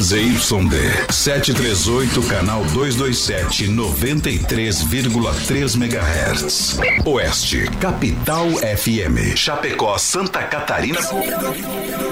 ZYD 0.00 1.12
738, 1.12 2.26
canal 2.26 2.64
227, 2.72 3.68
93,3 3.68 5.76
MHz. 5.76 6.80
Oeste, 7.04 7.68
Capital 7.78 8.48
FM. 8.48 9.36
Chapecó, 9.36 9.98
Santa 9.98 10.44
Catarina. 10.44 10.98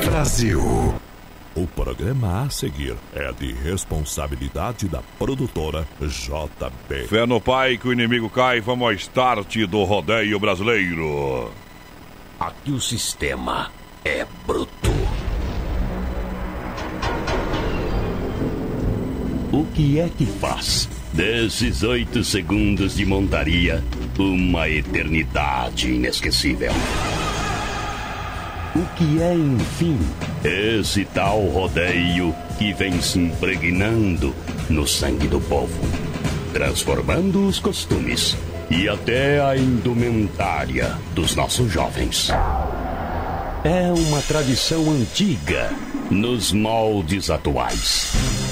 Brasil. 0.04 0.94
O 1.54 1.66
programa 1.66 2.42
a 2.42 2.50
seguir 2.50 2.94
é 3.14 3.32
de 3.32 3.54
responsabilidade 3.54 4.86
da 4.86 5.00
produtora 5.18 5.88
JB. 5.98 7.06
Fé 7.08 7.24
no 7.24 7.40
pai 7.40 7.78
que 7.78 7.88
o 7.88 7.92
inimigo 7.92 8.28
cai, 8.28 8.60
vamos 8.60 8.86
ao 8.86 8.92
start 8.92 9.56
do 9.66 9.82
rodeio 9.84 10.38
brasileiro. 10.38 11.50
Aqui 12.38 12.70
o 12.70 12.82
sistema 12.82 13.70
é 14.04 14.26
bruto. 14.46 14.97
O 19.58 19.64
que 19.74 19.98
é 19.98 20.08
que 20.08 20.24
faz 20.24 20.88
desses 21.12 21.82
oito 21.82 22.22
segundos 22.22 22.94
de 22.94 23.04
montaria 23.04 23.82
uma 24.16 24.68
eternidade 24.68 25.90
inesquecível? 25.90 26.70
O 28.76 28.86
que 28.94 29.20
é, 29.20 29.34
enfim, 29.34 29.98
esse 30.44 31.04
tal 31.06 31.44
rodeio 31.46 32.32
que 32.56 32.72
vem 32.72 33.02
se 33.02 33.18
impregnando 33.18 34.32
no 34.70 34.86
sangue 34.86 35.26
do 35.26 35.40
povo, 35.40 35.80
transformando 36.52 37.44
os 37.44 37.58
costumes 37.58 38.36
e 38.70 38.88
até 38.88 39.40
a 39.40 39.56
indumentária 39.56 40.96
dos 41.16 41.34
nossos 41.34 41.68
jovens? 41.68 42.30
É 43.64 43.90
uma 43.90 44.22
tradição 44.22 44.88
antiga 44.88 45.72
nos 46.12 46.52
moldes 46.52 47.28
atuais. 47.28 48.47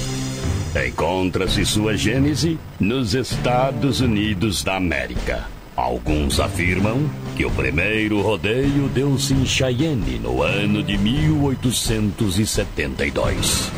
Encontra-se 0.85 1.65
sua 1.65 1.97
gênese 1.97 2.59
nos 2.79 3.15
Estados 3.15 3.99
Unidos 3.99 4.63
da 4.63 4.75
América. 4.75 5.45
Alguns 5.75 6.39
afirmam 6.39 7.09
que 7.35 7.43
o 7.45 7.51
primeiro 7.51 8.21
rodeio 8.21 8.87
deu-se 8.89 9.33
em 9.33 9.43
Cheyenne 9.45 10.19
no 10.19 10.43
ano 10.43 10.83
de 10.83 10.97
1872. 10.97 13.71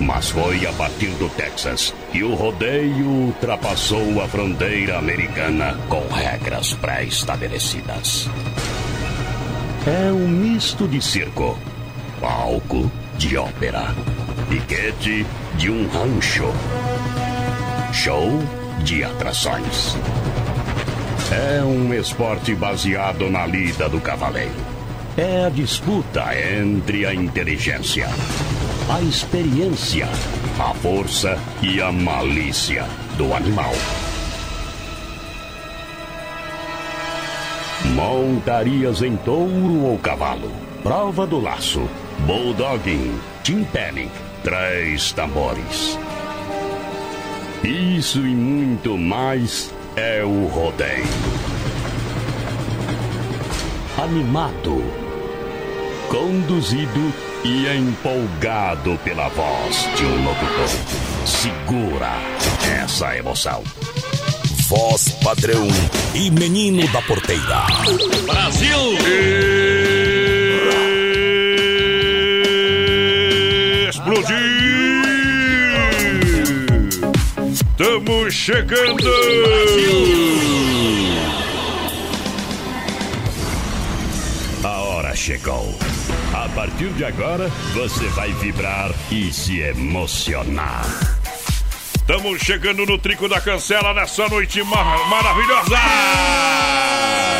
Mas 0.00 0.30
foi 0.30 0.66
a 0.66 0.72
partir 0.72 1.10
do 1.12 1.28
Texas 1.30 1.94
que 2.10 2.22
o 2.22 2.34
rodeio 2.34 3.06
ultrapassou 3.06 4.22
a 4.22 4.28
fronteira 4.28 4.98
americana 4.98 5.78
com 5.88 6.06
regras 6.08 6.74
pré-estabelecidas. 6.74 8.28
É 9.86 10.12
um 10.12 10.28
misto 10.28 10.86
de 10.86 11.00
circo, 11.00 11.58
palco 12.20 12.92
de 13.18 13.36
ópera, 13.36 13.94
piquete 14.52 15.24
de 15.56 15.70
um 15.70 15.88
rancho, 15.88 16.44
show 17.90 18.28
de 18.84 19.02
atrações. 19.02 19.96
É 21.30 21.62
um 21.64 21.94
esporte 21.94 22.54
baseado 22.54 23.30
na 23.30 23.46
lida 23.46 23.88
do 23.88 23.98
cavaleiro. 23.98 24.52
É 25.16 25.46
a 25.46 25.48
disputa 25.48 26.34
entre 26.36 27.06
a 27.06 27.14
inteligência, 27.14 28.10
a 28.90 29.00
experiência, 29.00 30.06
a 30.58 30.74
força 30.74 31.38
e 31.62 31.80
a 31.80 31.90
malícia 31.90 32.84
do 33.16 33.32
animal. 33.32 33.72
Montarias 37.94 39.00
em 39.00 39.16
touro 39.16 39.82
ou 39.82 39.98
cavalo, 39.98 40.52
prova 40.82 41.26
do 41.26 41.40
laço, 41.40 41.88
bulldogging, 42.26 43.18
timpanic, 43.42 44.12
três 44.42 45.12
tambores. 45.12 45.98
Isso 47.62 48.18
e 48.18 48.34
muito 48.34 48.98
mais 48.98 49.72
é 49.96 50.24
o 50.24 50.46
rodeio. 50.46 51.06
Animado, 53.96 54.82
conduzido 56.08 57.12
e 57.44 57.66
empolgado 57.68 58.98
pela 59.04 59.28
voz 59.28 59.88
de 59.96 60.04
um 60.04 60.24
locutor. 60.24 60.68
Segura 61.24 62.12
essa 62.82 63.16
emoção. 63.16 63.62
Voz 64.68 65.10
padrão 65.22 65.68
e 66.14 66.30
menino 66.30 66.86
da 66.88 67.02
porteira. 67.02 67.66
Brasil! 68.26 69.61
Explodir! 74.12 75.02
Estamos 77.50 78.34
chegando! 78.34 79.10
A 84.62 84.80
hora 84.82 85.16
chegou. 85.16 85.74
A 86.34 86.48
partir 86.50 86.90
de 86.90 87.04
agora, 87.06 87.48
você 87.72 88.06
vai 88.08 88.30
vibrar 88.34 88.90
e 89.10 89.32
se 89.32 89.60
emocionar. 89.60 91.11
Estamos 92.02 92.40
chegando 92.42 92.84
no 92.84 92.98
Trico 92.98 93.28
da 93.28 93.40
Cancela 93.40 93.94
nessa 93.94 94.28
noite 94.28 94.60
mar 94.64 95.08
maravilhosa! 95.08 95.78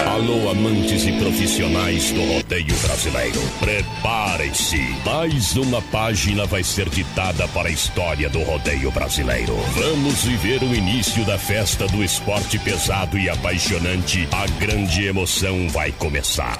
Alô, 0.06 0.50
amantes 0.50 1.04
e 1.04 1.12
profissionais 1.18 2.12
do 2.12 2.22
rodeio 2.22 2.76
brasileiro. 2.76 3.40
Preparem-se. 3.58 4.78
Mais 5.04 5.56
uma 5.56 5.82
página 5.82 6.46
vai 6.46 6.62
ser 6.62 6.88
ditada 6.88 7.48
para 7.48 7.68
a 7.68 7.72
história 7.72 8.30
do 8.30 8.40
rodeio 8.42 8.92
brasileiro. 8.92 9.56
Vamos 9.74 10.22
viver 10.22 10.62
o 10.62 10.72
início 10.72 11.24
da 11.24 11.36
festa 11.36 11.88
do 11.88 12.04
esporte 12.04 12.56
pesado 12.60 13.18
e 13.18 13.28
apaixonante. 13.28 14.28
A 14.30 14.46
grande 14.64 15.06
emoção 15.06 15.68
vai 15.70 15.90
começar. 15.90 16.56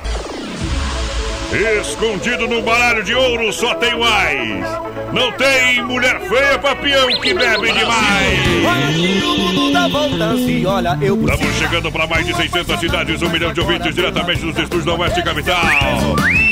Escondido 1.53 2.49
no 2.49 2.63
baralho 2.63 3.05
de 3.05 3.15
ouro 3.15 3.53
só 3.53 3.75
tem 3.75 3.99
mais. 3.99 4.67
Não 5.13 5.31
tem 5.33 5.83
mulher 5.85 6.19
feia, 6.21 6.59
papião 6.59 7.09
que 7.21 7.35
bebe 7.35 7.73
demais. 7.73 8.39
Estamos 11.31 11.57
chegando 11.59 11.93
para 11.93 12.07
mais 12.07 12.27
de 12.27 12.35
600 12.35 12.81
cidades, 12.81 13.21
um 13.21 13.29
milhão 13.29 13.53
de 13.53 13.61
ouvintes 13.61 13.95
diretamente 13.95 14.41
dos 14.41 14.57
estúdios 14.57 14.87
da 14.87 14.95
Oeste 14.95 15.23
Capital. 15.23 15.61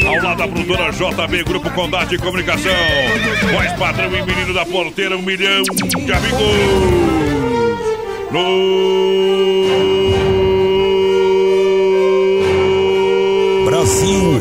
Ao 0.06 0.22
lado 0.22 0.36
da 0.36 0.46
produtora 0.46 0.92
JB 0.92 1.44
Grupo 1.44 1.70
Condade 1.70 2.10
de 2.10 2.18
Comunicação. 2.18 2.72
Voz 3.52 3.72
padrão 3.78 4.14
e 4.14 4.22
menino 4.22 4.52
da 4.52 4.66
porteira, 4.66 5.16
um 5.16 5.22
milhão 5.22 5.62
de 5.62 6.12
amigos. 6.12 6.40
No 8.30 9.89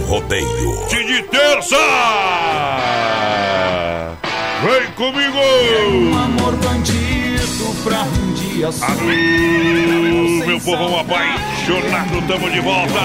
Rodeio. 0.09 0.87
de 0.89 1.21
terça! 1.21 1.77
Vem 4.63 4.91
comigo! 4.93 5.37
Um 5.91 6.17
amor 6.17 6.55
bandido 6.55 7.75
pra 7.83 8.01
um 8.01 8.33
dia 8.33 8.71
só. 8.71 8.87
Alô, 8.87 10.47
meu 10.47 10.59
povão 10.61 10.99
apaixonado, 10.99 12.27
tamo 12.27 12.49
de 12.49 12.59
volta! 12.59 12.99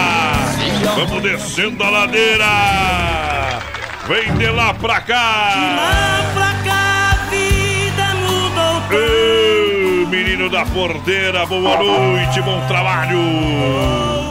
Vamos 0.96 1.22
descendo 1.22 1.84
a 1.84 1.90
ladeira! 1.90 3.60
Vem 4.08 4.34
de 4.38 4.46
lá 4.46 4.72
pra 4.72 5.02
cá! 5.02 5.52
Lá 5.76 6.32
pra 6.32 6.54
cá 6.64 7.10
a 7.10 7.16
vida 7.28 8.14
mudou 8.14 8.82
Ô, 8.96 10.06
menino 10.06 10.48
da 10.48 10.64
porteira, 10.64 11.44
boa 11.44 11.76
noite, 11.76 12.40
bom 12.40 12.66
trabalho! 12.66 14.23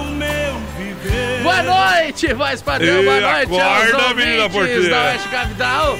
Boa 1.61 2.01
noite, 2.01 2.33
voz 2.33 2.61
padrão. 2.61 3.01
E 3.01 3.05
Boa 3.05 3.19
noite 3.21 3.55
acorda, 3.61 4.03
aos 4.07 4.15
menina 4.15 4.49
porteira. 4.49 4.89
da 4.89 5.03
Oeste 5.03 5.27
Capital. 5.29 5.99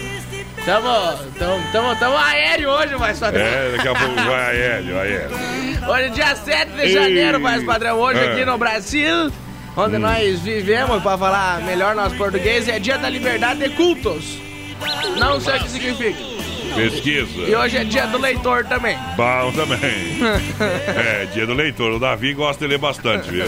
Tamo, 0.66 1.18
tamo, 1.38 1.64
tamo, 1.72 1.96
tamo 1.98 2.18
aéreo 2.18 2.70
hoje, 2.70 2.96
voz 2.96 3.20
padrão. 3.20 3.44
É, 3.46 3.72
daqui 3.76 3.88
a 3.88 3.94
pouco 3.96 4.16
vai 4.16 4.42
aéreo, 4.52 5.00
aéreo. 5.00 5.38
Hoje 5.88 6.04
é 6.06 6.10
dia 6.10 6.36
7 6.36 6.72
de 6.72 6.82
Ei. 6.82 6.94
janeiro, 6.94 7.40
voz 7.40 7.64
padrão. 7.64 8.00
Hoje 8.00 8.20
É. 8.20 8.24
Hum. 8.30 8.32
aqui 8.34 8.46
no 8.46 8.58
Brasil, 8.58 9.32
onde 9.76 9.98
nós 9.98 10.40
vivemos, 10.40 11.02
pra 11.04 11.18
falar 11.18 11.62
melhor 11.62 11.94
nosso 11.96 12.16
português, 12.16 12.68
é 12.68 12.80
dia 12.80 12.98
da 12.98 13.10
liberdade 13.10 13.60
de 13.60 13.70
cultos. 13.76 14.38
Não 15.20 15.40
sei 15.40 15.58
o 15.58 15.60
que 15.64 15.70
significa. 15.70 16.20
E 16.20 16.90
Pesquisa. 16.90 17.58
hoje 17.60 17.78
é 17.78 17.84
dia 17.84 18.08
do 18.08 18.18
leitor 18.18 18.66
também. 18.66 18.98
Bom 19.16 19.52
também. 19.52 20.18
É, 20.88 21.26
dia 21.34 21.46
do 21.46 21.54
leitor. 21.54 21.92
O 21.92 22.00
Davi 22.00 22.34
gosta 22.34 22.66
de 22.66 22.72
ler 22.72 22.80
bastante, 22.80 23.30
viu? 23.30 23.46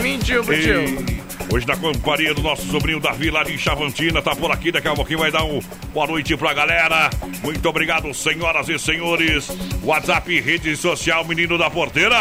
Mentiu 0.00 0.44
tio. 0.44 0.82
E 0.84 1.21
Hoje 1.50 1.66
na 1.66 1.76
companhia 1.76 2.32
do 2.34 2.42
nosso 2.42 2.62
sobrinho 2.70 2.98
Davi 2.98 3.30
lá 3.30 3.42
de 3.42 3.56
Chavantina, 3.58 4.22
tá 4.22 4.34
por 4.34 4.50
aqui, 4.50 4.72
daqui 4.72 4.88
a 4.88 4.94
pouquinho 4.94 5.18
vai 5.18 5.30
dar 5.30 5.44
um 5.44 5.60
boa 5.92 6.06
noite 6.06 6.34
pra 6.36 6.54
galera. 6.54 7.10
Muito 7.42 7.68
obrigado, 7.68 8.12
senhoras 8.14 8.68
e 8.68 8.78
senhores. 8.78 9.48
WhatsApp, 9.82 10.40
rede 10.40 10.74
social, 10.76 11.24
menino 11.26 11.58
da 11.58 11.68
porteira. 11.68 12.16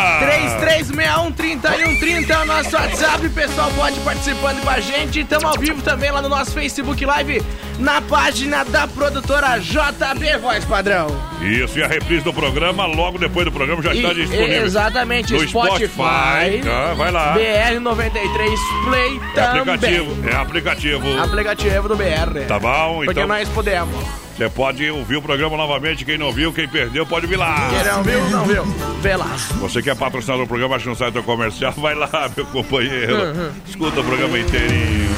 3361-3130 1.39 2.29
é 2.29 2.37
o 2.39 2.45
nosso 2.45 2.75
WhatsApp. 2.75 3.25
O 3.25 3.29
pessoal 3.31 3.71
pode 3.71 3.99
participando 4.01 4.61
com 4.63 4.69
a 4.69 4.79
gente. 4.79 5.21
Estamos 5.21 5.45
ao 5.45 5.57
vivo 5.57 5.81
também 5.81 6.11
lá 6.11 6.21
no 6.21 6.27
nosso 6.29 6.51
Facebook 6.51 7.05
Live 7.05 7.41
na 7.79 8.01
página 8.01 8.63
da 8.65 8.85
produtora 8.87 9.59
JB 9.59 10.37
Voz 10.41 10.65
Padrão. 10.65 11.07
Isso, 11.41 11.79
e 11.79 11.83
a 11.83 11.87
reprise 11.87 12.23
do 12.23 12.33
programa, 12.33 12.85
logo 12.85 13.17
depois 13.17 13.45
do 13.45 13.51
programa, 13.51 13.81
já 13.81 13.93
está 13.93 14.11
E- 14.11 14.15
disponível. 14.15 14.63
Exatamente, 14.65 15.33
No 15.33 15.39
Spotify. 15.47 15.87
Spotify. 15.87 16.61
Ah, 16.69 16.93
vai 16.95 17.11
lá. 17.11 17.33
BR93 17.35 18.59
Play 18.85 19.10
É 19.17 19.41
também. 19.41 19.59
aplicativo, 19.61 20.29
é 20.29 20.35
aplicativo. 20.35 21.19
Aplicativo 21.19 21.87
do 21.87 21.95
BR. 21.95 22.45
Tá 22.47 22.59
bom? 22.59 22.95
Porque 22.97 23.11
Então 23.11 23.27
nós 23.27 23.47
podemos. 23.49 23.95
você 24.37 24.49
pode 24.49 24.89
ouvir 24.89 25.17
o 25.17 25.21
programa 25.21 25.57
novamente. 25.57 26.03
Quem 26.05 26.17
não 26.17 26.31
viu, 26.31 26.51
quem 26.53 26.67
perdeu, 26.67 27.05
pode 27.05 27.27
vir 27.27 27.37
lá. 27.37 27.69
Quem 27.69 27.91
não 27.91 28.03
viu, 28.03 28.29
não 28.29 28.45
viu. 28.45 28.63
Vê 29.01 29.15
lá. 29.15 29.35
Você 29.59 29.81
que 29.81 29.89
é 29.89 29.95
patrocinador 29.95 30.45
do 30.45 30.47
programa, 30.49 30.75
acha 30.75 30.87
não 30.87 30.95
sai 30.95 31.11
do 31.11 31.21
comercial, 31.23 31.73
vai 31.77 31.95
lá, 31.95 32.29
meu 32.35 32.45
companheiro. 32.47 33.15
Uhum. 33.15 33.51
Escuta 33.67 33.99
o 33.99 34.03
programa 34.03 34.37
inteirinho. 34.39 35.09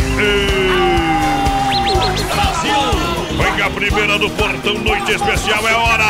Vem 3.38 3.54
que 3.56 3.62
a 3.62 3.69
primeira 3.69 4.18
do 4.19 4.30
Portão 4.31 4.74
Noite 4.80 5.12
Especial 5.12 5.68
é 5.68 5.74
hora! 5.74 6.04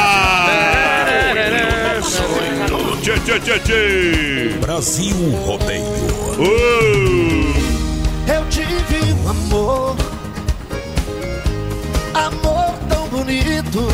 Tchê, 3.01 3.13
tchê, 3.19 3.39
tchê, 3.39 3.59
tchê! 3.59 4.56
Brasil 4.59 5.15
Rodeio. 5.45 5.83
Uh! 6.39 7.22
Amor, 9.33 9.95
amor 12.13 12.74
tão 12.89 13.07
bonito, 13.07 13.88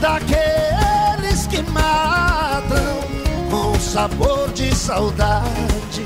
daqueles 0.00 1.46
que 1.46 1.62
matam 1.70 2.96
com 3.50 3.78
sabor 3.80 4.50
de 4.52 4.74
saudade. 4.74 6.04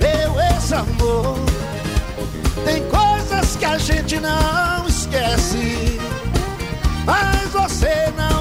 Meu 0.00 0.40
ex-amor, 0.52 1.36
tem 2.64 2.82
coisas 2.88 3.56
que 3.56 3.64
a 3.64 3.78
gente 3.78 4.18
não 4.20 4.86
esquece, 4.88 5.98
mas 7.04 7.50
você 7.52 8.12
não 8.16 8.39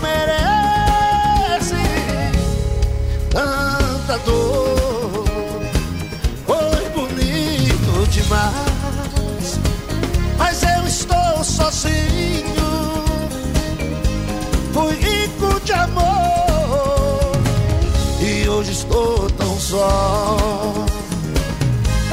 só. 19.79 20.85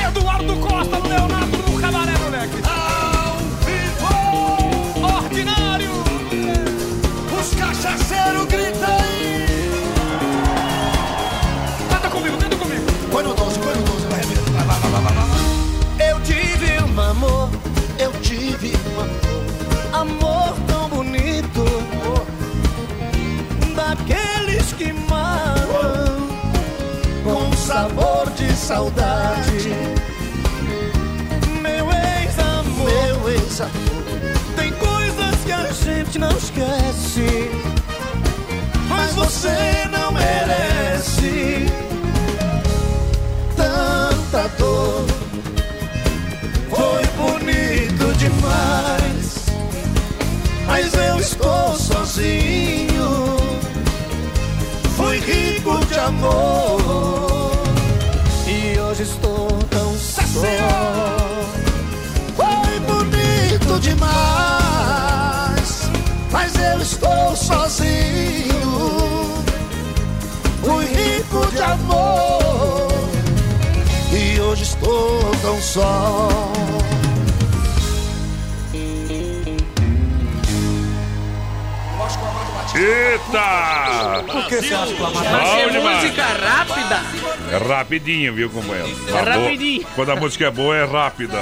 Eduardo 0.08 0.56
Costa 0.56 0.98
no 0.98 1.08
Leonardo 1.08 1.56
no 1.58 1.80
Cabaré, 1.80 2.16
moleque. 2.18 2.62
Ao 2.64 3.38
vivo, 3.66 5.06
Ordinário. 5.16 5.90
os 7.38 7.54
cachaceiros 7.54 8.46
gritam 8.46 8.96
aí. 9.00 9.46
Canta 11.90 12.08
comigo, 12.08 12.36
canta 12.38 12.56
comigo. 12.56 12.86
Põe 13.10 13.24
no 13.24 13.34
12, 13.34 13.58
põe 13.58 13.74
no 13.74 13.82
12, 13.82 14.06
vai, 14.06 14.20
vai, 14.20 14.66
vai, 14.66 14.78
vai, 14.78 14.90
vai, 14.90 15.02
vai, 15.02 15.12
vai. 15.12 16.10
Eu 16.10 16.20
tive 16.20 16.70
um 16.84 17.00
amor, 17.00 17.50
eu 17.98 18.12
tive 18.22 18.72
um 18.94 19.00
amor, 19.00 20.22
amor 20.22 20.35
sabor 27.76 28.30
de 28.30 28.50
saudade. 28.56 29.68
Meu 31.60 31.86
ex-amor, 31.92 32.88
meu 32.88 33.28
ex-amor, 33.28 34.02
tem 34.56 34.72
coisas 34.72 35.34
que 35.44 35.52
a 35.52 35.70
gente 35.72 36.18
não 36.18 36.30
esquece, 36.38 37.50
mas 38.88 39.12
você 39.12 39.86
não 39.90 40.10
merece 40.10 41.66
tanta 43.54 44.48
dor. 44.56 45.04
Foi 46.70 47.04
bonito 47.20 48.06
demais, 48.16 49.44
mas 50.66 50.94
eu 50.94 51.20
estou 51.20 51.76
sozinho. 51.76 53.36
Fui 54.96 55.18
rico 55.18 55.84
de 55.84 55.98
amor 55.98 56.85
só. 60.36 61.16
Foi 62.36 62.80
bonito 62.80 63.80
demais, 63.80 65.70
mas 66.30 66.54
eu 66.56 66.80
estou 66.80 67.34
sozinho. 67.36 68.66
Fui 70.62 70.84
rico 70.84 71.46
de 71.52 71.62
amor 71.62 72.88
e 74.12 74.40
hoje 74.40 74.64
estou 74.64 75.20
tão 75.42 75.60
só. 75.62 76.28
Eita! 82.74 84.22
Por 84.30 84.46
que 84.48 84.56
você 84.56 84.74
acha 84.74 84.92
que 84.92 85.00
o 85.00 85.06
Amado 85.06 85.24
Bom 85.24 85.70
demais. 85.70 86.04
música 86.04 86.22
rápida. 86.24 87.25
É 87.52 87.56
rapidinho, 87.56 88.34
viu, 88.34 88.50
companheiro? 88.50 88.90
É 89.08 89.12
Tá 89.12 89.22
rapidinho. 89.22 89.86
Quando 89.94 90.10
a 90.12 90.16
música 90.16 90.46
é 90.46 90.50
boa, 90.50 90.76
é 90.76 90.84
rápida. 90.84 91.38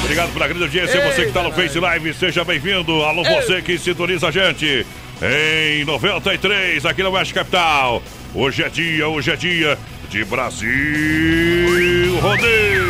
Obrigado 0.00 0.32
pela 0.32 0.46
grande 0.48 0.62
audiência. 0.64 1.00
Você 1.12 1.22
que 1.22 1.28
está 1.28 1.42
no 1.42 1.52
Face 1.52 1.78
Live, 1.78 2.14
seja 2.14 2.44
bem-vindo. 2.44 3.02
Alô, 3.02 3.24
você 3.24 3.60
que 3.60 3.76
sintoniza 3.76 4.28
a 4.28 4.30
gente 4.30 4.86
em 5.20 5.84
93, 5.84 6.84
aqui 6.86 7.02
na 7.02 7.08
Oeste 7.10 7.34
Capital. 7.34 8.02
Hoje 8.34 8.62
é 8.62 8.68
dia, 8.68 9.08
hoje 9.08 9.30
é 9.30 9.36
dia 9.36 9.78
de 10.08 10.24
Brasil 10.24 12.18
Rodeio. 12.20 12.84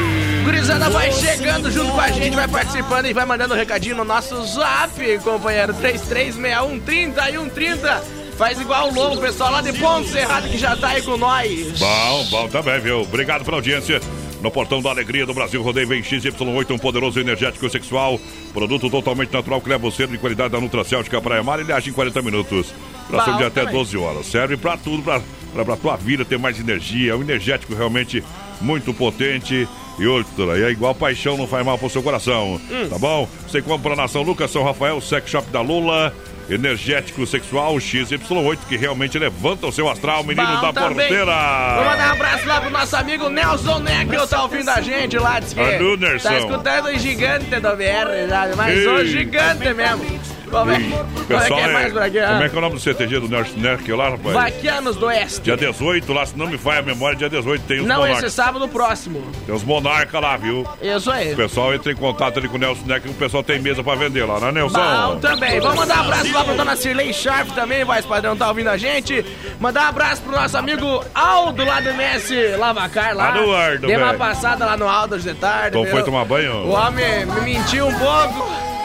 Gurizada 0.44 0.90
vai 0.90 1.10
chegando 1.12 1.70
junto 1.70 1.92
com 1.92 2.00
a 2.00 2.08
gente, 2.08 2.34
vai 2.34 2.48
participando 2.48 3.06
e 3.06 3.12
vai 3.12 3.24
mandando 3.24 3.54
um 3.54 3.56
recadinho 3.56 3.96
no 3.96 4.04
nosso 4.04 4.44
zap, 4.46 5.18
companheiro. 5.24 5.72
336130 5.74 7.30
e 7.30 7.32
130. 7.38 8.25
Faz 8.36 8.60
igual 8.60 8.90
o 8.90 8.94
Lobo, 8.94 9.18
pessoal 9.18 9.50
lá 9.50 9.62
de 9.62 9.72
Ponto 9.72 10.06
Cerrado 10.08 10.46
que 10.48 10.58
já 10.58 10.76
tá 10.76 10.88
aí 10.88 11.02
com 11.02 11.16
nós. 11.16 11.78
Bom, 11.78 12.24
bom 12.30 12.48
também, 12.48 12.78
viu? 12.80 13.00
Obrigado 13.00 13.44
pela 13.44 13.56
audiência. 13.56 13.98
No 14.42 14.50
portão 14.50 14.82
da 14.82 14.90
alegria 14.90 15.24
do 15.24 15.32
Brasil, 15.32 15.62
rodeio 15.62 15.88
vem 15.88 16.02
XY8, 16.02 16.70
um 16.70 16.78
poderoso 16.78 17.18
energético 17.18 17.68
sexual. 17.70 18.20
Produto 18.52 18.90
totalmente 18.90 19.32
natural 19.32 19.60
que 19.62 19.70
leva 19.70 19.90
você 19.90 20.06
de 20.06 20.18
qualidade 20.18 20.50
da 20.50 20.60
Nutracêutica 20.60 21.20
Praia 21.22 21.42
Mar. 21.42 21.60
Ele 21.60 21.72
age 21.72 21.88
em 21.88 21.92
40 21.94 22.20
minutos. 22.20 22.74
Duração 23.08 23.32
Bom 23.32 23.38
de 23.38 23.44
até 23.44 23.60
também. 23.60 23.74
12 23.74 23.96
horas. 23.96 24.26
Serve 24.26 24.58
pra 24.58 24.76
tudo, 24.76 25.02
pra, 25.02 25.22
pra 25.64 25.76
tua 25.76 25.96
vida 25.96 26.22
ter 26.22 26.38
mais 26.38 26.60
energia. 26.60 27.12
É 27.12 27.16
um 27.16 27.22
energético 27.22 27.74
realmente 27.74 28.22
muito 28.60 28.92
potente. 28.92 29.66
E 29.98 30.06
outra, 30.06 30.58
e 30.58 30.62
é 30.64 30.70
igual 30.70 30.94
paixão, 30.94 31.36
não 31.38 31.46
faz 31.46 31.64
mal 31.64 31.78
pro 31.78 31.88
seu 31.88 32.02
coração. 32.02 32.60
Hum. 32.70 32.88
Tá 32.90 32.98
bom? 32.98 33.28
Você 33.48 33.62
compra 33.62 33.96
na 33.96 34.06
São 34.06 34.22
Lucas, 34.22 34.50
São 34.50 34.62
Rafael, 34.62 35.00
Sex 35.00 35.30
Shop 35.30 35.50
da 35.50 35.60
Lula. 35.60 36.12
Energético 36.48 37.26
sexual 37.26 37.74
XY8 37.74 38.58
que 38.68 38.76
realmente 38.76 39.18
levanta 39.18 39.66
o 39.66 39.72
seu 39.72 39.88
astral, 39.88 40.22
menino 40.22 40.46
Bom 40.46 40.60
da 40.60 40.72
também. 40.72 40.94
porteira. 41.08 41.74
Vou 41.74 41.84
mandar 41.86 42.08
um 42.08 42.12
abraço 42.12 42.46
lá 42.46 42.60
pro 42.60 42.70
nosso 42.70 42.96
amigo 42.96 43.28
Nelson 43.28 43.80
Neck, 43.80 44.28
tá 44.28 44.42
ouvindo 44.44 44.68
a 44.68 44.80
gente 44.80 45.18
lá, 45.18 45.40
diz 45.40 45.52
que 45.52 45.60
Anu, 45.60 45.96
Nerson. 45.96 46.28
tá 46.28 46.38
escutando 46.38 46.86
o 46.86 46.98
gigante 47.00 47.46
do 47.50 47.76
BR, 47.76 48.28
sabe? 48.28 48.54
Mas 48.54 48.86
o 48.86 48.98
Ei. 48.98 49.06
gigante 49.08 49.74
mesmo. 49.74 50.20
Como 50.50 50.70
é, 50.70 50.76
é 50.76 50.78
que 50.78 51.24
Pessoal, 51.26 51.60
é 51.60 51.72
mais 51.72 51.96
é, 51.96 52.04
aqui? 52.04 52.20
como 52.20 52.42
é 52.42 52.48
que 52.48 52.54
é 52.54 52.58
o 52.58 52.60
nome 52.60 52.74
do 52.74 52.80
CTG 52.80 53.20
do 53.20 53.28
Nelson 53.28 53.56
Nerk 53.56 53.92
lá, 53.92 54.10
rapaz? 54.10 54.34
Vaquianos 54.34 54.96
do 54.96 55.06
Oeste. 55.06 55.40
Dia 55.40 55.56
18, 55.56 56.12
lá, 56.12 56.26
se 56.26 56.38
não 56.38 56.46
me 56.46 56.56
falha 56.56 56.80
a 56.80 56.82
memória, 56.82 57.16
dia 57.16 57.28
18 57.28 57.64
tem 57.64 57.80
os 57.80 57.86
Não, 57.86 58.02
esse 58.02 58.08
monarcas. 58.08 58.32
sábado 58.32 58.68
próximo. 58.68 59.24
Tem 59.44 59.54
os 59.54 59.64
monarcas 59.64 60.20
lá, 60.20 60.36
viu? 60.36 60.66
Isso 60.80 61.10
aí. 61.10 61.32
O 61.32 61.36
pessoal 61.36 61.74
entra 61.74 61.90
em 61.92 61.96
contato 61.96 62.38
ali 62.38 62.48
com 62.48 62.56
o 62.56 62.58
Nelson 62.60 62.86
Neck, 62.86 63.02
que 63.02 63.10
o 63.10 63.14
pessoal 63.14 63.42
tem 63.42 63.58
mesa 63.60 63.82
pra 63.82 63.94
vender 63.94 64.24
lá, 64.24 64.38
né, 64.40 64.52
Nelson? 64.52 64.78
Bom 64.78 65.18
também. 65.18 65.60
Vamos 65.60 65.76
mandar 65.76 65.98
um 65.98 66.04
abraço 66.04 66.32
lá 66.32 66.44
pra 66.44 66.54
dona 66.54 66.76
Cirlei 66.76 67.12
Sharp 67.12 67.50
também, 67.50 67.84
voz 67.84 68.06
padrão, 68.06 68.36
tá 68.36 68.48
ouvindo 68.48 68.68
a 68.68 68.76
gente. 68.76 69.24
Mandar 69.60 69.86
um 69.86 69.88
abraço 69.88 70.22
pro 70.22 70.32
nosso 70.32 70.56
amigo 70.56 71.04
Aldo 71.14 71.64
lá 71.64 71.80
do 71.80 71.88
MS 71.90 72.56
Lavacar 72.56 73.16
lá. 73.16 73.34
Aldo, 73.36 73.86
Dei 73.86 73.96
uma 73.96 74.14
passada 74.14 74.64
lá 74.64 74.76
no 74.76 74.88
Aldo 74.88 75.16
hoje 75.16 75.28
de 75.28 75.34
tarde. 75.34 75.76
Então 75.78 75.90
foi 75.90 76.02
tomar 76.02 76.24
banho? 76.24 76.52
O 76.66 76.70
homem 76.70 77.26
me 77.26 77.40
mentiu 77.40 77.86
um 77.88 77.94
pouco. 77.98 78.75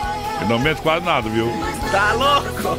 Ele 0.41 0.49
não 0.49 0.59
mente 0.59 0.81
quase 0.81 1.05
nada, 1.05 1.29
viu? 1.29 1.51
Tá 1.91 2.13
louco? 2.13 2.77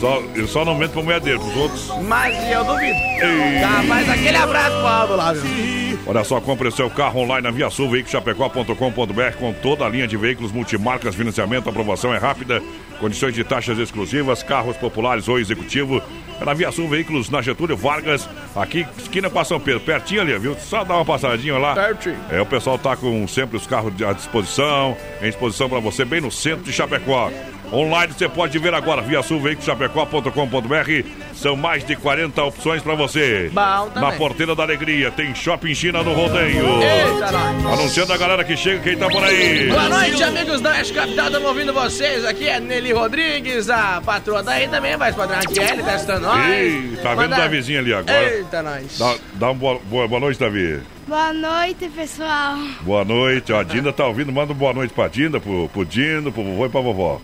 Só, 0.00 0.18
ele 0.34 0.46
só 0.46 0.64
não 0.64 0.74
mente 0.74 0.90
pra 0.90 1.02
mulher 1.02 1.20
dele, 1.20 1.38
pros 1.38 1.56
outros. 1.56 1.90
Mas 2.02 2.36
eu 2.50 2.64
duvido. 2.64 2.98
Ei. 2.98 3.60
Tá, 3.60 3.82
mas 3.86 4.08
aquele 4.10 4.36
abraço 4.36 4.76
pro 4.76 4.86
Aldo 4.86 5.16
lá, 5.16 5.32
viu? 5.32 5.85
Olha 6.06 6.22
só, 6.22 6.40
compre 6.40 6.70
seu 6.70 6.88
carro 6.88 7.20
online 7.20 7.42
na 7.42 7.50
Via 7.50 7.68
Sul, 7.68 7.90
veiculoschapecó.com.br 7.90 9.36
com 9.40 9.52
toda 9.52 9.84
a 9.84 9.88
linha 9.88 10.06
de 10.06 10.16
veículos 10.16 10.52
multimarcas, 10.52 11.16
financiamento, 11.16 11.68
aprovação 11.68 12.14
é 12.14 12.18
rápida, 12.18 12.62
condições 13.00 13.34
de 13.34 13.42
taxas 13.42 13.76
exclusivas, 13.76 14.40
carros 14.40 14.76
populares 14.76 15.26
ou 15.28 15.38
executivo. 15.38 16.00
É 16.40 16.44
na 16.44 16.54
Via 16.54 16.70
Sul 16.70 16.88
Veículos, 16.88 17.28
na 17.28 17.42
Getúlio 17.42 17.76
Vargas, 17.76 18.28
aqui, 18.54 18.86
esquina 18.98 19.28
para 19.28 19.44
São 19.44 19.58
Pedro, 19.58 19.80
pertinho 19.80 20.20
ali, 20.20 20.38
viu? 20.38 20.54
Só 20.56 20.84
dá 20.84 20.94
uma 20.94 21.04
passadinha 21.04 21.58
lá. 21.58 21.74
Pertinho. 21.74 22.18
É, 22.30 22.40
o 22.40 22.46
pessoal 22.46 22.78
tá 22.78 22.96
com 22.96 23.26
sempre 23.26 23.56
os 23.56 23.66
carros 23.66 23.92
à 24.00 24.12
disposição, 24.12 24.96
em 25.20 25.26
disposição 25.26 25.68
para 25.68 25.80
você, 25.80 26.04
bem 26.04 26.20
no 26.20 26.30
centro 26.30 26.62
de 26.62 26.72
Chapecó. 26.72 27.32
Online 27.72 28.12
você 28.12 28.28
pode 28.28 28.58
ver 28.58 28.72
agora, 28.74 29.02
via 29.02 29.22
sulveiculoschapecó.com.br. 29.22 31.08
São 31.34 31.56
mais 31.56 31.84
de 31.84 31.96
40 31.96 32.42
opções 32.44 32.82
para 32.82 32.94
você. 32.94 33.50
Na 33.94 34.12
Porteira 34.12 34.54
da 34.54 34.62
Alegria, 34.62 35.10
tem 35.10 35.34
Shopping 35.34 35.74
China 35.74 36.02
no 36.02 36.12
Rodeio. 36.12 36.64
Eita, 36.82 37.32
nós. 37.32 37.78
Anunciando 37.78 38.12
a 38.12 38.16
galera 38.16 38.44
que 38.44 38.56
chega, 38.56 38.80
quem 38.80 38.96
tá 38.96 39.08
por 39.08 39.22
aí. 39.22 39.68
Boa 39.68 39.88
noite, 39.88 40.22
amigos 40.22 40.60
da 40.60 40.70
Oeste 40.70 40.94
Capital. 40.94 41.26
Estamos 41.26 41.48
ouvindo 41.48 41.72
vocês. 41.72 42.24
Aqui 42.24 42.48
é 42.48 42.60
Nelly 42.60 42.92
Rodrigues, 42.92 43.68
a 43.68 44.00
patroa 44.00 44.42
daí 44.42 44.68
também, 44.68 44.96
vai 44.96 45.12
padrão 45.12 45.40
Kelly, 45.40 45.82
testando 45.82 46.20
nós. 46.26 46.48
Ih, 46.48 46.98
tá 47.02 47.14
vendo 47.14 47.32
o 47.32 47.36
Davizinho 47.36 47.80
ali 47.80 47.92
agora? 47.92 48.32
Eita, 48.32 48.62
nós. 48.62 48.98
Dá, 48.98 49.14
dá 49.34 49.46
uma 49.50 49.54
boa, 49.54 49.80
boa, 49.84 50.08
boa 50.08 50.20
noite, 50.20 50.38
Davi. 50.38 50.80
Boa 51.06 51.32
noite, 51.32 51.88
pessoal. 51.88 52.56
Boa 52.80 53.04
noite. 53.04 53.52
Ó, 53.52 53.60
a 53.60 53.62
Dinda 53.62 53.92
tá 53.92 54.06
ouvindo. 54.06 54.32
Manda 54.32 54.52
boa 54.54 54.72
noite 54.72 54.92
pra 54.92 55.06
Dinda, 55.08 55.38
pro, 55.38 55.68
pro 55.68 55.84
Dino, 55.84 56.32
pro 56.32 56.42
vovô 56.42 56.66
e 56.66 56.68
pra 56.68 56.80
vovó. 56.80 57.20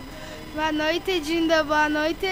Boa 0.53 0.71
noite, 0.71 1.19
Dinda. 1.19 1.63
Boa 1.63 1.89
noite, 1.89 2.27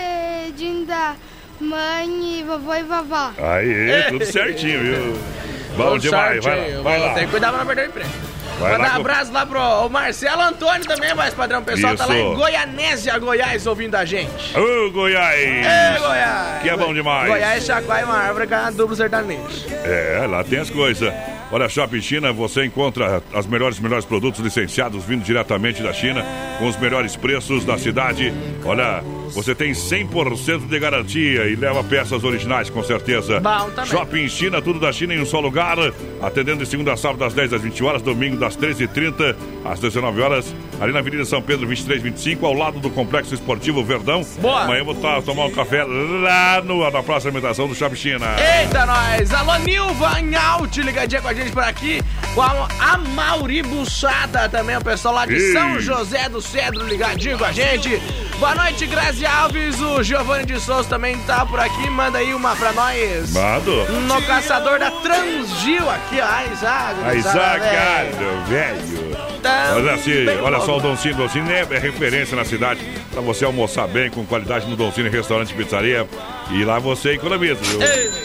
Dinda. 0.56 1.16
Mãe, 1.60 2.44
vovô 2.46 2.76
e 2.76 2.84
vovó. 2.84 3.32
Aí, 3.38 4.04
tudo 4.10 4.26
certinho, 4.26 4.80
viu? 4.80 5.18
Bom 5.76 5.98
demais, 5.98 6.44
vai 6.44 6.72
lá. 6.76 6.82
Vai 6.84 7.00
lá. 7.00 7.14
ter 7.14 7.26
que 7.26 7.32
cuidar 7.32 7.50
pra 7.50 7.60
não 7.60 7.66
perder 7.66 7.84
o 7.84 7.90
emprego. 7.90 8.10
Vai 8.60 8.74
Mandar 8.74 8.90
lá, 8.90 8.98
um 8.98 9.00
abraço 9.00 9.32
lá 9.32 9.46
pro 9.46 9.60
o 9.60 9.90
Marcelo 9.90 10.42
Antônio 10.42 10.86
também, 10.86 11.16
mais 11.16 11.34
padrão. 11.34 11.62
O 11.62 11.64
pessoal 11.64 11.96
tá 11.96 12.06
lá 12.06 12.16
Isso. 12.16 12.28
em 12.28 12.36
Goianésia, 12.36 13.18
Goiás, 13.18 13.66
ouvindo 13.66 13.96
a 13.96 14.06
gente. 14.06 14.56
Ô, 14.56 14.92
Goiás! 14.92 15.40
Ê, 15.40 16.00
Goiás! 16.00 16.62
Que 16.62 16.70
é 16.70 16.78
bom 16.78 16.94
demais. 16.94 17.28
Goiás, 17.28 17.66
Chacoalho 17.66 18.02
e 18.02 18.06
uma 18.06 18.18
árvore 18.18 18.46
com 18.46 18.54
a 18.56 18.70
duplo 18.70 18.96
sertanejo. 18.96 19.66
É, 19.84 20.28
lá 20.28 20.44
tem 20.44 20.60
as 20.60 20.70
coisas. 20.70 21.12
Olha, 21.52 21.68
Shopping 21.68 22.02
China, 22.02 22.32
você 22.32 22.64
encontra 22.64 23.22
as 23.34 23.46
melhores, 23.46 23.78
melhores 23.78 24.06
produtos 24.06 24.40
licenciados 24.40 25.04
vindo 25.04 25.22
diretamente 25.22 25.84
da 25.84 25.92
China, 25.92 26.26
com 26.58 26.68
os 26.68 26.78
melhores 26.78 27.18
preços 27.18 27.66
da 27.66 27.78
cidade. 27.78 28.34
Olha, 28.64 29.04
você 29.34 29.56
tem 29.56 29.72
100% 29.72 30.68
de 30.68 30.80
garantia 30.80 31.46
e 31.48 31.56
leva 31.56 31.84
peças 31.84 32.24
originais, 32.24 32.70
com 32.70 32.84
certeza. 32.84 33.40
Bom 33.40 33.70
também. 33.72 33.86
Shopping 33.92 34.28
China, 34.28 34.62
tudo 34.62 34.80
da 34.80 34.92
China 34.92 35.14
em 35.14 35.22
um 35.22 35.26
só 35.26 35.40
lugar. 35.40 35.78
Atendendo 36.22 36.64
de 36.64 36.70
segunda 36.70 36.94
a 36.94 36.98
sábado, 36.98 37.20
das 37.20 37.34
10 37.34 37.54
às 37.54 37.62
20 37.62 37.84
horas, 37.84 38.02
domingo 38.02 38.38
das 38.38 38.56
13h30 38.58 39.36
às 39.66 39.80
19 39.80 40.22
horas, 40.22 40.54
ali 40.80 40.92
na 40.92 41.00
Avenida 41.00 41.26
São 41.26 41.42
Pedro 41.42 41.66
2325, 41.66 42.46
ao 42.46 42.54
lado 42.54 42.80
do 42.80 42.90
Complexo 42.90 43.34
Esportivo 43.34 43.84
Verdão. 43.84 44.24
Boa. 44.40 44.64
Amanhã 44.64 44.84
vou 44.84 44.96
tá- 44.96 45.22
tomar 45.22 45.46
um 45.46 45.52
café 45.52 45.84
lá 45.84 46.62
no, 46.64 46.90
na 46.90 47.04
próxima 47.04 47.32
alimentação 47.32 47.68
do 47.68 47.76
Shopping 47.76 47.96
China. 47.96 48.28
Eita, 48.62 48.86
nós! 48.86 49.32
Alô, 49.34 49.56
Nilva 49.60 50.18
Anhalt, 50.18 50.78
ligadinha 50.78 51.22
com 51.22 51.28
a 51.28 51.34
gente 51.34 51.52
por 51.52 51.64
aqui. 51.64 52.02
Com 52.36 52.42
a, 52.42 52.68
a 52.80 52.98
Mauri 52.98 53.62
Bussada 53.64 54.48
também, 54.50 54.78
o 54.78 54.82
pessoal 54.84 55.16
lá 55.16 55.26
de 55.26 55.34
Ei. 55.34 55.52
São 55.52 55.80
José 55.80 56.30
do 56.30 56.42
Cedro, 56.42 56.86
ligadinho 56.88 57.38
com 57.38 57.46
a 57.46 57.52
gente. 57.52 57.90
Boa 58.42 58.56
noite, 58.56 58.88
Grazi 58.88 59.24
Alves. 59.24 59.80
O 59.80 60.02
Giovanni 60.02 60.48
de 60.48 60.60
Souza 60.60 60.90
também 60.90 61.16
tá 61.26 61.46
por 61.46 61.60
aqui. 61.60 61.88
Manda 61.92 62.18
aí 62.18 62.34
uma 62.34 62.56
pra 62.56 62.74
nós. 62.74 63.34
Mado. 63.34 63.86
No 64.08 64.20
caçador 64.24 64.80
da 64.80 64.90
Transgil 64.90 65.88
aqui, 65.88 66.20
ó. 66.20 66.26
A 66.26 66.46
Isaga. 66.46 67.22
Zagado, 67.22 68.44
velho. 68.48 69.12
Olha, 69.76 69.94
assim, 69.94 70.28
olha 70.42 70.60
só 70.62 70.78
o 70.78 70.82
Doncini. 70.82 71.14
Doncini 71.14 71.52
é, 71.52 71.68
é 71.70 71.78
referência 71.78 72.36
na 72.36 72.44
cidade 72.44 72.84
pra 73.12 73.22
você 73.22 73.46
almoçar 73.46 73.88
bem, 73.88 74.10
com 74.10 74.26
qualidade 74.26 74.68
no 74.68 74.76
Doncini 74.76 75.10
Restaurante 75.10 75.52
e 75.52 75.54
Pizzaria. 75.54 76.10
E 76.50 76.66
lá 76.66 76.80
você 76.80 77.12
economiza, 77.12 77.60
viu? 77.62 77.80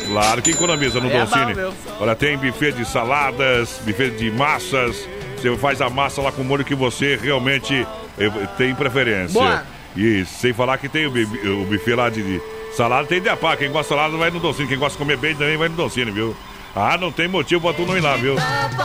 Claro 0.07 0.41
que 0.41 0.53
economiza 0.53 0.99
no 0.99 1.11
é 1.11 1.21
Doncini. 1.21 1.55
bom, 1.57 1.75
olha, 2.01 2.15
tem 2.15 2.39
buffet 2.39 2.73
de 2.73 2.87
saladas, 2.87 3.83
buffet 3.85 4.13
de 4.13 4.31
massas. 4.31 4.97
Você 5.37 5.55
faz 5.59 5.83
a 5.83 5.91
massa 5.91 6.23
lá 6.23 6.33
com 6.33 6.41
o 6.41 6.45
molho 6.45 6.65
que 6.65 6.75
você 6.75 7.17
realmente 7.23 7.87
eh, 8.19 8.31
tem 8.57 8.75
preferência. 8.75 9.39
Boa. 9.39 9.76
E 9.97 10.25
sem 10.27 10.53
falar 10.53 10.79
que 10.79 10.89
tem 10.89 11.07
o, 11.07 11.11
o 11.11 11.65
buffet 11.65 11.95
lá 11.95 12.11
de, 12.11 12.23
de 12.23 12.41
salada, 12.77 13.07
tem 13.07 13.21
de 13.21 13.29
a 13.29 13.37
pá. 13.37 13.57
Quem 13.57 13.71
gosta 13.71 13.95
de 13.95 14.01
salada 14.01 14.17
vai 14.17 14.31
no 14.31 14.39
Doncini. 14.41 14.69
Quem 14.69 14.79
gosta 14.79 14.93
de 14.99 14.99
comer 14.99 15.17
bem 15.17 15.35
também 15.35 15.57
vai 15.57 15.69
no 15.69 15.77
Doncini, 15.77 16.11
viu? 16.11 16.37
Ah, 16.79 16.99
não 16.99 17.11
tem 17.11 17.27
motivo 17.27 17.63
pra 17.63 17.73
tu 17.73 17.87
não 17.87 17.97
ir 17.97 18.03
lá, 18.03 18.17
viu? 18.17 18.37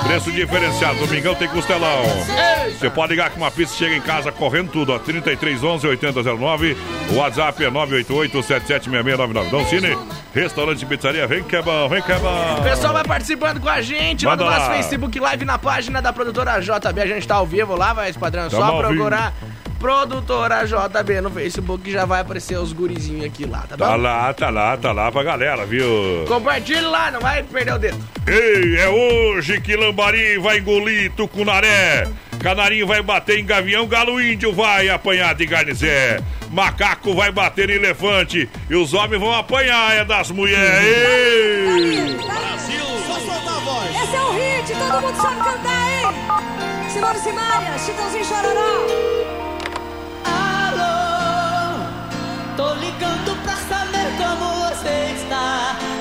Preço 0.08 0.32
diferenciado. 0.32 0.98
Domingão 1.00 1.36
tem 1.36 1.50
costelão. 1.50 2.04
Você 2.80 2.90
pode 2.90 3.12
ligar 3.12 3.30
que 3.30 3.36
uma 3.38 3.52
pizza 3.52 3.76
chega 3.76 3.94
em 3.94 4.00
casa 4.00 4.32
correndo 4.32 4.72
tudo, 4.72 4.94
ó. 4.94 5.00
3311 5.00 5.86
8009. 5.88 6.78
O 7.10 7.16
WhatsApp 7.16 7.66
é 7.66 7.70
988 7.70 8.44
776699. 8.44 9.50
Doncini, 9.50 9.98
restaurante 10.34 10.84
e 10.84 10.86
pizzaria. 10.86 11.28
Vem 11.28 11.44
que 11.44 11.54
é 11.54 11.62
bom, 11.62 11.90
vem 11.90 12.02
que 12.02 12.14
é 12.14 12.16
O 12.16 12.20
bom. 12.22 12.64
pessoal 12.64 12.94
vai 12.94 13.04
participando 13.04 13.60
com 13.60 13.68
a 13.68 13.82
gente 13.82 14.24
Manda 14.26 14.46
lá 14.46 14.52
no 14.52 14.56
nosso 14.58 14.70
lá. 14.70 14.76
Facebook 14.78 15.20
Live 15.20 15.44
na 15.44 15.58
página 15.58 16.02
da 16.02 16.14
produtora 16.14 16.62
JB. 16.62 17.02
A 17.02 17.08
gente 17.08 17.28
tá 17.28 17.36
ao 17.36 17.46
vivo 17.46 17.76
lá, 17.76 17.92
vai, 17.92 18.14
padrão. 18.14 18.50
Tamo 18.50 18.64
Só 18.64 18.70
ao 18.72 18.90
vivo. 18.90 19.10
Produtora 19.82 20.64
JB 20.64 21.22
no 21.22 21.32
Facebook 21.32 21.84
que 21.84 21.92
já 21.92 22.06
vai 22.06 22.22
aparecer 22.22 22.56
os 22.58 22.72
gurizinhos 22.72 23.26
aqui 23.26 23.46
lá, 23.46 23.66
tá 23.68 23.76
bom? 23.76 23.84
Tá 23.84 23.96
lá, 23.96 24.34
tá 24.34 24.50
lá, 24.52 24.78
tá 24.78 24.92
lá 24.92 25.12
pra 25.12 25.24
galera, 25.24 25.66
viu? 25.66 26.24
Compartilhe 26.28 26.82
lá, 26.82 27.10
não 27.10 27.20
vai 27.20 27.42
perder 27.42 27.74
o 27.74 27.80
dedo. 27.80 27.98
Ei, 28.28 28.78
é 28.78 28.88
hoje 28.88 29.60
que 29.60 29.76
Lambari 29.76 30.38
vai 30.38 30.60
engolir 30.60 31.12
Tucunaré. 31.14 32.08
Canarinho 32.40 32.86
vai 32.86 33.02
bater 33.02 33.40
em 33.40 33.46
gavião, 33.46 33.88
galo 33.88 34.22
índio 34.22 34.54
vai 34.54 34.88
apanhar 34.88 35.34
de 35.34 35.48
garnizé. 35.48 36.20
Macaco 36.52 37.16
vai 37.16 37.32
bater 37.32 37.70
em 37.72 37.74
elefante 37.74 38.48
e 38.70 38.76
os 38.76 38.94
homens 38.94 39.20
vão 39.20 39.34
apanhar 39.34 39.96
é 39.96 40.06
das 40.06 40.30
mulheres. 40.30 40.84
Ei! 40.84 42.18
Só 43.08 43.20
soltar 43.20 43.56
a 43.56 43.60
voz. 43.60 43.90
Esse 43.90 44.16
é 44.16 44.22
o 44.22 44.32
hit, 44.32 44.74
todo 44.74 45.02
mundo 45.02 45.22
sabe 45.22 45.38
cantar, 45.38 45.90
hein? 45.90 46.90
Simone 46.90 47.20
Simaria, 47.20 47.78
Chitãozinho 47.80 48.26
Chororó. 48.26 49.11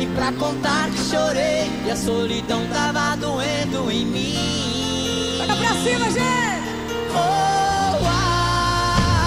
E 0.00 0.06
pra 0.14 0.30
contar 0.32 0.88
que 0.90 0.98
chorei 1.10 1.68
e 1.84 1.90
a 1.90 1.96
solidão 1.96 2.64
tava 2.68 3.16
doendo 3.16 3.90
em 3.90 4.06
mim. 4.06 5.38
Toca 5.38 5.56
pra 5.56 5.74
cima, 5.74 6.10
gente! 6.10 6.68
Oh, 7.12 8.06
ah, 8.06 9.26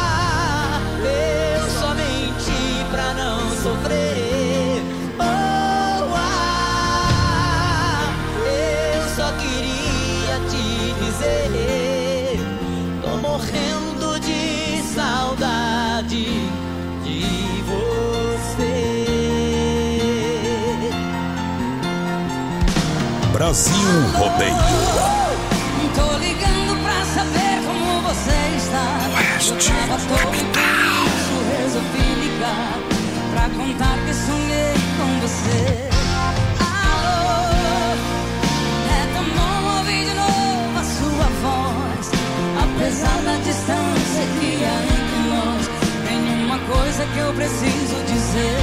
eu 1.04 1.70
só 1.72 1.94
menti 1.94 2.86
pra 2.90 3.13
não 3.13 3.50
sofrer. 3.62 4.31
Brasil 23.41 23.74
Rodeio. 24.19 24.55
Tô 25.95 26.15
ligando 26.19 26.77
pra 26.83 27.03
saber 27.05 27.57
como 27.65 28.01
você 28.03 28.38
está. 28.55 28.86
Oeste 29.17 29.55
isso, 29.55 31.36
resolvi 31.57 32.05
ligar 32.21 32.77
pra 33.33 33.50
contar 33.50 33.98
que 34.05 34.13
sonhei 34.13 34.75
com 34.95 35.10
você. 35.21 35.62
Alô, 36.60 37.50
é 38.88 39.01
tão 39.15 39.25
bom 39.25 39.57
ouvir 39.79 40.03
de 40.05 40.13
novo 40.13 40.77
a 40.77 40.83
sua 40.83 41.27
voz. 41.41 42.05
Apesar 42.62 43.17
da 43.24 43.36
distância 43.38 44.24
que 44.39 44.51
há 44.63 44.77
entre 44.86 45.21
nós, 45.31 45.63
tem 46.07 46.21
uma 46.45 46.60
coisa 46.60 47.01
que 47.07 47.17
eu 47.17 47.33
preciso 47.33 47.95
dizer. 48.05 48.62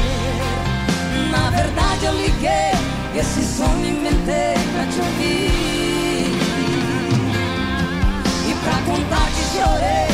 Na 1.32 1.50
verdade 1.50 2.04
eu 2.04 2.12
liguei, 2.14 2.57
esse 3.18 3.42
som 3.42 3.84
inventei 3.84 4.54
pra 4.72 4.86
te 4.86 5.00
ouvir 5.00 5.50
e 8.48 8.54
pra 8.62 8.80
contar 8.86 9.26
que 9.32 9.58
chorei. 9.58 10.07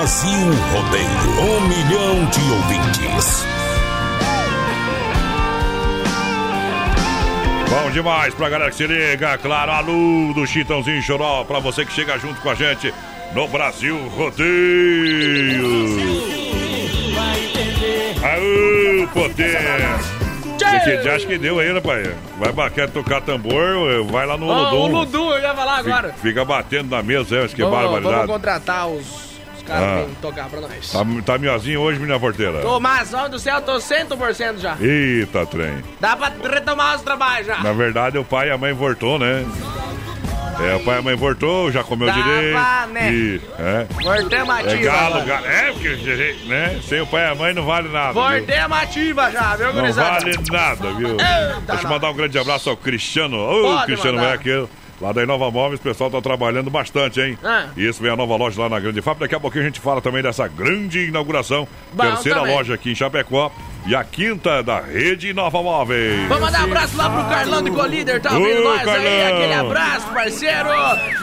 Brasil 0.00 0.30
Rodeio. 0.72 1.42
Um 1.42 1.60
milhão 1.68 2.24
de 2.30 2.40
ouvintes. 2.52 3.44
Bom 7.68 7.90
demais 7.90 8.32
pra 8.32 8.48
galera 8.48 8.70
que 8.70 8.78
se 8.78 8.86
liga, 8.86 9.36
claro, 9.36 9.72
a 9.72 9.80
Lu 9.80 10.32
do 10.32 10.46
Chitãozinho 10.46 11.02
Choró, 11.02 11.44
pra 11.44 11.58
você 11.58 11.84
que 11.84 11.92
chega 11.92 12.18
junto 12.18 12.40
com 12.40 12.48
a 12.48 12.54
gente 12.54 12.94
no 13.34 13.46
Brasil 13.48 14.08
Rodeio. 14.16 15.68
Aô, 18.22 19.06
potência! 19.08 19.60
Esse 20.76 20.96
dia 21.02 21.14
acho 21.14 21.26
que 21.26 21.36
deu 21.36 21.58
aí, 21.58 21.74
né, 21.74 21.80
pai? 21.82 22.14
Vai 22.38 22.52
bater 22.52 22.88
tocar 22.88 23.20
tambor, 23.20 24.02
vai 24.10 24.24
lá 24.24 24.38
no 24.38 24.48
Ó, 24.48 24.50
o 24.50 24.76
Olodum. 24.76 24.98
Ludu, 25.00 25.34
eu 25.34 25.40
ia 25.42 25.54
falar 25.54 25.76
agora. 25.76 26.14
Fica 26.14 26.42
batendo 26.42 26.88
na 26.88 27.02
mesa, 27.02 27.36
é, 27.36 27.44
acho 27.44 27.54
que 27.54 27.62
Vamos, 27.62 27.78
barbaridade. 27.78 28.14
vamos 28.14 28.30
contratar 28.30 28.88
os, 28.88 29.29
Ah. 29.72 30.06
tocar 30.20 30.48
pra 30.48 30.60
nós. 30.60 30.90
Tá, 30.92 30.98
tá 31.24 31.38
miozinho 31.38 31.80
hoje, 31.80 31.98
menina 31.98 32.18
porteira? 32.18 32.60
Tô, 32.60 32.80
mas, 32.80 33.12
ó 33.14 33.28
do 33.28 33.38
céu, 33.38 33.60
tô 33.60 33.76
100% 33.76 34.58
já. 34.58 34.76
Eita, 34.80 35.46
trem. 35.46 35.82
Dá 36.00 36.16
pra 36.16 36.32
retomar 36.50 36.96
os 36.96 37.02
trabalhos 37.02 37.46
já. 37.46 37.58
Na 37.62 37.72
verdade, 37.72 38.18
o 38.18 38.24
pai 38.24 38.48
e 38.48 38.50
a 38.50 38.58
mãe 38.58 38.72
voltou, 38.72 39.18
né? 39.18 39.44
É, 40.62 40.74
o 40.76 40.80
pai 40.80 40.96
e 40.96 40.98
a 40.98 41.02
mãe 41.02 41.14
voltou, 41.16 41.72
já 41.72 41.82
comeu 41.82 42.06
Dá 42.08 42.12
direito. 42.12 42.58
né? 42.92 43.12
E, 43.12 43.40
é. 43.58 43.86
Voltemos 44.02 44.54
É 44.56 44.60
ativa. 44.60 44.82
galo, 44.92 45.14
agora. 45.14 45.24
galo. 45.26 45.46
É, 45.46 45.72
porque, 45.72 46.36
né? 46.46 46.80
Sem 46.86 47.00
o 47.00 47.06
pai 47.06 47.22
e 47.22 47.30
a 47.30 47.34
mãe 47.34 47.54
não 47.54 47.64
vale 47.64 47.88
nada. 47.88 48.12
viu? 48.12 48.22
Voltemos 48.22 48.78
ativa 48.78 49.30
já, 49.30 49.56
viu, 49.56 49.66
Não 49.72 49.80
gurizada? 49.80 50.10
vale 50.20 50.34
nada, 50.50 50.92
viu? 50.92 51.08
Eita, 51.12 51.22
Deixa 51.66 51.80
eu 51.80 51.82
não. 51.84 51.90
mandar 51.90 52.10
um 52.10 52.14
grande 52.14 52.38
abraço 52.38 52.68
ao 52.68 52.76
Cristiano. 52.76 53.38
Ô, 53.38 53.82
Cristiano 53.86 54.18
mandar. 54.18 54.32
é 54.32 54.34
aquele. 54.34 54.68
Lá 55.00 55.12
da 55.12 55.22
Inova 55.22 55.50
Móveis, 55.50 55.80
o 55.80 55.82
pessoal 55.82 56.10
tá 56.10 56.20
trabalhando 56.20 56.68
bastante, 56.70 57.20
hein? 57.22 57.38
Ah. 57.42 57.68
Isso 57.74 58.02
vem 58.02 58.12
a 58.12 58.16
nova 58.16 58.36
loja 58.36 58.60
lá 58.60 58.68
na 58.68 58.78
Grande 58.78 59.00
Fábrica. 59.00 59.24
Daqui 59.24 59.34
a 59.34 59.40
pouquinho 59.40 59.62
a 59.64 59.66
gente 59.66 59.80
fala 59.80 60.00
também 60.02 60.22
dessa 60.22 60.46
grande 60.46 61.06
inauguração. 61.08 61.66
Bom 61.92 62.04
terceira 62.04 62.40
também. 62.40 62.54
loja 62.54 62.74
aqui 62.74 62.92
em 62.92 62.94
Chapecó. 62.94 63.50
E 63.86 63.94
a 63.94 64.04
quinta 64.04 64.62
da 64.62 64.78
Rede 64.78 65.32
Nova 65.32 65.62
Móveis. 65.62 66.28
Vamos 66.28 66.44
mandar 66.44 66.60
um 66.60 66.64
abraço 66.64 66.94
lá 66.98 67.08
pro 67.08 67.24
Carlão 67.30 67.62
do 67.62 67.72
Colíder, 67.72 68.20
tá 68.20 68.36
ouvindo 68.36 68.60
Ô, 68.60 68.64
nós 68.64 68.80
aí? 68.80 68.84
Carlão. 68.84 69.36
Aquele 69.38 69.54
abraço, 69.54 70.06
parceiro. 70.12 70.68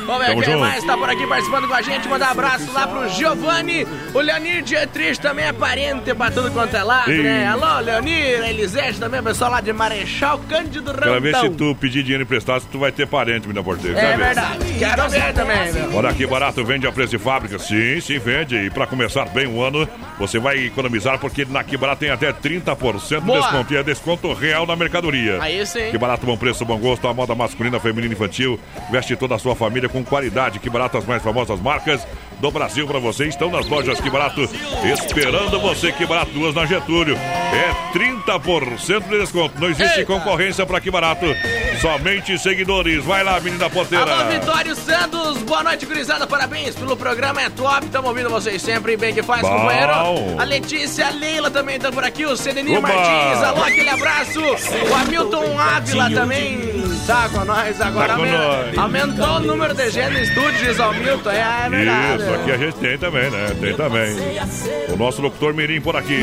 Vamos 0.07 0.17
ver 0.17 0.25
Tamo 0.25 0.41
quem 0.41 0.51
junto. 0.53 0.59
mais 0.59 0.83
tá 0.83 0.97
por 0.97 1.07
aqui 1.07 1.27
participando 1.27 1.67
com 1.67 1.73
a 1.75 1.81
gente. 1.83 2.07
Mandar 2.07 2.29
um 2.29 2.31
abraço 2.31 2.73
lá 2.73 2.87
pro 2.87 3.09
Giovanni. 3.09 3.87
O 4.11 4.19
Leonir 4.19 4.63
Dietrich 4.63 5.19
também 5.21 5.45
é 5.45 5.53
parente 5.53 6.11
pra 6.15 6.31
tudo 6.31 6.49
quanto 6.49 6.75
é 6.75 6.81
lado, 6.81 7.11
Ih. 7.11 7.21
né? 7.21 7.45
Alô, 7.47 7.79
Leonir, 7.79 8.43
Elisete 8.43 8.99
também, 8.99 9.21
pessoal 9.21 9.51
lá 9.51 9.61
de 9.61 9.71
Marechal 9.71 10.39
Cândido 10.49 10.89
Randão. 10.91 11.09
Quero 11.09 11.21
ver 11.21 11.35
se 11.35 11.49
tu 11.51 11.75
pedir 11.75 12.01
dinheiro 12.01 12.23
emprestado, 12.23 12.61
se 12.61 12.67
tu 12.69 12.79
vai 12.79 12.91
ter 12.91 13.05
parente, 13.05 13.47
menina 13.47 13.63
É 13.73 14.17
verdade. 14.17 14.73
Quero 14.77 15.09
ver 15.09 15.33
também, 15.33 15.73
meu. 15.73 15.95
Olha 15.95 16.09
aqui, 16.09 16.25
barato, 16.25 16.63
vende 16.63 16.87
a 16.87 16.91
preço 16.91 17.11
de 17.11 17.17
fábrica. 17.17 17.59
Sim, 17.59 17.99
sim, 18.01 18.19
vende. 18.19 18.55
E 18.55 18.69
para 18.69 18.87
começar 18.87 19.25
bem 19.25 19.47
o 19.47 19.61
ano, 19.61 19.87
você 20.19 20.39
vai 20.39 20.65
economizar, 20.65 21.19
porque 21.19 21.45
na 21.45 21.63
Que 21.63 21.77
Barato 21.77 21.99
tem 21.99 22.09
até 22.09 22.31
30% 22.31 23.21
de 23.21 23.31
desconto. 23.31 23.73
E 23.73 23.77
é 23.77 23.83
desconto 23.83 24.33
real 24.33 24.65
na 24.65 24.75
mercadoria. 24.75 25.41
Aí 25.41 25.65
sim. 25.65 25.91
Que 25.91 25.97
barato, 25.97 26.25
bom 26.25 26.37
preço, 26.37 26.65
bom 26.65 26.77
gosto, 26.77 27.07
a 27.07 27.13
moda 27.13 27.35
masculina, 27.35 27.79
feminina 27.79 28.13
e 28.13 28.15
infantil. 28.15 28.59
Veste 28.91 29.15
toda 29.15 29.35
a 29.35 29.39
sua 29.39 29.55
família 29.55 29.89
com 29.89 30.03
qualidade. 30.03 30.59
Que 30.59 30.69
barato, 30.69 30.97
as 30.97 31.05
mais 31.05 31.21
famosas 31.21 31.59
marcas 31.59 32.07
do 32.39 32.51
Brasil 32.51 32.87
para 32.87 32.99
você. 32.99 33.25
Estão 33.25 33.49
nas 33.49 33.67
lojas 33.67 33.99
Que 33.99 34.09
Barato, 34.09 34.47
esperando 34.83 35.59
você. 35.59 35.91
Que 35.91 36.05
Barato, 36.05 36.31
duas 36.31 36.53
na 36.53 36.65
Getúlio. 36.65 37.15
É 37.17 37.97
30% 37.97 39.09
de 39.09 39.19
desconto. 39.19 39.59
Não 39.59 39.69
existe 39.69 39.99
Eita. 39.99 40.11
concorrência 40.11 40.65
para 40.65 40.79
Que 40.79 40.91
Barato. 40.91 41.25
Somente 41.81 42.37
seguidores. 42.39 43.03
Vai 43.03 43.23
lá, 43.23 43.39
menina 43.39 43.69
porteira. 43.69 44.11
Alô, 44.11 44.31
Vitório 44.31 44.75
Santos, 44.75 45.37
boa 45.43 45.63
noite, 45.63 45.85
gurizada, 45.85 46.25
parabéns 46.25 46.75
pelo 46.75 46.97
programa, 46.97 47.41
é 47.41 47.49
top, 47.49 47.85
estamos 47.85 48.09
ouvindo 48.09 48.29
vocês 48.29 48.61
sempre, 48.61 48.97
bem 48.97 49.13
que 49.13 49.21
faz, 49.21 49.41
Bom. 49.41 49.49
companheiro. 49.59 49.91
A 50.39 50.43
Letícia, 50.43 51.07
a 51.07 51.11
Leila 51.11 51.51
também 51.51 51.75
estão 51.75 51.91
por 51.91 52.03
aqui, 52.03 52.25
o 52.25 52.35
Cedenir 52.35 52.79
Oba. 52.79 52.87
Martins, 52.87 53.43
alô, 53.43 53.61
aquele 53.61 53.89
abraço. 53.89 54.39
O 54.41 54.95
Hamilton 54.95 55.59
Ávila 55.59 56.09
também 56.09 56.59
tá 57.05 57.29
com 57.29 57.45
nós 57.45 57.79
agora. 57.79 58.07
Tá 58.07 58.15
com 58.15 58.25
nós. 58.25 58.77
Aumentou 58.77 59.27
o 59.27 59.39
número 59.41 59.73
de 59.75 59.89
gente 59.91 60.13
no 60.13 60.19
estúdio, 60.19 60.65
diz 60.65 60.79
Hamilton, 60.79 61.29
é, 61.31 61.65
é 61.65 61.69
verdade. 61.69 62.23
Isso, 62.23 62.26
aqui 62.33 62.51
a 62.51 62.57
gente 62.57 62.75
tem 62.75 62.97
também, 62.97 63.29
né? 63.29 63.47
Tem 63.59 63.75
também. 63.75 64.15
O 64.93 64.97
nosso 64.97 65.21
locutor 65.21 65.53
Mirim 65.53 65.81
por 65.81 65.95
aqui. 65.95 66.19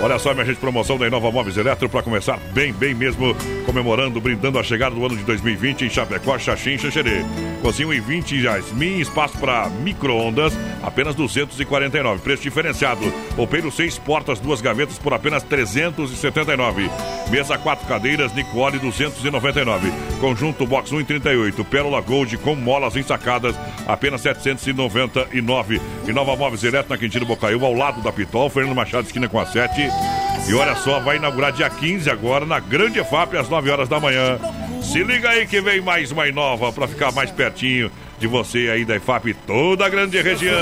Olha 0.00 0.18
só, 0.18 0.34
minha 0.34 0.44
gente, 0.44 0.56
promoção 0.56 0.98
da 0.98 1.06
Inova 1.06 1.30
Móveis 1.30 1.56
Eletro 1.56 1.88
para 1.88 2.02
começar 2.02 2.36
bem, 2.52 2.72
bem 2.72 2.92
mesmo, 2.92 3.36
comemorando, 3.64 4.20
brindando 4.20 4.58
a 4.58 4.62
chegada 4.62 4.94
do 4.94 5.06
ano 5.06 5.16
de 5.16 5.22
2020 5.22 5.84
em 5.84 5.90
Chapecó, 5.90 6.36
Xaxim, 6.38 6.76
Xaxerê. 6.76 7.24
Cozinho 7.60 7.92
em 7.92 8.00
20 8.00 8.42
Jasmim, 8.42 8.98
espaço 8.98 9.38
para 9.38 9.68
micro-ondas, 9.68 10.52
apenas 10.82 11.14
249. 11.14 12.22
Preço 12.22 12.42
diferenciado. 12.42 13.12
Roupeiro 13.36 13.70
6 13.70 13.98
portas, 13.98 14.40
duas 14.40 14.60
gavetas 14.60 14.98
por 14.98 15.14
apenas 15.14 15.42
379. 15.42 16.90
Mesa 17.30 17.56
4 17.56 17.86
cadeiras, 17.86 18.34
Nicole 18.34 18.78
299. 18.78 19.92
Conjunto 20.20 20.66
Box 20.66 20.90
138. 20.90 21.64
Pérola 21.64 22.00
Gold 22.00 22.36
com 22.38 22.54
molas 22.54 22.96
ensacadas, 22.96 23.54
apenas 23.86 24.20
799. 24.22 25.80
Inova 26.06 26.36
Móveis 26.36 26.64
Eletro 26.64 26.90
na 26.90 26.98
Quintino 26.98 27.26
Bocaiúva, 27.26 27.66
ao 27.66 27.74
lado 27.74 28.02
da 28.02 28.12
Pitol, 28.12 28.50
Fernando 28.50 28.74
Machado, 28.74 29.06
esquina 29.06 29.28
com 29.28 29.38
a 29.38 29.46
7. 29.46 29.80
E 30.48 30.54
olha 30.54 30.74
só, 30.74 30.98
vai 30.98 31.16
inaugurar 31.16 31.52
dia 31.52 31.70
15 31.70 32.10
agora 32.10 32.44
na 32.44 32.58
Grande 32.58 32.98
EFAP, 32.98 33.36
às 33.36 33.48
9 33.48 33.70
horas 33.70 33.88
da 33.88 34.00
manhã. 34.00 34.38
Se 34.82 35.02
liga 35.04 35.30
aí 35.30 35.46
que 35.46 35.60
vem 35.60 35.80
mais 35.80 36.10
uma 36.10 36.26
Inova 36.26 36.72
para 36.72 36.88
ficar 36.88 37.12
mais 37.12 37.30
pertinho 37.30 37.90
de 38.22 38.28
você 38.28 38.70
aí 38.72 38.84
da 38.84 38.94
EFAP 38.96 39.30
e 39.30 39.34
toda 39.34 39.84
a 39.84 39.88
grande 39.88 40.20
região. 40.22 40.56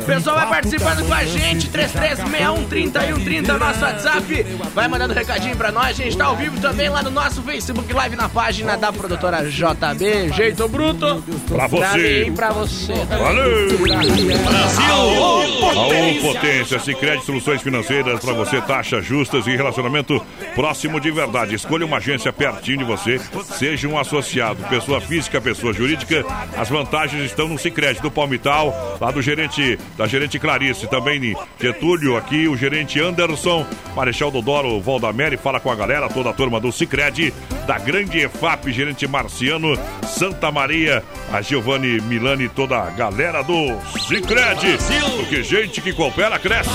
O 0.00 0.04
pessoal 0.04 0.36
vai 0.36 0.48
participando 0.48 1.06
com 1.06 1.14
a 1.14 1.24
gente, 1.24 1.68
33613130, 1.68 3.58
nosso 3.58 3.84
WhatsApp. 3.84 4.46
Vai 4.74 4.88
mandando 4.88 5.14
recadinho 5.14 5.56
pra 5.56 5.70
nós. 5.70 5.90
A 5.90 5.92
gente 5.92 6.16
tá 6.16 6.24
ao 6.24 6.36
vivo 6.36 6.60
também 6.60 6.88
lá 6.88 7.02
no 7.04 7.10
nosso 7.12 7.40
Facebook 7.42 7.92
Live 7.92 8.16
na 8.16 8.28
página 8.28 8.76
da 8.76 8.92
produtora 8.92 9.48
JB. 9.48 10.32
Jeito 10.34 10.68
bruto. 10.68 11.22
Pra 11.46 11.68
você. 11.68 11.86
Também 11.86 12.32
pra 12.32 12.50
você. 12.50 12.94
Valeu! 12.94 13.78
Brasil! 13.78 14.84
Aô, 14.90 16.20
potência, 16.20 16.80
Sicredi 16.80 17.24
Soluções 17.24 17.62
Financeiras 17.62 18.18
para 18.20 18.32
você, 18.32 18.60
taxas 18.60 19.04
justas 19.04 19.46
e 19.46 19.56
relacionamento 19.56 20.20
próximo 20.54 20.98
de 20.98 21.12
verdade. 21.12 21.54
Escolha 21.54 21.86
uma 21.86 21.98
agência 21.98 22.32
pertinho 22.32 22.78
de 22.78 22.84
você, 22.84 23.20
seja 23.56 23.86
um 23.86 23.96
associado, 23.96 24.64
pessoa 24.64 25.00
física, 25.00 25.40
pessoa 25.40 25.72
jurídica. 25.72 26.24
As 26.56 26.68
vantagens 26.68 27.03
estão 27.12 27.48
no 27.48 27.58
Sicredi 27.58 28.00
do 28.00 28.10
Palmital, 28.10 28.98
lá 29.00 29.10
do 29.10 29.20
gerente, 29.20 29.78
da 29.96 30.06
gerente 30.06 30.38
Clarice, 30.38 30.86
também 30.88 31.36
Getúlio, 31.60 32.16
aqui 32.16 32.48
o 32.48 32.56
gerente 32.56 33.00
Anderson, 33.00 33.66
Marechal 33.94 34.30
Dodoro 34.30 34.80
Valdamere, 34.80 35.36
fala 35.36 35.60
com 35.60 35.70
a 35.70 35.74
galera, 35.74 36.08
toda 36.08 36.30
a 36.30 36.32
turma 36.32 36.60
do 36.60 36.72
Sicredi, 36.72 37.32
da 37.66 37.78
grande 37.78 38.18
EFAP, 38.20 38.72
gerente 38.72 39.06
Marciano, 39.06 39.78
Santa 40.06 40.50
Maria, 40.50 41.02
a 41.32 41.40
Giovanni 41.40 42.00
Milani, 42.00 42.48
toda 42.48 42.76
a 42.76 42.90
galera 42.90 43.42
do 43.42 43.76
Sicredi. 44.06 44.78
Porque 45.16 45.42
gente 45.42 45.80
que 45.80 45.92
coopera 45.92 46.38
cresce. 46.38 46.70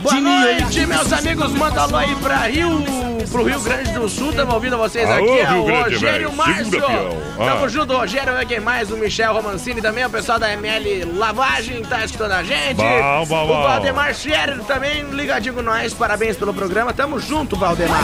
Boa 0.00 0.20
noite, 0.20 0.86
meus 0.86 1.12
amigos. 1.12 1.52
Manda 1.52 1.82
alô 1.82 1.96
aí 1.96 2.14
pra 2.16 2.38
Rio, 2.46 2.82
pro 3.30 3.44
Rio 3.44 3.60
Grande 3.60 3.92
do 3.92 4.08
Sul. 4.08 4.30
Estamos 4.30 4.54
ouvindo 4.54 4.76
vocês 4.76 5.08
Alô, 5.08 5.24
aqui. 5.24 5.40
É 5.40 5.50
Rio 5.50 5.64
Grande, 5.64 5.94
Rogério 5.94 6.00
velho. 6.00 6.32
Márcio. 6.32 6.64
Segura. 6.64 7.10
Ah. 7.38 7.44
Tamo 7.44 7.68
junto, 7.68 7.96
Rogério. 7.96 8.36
É 8.36 8.44
quem 8.44 8.60
mais? 8.60 8.90
O 8.90 8.96
Michel 8.96 9.34
Romancini 9.44 9.82
também. 9.82 10.04
O 10.06 10.10
pessoal 10.10 10.38
da 10.38 10.50
ML 10.52 11.04
Lavagem 11.16 11.82
tá 11.82 12.02
escutando 12.04 12.32
a 12.32 12.42
gente. 12.42 12.76
Bom, 12.76 13.26
bom, 13.26 13.44
o 13.44 13.46
bom. 13.46 13.62
Valdemar 13.62 14.14
Scherer 14.14 14.58
também 14.64 15.02
ligadinho 15.10 15.54
com 15.54 15.62
nós. 15.62 15.92
Parabéns 15.92 16.36
pelo 16.36 16.54
programa. 16.54 16.94
Tamo 16.94 17.20
junto, 17.20 17.54
Valdemar. 17.54 18.00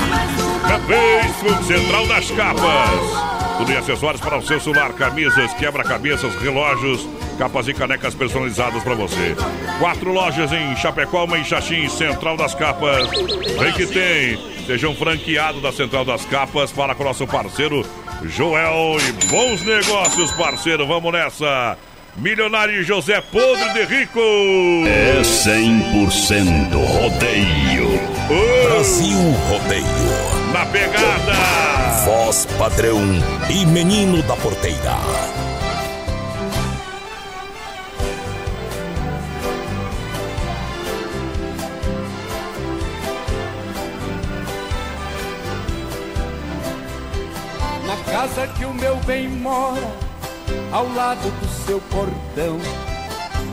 Facebook 0.87 1.65
Central 1.65 2.07
das 2.07 2.31
Capas. 2.31 3.41
Tudo 3.57 3.73
em 3.73 3.77
acessórios 3.77 4.21
para 4.21 4.39
o 4.39 4.43
seu 4.43 4.61
celular, 4.61 4.93
camisas, 4.93 5.53
quebra-cabeças, 5.55 6.35
relógios, 6.37 7.07
capas 7.39 7.69
e 7.69 7.75
canecas 7.75 8.15
personalizadas 8.15 8.83
para 8.83 8.95
você. 8.95 9.37
Quatro 9.79 10.13
lojas 10.13 10.53
em 10.53 10.77
Chapecó, 10.77 11.25
uma 11.25 11.39
em 11.39 11.45
Xaxim, 11.45 11.89
Central 11.89 12.37
das 12.37 12.55
Capas. 12.55 13.09
Vem 13.59 13.73
que 13.73 13.87
tem. 13.87 14.39
Sejam 14.67 14.95
franqueados 14.95 15.63
da 15.63 15.73
Central 15.73 16.05
das 16.05 16.25
Capas. 16.27 16.71
Fala 16.71 16.95
com 16.95 17.03
o 17.03 17.07
nosso 17.07 17.27
parceiro 17.27 17.85
Joel 18.25 18.97
e 19.01 19.27
bons 19.27 19.63
negócios, 19.63 20.31
parceiro. 20.33 20.87
Vamos 20.87 21.13
nessa. 21.13 21.77
Milionário 22.17 22.85
José 22.85 23.21
Podre 23.21 23.73
de 23.73 23.85
Rico. 23.85 24.21
É 24.87 25.21
100% 25.23 26.73
rodeio. 26.73 28.01
Brasil 28.65 29.19
Rodeio. 29.49 30.53
Na 30.53 30.67
pegada. 30.67 31.33
Voz 32.05 32.47
padrão 32.59 33.01
e 33.49 33.65
menino 33.67 34.23
da 34.23 34.37
porteira. 34.37 34.97
Casa 48.11 48.47
que 48.49 48.65
o 48.65 48.75
meu 48.75 48.97
bem 49.07 49.29
mora, 49.29 49.89
ao 50.73 50.93
lado 50.95 51.31
do 51.41 51.49
seu 51.65 51.81
portão, 51.83 52.59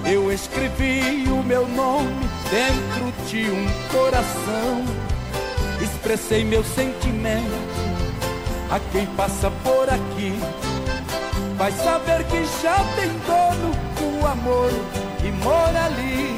Eu 0.05 0.31
escrevi 0.31 1.27
o 1.29 1.43
meu 1.43 1.67
nome 1.67 2.29
dentro 2.49 3.11
de 3.27 3.49
um 3.51 3.67
coração. 3.91 4.85
Expressei 5.81 6.45
meu 6.45 6.63
sentimento 6.63 7.51
a 8.71 8.79
quem 8.91 9.05
passa 9.17 9.51
por 9.63 9.89
aqui. 9.89 10.33
Vai 11.57 11.71
saber 11.73 12.23
que 12.25 12.45
já 12.63 12.77
tem 12.95 13.09
dono 13.27 14.21
o 14.21 14.25
amor 14.27 14.71
que 15.19 15.29
mora 15.43 15.85
ali. 15.85 16.37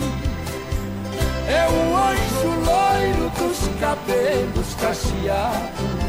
É 1.48 1.68
o 1.70 1.96
anjo 1.96 2.50
loiro 2.66 3.30
dos 3.38 3.80
cabelos 3.80 4.74
cacheados. 4.82 6.09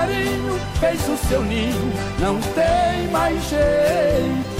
Passarinho, 0.00 0.58
fez 0.78 1.08
o 1.08 1.16
seu 1.28 1.42
ninho, 1.42 1.92
não 2.18 2.40
tem 2.40 3.08
mais 3.10 3.42
jeito. 3.48 4.59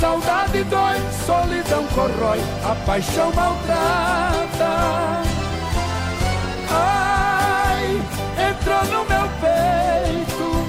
Saudade 0.00 0.62
dói, 0.64 1.00
solidão 1.24 1.84
corrói, 1.94 2.38
a 2.70 2.74
paixão 2.84 3.32
maltrata. 3.32 5.22
Ai, 6.70 8.02
entrou 8.50 8.84
no 8.84 9.08
meu 9.08 9.26
peito, 9.40 10.66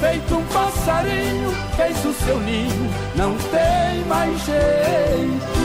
feito 0.00 0.36
um 0.36 0.44
passarinho, 0.46 1.54
fez 1.76 2.04
o 2.04 2.12
seu 2.24 2.40
ninho, 2.40 2.90
não 3.14 3.36
tem 3.36 4.04
mais 4.08 4.44
jeito. 4.44 5.64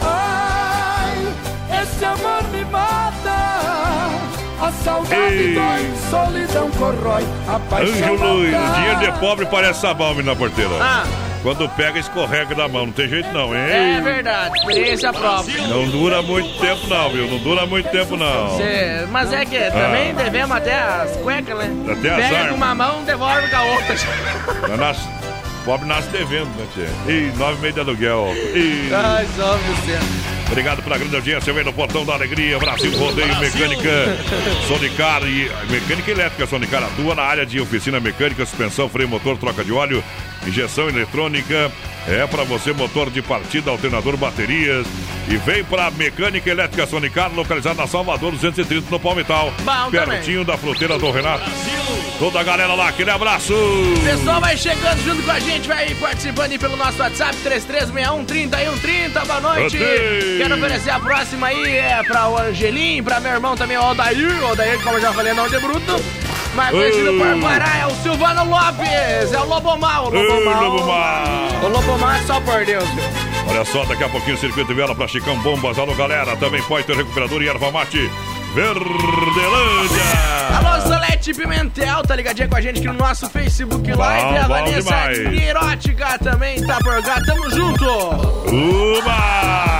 Ai, 0.00 1.82
esse 1.82 2.04
amor 2.06 2.42
me 2.52 2.64
mata. 2.64 3.36
A 4.62 4.72
saudade 4.82 5.34
Ei. 5.34 5.54
dói, 5.54 5.92
solidão 6.08 6.70
corrói, 6.70 7.22
a 7.46 7.60
paixão 7.68 8.14
Anjo 8.14 8.24
Luiz, 8.24 8.74
dinheiro 8.74 9.00
de 9.00 9.20
pobre 9.20 9.44
parece 9.44 9.80
sabão 9.80 10.14
na 10.22 10.34
porteira. 10.34 10.70
Ah. 10.80 11.25
Quando 11.46 11.68
pega, 11.76 12.00
escorrega 12.00 12.56
da 12.56 12.66
mão. 12.66 12.86
Não 12.86 12.92
tem 12.92 13.08
jeito 13.08 13.32
não, 13.32 13.54
hein? 13.54 13.60
É 13.70 14.00
verdade, 14.00 14.58
experiência 14.58 15.12
própria. 15.12 15.64
Não 15.68 15.88
dura 15.88 16.20
muito 16.20 16.58
tempo 16.58 16.88
não, 16.88 17.08
viu? 17.10 17.28
Não 17.30 17.38
dura 17.38 17.64
muito 17.64 17.88
tempo 17.88 18.16
não. 18.16 18.56
Cê- 18.56 19.06
mas 19.12 19.32
é 19.32 19.44
que 19.44 19.56
também 19.70 20.12
devemos 20.12 20.56
até 20.56 20.74
as 20.74 21.16
cuecas, 21.18 21.56
né? 21.56 21.70
Ah. 21.88 21.92
Até 21.92 22.10
as 22.10 22.16
Pega 22.16 22.36
armas. 22.38 22.56
uma 22.56 22.74
mão, 22.74 23.04
devolve 23.04 23.48
com 23.48 23.56
a 23.58 23.62
outra. 23.62 23.96
Nasce- 24.76 25.08
pobre 25.64 25.86
nasce 25.86 26.08
devendo, 26.08 26.48
né, 26.58 26.66
tia? 26.74 26.88
Ih, 27.14 27.32
nove 27.36 27.58
e 27.58 27.60
meio 27.60 27.74
de 27.74 27.78
aluguel. 27.80 28.34
Ih. 28.52 28.90
Ai, 28.92 29.26
só 29.36 29.52
você. 29.56 29.98
Obrigado 30.48 30.82
pela 30.82 30.98
grande 30.98 31.14
audiência. 31.14 31.52
Vem 31.52 31.64
no 31.64 31.72
Portão 31.72 32.04
da 32.04 32.14
Alegria. 32.14 32.58
Brasil 32.58 32.90
Rodeio 32.98 33.36
Mecânica. 33.38 34.16
Sonicar 34.66 35.22
e 35.24 35.50
Mecânica 35.70 36.10
Elétrica 36.10 36.46
Sonicar 36.46 36.82
atua 36.84 37.14
na 37.16 37.22
área 37.22 37.44
de 37.46 37.60
oficina 37.60 37.98
mecânica, 38.00 38.44
suspensão, 38.46 38.88
freio, 38.88 39.08
motor, 39.08 39.36
troca 39.38 39.64
de 39.64 39.72
óleo, 39.72 40.02
injeção 40.46 40.88
eletrônica. 40.88 41.70
É 42.08 42.24
para 42.24 42.44
você 42.44 42.72
motor 42.72 43.10
de 43.10 43.20
partida, 43.20 43.70
alternador, 43.70 44.16
baterias. 44.16 44.86
E 45.28 45.36
vem 45.38 45.64
para 45.64 45.90
Mecânica 45.90 46.48
Elétrica 46.48 46.86
Sonicar, 46.86 47.32
localizada 47.34 47.74
na 47.74 47.86
Salvador 47.88 48.30
230 48.30 48.88
no 48.88 49.00
Palmital. 49.00 49.52
Bom 49.60 49.90
pertinho 49.90 50.44
da 50.44 50.56
fruteira 50.56 50.96
do 50.98 51.10
Renato. 51.10 51.50
Toda 52.20 52.40
a 52.40 52.44
galera 52.44 52.74
lá, 52.74 52.88
aquele 52.88 53.10
abraço. 53.10 53.52
Pessoal 54.04 54.40
vai 54.40 54.56
chegando 54.56 55.02
junto 55.04 55.22
com 55.22 55.30
a 55.32 55.40
gente, 55.40 55.66
vai 55.66 55.92
participando 55.96 56.52
aí 56.52 56.58
pelo 56.58 56.76
nosso 56.76 56.98
WhatsApp, 57.00 57.36
3361-3130. 57.44 59.26
Boa 59.26 59.40
noite. 59.40 59.78
Quero 60.38 60.54
oferecer 60.56 60.90
a 60.90 61.00
próxima 61.00 61.48
aí, 61.48 61.76
é 61.76 62.02
pra 62.04 62.28
o 62.28 62.38
Angelim, 62.38 63.02
pra 63.02 63.18
meu 63.18 63.32
irmão 63.32 63.56
também, 63.56 63.76
o 63.76 63.80
Aldair. 63.80 64.42
O 64.42 64.46
Aldair, 64.46 64.80
como 64.80 64.96
eu 64.96 65.00
já 65.00 65.12
falei, 65.12 65.34
não 65.34 65.48
de 65.48 65.58
bruto. 65.58 66.25
Mas 66.56 66.70
conhecido 66.70 67.12
por 67.18 67.40
Pará, 67.42 67.78
é 67.82 67.86
o 67.86 67.90
Silvano 67.96 68.44
Lopes. 68.48 69.32
É 69.32 69.38
o 69.38 69.46
Lobomar, 69.46 70.08
o 70.08 70.16
Ei, 70.16 70.26
Lobomar. 70.26 71.62
Lobomar. 71.62 72.10
O 72.10 72.10
é 72.10 72.26
só 72.26 72.40
por 72.40 72.64
Deus, 72.64 72.88
viu? 72.90 73.04
Olha 73.48 73.64
só, 73.64 73.84
daqui 73.84 74.02
a 74.02 74.08
pouquinho 74.08 74.36
o 74.36 74.38
circuito 74.38 74.74
vela 74.74 74.94
para 74.94 75.06
Chicão 75.06 75.38
Bombas. 75.40 75.78
Alô, 75.78 75.94
galera. 75.94 76.34
Também 76.36 76.62
pode 76.62 76.86
ter 76.86 76.96
recuperador 76.96 77.42
e 77.42 77.48
erva 77.48 77.70
mate. 77.70 78.10
Verdelândia. 78.54 80.02
Alô, 80.56 80.80
Solete 80.82 81.34
Pimentel, 81.34 82.02
tá 82.02 82.16
ligadinha 82.16 82.48
com 82.48 82.56
a 82.56 82.60
gente 82.60 82.78
aqui 82.78 82.86
no 82.86 82.94
nosso 82.94 83.28
Facebook 83.28 83.92
Live. 83.92 84.36
a 84.36 84.42
bom 84.42 84.48
Vanessa 84.48 84.82
demais. 84.82 85.42
Erótica 85.42 86.18
também 86.18 86.64
tá 86.64 86.78
por 86.78 87.02
cá, 87.02 87.20
tamo 87.26 87.50
junto. 87.50 87.84
Uba! 88.48 89.76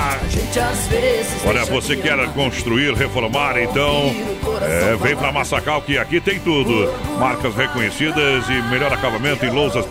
Olha, 1.46 1.64
você 1.66 1.96
quer 1.96 2.16
construir, 2.32 2.94
reformar, 2.94 3.60
então 3.60 4.14
é, 4.62 4.96
vem 4.96 5.14
pra 5.14 5.30
Massacal 5.30 5.82
que 5.82 5.98
aqui 5.98 6.18
tem 6.18 6.40
tudo. 6.40 6.90
Marcas 7.18 7.54
reconhecidas 7.54 8.48
e 8.48 8.62
melhor 8.70 8.92
acabamento 8.92 9.44
em 9.44 9.50
a 9.78 9.82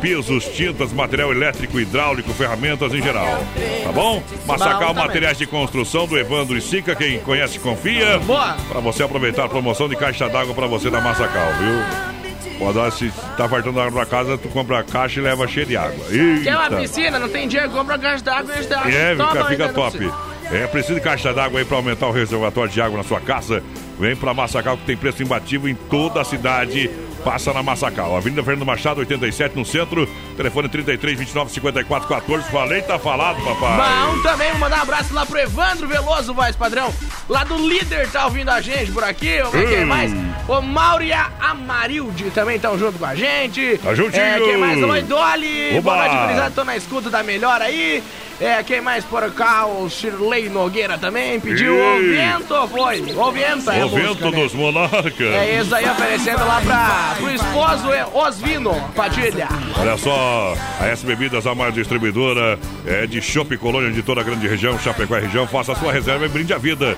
pisos, 0.00 0.44
tintas, 0.44 0.92
material 0.92 1.32
elétrico, 1.32 1.80
hidráulico, 1.80 2.32
ferramentas 2.32 2.92
em 2.92 3.02
geral. 3.02 3.42
Tá 3.84 3.92
bom? 3.92 4.22
Massacal. 4.46 4.94
Materiais 4.94 5.38
de 5.38 5.46
Construção 5.46 6.06
do 6.06 6.18
Evandro 6.18 6.56
e 6.56 6.60
Sica, 6.60 6.94
quem 6.94 7.18
conhece 7.20 7.58
confia. 7.58 8.18
Boa. 8.18 8.56
Pra 8.68 8.80
você 8.80 9.02
aproveitar 9.02 9.44
a 9.44 9.48
promoção 9.48 9.88
de 9.88 9.96
caixa 9.96 10.28
d'água 10.28 10.54
pra 10.54 10.66
você 10.66 10.90
da 10.90 11.00
Massacal, 11.00 11.52
viu? 11.58 12.18
Pode 12.58 12.94
se 12.94 13.12
tá 13.36 13.48
faltando 13.48 13.80
água 13.80 14.04
pra 14.04 14.06
casa, 14.06 14.36
tu 14.36 14.48
compra 14.48 14.80
a 14.80 14.82
caixa 14.82 15.20
e 15.20 15.22
leva 15.22 15.46
cheia 15.46 15.64
de 15.64 15.76
água. 15.76 16.04
Quer 16.42 16.56
uma 16.56 16.64
Eita. 16.64 16.76
piscina? 16.76 17.18
Não 17.18 17.28
tem 17.28 17.46
dinheiro, 17.46 17.70
compra 17.70 17.96
caixa 17.96 18.24
d'água 18.24 18.56
e 18.56 18.66
d'água. 18.66 18.90
É, 18.90 19.16
fica, 19.16 19.44
fica 19.44 19.68
top. 19.68 20.10
É, 20.50 20.66
precisa 20.66 20.94
de 20.94 21.00
caixa 21.00 21.32
d'água 21.32 21.60
aí 21.60 21.64
para 21.64 21.76
aumentar 21.76 22.08
o 22.08 22.10
reservatório 22.10 22.72
de 22.72 22.80
água 22.80 22.98
na 22.98 23.04
sua 23.04 23.20
casa. 23.20 23.62
Vem 23.98 24.16
para 24.16 24.34
Massacal 24.34 24.76
que 24.76 24.86
tem 24.86 24.96
preço 24.96 25.22
imbatível 25.22 25.68
em 25.68 25.74
toda 25.74 26.20
a 26.20 26.24
cidade. 26.24 26.90
Passa 27.24 27.52
na 27.52 27.62
Massacal. 27.62 28.16
Avenida 28.16 28.42
Fernando 28.42 28.64
Machado, 28.66 29.00
87 29.00 29.56
no 29.56 29.64
centro. 29.64 30.08
Telefone 30.36 30.68
33 30.68 31.18
29 31.18 31.50
54 31.52 32.08
14. 32.08 32.50
Falei, 32.50 32.82
tá 32.82 32.98
falado, 32.98 33.42
papai. 33.42 33.76
Bom, 34.16 34.22
também 34.22 34.50
vou 34.52 34.60
mandar 34.60 34.78
um 34.78 34.82
abraço 34.82 35.12
lá 35.12 35.26
pro 35.26 35.38
Evandro 35.38 35.88
Veloso, 35.88 36.32
voz 36.32 36.54
padrão. 36.56 36.92
Lá 37.28 37.44
do 37.44 37.56
líder 37.68 38.08
tá 38.10 38.24
ouvindo 38.26 38.48
a 38.50 38.60
gente 38.60 38.92
por 38.92 39.04
aqui. 39.04 39.42
Ver 39.52 39.68
quem 39.68 39.84
Hum. 39.84 39.86
mais. 39.86 40.12
O 40.48 40.60
Mauri 40.62 41.10
Amarilde 41.12 42.30
também 42.30 42.56
estão 42.56 42.78
junto 42.78 42.98
com 42.98 43.04
a 43.06 43.14
gente. 43.14 43.78
Tá 43.82 43.94
juntinho. 43.94 44.22
É, 44.22 44.38
quem 44.40 44.56
mais? 44.56 45.06
Dolly. 45.06 45.76
Oba. 45.78 45.82
Boa 45.94 46.08
noite. 46.08 46.54
Tô 46.54 46.64
na 46.64 46.76
escuta 46.76 47.10
da 47.10 47.22
melhor 47.22 47.60
aí. 47.60 48.02
É, 48.40 48.62
quem 48.62 48.80
mais 48.80 49.04
por 49.04 49.28
cá? 49.32 49.66
O 49.66 49.90
Shirley 49.90 50.48
Nogueira 50.48 50.96
também 50.96 51.40
pediu 51.40 51.74
Ei. 51.74 51.98
o 51.98 52.12
vento, 52.12 52.68
foi. 52.68 53.00
O 53.00 53.32
vento 53.32 53.70
é 53.70 53.84
o 53.84 53.88
música, 53.88 54.08
vento 54.08 54.30
né? 54.30 54.42
dos 54.42 54.54
monarcas. 54.54 55.20
É 55.20 55.60
isso 55.60 55.74
aí, 55.74 55.84
oferecendo 55.84 56.46
lá 56.46 56.60
pra, 56.60 57.16
pro 57.18 57.30
esposo 57.30 57.92
é 57.92 58.06
Osvino 58.06 58.74
Padilha. 58.94 59.48
Olha 59.76 59.96
só, 59.96 60.54
a 60.78 60.86
S 60.86 61.04
Bebidas, 61.04 61.48
a 61.48 61.54
maior 61.54 61.72
distribuidora 61.72 62.58
é 62.86 63.06
de 63.06 63.20
Chopp 63.20 63.56
Colônia 63.58 63.90
de 63.90 64.02
toda 64.02 64.20
a 64.20 64.24
grande 64.24 64.46
região, 64.46 64.78
Chapecó 64.78 65.16
e 65.16 65.22
região. 65.22 65.46
Faça 65.48 65.74
sua 65.74 65.92
reserva 65.92 66.26
e 66.26 66.28
brinde 66.28 66.52
a 66.52 66.58
vida. 66.58 66.96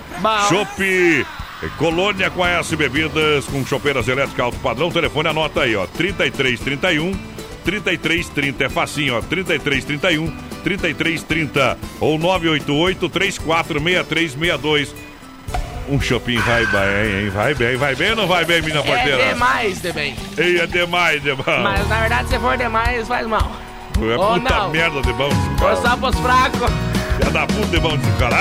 Chopp 0.50 1.26
Colônia 1.78 2.30
com 2.30 2.44
a 2.44 2.50
S 2.50 2.76
Bebidas, 2.76 3.46
com 3.46 3.64
chopeiras 3.64 4.08
elétricas 4.08 4.44
alto 4.44 4.58
padrão. 4.58 4.90
Telefone 4.90 5.28
anota 5.28 5.62
aí, 5.62 5.74
ó, 5.74 5.86
3331 5.86 7.12
3330 7.64 8.64
é 8.64 8.68
facinho, 8.68 9.16
ó, 9.16 9.20
3331 9.22 10.49
3330 10.60 11.78
ou 12.00 12.18
988 12.18 13.08
346362. 13.08 14.94
Um 15.88 16.00
shopping 16.00 16.38
vai 16.38 16.64
bem, 16.66 17.24
hein? 17.24 17.30
Vai 17.30 17.54
bem, 17.54 17.76
vai 17.76 17.96
bem 17.96 18.10
ou 18.10 18.16
não 18.16 18.26
vai 18.26 18.44
bem, 18.44 18.60
menina 18.62 18.82
porteira? 18.82 19.22
É 19.22 19.32
demais, 19.32 19.80
de 19.80 19.92
bem. 19.92 20.14
Ei, 20.38 20.60
é 20.60 20.66
demais, 20.66 21.20
de 21.22 21.34
bom. 21.34 21.42
Mas 21.62 21.88
na 21.88 22.00
verdade, 22.00 22.28
se 22.28 22.38
for 22.38 22.56
demais, 22.56 23.08
faz 23.08 23.26
mal. 23.26 23.50
É 23.98 24.16
puta 24.16 24.54
não. 24.58 24.70
merda 24.70 25.02
de 25.02 25.12
bom. 25.12 25.30
só 25.82 25.96
pros 25.96 26.14
fracos. 26.20 26.70
Filha 27.16 27.30
da 27.32 27.46
puta 27.46 27.66
de 27.66 27.80
bom 27.80 27.94
esse 27.96 28.18
cara. 28.18 28.36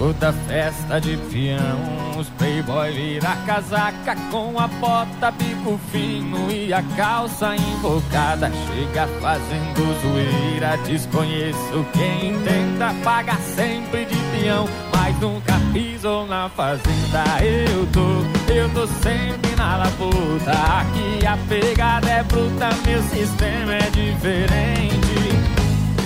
Toda 0.00 0.32
festa 0.32 0.98
de 0.98 1.14
peão, 1.30 2.18
os 2.18 2.26
playboy 2.30 2.90
vira 2.90 3.36
casaca 3.44 4.16
com 4.30 4.58
a 4.58 4.66
bota, 4.66 5.30
bico 5.30 5.78
fino 5.92 6.50
e 6.50 6.72
a 6.72 6.82
calça 6.96 7.54
invocada. 7.54 8.50
Chega 8.50 9.06
fazendo 9.20 10.00
zoeira, 10.00 10.78
desconheço 10.86 11.86
quem 11.92 12.32
tenta 12.40 12.94
pagar 13.04 13.38
sempre 13.40 14.06
de 14.06 14.16
peão, 14.32 14.66
mas 14.96 15.20
nunca 15.20 15.52
pisou 15.70 16.26
na 16.26 16.48
fazenda. 16.48 17.22
Eu 17.44 17.86
tô, 17.92 18.50
eu 18.50 18.70
tô 18.70 18.86
sempre 18.86 19.54
na 19.54 19.76
labuta, 19.76 20.50
aqui 20.50 21.26
a 21.26 21.36
pegada 21.46 22.08
é 22.08 22.22
bruta, 22.22 22.70
meu 22.86 23.02
sistema 23.02 23.74
é 23.74 23.90
diferente. 23.90 25.09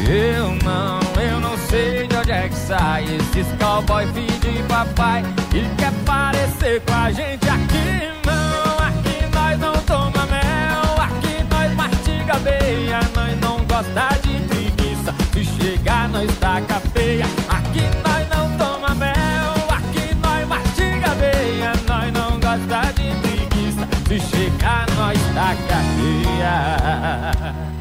Eu 0.07 0.55
não, 0.62 1.01
eu 1.23 1.40
não 1.40 1.57
sei 1.57 2.07
de 2.07 2.14
onde 2.14 2.31
é 2.31 2.47
que 2.49 2.55
sai 2.55 3.05
esses 3.05 3.47
cowboy 3.59 4.07
filho 4.12 4.38
de 4.38 4.62
papai 4.64 5.23
e 5.55 5.67
quer 5.77 5.93
parecer 6.05 6.83
com 6.83 6.93
a 6.93 7.11
gente. 7.11 7.49
Aqui 7.49 8.12
não, 8.27 8.87
aqui 8.87 9.27
nós 9.35 9.59
não 9.59 9.73
toma 9.85 10.27
mel, 10.27 11.01
aqui 11.01 11.43
nós 11.51 11.75
mastiga 11.75 12.38
beia, 12.40 13.01
nós 13.14 13.40
não 13.40 13.64
gosta 13.64 14.09
de 14.23 14.40
preguiça, 14.47 15.14
se 15.33 15.45
chegar 15.45 16.09
nós 16.11 16.31
taca 16.38 16.81
feia, 16.93 17.25
aqui 17.49 17.83
nós 18.07 18.29
não 18.29 18.59
toma 18.59 18.95
mel, 18.95 19.55
aqui 19.71 20.14
nós 20.23 20.47
mastiga 20.47 21.14
beia, 21.14 21.73
nós 21.88 22.12
não 22.12 22.38
gosta 22.40 22.93
de 22.93 23.11
preguiça, 23.23 23.88
se 24.07 24.21
chegar 24.21 24.87
nós 24.97 25.19
taca 25.35 25.81
feia. 25.97 27.74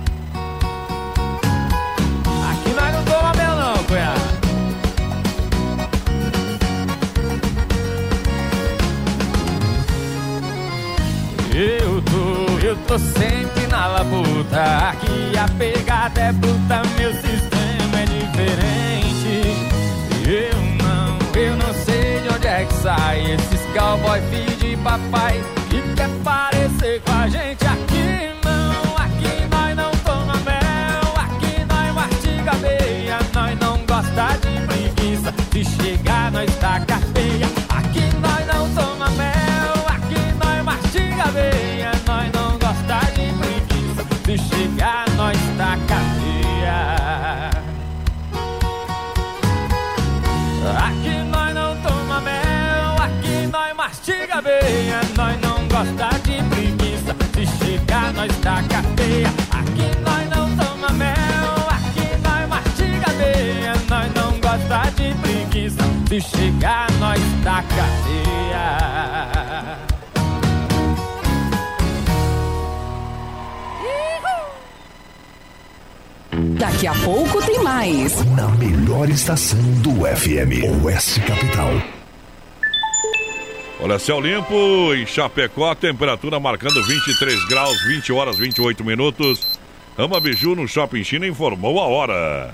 Eu 12.73 12.77
tô 12.87 12.97
sempre 12.97 13.67
na 13.67 13.85
labuta. 13.87 14.89
Aqui 14.89 15.37
a 15.37 15.47
pegada 15.57 16.19
é 16.19 16.31
bruta, 16.31 16.81
meu 16.97 17.13
sistema 17.13 17.99
é 17.99 18.05
diferente. 18.05 19.43
Eu 20.25 20.57
não, 20.81 21.39
eu 21.39 21.55
não 21.55 21.73
sei 21.85 22.21
de 22.21 22.33
onde 22.33 22.47
é 22.47 22.65
que 22.65 22.73
sai 22.75 23.33
Esses 23.33 23.61
cowboy 23.77 24.21
filho 24.31 24.55
de 24.55 24.77
papai 24.77 25.43
Que 25.69 25.81
quer 25.95 26.09
parecer 26.23 27.01
com 27.01 27.11
a 27.11 27.27
gente. 27.27 27.65
Aqui 27.65 28.31
não 28.43 28.95
Aqui 28.95 29.45
nós 29.51 29.75
não 29.75 29.91
toma 30.05 30.35
mel 30.45 31.13
Aqui 31.17 31.65
nós 31.67 31.93
mastiga 31.93 32.53
meia 32.61 33.19
Nós 33.33 33.59
não 33.59 33.77
gosta 33.85 34.37
de 34.39 34.65
preguiça. 34.65 35.33
Se 35.51 35.65
chegar 35.65 36.31
nós 36.31 36.49
taca 36.55 36.97
feia 37.13 37.22
se 66.21 66.37
chegar 66.37 66.91
nós 66.99 67.19
taca 67.43 67.83
feia. 68.03 68.77
Daqui 76.59 76.87
a 76.87 76.93
pouco 76.93 77.41
tem 77.43 77.63
mais. 77.63 78.23
Na 78.35 78.47
melhor 78.49 79.09
estação 79.09 79.59
do 79.81 80.05
FM, 80.05 80.83
Oeste 80.83 81.19
Capital. 81.21 81.71
Olha, 83.81 83.97
céu 83.99 84.21
limpo 84.21 84.93
em 84.93 85.05
Chapecó, 85.05 85.73
temperatura 85.75 86.39
marcando 86.39 86.83
23 86.85 87.45
graus, 87.45 87.83
20 87.85 88.13
horas, 88.13 88.37
28 88.37 88.83
minutos. 88.83 89.59
Ama 89.97 90.19
Biju 90.19 90.55
no 90.55 90.67
Shopping 90.67 91.03
China 91.03 91.27
informou 91.27 91.79
a 91.79 91.85
hora. 91.85 92.53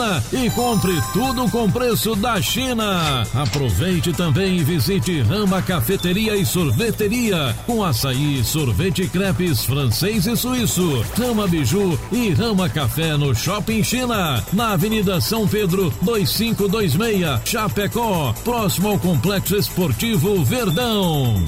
e 0.33 0.49
compre 0.51 1.01
tudo 1.13 1.49
com 1.49 1.69
preço 1.69 2.15
da 2.15 2.41
China. 2.41 3.23
Aproveite 3.33 4.11
também 4.13 4.57
e 4.57 4.63
visite 4.63 5.21
Rama 5.21 5.61
Cafeteria 5.61 6.35
e 6.35 6.45
Sorveteria 6.45 7.55
com 7.65 7.83
açaí, 7.83 8.43
sorvete 8.43 9.07
crepes 9.07 9.63
francês 9.63 10.25
e 10.25 10.35
suíço. 10.35 11.05
Rama 11.17 11.47
Biju 11.47 11.99
e 12.11 12.29
Rama 12.31 12.69
Café 12.69 13.15
no 13.17 13.33
Shopping 13.35 13.83
China, 13.83 14.43
na 14.53 14.73
Avenida 14.73 15.21
São 15.21 15.47
Pedro 15.47 15.93
2526, 16.01 17.41
Chapecó, 17.45 18.33
próximo 18.43 18.89
ao 18.89 18.99
Complexo 18.99 19.55
Esportivo 19.55 20.43
Verdão. 20.43 21.45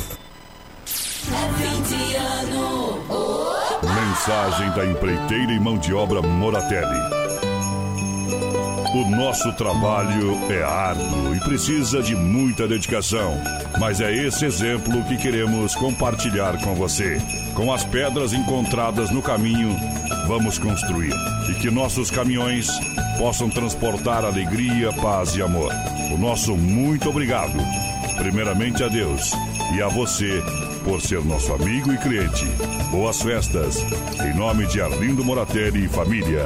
Mensagem 3.84 4.70
da 4.72 4.86
empreiteira 4.86 5.52
e 5.52 5.60
mão 5.60 5.78
de 5.78 5.94
obra 5.94 6.22
Moratelli. 6.22 7.22
O 8.93 9.10
nosso 9.10 9.51
trabalho 9.53 10.38
é 10.51 10.62
árduo 10.62 11.36
e 11.36 11.39
precisa 11.39 11.99
de 11.99 12.15
muita 12.15 12.67
dedicação, 12.67 13.41
mas 13.79 13.99
é 13.99 14.13
esse 14.13 14.45
exemplo 14.45 15.03
que 15.06 15.17
queremos 15.17 15.73
compartilhar 15.73 16.62
com 16.62 16.75
você. 16.75 17.19
Com 17.56 17.73
as 17.73 17.84
pedras 17.84 18.34
encontradas 18.34 19.10
no 19.10 19.19
caminho, 19.19 19.75
vamos 20.27 20.60
construir 20.60 21.12
e 21.49 21.56
que 21.56 21.71
nossos 21.71 22.12
caminhões 22.12 22.67
possam 23.17 23.49
transportar 23.49 24.23
alegria, 24.23 24.93
paz 24.93 25.36
e 25.36 25.41
amor. 25.41 25.73
O 26.13 26.17
nosso 26.19 26.56
muito 26.56 27.10
obrigado, 27.10 27.58
primeiramente 28.17 28.84
a 28.84 28.88
Deus 28.88 29.32
e 29.75 29.82
a 29.82 29.88
você 29.88 30.39
por 30.84 31.01
ser 31.01 31.23
nosso 31.25 31.51
amigo 31.51 31.91
e 31.91 31.97
cliente. 31.97 32.45
Boas 32.91 33.23
festas, 33.23 33.77
em 34.23 34.38
nome 34.38 34.67
de 34.67 34.79
Arlindo 34.79 35.23
Moratelli 35.23 35.86
e 35.86 35.89
família. 35.89 36.45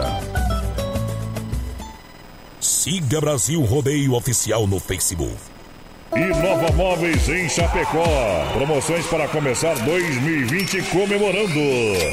Siga 2.88 3.20
Brasil 3.20 3.60
Rodeio 3.66 4.14
Oficial 4.14 4.66
no 4.66 4.80
Facebook. 4.80 5.57
E 6.18 6.42
Nova 6.42 6.72
Móveis 6.74 7.30
em 7.30 7.48
Chapecó. 7.48 8.04
Promoções 8.54 9.06
para 9.06 9.28
começar 9.28 9.76
2020 9.76 10.82
comemorando. 10.84 11.60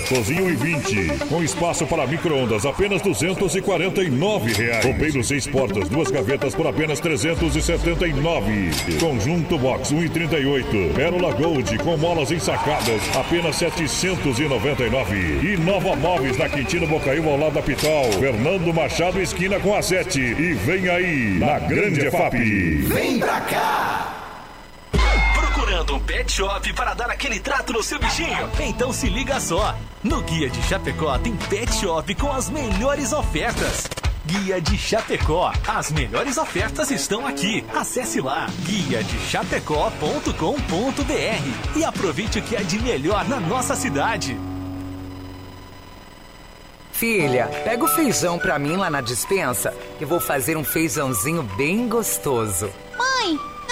Cozinha 0.08 0.42
1,20 0.42 1.28
com 1.28 1.42
espaço 1.42 1.86
para 1.86 2.06
micro-ondas 2.06 2.66
apenas 2.66 3.00
249 3.00 4.52
reais. 4.52 4.84
Roupeiro 4.84 5.24
seis 5.24 5.46
portas, 5.46 5.88
duas 5.88 6.10
gavetas 6.10 6.54
por 6.54 6.66
apenas 6.66 7.00
379. 7.00 8.70
Conjunto 9.00 9.58
Box 9.58 9.94
1,38. 9.94 10.94
Pérola 10.94 11.32
Gold 11.32 11.78
com 11.78 11.96
molas 11.96 12.30
ensacadas 12.30 13.00
apenas 13.16 13.56
799. 13.56 15.16
E 15.16 15.56
Nova 15.56 15.96
Móveis 15.96 16.36
na 16.36 16.48
Quintino 16.48 16.86
Bocaiúva 16.86 17.30
ao 17.30 17.38
lado 17.38 17.54
da 17.54 17.62
Pitol. 17.62 18.12
Fernando 18.12 18.74
Machado 18.74 19.20
esquina 19.20 19.58
com 19.60 19.74
a 19.74 19.80
7. 19.80 20.20
E 20.20 20.52
vem 20.54 20.88
aí 20.88 21.38
na 21.38 21.58
Grande 21.58 22.06
EFAP. 22.06 22.34
Vem 22.34 23.18
pra 23.18 23.40
cá! 23.40 23.93
Procurando 25.34 25.96
um 25.96 26.00
pet 26.00 26.30
shop 26.30 26.72
para 26.72 26.94
dar 26.94 27.10
aquele 27.10 27.40
trato 27.40 27.72
no 27.72 27.82
seu 27.82 27.98
bichinho? 27.98 28.50
Então 28.60 28.92
se 28.92 29.08
liga 29.08 29.40
só! 29.40 29.74
No 30.02 30.20
Guia 30.22 30.50
de 30.50 30.62
Chapecó 30.62 31.18
tem 31.18 31.36
pet 31.36 31.72
shop 31.74 32.14
com 32.14 32.32
as 32.32 32.50
melhores 32.50 33.12
ofertas. 33.12 33.84
Guia 34.26 34.60
de 34.60 34.78
Chapecó. 34.78 35.52
As 35.66 35.90
melhores 35.90 36.38
ofertas 36.38 36.90
estão 36.90 37.26
aqui. 37.26 37.64
Acesse 37.74 38.20
lá 38.20 38.46
guia 38.64 39.04
de 39.04 39.18
chapecó.com.br 39.18 41.76
e 41.76 41.84
aproveite 41.84 42.38
o 42.38 42.42
que 42.42 42.56
é 42.56 42.62
de 42.62 42.78
melhor 42.78 43.28
na 43.28 43.38
nossa 43.38 43.74
cidade. 43.74 44.38
Filha, 46.90 47.48
pega 47.64 47.84
o 47.84 47.88
feijão 47.88 48.38
pra 48.38 48.58
mim 48.58 48.76
lá 48.76 48.88
na 48.88 49.00
dispensa, 49.00 49.74
que 49.98 50.06
vou 50.06 50.20
fazer 50.20 50.56
um 50.56 50.64
feijãozinho 50.64 51.42
bem 51.42 51.88
gostoso. 51.88 52.70
Mãe, 52.96 53.38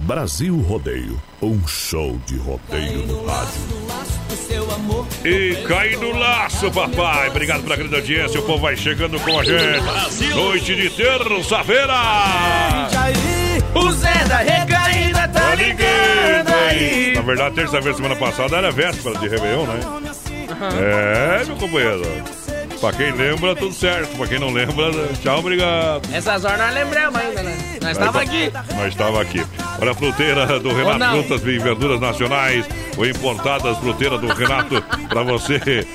Brasil 0.00 0.56
Rodeio, 0.62 1.20
um 1.42 1.66
show 1.68 2.18
de 2.26 2.36
rodeio 2.38 3.06
no 3.06 3.26
rádio. 3.26 3.70
E 5.24 5.56
cai 5.68 5.90
no 5.96 6.18
laço, 6.18 6.70
papai. 6.70 7.28
Obrigado 7.28 7.62
pela 7.62 7.76
grande 7.76 7.94
audiência. 7.94 8.40
O 8.40 8.42
povo 8.42 8.62
vai 8.62 8.76
chegando 8.76 9.20
com 9.20 9.38
a 9.38 9.44
gente. 9.44 10.34
Noite 10.34 10.74
de 10.74 10.90
terça-feira. 10.90 11.94
O 13.74 13.92
Zé 13.92 14.24
da 14.24 14.38
Recaída 14.38 15.28
tá 15.28 15.54
ligando 15.54 16.54
aí. 16.54 17.12
Na 17.14 17.22
verdade, 17.22 17.54
terça-feira, 17.56 17.94
semana 17.94 18.16
passada, 18.16 18.56
era 18.56 18.72
véspera 18.72 19.18
de 19.18 19.28
Réveillon, 19.28 19.66
né? 19.66 19.80
É, 20.80 21.44
meu 21.44 21.56
companheiro. 21.56 22.02
Pra 22.80 22.92
quem 22.94 23.12
lembra, 23.12 23.54
tudo 23.54 23.74
certo. 23.74 24.16
Pra 24.16 24.26
quem 24.26 24.38
não 24.38 24.50
lembra, 24.50 24.90
tchau, 25.22 25.40
obrigado. 25.40 26.08
Essas 26.12 26.44
horas 26.44 26.58
nós 26.58 26.74
lembramos 26.74 27.20
ainda, 27.20 27.42
né? 27.42 27.78
Nós 27.82 27.92
estava 27.92 28.22
aqui. 28.22 28.50
Nós 28.74 28.88
estava 28.88 29.20
aqui. 29.20 29.44
Olha 29.80 29.92
a 29.92 29.94
fruteira 29.94 30.58
do 30.60 30.68
Renato? 30.74 31.22
Frutas 31.22 31.42
e 31.46 31.58
Verduras 31.58 32.00
Nacionais. 32.00 32.66
Ou 32.96 33.06
importadas 33.06 33.78
fruteira 33.78 34.18
do 34.18 34.26
Renato 34.28 34.82
pra 35.08 35.22
você 35.22 35.86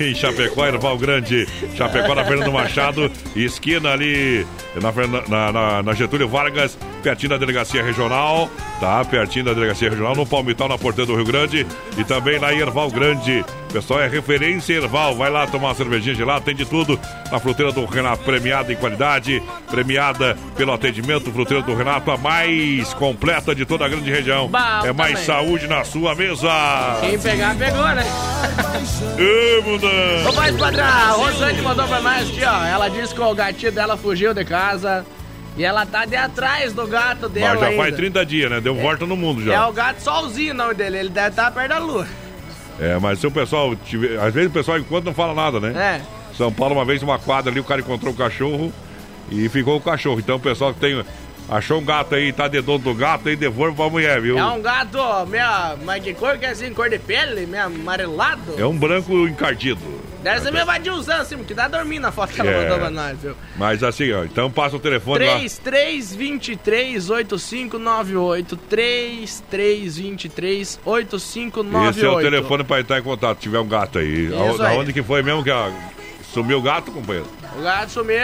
em 0.00 0.14
Chapecó, 0.14 0.66
Erval 0.66 0.98
Grande. 0.98 1.46
Chapecó 1.76 2.14
na 2.14 2.24
Fernando 2.24 2.52
Machado, 2.52 3.10
esquina 3.34 3.92
ali 3.92 4.46
na, 4.80 4.92
na- 5.28 5.52
na- 5.52 5.82
na 5.82 5.94
Getúlio 5.94 6.28
Vargas, 6.28 6.76
pertinho 7.02 7.30
da 7.30 7.36
Delegacia 7.38 7.82
Regional. 7.82 8.50
Tá, 8.80 9.04
pertinho 9.04 9.44
da 9.46 9.54
Delegacia 9.54 9.88
Regional, 9.88 10.14
no 10.16 10.26
Palmital, 10.26 10.68
na 10.68 10.76
Porteira 10.76 11.06
do 11.10 11.16
Rio 11.16 11.24
Grande. 11.24 11.66
E 11.96 12.04
também 12.04 12.38
lá 12.38 12.52
em 12.52 12.58
Erval 12.58 12.90
Grande. 12.90 13.44
Pessoal, 13.72 14.00
é 14.02 14.08
referência 14.08 14.74
Erval. 14.74 15.14
Vai 15.16 15.30
lá 15.30 15.46
tomar 15.46 15.68
uma 15.68 15.74
cervejinha 15.74 16.14
gelada, 16.14 16.40
tem 16.44 16.54
de 16.54 16.64
tudo. 16.64 16.98
Na 17.30 17.38
fruteira 17.40 17.72
do 17.72 17.84
Renato, 17.86 18.22
premiada 18.24 18.72
em 18.72 18.76
qualidade, 18.76 19.40
premiada 19.70 20.36
pelo 20.56 20.72
atendimento. 20.72 21.32
Fruteira 21.32 21.62
do 21.62 21.74
Renato, 21.74 22.10
a 22.10 22.16
mais 22.16 22.92
completa 23.14 23.54
de 23.54 23.64
toda 23.64 23.84
a 23.84 23.88
grande 23.88 24.10
região. 24.10 24.48
Bom 24.48 24.58
é 24.84 24.92
mais 24.92 25.12
também. 25.12 25.24
saúde 25.24 25.66
na 25.66 25.84
sua 25.84 26.14
mesa. 26.14 26.48
Quem 27.00 27.18
pegar, 27.18 27.54
pegou, 27.56 27.86
né? 27.88 28.04
Ê, 29.18 29.60
mudão. 29.62 29.88
Ô, 30.28 30.32
mais 30.32 30.56
padrão, 30.56 31.16
Rosane 31.16 31.62
mandou 31.62 31.86
pra 31.86 32.00
nós 32.00 32.28
aqui, 32.28 32.44
ó. 32.44 32.64
Ela 32.64 32.88
disse 32.88 33.14
que 33.14 33.20
o 33.20 33.34
gatinho 33.34 33.72
dela 33.72 33.96
fugiu 33.96 34.34
de 34.34 34.44
casa. 34.44 35.06
E 35.56 35.64
ela 35.64 35.86
tá 35.86 36.04
de 36.04 36.16
atrás 36.16 36.72
do 36.72 36.84
gato 36.86 37.28
dela. 37.28 37.50
Mas 37.50 37.60
já 37.60 37.66
ainda. 37.68 37.82
faz 37.82 37.94
30 37.94 38.26
dias, 38.26 38.50
né? 38.50 38.60
Deu 38.60 38.74
volta 38.74 39.06
no 39.06 39.16
mundo 39.16 39.40
É 39.42 39.54
já. 39.54 39.68
o 39.68 39.72
gato 39.72 40.00
solzinho 40.00 40.52
o 40.52 40.56
nome 40.56 40.74
dele. 40.74 40.98
Ele 40.98 41.08
deve 41.08 41.28
estar 41.28 41.48
perto 41.52 41.68
da 41.68 41.78
lua. 41.78 42.06
É, 42.80 42.98
mas 42.98 43.20
se 43.20 43.26
o 43.26 43.30
pessoal 43.30 43.74
tiver. 43.76 44.18
Às 44.18 44.34
vezes 44.34 44.50
o 44.50 44.52
pessoal 44.52 44.78
enquanto 44.78 45.04
não 45.04 45.14
fala 45.14 45.32
nada, 45.32 45.60
né? 45.60 46.00
É. 46.00 46.34
São 46.36 46.52
Paulo, 46.52 46.74
uma 46.74 46.84
vez, 46.84 47.00
uma 47.04 47.20
quadra 47.20 47.52
ali, 47.52 47.60
o 47.60 47.64
cara 47.64 47.80
encontrou 47.80 48.12
o 48.12 48.16
cachorro 48.16 48.72
e 49.30 49.48
ficou 49.48 49.76
o 49.76 49.80
cachorro. 49.80 50.18
Então 50.18 50.36
o 50.36 50.40
pessoal 50.40 50.74
que 50.74 50.80
tem. 50.80 51.04
Achou 51.48 51.78
um 51.78 51.84
gato 51.84 52.14
aí, 52.14 52.32
tá 52.32 52.48
de 52.48 52.60
dono 52.62 52.78
do 52.78 52.94
gato 52.94 53.28
aí, 53.28 53.36
devolve 53.36 53.76
pra 53.76 53.88
mulher, 53.90 54.18
viu? 54.20 54.38
É 54.38 54.44
um 54.46 54.62
gato, 54.62 54.96
ó, 54.98 55.26
meia. 55.26 55.76
Mas 55.84 56.02
que 56.02 56.14
cor 56.14 56.38
que 56.38 56.46
é 56.46 56.50
assim? 56.50 56.72
Cor 56.72 56.88
de 56.88 56.98
pele? 56.98 57.44
Meio 57.46 57.64
amarelado? 57.64 58.54
É 58.58 58.64
um 58.64 58.76
branco 58.76 59.12
encardido. 59.28 59.80
Deve 60.22 60.40
ser 60.40 60.50
meio 60.50 60.64
vadilzão, 60.64 61.20
assim, 61.20 61.36
porque 61.36 61.52
dá 61.52 61.68
dormindo 61.68 62.00
na 62.00 62.10
foto 62.10 62.32
que 62.32 62.40
ela 62.40 62.50
É. 62.50 62.62
mandou 62.62 62.78
pra 62.78 62.88
nós, 62.90 63.18
viu? 63.20 63.36
Mas 63.58 63.82
assim, 63.82 64.10
ó, 64.10 64.24
então 64.24 64.50
passa 64.50 64.74
o 64.76 64.78
telefone 64.78 65.22
lá. 65.26 65.32
3323 65.34 67.10
8598 67.10 68.56
3323 68.56 70.80
8598 70.84 71.98
Esse 71.98 72.06
é 72.06 72.08
o 72.08 72.20
telefone 72.20 72.64
pra 72.64 72.80
entrar 72.80 72.98
em 72.98 73.02
contato, 73.02 73.36
se 73.36 73.42
tiver 73.42 73.58
um 73.60 73.68
gato 73.68 73.98
aí. 73.98 74.24
Isso 74.28 74.34
Aonde- 74.34 74.62
aí. 74.62 74.76
Aonde 74.76 74.92
que 74.94 75.02
foi 75.02 75.22
mesmo 75.22 75.44
que 75.44 75.50
a... 75.50 75.70
sumiu 76.32 76.56
o 76.58 76.62
gato, 76.62 76.90
companheiro? 76.90 77.28
O 77.56 77.62
gato 77.62 77.90
sumiu, 77.90 78.18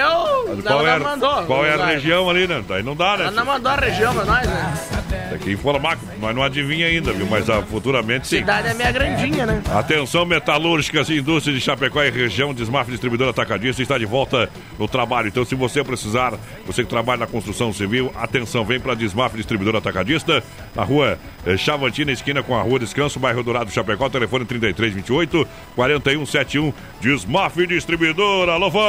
Qual 0.66 0.80
ela 0.86 0.96
é, 0.96 0.98
mandou. 0.98 1.42
qual 1.44 1.64
é 1.64 1.74
a 1.74 1.86
região 1.86 2.28
ali, 2.28 2.46
né? 2.48 2.64
Daí 2.66 2.82
não 2.82 2.96
dá, 2.96 3.16
né? 3.16 3.22
Ela 3.24 3.32
não 3.32 3.44
mandou 3.44 3.70
a 3.70 3.76
região 3.76 4.12
pra 4.14 4.24
nós, 4.24 4.46
né? 4.46 4.99
Tem 5.30 5.38
que 5.38 5.52
informar, 5.52 5.98
nós 6.20 6.34
não 6.34 6.42
adivinha 6.42 6.86
ainda, 6.86 7.12
viu? 7.12 7.26
Mas 7.26 7.48
ah, 7.50 7.62
futuramente 7.62 8.28
sim. 8.28 8.38
Cidade 8.38 8.68
é 8.68 8.74
meia 8.74 8.92
grandinha, 8.92 9.46
né? 9.46 9.62
Atenção, 9.74 10.24
metalúrgicas 10.24 11.08
e 11.08 11.18
indústrias 11.18 11.56
de 11.56 11.64
Chapecó 11.64 12.02
e 12.02 12.10
região, 12.10 12.54
Desmaf 12.54 12.90
Distribuidor 12.90 13.28
Atacadista 13.28 13.82
está 13.82 13.98
de 13.98 14.06
volta 14.06 14.48
no 14.78 14.88
trabalho. 14.88 15.28
Então, 15.28 15.44
se 15.44 15.54
você 15.54 15.82
precisar, 15.82 16.34
você 16.66 16.82
que 16.82 16.88
trabalha 16.88 17.20
na 17.20 17.26
construção 17.26 17.72
civil, 17.72 18.12
atenção, 18.16 18.64
vem 18.64 18.80
para 18.80 18.94
Desmaf 18.94 19.36
Distribuidor 19.36 19.76
Atacadista, 19.76 20.42
na 20.74 20.84
rua 20.84 21.18
eh, 21.46 21.56
Chavantina, 21.56 22.12
esquina 22.12 22.42
com 22.42 22.54
a 22.54 22.62
rua 22.62 22.78
Descanso, 22.78 23.18
bairro 23.18 23.42
Dourado, 23.42 23.70
Chapecó, 23.70 24.08
telefone 24.08 24.44
3328 24.44 25.46
4171, 25.74 26.72
Desmaf 27.00 27.66
Distribuidor, 27.66 28.48
alô, 28.48 28.70
fã! 28.70 28.80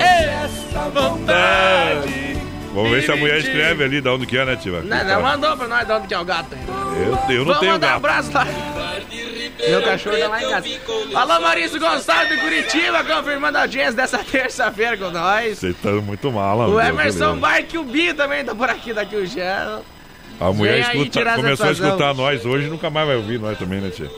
Essa 0.00 0.88
vontade. 0.90 2.45
Vamos 2.76 2.90
ver 2.90 3.02
se 3.04 3.10
a 3.10 3.16
mulher 3.16 3.38
escreve 3.38 3.84
ali 3.84 4.00
de 4.02 4.08
onde 4.08 4.26
que 4.26 4.36
é, 4.36 4.44
né, 4.44 4.54
Tiva? 4.54 4.82
Não, 4.82 5.02
não 5.04 5.22
mandou 5.22 5.56
pra 5.56 5.66
nós 5.66 5.86
de 5.86 5.92
onde 5.94 6.06
que 6.08 6.12
é 6.14 6.18
o 6.18 6.24
gato 6.26 6.54
ainda. 6.54 6.72
Eu, 6.72 7.36
eu 7.36 7.38
não 7.38 7.44
Vamos 7.46 7.60
tenho 7.60 7.72
mandar 7.72 7.86
um 7.86 7.90
gato. 7.90 7.96
abraço 7.96 8.32
lá. 8.34 8.46
Meu 9.68 9.82
cachorro 9.82 10.16
tá 10.18 10.28
lá 10.28 10.42
em 10.42 10.50
casa. 10.50 10.68
Alô, 11.14 11.40
Maurício 11.40 11.80
Gonçalves 11.80 12.28
de 12.28 12.36
Curitiba, 12.38 13.02
confirmando 13.04 13.56
a 13.58 13.62
audiência 13.62 13.92
dessa 13.94 14.18
terça-feira 14.18 14.96
com 14.98 15.10
nós. 15.10 15.58
Vocês 15.58 15.74
estão 15.74 16.02
muito 16.02 16.30
mal, 16.30 16.58
O 16.70 16.78
Emerson 16.80 17.18
me 17.18 17.24
livre. 17.34 17.40
Barque, 17.40 17.78
o 17.78 17.82
Bi 17.84 18.12
também 18.12 18.44
tá 18.44 18.54
por 18.54 18.68
aqui, 18.68 18.92
daqui 18.92 19.16
o 19.16 19.26
Jean. 19.26 19.80
A 20.38 20.52
mulher 20.52 20.80
escuta, 20.80 21.34
começou 21.34 21.66
a 21.66 21.72
escutar 21.72 22.14
nós 22.14 22.44
hoje 22.44 22.68
nunca 22.68 22.90
mais 22.90 23.06
vai 23.06 23.16
ouvir 23.16 23.38
nós 23.38 23.58
também, 23.58 23.80
né, 23.80 23.90
tia? 23.90 24.10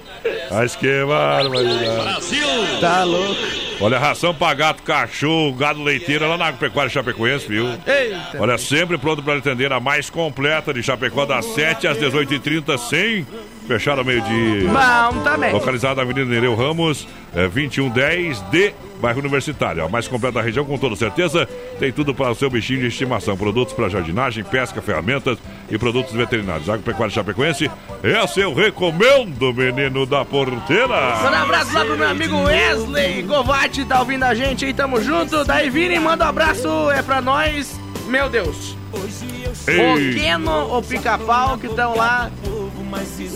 Mas 0.50 0.74
que 0.74 1.04
barbaridade. 1.04 2.80
Tá 2.80 3.04
louco. 3.04 3.36
Olha, 3.80 3.98
ração 3.98 4.34
pra 4.34 4.52
gato, 4.54 4.82
cachorro, 4.82 5.54
gado 5.54 5.82
leiteiro 5.82 6.28
lá 6.28 6.36
na 6.36 6.52
Pecuária 6.52 6.90
Chapecoense, 6.90 7.46
viu? 7.46 7.68
Eita. 7.68 8.40
Olha, 8.40 8.58
sempre 8.58 8.98
pronto 8.98 9.22
para 9.22 9.38
atender 9.38 9.72
a 9.72 9.78
mais 9.78 10.10
completa 10.10 10.74
de 10.74 10.82
Chapecó, 10.82 11.24
das 11.24 11.44
7 11.46 11.86
às 11.86 11.96
18h30, 11.98 12.76
sem 12.78 13.24
fechar 13.68 13.98
ao 13.98 14.04
meio-dia. 14.04 14.66
Bom, 14.66 15.20
também. 15.22 15.52
Localizada 15.52 15.96
na 15.96 16.02
Avenida 16.02 16.24
Nereu 16.24 16.54
Ramos, 16.54 17.06
é, 17.34 17.42
2110 17.42 18.40
de 18.50 18.72
bairro 18.98 19.20
Universitário. 19.20 19.84
A 19.84 19.88
mais 19.88 20.08
completa 20.08 20.38
da 20.38 20.42
região, 20.42 20.64
com 20.64 20.78
toda 20.78 20.96
certeza. 20.96 21.46
Tem 21.78 21.92
tudo 21.92 22.14
para 22.14 22.30
o 22.30 22.34
seu 22.34 22.48
bichinho 22.48 22.80
de 22.80 22.86
estimação: 22.86 23.36
produtos 23.36 23.74
para 23.74 23.90
jardinagem, 23.90 24.42
pesca, 24.42 24.80
ferramentas 24.80 25.38
e 25.70 25.76
produtos 25.76 26.14
veterinários. 26.14 26.68
Agropecuária 26.68 27.14
Chapecoense, 27.14 27.70
essa 28.02 28.40
eu 28.40 28.54
recomendo, 28.54 29.52
menino 29.52 30.06
da 30.06 30.24
porteira. 30.24 31.18
Manda 31.22 31.38
um 31.38 31.42
abraço 31.42 31.74
lá 31.74 31.84
pro 31.84 31.98
meu 31.98 32.08
amigo 32.08 32.42
Wesley 32.44 33.22
Govati, 33.22 33.84
tá 33.84 34.00
ouvindo 34.00 34.24
a 34.24 34.34
gente 34.34 34.64
aí, 34.64 34.72
tamo 34.72 35.00
junto. 35.02 35.44
Daí 35.44 35.68
Vini, 35.68 35.98
manda 36.00 36.24
um 36.24 36.28
abraço, 36.28 36.90
é 36.90 37.02
pra 37.02 37.20
nós. 37.20 37.78
Meu 38.06 38.30
Deus. 38.30 38.76
O. 38.90 40.18
Keno, 40.18 40.78
o 40.78 40.82
Pica-Pau 40.82 41.58
que 41.58 41.66
estão 41.66 41.94
lá 41.94 42.30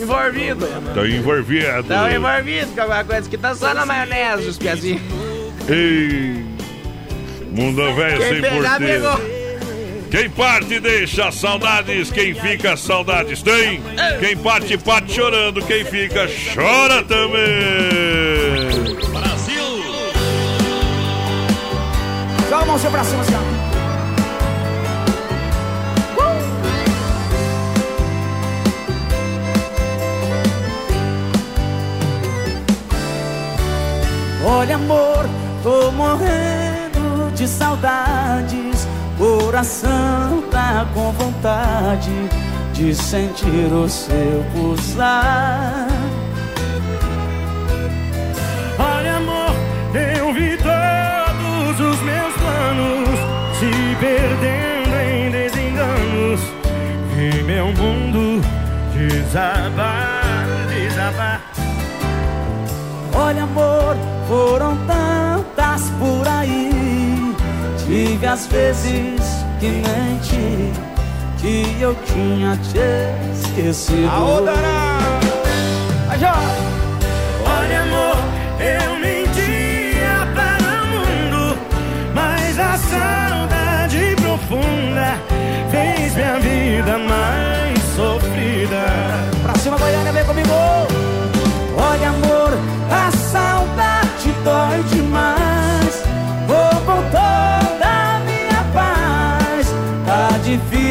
envolvido. 0.01 0.65
Estão 0.65 1.05
envolvidos. 1.05 1.79
Estão 1.79 2.11
envolvidos 2.11 2.73
com 2.73 2.81
alguma 2.81 3.03
coisa 3.03 3.29
que 3.29 3.37
tá 3.37 3.55
só 3.55 3.73
na 3.73 3.85
maionese, 3.85 4.47
os 4.47 4.57
piazinhos. 4.57 5.01
Ei, 5.69 6.43
mundo 7.51 7.93
velho 7.95 8.17
Quem 8.17 8.29
sem 8.29 8.41
pegou. 8.41 9.43
Quem 10.13 10.29
parte 10.29 10.79
deixa 10.79 11.31
saudades, 11.31 12.11
quem 12.11 12.35
fica 12.35 12.77
saudades 12.77 13.41
tem. 13.41 13.81
Quem 14.19 14.37
parte, 14.37 14.77
parte 14.77 15.11
chorando, 15.11 15.59
quem 15.65 15.83
fica 15.83 16.27
chora 16.53 17.03
também. 17.03 18.93
Brasil! 19.11 19.63
Joga 22.47 22.61
a 22.61 22.65
mãozinha 22.65 22.91
pra 22.91 23.03
cima, 23.03 23.21
assim, 23.21 23.52
Olha, 34.73 34.83
amor, 34.83 35.29
tô 35.61 35.91
morrendo 35.91 37.31
de 37.35 37.47
saudades. 37.47 38.87
Coração 39.19 40.41
tá 40.49 40.87
com 40.95 41.11
vontade 41.11 42.11
de 42.73 42.95
sentir 42.95 43.71
o 43.71 43.87
seu 43.87 44.43
pulsar. 44.51 45.87
Olha, 48.79 49.17
amor, 49.17 49.53
eu 50.17 50.33
vi 50.33 50.57
todos 50.57 51.79
os 51.79 52.01
meus 52.01 52.33
planos 52.33 53.19
se 53.59 53.95
perdendo 53.99 54.95
em 55.07 55.29
desenganos. 55.29 56.41
Vi 57.15 57.43
meu 57.43 57.67
mundo 57.67 58.41
desabar, 58.91 60.47
desabar. 60.67 61.41
Olha, 63.15 63.43
amor, 63.43 63.95
foram 64.27 64.77
tantas 64.87 65.89
por 65.99 66.27
aí. 66.27 67.35
Tive 67.85 68.25
as 68.25 68.47
vezes 68.47 69.21
que 69.59 69.67
menti, 69.67 70.71
que 71.39 71.81
eu 71.81 71.95
tinha 72.05 72.57
te 72.57 73.37
esquecido. 73.39 74.09
Aô, 74.09 74.41
Olha, 77.45 77.81
amor, 77.81 78.17
eu 78.59 78.92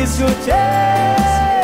difícil 0.03 0.27
te 0.45 1.62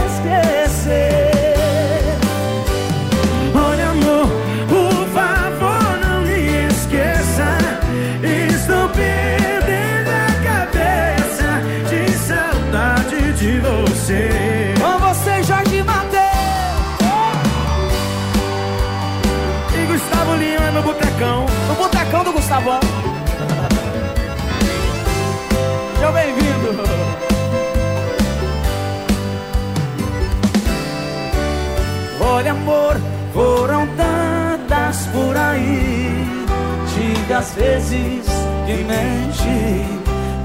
as 37.39 37.55
vezes 37.55 38.27
que 38.67 38.85
menti, 38.85 39.87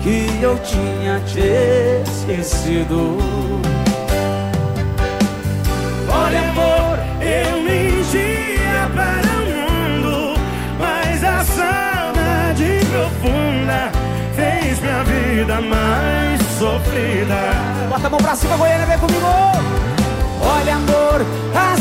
que 0.03 0.43
eu 0.43 0.55
tinha 0.59 1.19
te 1.21 2.03
esquecido. 2.07 3.17
Olha, 6.07 6.39
amor, 6.49 6.99
eu 7.19 7.61
mentia 7.63 8.91
para 8.93 9.31
o 9.39 10.01
mundo, 10.03 10.39
mas 10.77 11.23
a 11.23 11.43
saudade 11.43 12.85
profunda 12.91 13.91
fez 14.35 14.79
minha 14.79 15.03
vida 15.03 15.61
mais 15.61 16.39
sofrida. 16.59 17.39
Bota 17.89 18.05
a 18.05 18.09
mão 18.11 18.19
pra 18.19 18.35
cima, 18.35 18.55
Goiânia, 18.55 18.85
vem 18.85 18.99
comigo! 18.99 19.25
Olha, 20.45 20.75
amor, 20.75 21.25
a 21.55 21.72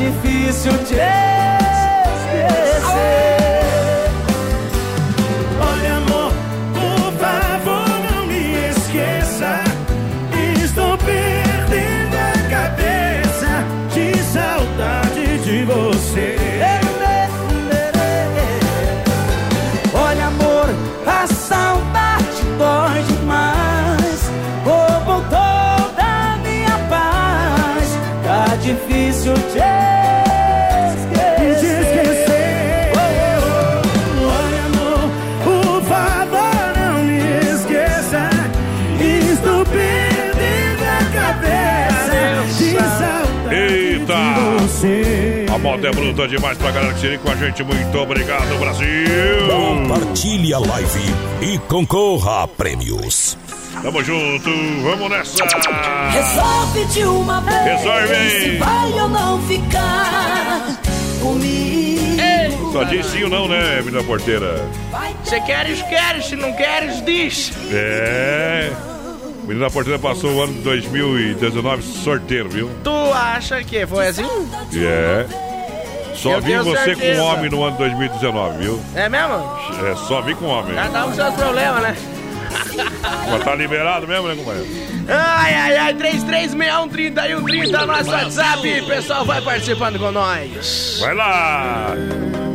difícil 0.00 0.72
te 0.88 1.49
moda 45.70 45.88
é 45.88 45.90
bruta 45.92 46.26
demais 46.26 46.58
pra 46.58 46.72
galera 46.72 46.92
que 46.94 47.00
se 47.00 47.18
com 47.18 47.30
a 47.30 47.36
gente. 47.36 47.62
Muito 47.62 47.98
obrigado, 47.98 48.58
Brasil! 48.58 48.88
Compartilhe 49.48 50.52
a 50.52 50.58
live 50.58 51.14
e 51.40 51.58
concorra 51.60 52.42
a 52.42 52.48
prêmios. 52.48 53.38
Tamo 53.80 54.02
junto, 54.02 54.50
vamos 54.82 55.08
nessa! 55.10 55.44
Resolve 56.10 56.84
de 56.86 57.04
uma 57.04 57.40
vez 57.40 57.62
Resolve, 57.62 58.14
hein? 58.14 58.40
se 58.40 58.58
vai 58.58 58.92
ou 58.92 59.08
não 59.08 59.42
ficar 59.42 60.80
comigo. 61.22 62.72
Só 62.72 62.84
diz 62.84 63.06
sim 63.06 63.24
ou 63.24 63.30
não, 63.30 63.48
né, 63.48 63.80
menina 63.80 64.02
porteira? 64.02 64.68
Se 65.24 65.40
queres, 65.42 65.82
queres. 65.82 66.26
Se 66.26 66.36
não 66.36 66.52
queres, 66.52 67.04
diz. 67.04 67.52
É. 67.72 68.70
Menina 69.44 69.70
porteira 69.70 69.98
passou 69.98 70.32
o 70.32 70.42
ano 70.42 70.52
de 70.52 70.60
2019 70.60 71.82
sorteiro, 71.82 72.48
viu? 72.48 72.70
Tu 72.84 73.12
acha 73.12 73.62
que 73.64 73.86
foi 73.86 74.08
assim? 74.08 74.26
É. 74.74 75.49
Só 76.20 76.32
Eu 76.32 76.42
vi 76.42 76.54
você 76.58 76.84
certeza. 76.84 77.22
com 77.22 77.26
homem 77.28 77.50
no 77.50 77.62
ano 77.64 77.72
de 77.72 77.78
2019, 77.78 78.58
viu? 78.58 78.80
É 78.94 79.08
mesmo? 79.08 79.36
É, 79.86 79.96
só 80.06 80.20
vi 80.20 80.34
com 80.34 80.46
homem. 80.46 80.74
Cada 80.74 81.06
um 81.06 81.14
seus 81.14 81.34
problemas, 81.34 81.82
né? 81.82 81.96
Mas 83.30 83.42
tá 83.44 83.54
liberado 83.54 84.06
mesmo, 84.06 84.28
né, 84.28 84.34
companheiro? 84.36 84.68
Ai, 85.08 85.54
ai, 85.54 85.76
ai, 85.76 85.94
33613130, 85.94 87.86
nosso 87.86 88.10
WhatsApp. 88.10 88.82
Pessoal, 88.82 89.24
vai 89.24 89.40
participando 89.40 89.98
com 89.98 90.10
nós. 90.10 90.98
Vai 91.00 91.14
lá! 91.14 91.94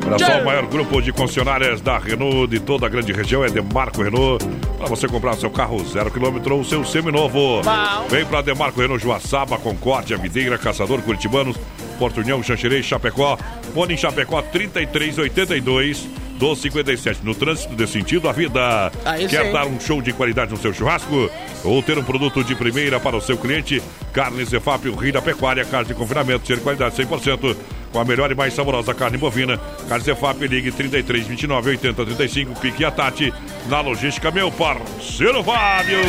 Olha 0.08 0.20
só, 0.20 0.40
o 0.40 0.46
maior 0.46 0.68
grupo 0.68 1.02
de 1.02 1.12
concessionárias 1.12 1.82
da 1.82 1.98
Renault 1.98 2.48
de 2.48 2.60
toda 2.60 2.86
a 2.86 2.90
grande 2.90 3.12
região 3.12 3.44
é 3.44 3.50
Demarco 3.50 4.04
Renault. 4.04 4.46
Para 4.78 4.88
você 4.88 5.08
comprar 5.08 5.34
seu 5.36 5.50
carro 5.50 5.84
zero 5.86 6.12
quilômetro 6.12 6.58
ou 6.58 6.64
seu 6.64 6.86
seminovo. 6.86 7.62
Bom. 7.64 8.06
Vem 8.08 8.24
para 8.26 8.42
Demarco 8.42 8.80
Renault 8.80 9.02
Joaçaba, 9.04 9.58
Concórdia, 9.58 10.16
Videira, 10.16 10.60
Caçador, 10.60 11.02
Curitibanos, 11.02 11.58
Porto 11.96 12.20
União, 12.22 12.42
Xanxerê, 12.44 12.82
Chapecó. 12.84 13.38
Fone 13.74 13.94
em 13.94 13.98
Chapecó 13.98 14.42
3382 14.42 16.08
1257. 16.40 17.24
No 17.24 17.34
trânsito 17.34 17.76
de 17.76 17.88
sentido 17.88 18.28
à 18.28 18.32
vida. 18.32 18.92
Aí 19.06 19.28
Quer 19.28 19.46
sim. 19.46 19.52
dar 19.54 19.66
um 19.66 19.80
show 19.80 20.02
de 20.02 20.14
qualidade 20.14 20.52
no 20.52 20.58
seu 20.58 20.74
churrasco? 20.74 21.30
Ou 21.64 21.82
ter 21.82 21.98
um 21.98 22.04
produto 22.04 22.44
de 22.44 22.56
primeira 22.56 23.00
para 23.00 23.16
o 23.16 23.22
seu 23.22 23.38
cliente? 23.38 23.82
Carne 24.12 24.44
Zefap, 24.44 24.88
o 24.88 24.96
rei 24.96 25.12
da 25.12 25.22
pecuária, 25.22 25.64
carne 25.66 25.88
de 25.88 25.94
confinamento, 25.94 26.46
ser 26.46 26.60
qualidade 26.60 26.96
100%. 26.96 27.56
Com 27.96 28.02
a 28.02 28.04
melhor 28.04 28.30
e 28.30 28.36
mais 28.36 28.54
saborosa 28.54 28.94
carne 28.94 29.18
bovina. 29.18 29.58
Carne 29.88 30.04
Cefap, 30.04 30.46
ligue 30.46 30.70
33 30.70 31.28
29 31.28 31.70
80 31.70 32.06
35, 32.06 32.60
Pique 32.60 32.82
e 32.84 32.86
a 32.86 32.92
Tati. 32.92 33.34
Na 33.70 33.80
logística, 33.80 34.30
meu 34.32 34.52
parceiro 34.52 35.42
Fábio. 35.42 36.00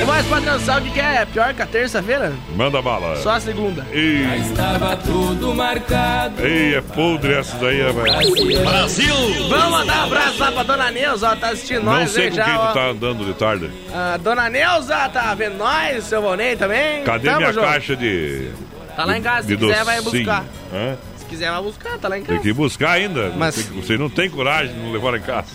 E 0.00 0.04
mais 0.04 0.24
patrão, 0.26 0.60
sabe 0.60 0.88
o 0.88 0.92
que 0.92 1.00
é 1.00 1.24
pior 1.26 1.52
que 1.52 1.60
a 1.60 1.66
terça-feira? 1.66 2.32
Manda 2.54 2.80
bala. 2.80 3.16
Só 3.16 3.30
a 3.32 3.40
segunda. 3.40 3.84
Ei, 3.90 4.22
Estava 4.40 4.96
tudo 4.98 5.52
marcado. 5.52 6.46
ei 6.46 6.76
é 6.76 6.80
podre 6.80 7.32
essas 7.34 7.60
aí, 7.60 7.78
velho. 7.78 8.62
Brasil! 8.64 9.14
Vamos 9.48 9.70
mandar 9.80 10.02
um 10.02 10.04
abraço 10.04 10.38
lá 10.38 10.52
pra 10.52 10.62
dona 10.62 10.90
Neuza, 10.92 11.28
ó, 11.32 11.34
tá 11.36 11.48
assistindo 11.48 11.82
Não 11.82 11.92
nós 11.94 12.10
sei 12.12 12.24
aí 12.26 12.30
com 12.30 12.36
já, 12.36 12.44
quem 12.44 12.54
ó. 12.54 12.66
tu 12.68 12.74
tá 12.74 12.86
andando 12.86 13.24
de 13.24 13.34
tarde. 13.34 13.68
A 13.92 14.16
dona 14.16 14.48
Neuza 14.48 15.08
tá 15.08 15.34
vendo 15.34 15.56
nós, 15.58 16.04
seu 16.04 16.22
Vonei 16.22 16.54
também. 16.54 17.02
Cadê 17.02 17.24
Tamo 17.26 17.38
minha 17.38 17.52
junto. 17.52 17.66
caixa 17.66 17.96
de. 17.96 18.48
Tá 18.94 19.04
lá 19.06 19.18
em 19.18 19.22
casa, 19.22 19.48
se 19.48 19.56
quiser 19.56 19.84
vai 19.84 19.96
docinho? 20.02 20.24
buscar. 20.24 20.44
Hã? 20.72 20.96
Se 21.32 21.38
quiser 21.38 21.50
vai 21.50 21.62
buscar, 21.62 21.98
tá 21.98 22.08
lá 22.08 22.18
em 22.18 22.22
Tem 22.22 22.28
casa. 22.28 22.42
que 22.42 22.48
ir 22.48 22.52
buscar 22.52 22.90
ainda. 22.92 23.30
Mas- 23.36 23.54
Tem 23.54 23.64
que- 23.64 23.70
Você 23.72 23.96
não 23.96 24.10
tem 24.10 24.28
coragem 24.28 24.74
de 24.74 24.80
não 24.80 24.92
levar 24.92 25.16
em 25.16 25.20
casa. 25.22 25.48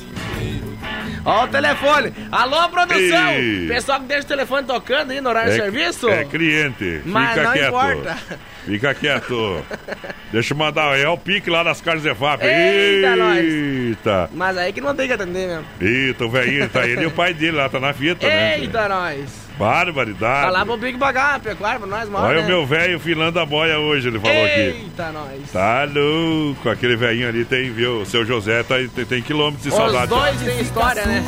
Ó 1.25 1.43
o 1.43 1.47
telefone. 1.49 2.13
Alô, 2.32 2.69
produção! 2.69 3.30
Ei. 3.34 3.67
Pessoal 3.67 3.99
que 3.99 4.05
deixa 4.05 4.23
o 4.23 4.28
telefone 4.28 4.65
tocando 4.65 5.11
aí 5.11 5.19
no 5.19 5.28
horário 5.30 5.51
de 5.51 5.57
serviço? 5.57 6.07
É 6.09 6.23
cliente. 6.23 7.01
Mas 7.05 7.30
Fica 7.32 7.43
não 7.43 7.51
quieto. 7.53 7.67
importa. 7.67 8.17
Fica 8.65 8.93
quieto. 8.95 9.65
Deixa 10.32 10.53
eu 10.53 10.57
mandar. 10.57 10.97
É 10.97 11.07
o 11.07 11.17
pique 11.17 11.49
lá 11.49 11.63
nas 11.65 11.80
carnes 11.82 12.03
Zefap. 12.03 12.41
Eita, 12.45 13.15
nós. 13.17 13.38
Eita. 13.45 14.30
Mas 14.34 14.57
aí 14.57 14.71
que 14.73 14.80
não 14.82 14.95
tem 14.95 15.07
que 15.07 15.13
atender 15.13 15.47
mesmo. 15.47 15.65
Eita, 15.82 16.25
o 16.25 16.30
velhinho 16.30 16.69
tá 16.69 16.86
ele 16.88 17.03
e 17.03 17.05
o 17.05 17.11
pai 17.11 17.34
dele 17.34 17.57
lá, 17.57 17.67
tá 17.69 17.80
na 17.80 17.93
fita, 17.93 18.25
né? 18.28 18.59
Eita, 18.59 18.88
nós! 18.89 19.47
Barbaridade. 19.58 20.51
Lá 20.51 20.66
pro 20.66 20.78
Big 20.78 20.97
pagar 20.97 21.34
uma 21.34 21.39
pecuária 21.39 21.80
pra 21.80 21.88
nós, 21.88 22.10
maior, 22.10 22.28
Olha 22.30 22.39
né? 22.41 22.43
o 22.45 22.47
meu 22.47 22.66
velho 22.66 22.99
filando 22.99 23.39
a 23.39 23.45
boia 23.45 23.80
hoje, 23.80 24.08
ele 24.08 24.20
falou 24.20 24.45
aqui. 24.45 24.60
Eita, 24.60 25.12
nós! 25.12 25.51
Tá 25.51 25.84
louco, 25.86 26.70
aquele 26.70 26.95
velhinho 26.95 27.28
ali 27.28 27.43
tem, 27.45 27.72
viu? 27.72 28.01
O 28.01 28.05
seu 28.05 28.26
José 28.26 28.64
tá, 28.64 28.76
tem, 28.95 29.05
tem 29.05 29.22
quilômetros 29.22 29.64
de 29.64 29.70
Os 29.70 29.76
saudade. 29.76 30.08
dois 30.08 30.39
têm 30.41 30.60
história, 30.62 31.05
né? 31.05 31.24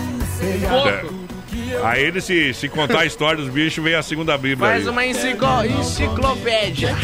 Pouco. 0.70 0.90
É. 1.26 1.29
Aí 1.84 2.04
ele, 2.04 2.22
se, 2.22 2.54
se 2.54 2.68
contar 2.70 3.02
a 3.02 3.06
história 3.06 3.42
dos 3.42 3.50
bichos, 3.52 3.84
vem 3.84 3.96
a 3.96 4.02
segunda 4.04 4.38
Bíblia. 4.38 4.70
Faz 4.70 4.84
aí. 4.86 4.90
uma 4.92 5.06
enciclo- 5.06 5.66
enciclopédia. 5.66 6.96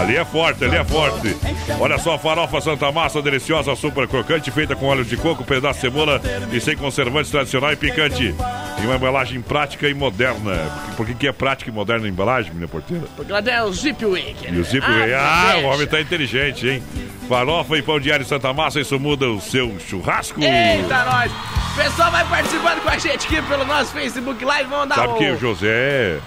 Ali 0.00 0.16
é 0.16 0.24
forte, 0.24 0.64
ali 0.64 0.76
é 0.76 0.84
forte. 0.84 1.36
Olha 1.78 1.98
só, 1.98 2.18
farofa 2.18 2.60
Santa 2.60 2.90
Massa, 2.92 3.20
deliciosa, 3.22 3.74
super 3.76 4.06
crocante, 4.06 4.50
feita 4.50 4.74
com 4.76 4.86
óleo 4.86 5.04
de 5.04 5.16
coco, 5.16 5.44
pedaço 5.44 5.74
de 5.74 5.80
cebola 5.82 6.20
e 6.52 6.60
sem 6.60 6.76
conservantes 6.76 7.30
tradicional 7.30 7.72
e 7.72 7.76
picante. 7.76 8.34
Em 8.80 8.86
uma 8.86 8.96
embalagem 8.96 9.40
prática 9.42 9.88
e 9.88 9.94
moderna. 9.94 10.56
Por 10.96 11.04
que, 11.06 11.14
que 11.14 11.28
é 11.28 11.32
prática 11.32 11.70
e 11.70 11.72
moderna 11.72 12.06
a 12.06 12.08
embalagem, 12.08 12.52
minha 12.54 12.68
porteira? 12.68 13.04
Porque 13.14 13.30
lá 13.30 13.42
tem 13.42 13.60
o 13.60 13.72
Zip 13.72 14.04
Waker. 14.04 14.54
E 14.54 14.58
o 14.60 14.64
veio. 14.64 15.18
Ah, 15.18 15.56
o 15.62 15.64
homem 15.66 15.86
tá 15.86 16.00
inteligente, 16.00 16.66
hein? 16.66 16.82
Farofa 17.28 17.76
e 17.76 17.82
pão 17.82 18.00
diário 18.00 18.24
Santa 18.24 18.52
Massa, 18.52 18.80
isso 18.80 18.98
muda 18.98 19.28
o 19.28 19.40
seu 19.40 19.78
churrasco. 19.80 20.40
Eita, 20.42 21.04
nós! 21.04 21.30
O 21.30 21.82
pessoal 21.82 22.10
vai 22.10 22.24
participando 22.24 22.82
com 22.82 22.88
a 22.88 22.98
gente 22.98 23.26
aqui 23.26 23.40
pelo 23.42 23.64
nosso 23.64 23.92
Facebook 23.92 24.09
Live. 24.18 24.70
Vamos 24.70 24.88
dar 24.88 24.94
Sabe 24.96 25.12
o... 25.12 25.16
que 25.16 25.30
o 25.30 25.38
José 25.38 25.68
é 25.68 26.20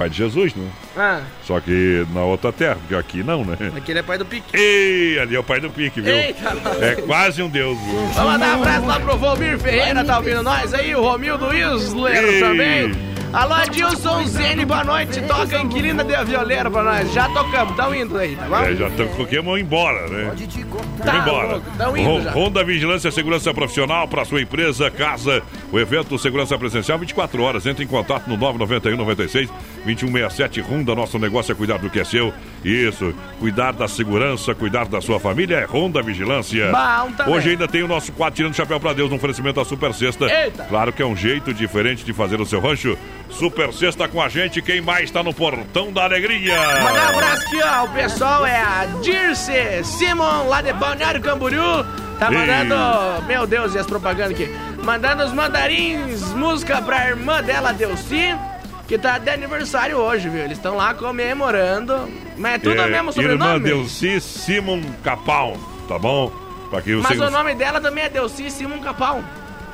pai 0.00 0.08
de 0.08 0.16
Jesus, 0.16 0.54
né? 0.54 0.66
Ah, 0.96 1.20
Só 1.44 1.60
que 1.60 2.06
na 2.14 2.22
outra 2.22 2.50
terra, 2.50 2.76
porque 2.76 2.94
aqui 2.94 3.22
não, 3.22 3.44
né? 3.44 3.56
aquele 3.76 3.98
é 3.98 4.02
pai 4.02 4.16
do 4.16 4.24
Pique. 4.24 4.56
Ei, 4.56 5.18
ali 5.18 5.36
é 5.36 5.38
o 5.38 5.44
pai 5.44 5.60
do 5.60 5.68
pique, 5.68 6.00
viu? 6.00 6.14
Eita. 6.14 6.56
É 6.80 6.94
quase 7.02 7.42
um 7.42 7.50
deus, 7.50 7.78
viu? 7.78 7.98
Vamos 8.14 8.32
mandar 8.32 8.56
um 8.56 8.62
abraço 8.62 8.86
lá 8.86 8.98
pro 8.98 9.18
Volmir 9.18 9.58
Ferreira, 9.58 10.02
tá 10.02 10.16
ouvindo 10.16 10.42
nós 10.42 10.72
aí, 10.72 10.94
o 10.94 11.02
Romildo 11.02 11.54
Isler 11.54 12.24
Ei. 12.24 12.40
também. 12.40 12.92
Alô, 13.32 13.54
Adilson 13.54 14.24
Zene, 14.26 14.64
boa 14.64 14.82
noite. 14.82 15.20
Toca 15.22 15.56
Inquilina 15.60 16.02
de 16.02 16.16
Violeiro 16.24 16.68
pra 16.68 16.82
nós. 16.82 17.12
Já 17.12 17.28
tocamos, 17.28 17.76
tão 17.76 17.94
indo 17.94 18.18
aí, 18.18 18.34
tá 18.34 18.44
bom? 18.46 18.56
É, 18.58 18.74
já? 18.74 18.88
Vamos 18.88 19.60
embora, 19.60 20.08
né? 20.08 20.32
Tá 21.04 21.12
Vamos 21.12 21.26
embora. 21.28 21.62
tão 21.78 21.96
indo 21.96 22.10
Ro- 22.10 22.20
já. 22.22 22.32
Honda 22.32 22.64
Vigilância 22.64 23.08
Segurança 23.12 23.54
Profissional 23.54 24.08
para 24.08 24.24
sua 24.24 24.42
empresa, 24.42 24.90
casa. 24.90 25.42
O 25.70 25.78
evento 25.78 26.18
Segurança 26.18 26.58
Presencial 26.58 26.98
24 26.98 27.40
horas. 27.42 27.66
Entre 27.66 27.84
em 27.84 27.86
contato 27.86 28.26
no 28.28 28.36
991 28.36 28.96
96 28.96 29.48
2167. 29.84 30.60
Honda, 30.60 30.94
nosso 30.94 31.18
negócio 31.18 31.52
é 31.52 31.54
cuidar 31.54 31.78
do 31.78 31.88
que 31.90 32.00
é 32.00 32.04
seu. 32.04 32.32
Isso, 32.64 33.14
cuidar 33.38 33.72
da 33.72 33.88
segurança, 33.88 34.54
cuidar 34.54 34.86
da 34.86 35.00
sua 35.00 35.18
família 35.18 35.56
é 35.56 35.64
Honda 35.64 36.02
Vigilância. 36.02 36.70
Bom. 36.70 37.32
Hoje 37.32 37.50
ainda 37.50 37.66
tem 37.66 37.82
o 37.82 37.88
nosso 37.88 38.12
quadro 38.12 38.36
Tirando 38.36 38.54
Chapéu 38.54 38.78
para 38.78 38.92
Deus 38.92 39.10
no 39.10 39.16
oferecimento 39.16 39.56
da 39.56 39.64
Super 39.64 39.94
Sexta. 39.94 40.26
Eita. 40.26 40.64
Claro 40.64 40.92
que 40.92 41.02
é 41.02 41.06
um 41.06 41.16
jeito 41.16 41.52
diferente 41.54 42.04
de 42.04 42.12
fazer 42.12 42.40
o 42.40 42.46
seu 42.46 42.60
rancho. 42.60 42.96
Super 43.30 43.72
Sexta 43.72 44.08
com 44.08 44.20
a 44.20 44.28
gente. 44.28 44.60
Quem 44.60 44.80
mais 44.80 45.04
está 45.04 45.22
no 45.22 45.32
Portão 45.32 45.92
da 45.92 46.04
Alegria? 46.04 46.56
Mandar 46.82 47.06
um 47.06 47.18
abraço 47.18 47.46
aqui, 47.46 47.60
ó. 47.62 47.84
O 47.84 47.88
pessoal 47.88 48.46
é 48.46 48.60
a 48.60 48.86
Dirce 49.02 49.84
Simon, 49.84 50.48
lá 50.48 50.60
de 50.60 50.72
Balneário 50.72 51.20
Camboriú. 51.20 51.84
Tá 52.18 52.30
Ei. 52.30 52.36
mandando. 52.36 53.26
Meu 53.26 53.46
Deus, 53.46 53.74
e 53.74 53.78
as 53.78 53.86
propagandas 53.86 54.32
aqui? 54.32 54.50
Mandando 54.84 55.24
os 55.24 55.32
mandarins, 55.32 56.32
música 56.32 56.80
pra 56.82 57.08
irmã 57.08 57.42
dela, 57.42 57.72
Delci, 57.72 58.34
que 58.90 58.98
tá 58.98 59.18
de 59.18 59.30
aniversário 59.30 59.96
hoje, 59.98 60.28
viu? 60.28 60.42
Eles 60.42 60.58
estão 60.58 60.74
lá 60.74 60.92
comemorando. 60.92 62.10
Mas 62.36 62.54
é 62.54 62.58
tudo 62.58 62.82
o 62.82 62.88
mesmo 62.88 62.96
Irmã 62.96 63.12
sobrenome. 63.12 63.60
Delci 63.60 64.20
Simon 64.20 64.82
Capão, 65.04 65.56
tá 65.86 65.96
bom? 65.96 66.32
Pra 66.68 66.82
que 66.82 66.96
você... 66.96 67.14
Mas 67.14 67.20
o 67.20 67.30
nome 67.30 67.54
dela 67.54 67.80
também 67.80 68.02
é 68.02 68.08
Delci 68.08 68.50
Simon 68.50 68.80
Capão. 68.80 69.24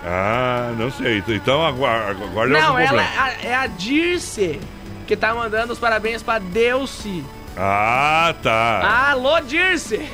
Ah, 0.05 0.71
não 0.77 0.91
sei. 0.91 1.25
Então 1.29 1.67
agora 1.67 2.15
Não, 2.47 2.79
ela 2.79 3.03
é 3.03 3.19
a, 3.19 3.33
é 3.43 3.55
a 3.55 3.67
Dirce, 3.67 4.61
que 5.07 5.17
tá 5.17 5.35
mandando 5.35 5.73
os 5.73 5.79
parabéns 5.79 6.23
pra 6.23 6.39
Delci. 6.39 7.25
Ah, 7.57 8.35
tá. 8.43 9.09
Alô, 9.13 9.41
Dirce! 9.41 10.07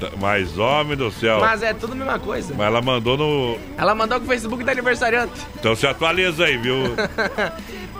Tá, 0.00 0.08
Mas, 0.18 0.56
homem 0.56 0.96
do 0.96 1.10
céu. 1.12 1.38
Mas 1.38 1.62
é 1.62 1.74
tudo 1.74 1.92
a 1.92 1.96
mesma 1.96 2.18
coisa. 2.18 2.54
Mas 2.56 2.66
ela 2.66 2.80
mandou 2.80 3.18
no... 3.18 3.58
Ela 3.76 3.94
mandou 3.94 4.18
com 4.18 4.24
o 4.24 4.28
Facebook 4.28 4.64
da 4.64 4.72
aniversariante. 4.72 5.38
Então 5.54 5.76
se 5.76 5.86
atualiza 5.86 6.46
aí, 6.46 6.56
viu? 6.56 6.96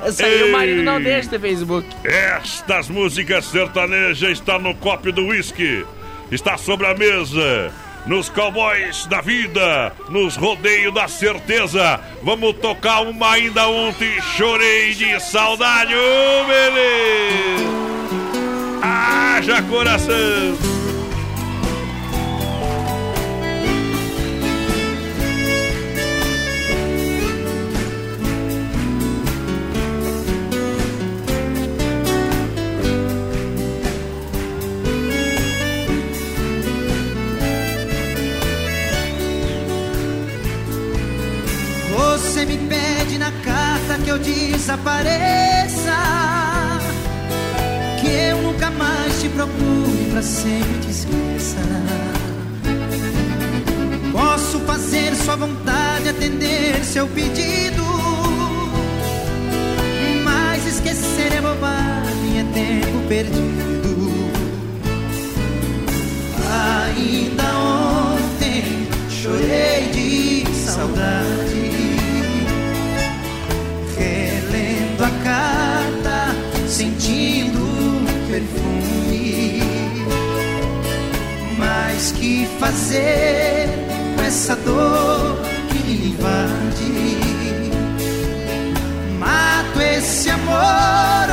Isso 0.07 0.25
aí 0.25 0.43
o 0.43 0.53
marido 0.53 0.83
não 0.83 1.01
deixa 1.01 1.31
ter 1.31 1.41
Facebook. 1.41 1.87
Estas 2.05 2.89
músicas 2.89 3.45
sertanejas 3.47 4.31
está 4.31 4.59
no 4.59 4.75
copo 4.75 5.13
do 5.13 5.29
whisky. 5.29 5.85
Está 6.31 6.57
sobre 6.57 6.87
a 6.87 6.95
mesa. 6.95 7.73
Nos 8.07 8.29
cowboys 8.29 9.07
da 9.07 9.21
vida, 9.21 9.93
nos 10.09 10.35
rodeios 10.35 10.93
da 10.93 11.07
certeza. 11.07 12.01
Vamos 12.23 12.55
tocar 12.57 13.03
uma 13.03 13.33
ainda 13.35 13.69
ontem. 13.69 14.21
Chorei 14.37 14.93
de 14.93 15.21
saudade, 15.21 15.95
ô 15.95 16.45
beleza! 16.45 17.83
Haja 18.83 19.63
coração! 19.63 20.82
Eu 44.13 44.19
desapareça. 44.19 45.99
Que 48.01 48.09
eu 48.09 48.43
nunca 48.43 48.71
mais 48.71 49.21
te 49.21 49.29
procure, 49.31 50.09
pra 50.11 50.23
sempre 50.23 50.81
te 50.81 50.91
esqueça. 50.91 51.57
Posso 54.13 54.59
fazer 54.61 55.15
sua 55.15 55.37
vontade, 55.37 56.11
atender 56.11 56.85
seu 56.85 57.07
pedido. 57.07 57.83
Mas 60.25 60.67
esquecer 60.67 61.33
é 61.33 61.41
bobagem, 61.41 62.41
é 62.41 62.45
tempo 62.53 63.09
perdido. 63.09 63.73
Ainda 66.85 67.45
ontem 67.55 68.87
chorei 69.09 69.89
de 69.91 70.45
saudade, 70.55 71.52
perfume. 78.33 79.61
Mas 81.59 82.13
que 82.13 82.49
fazer 82.59 83.69
com 84.17 84.23
essa 84.23 84.57
dor 84.57 85.39
que 85.69 85.79
me 85.87 86.07
invade? 86.09 87.19
Mato 89.19 89.81
esse 89.83 90.31
amor 90.31 91.29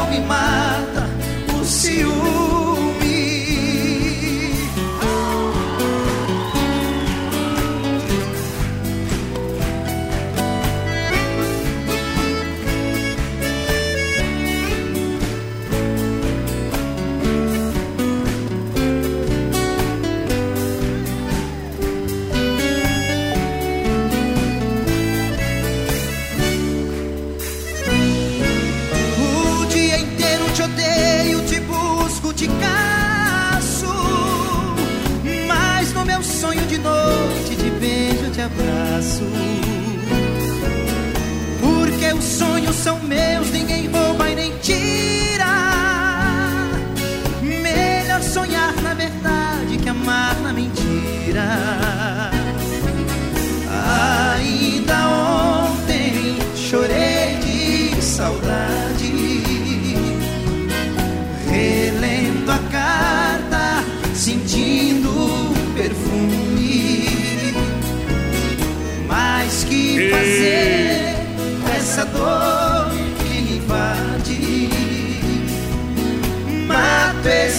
ou 0.00 0.10
me 0.10 0.20
mata 0.20 0.57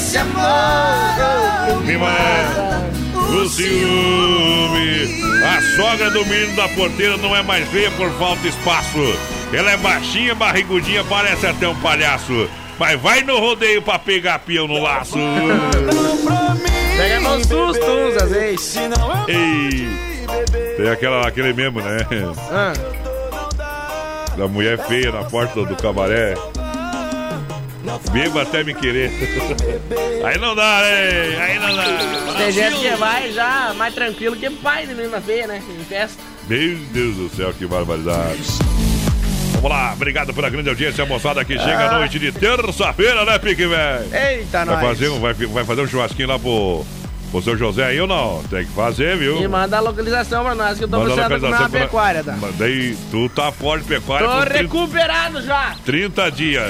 esse 0.09 0.17
amor, 0.17 1.83
Me 1.85 1.95
mata 1.95 2.89
o 3.29 3.47
ciúme. 3.47 5.23
A 5.45 5.61
sogra 5.75 6.09
do 6.09 6.25
menino 6.25 6.55
da 6.55 6.67
porteira 6.69 7.15
não 7.17 7.35
é 7.35 7.43
mais 7.43 7.67
feia 7.69 7.91
por 7.91 8.09
falta 8.13 8.41
de 8.41 8.47
espaço. 8.47 8.97
Ela 9.53 9.71
é 9.71 9.77
baixinha, 9.77 10.33
barrigudinha, 10.33 11.03
parece 11.03 11.45
até 11.45 11.67
um 11.67 11.75
palhaço. 11.75 12.49
Mas 12.79 12.99
vai 12.99 13.21
no 13.21 13.37
rodeio 13.39 13.83
pra 13.83 13.99
pegar 13.99 14.39
peão 14.39 14.67
no 14.67 14.81
laço. 14.81 15.19
Pega 16.97 17.19
no 17.19 17.45
susto 17.45 17.85
uns 17.85 18.17
às 18.17 18.31
vezes. 18.31 18.77
Ei, 19.27 19.87
tem 20.75 20.89
aquela, 20.89 21.27
aquele 21.27 21.53
mesmo, 21.53 21.81
né? 21.81 21.99
Ah. 22.51 22.73
Da 24.35 24.47
mulher 24.47 24.79
feia 24.87 25.11
na 25.11 25.23
porta 25.23 25.53
do, 25.53 25.65
do 25.67 25.75
cabaré. 25.75 26.33
Bebo 28.11 28.39
até 28.39 28.63
me 28.63 28.73
querer. 28.73 29.11
Aí 30.25 30.37
não 30.37 30.55
dá, 30.55 30.81
né? 30.81 31.37
Aí 31.41 31.59
não 31.59 31.75
dá. 31.75 32.33
Tem 32.37 32.51
gente 32.51 32.77
que 32.79 32.95
vai 32.95 33.31
já 33.31 33.73
mais 33.75 33.93
tranquilo 33.93 34.35
que 34.35 34.49
pai 34.49 34.85
de 34.85 34.93
menina 34.93 35.21
feia, 35.21 35.47
né? 35.47 35.61
Em 35.69 35.83
festa. 35.85 36.21
Meu 36.47 36.75
Deus 36.91 37.15
do 37.15 37.29
céu, 37.29 37.53
que 37.53 37.65
barbaridade. 37.65 38.41
Vamos 39.53 39.71
lá, 39.71 39.93
obrigado 39.93 40.33
pela 40.33 40.49
grande 40.49 40.69
audiência, 40.69 41.05
moçada 41.05 41.43
que 41.43 41.57
chega 41.57 41.89
à 41.89 41.99
noite 41.99 42.17
de 42.17 42.31
terça-feira, 42.31 43.25
né, 43.25 43.37
Pique, 43.37 43.67
velho? 43.67 44.05
Eita, 44.15 44.63
vai 44.63 44.75
nós. 44.75 44.81
fazer, 44.81 45.09
um, 45.09 45.19
vai, 45.19 45.33
vai 45.33 45.65
fazer 45.65 45.81
um 45.81 45.87
churrasquinho 45.87 46.29
lá 46.29 46.39
pro, 46.39 46.85
pro 47.29 47.41
seu 47.41 47.57
José 47.57 47.85
aí 47.85 47.99
ou 48.01 48.07
não? 48.07 48.41
Tem 48.49 48.65
que 48.65 48.71
fazer, 48.71 49.17
viu? 49.17 49.41
E 49.41 49.47
manda 49.47 49.77
a 49.77 49.79
localização 49.79 50.43
pra 50.43 50.55
nós, 50.55 50.77
que 50.77 50.83
eu 50.83 50.87
tô 50.87 50.99
Manda 50.99 51.11
a 51.11 51.15
uma 51.15 51.23
localização 51.23 51.69
pra- 51.69 51.79
pecuária, 51.81 52.23
tá? 52.23 52.35
Daí, 52.57 52.97
tu 53.11 53.29
tá 53.29 53.51
fora 53.51 53.79
de 53.81 53.87
pecuária 53.87 54.27
Tô 54.27 54.33
por 54.33 54.45
30, 54.47 54.57
recuperado 54.63 55.41
já. 55.41 55.75
30 55.85 56.29
dias. 56.31 56.63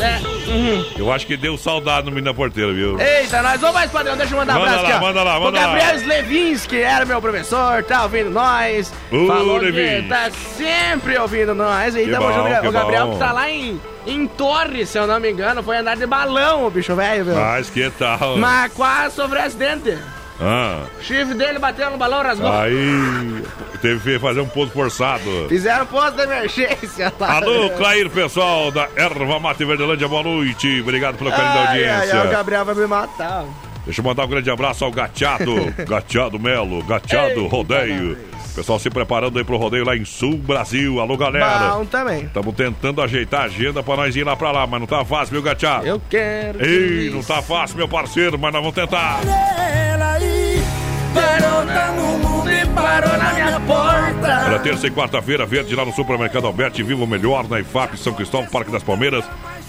É. 0.00 0.20
uhum. 0.50 0.84
Eu 0.98 1.12
acho 1.12 1.26
que 1.26 1.36
deu 1.36 1.56
saudade 1.58 2.06
no 2.06 2.10
menino 2.12 2.26
da 2.32 2.34
porteira, 2.34 2.72
viu? 2.72 2.98
Eita, 3.00 3.42
nós 3.42 3.60
vamos 3.60 3.74
mais 3.76 3.90
padrão, 3.90 4.16
deixa 4.16 4.34
eu 4.34 4.38
mandar 4.38 4.56
um 4.56 4.60
Manda 4.60 4.70
abraço 4.70 4.84
lá, 4.90 4.96
aqui, 4.96 5.04
manda 5.06 5.22
lá, 5.22 5.40
manda 5.40 5.58
o 5.58 5.62
Gabriel 5.62 5.86
lá. 5.88 5.94
Slevins, 5.96 6.66
que 6.66 6.76
era 6.76 7.04
meu 7.04 7.20
professor, 7.20 7.82
tá 7.84 8.02
ouvindo 8.04 8.30
nós. 8.30 8.92
Ô, 9.10 9.26
falou 9.26 9.60
que 9.60 10.04
tá 10.08 10.30
sempre 10.56 11.18
ouvindo 11.18 11.54
nós. 11.54 11.94
E 11.96 12.04
Que 12.04 12.10
tamo 12.10 12.26
bom, 12.28 12.32
junto, 12.48 12.60
que 12.60 12.68
o 12.68 12.72
Gabriel 12.72 13.06
bom. 13.06 13.12
que 13.14 13.18
tá 13.18 13.32
lá 13.32 13.50
em, 13.50 13.80
em 14.06 14.26
Torres, 14.26 14.88
se 14.88 14.98
eu 14.98 15.06
não 15.06 15.18
me 15.20 15.30
engano, 15.30 15.62
foi 15.62 15.76
andar 15.78 15.96
de 15.96 16.06
balão, 16.06 16.66
o 16.66 16.70
bicho 16.70 16.94
velho, 16.94 17.24
viu? 17.24 17.34
Mas 17.34 17.68
que 17.70 17.90
tal? 17.90 18.36
Mas 18.38 18.72
quase 18.72 19.16
sofreu 19.16 19.42
acidente. 19.42 19.96
Ah, 20.38 20.82
O 21.00 21.02
chifre 21.02 21.32
dele 21.34 21.58
bateu 21.58 21.90
no 21.90 21.96
balão, 21.96 22.22
rasgou. 22.22 22.52
aí 22.52 23.42
teve 23.80 24.00
que 24.00 24.18
fazer 24.18 24.40
um 24.40 24.48
pouso 24.48 24.70
forçado. 24.70 25.46
Fizeram 25.48 25.86
posto 25.86 26.16
de 26.16 26.22
emergência 26.24 27.10
lá. 27.18 27.36
Alô, 27.38 27.70
Clair, 27.70 28.10
pessoal 28.10 28.70
da 28.70 28.86
Erva 28.96 29.40
Mate 29.40 29.64
Verdelândia, 29.64 30.06
boa 30.06 30.22
noite. 30.22 30.80
Obrigado 30.82 31.16
pelo 31.16 31.30
carinho 31.30 31.54
da 31.54 31.60
audiência. 31.70 32.20
ai, 32.20 32.26
o 32.26 32.30
Gabriel 32.30 32.64
vai 32.66 32.74
me 32.74 32.86
matar. 32.86 33.44
Deixa 33.86 34.00
eu 34.00 34.04
mandar 34.04 34.24
um 34.24 34.28
grande 34.28 34.50
abraço 34.50 34.84
ao 34.84 34.90
Gateado, 34.90 35.72
Gateado 35.88 36.38
Melo, 36.38 36.82
Gateado 36.84 37.40
Eita, 37.40 37.48
Rodeio. 37.48 38.18
Pessoal 38.56 38.78
se 38.78 38.88
preparando 38.88 39.38
aí 39.38 39.44
pro 39.44 39.58
rodeio 39.58 39.84
lá 39.84 39.94
em 39.94 40.06
Sul 40.06 40.38
Brasil. 40.38 40.98
Alô, 40.98 41.14
galera. 41.14 41.74
Bom 41.74 41.84
também. 41.84 42.24
Estamos 42.24 42.54
tentando 42.54 43.02
ajeitar 43.02 43.42
a 43.42 43.44
agenda 43.44 43.82
pra 43.82 43.96
nós 43.96 44.16
ir 44.16 44.24
lá 44.24 44.34
pra 44.34 44.50
lá, 44.50 44.66
mas 44.66 44.80
não 44.80 44.86
tá 44.86 45.04
fácil, 45.04 45.34
viu, 45.34 45.42
Gateado? 45.42 45.86
Eu 45.86 46.00
quero. 46.08 46.64
Ei, 46.64 47.10
não 47.10 47.22
tá 47.22 47.42
fácil, 47.42 47.76
meu 47.76 47.86
parceiro, 47.86 48.38
mas 48.38 48.50
nós 48.54 48.62
vamos 48.62 48.74
tentar. 48.74 49.20
Olha, 54.46 54.58
terça 54.60 54.86
e 54.86 54.90
quarta-feira, 54.90 55.44
verde 55.44 55.74
lá 55.74 55.84
no 55.84 55.92
Supermercado 55.92 56.46
Alberti. 56.46 56.82
Viva 56.82 57.04
o 57.04 57.06
melhor 57.06 57.46
na 57.46 57.60
IFAP 57.60 57.98
São 57.98 58.14
Cristóvão, 58.14 58.48
Parque 58.48 58.70
das 58.70 58.82
Palmeiras. 58.82 59.26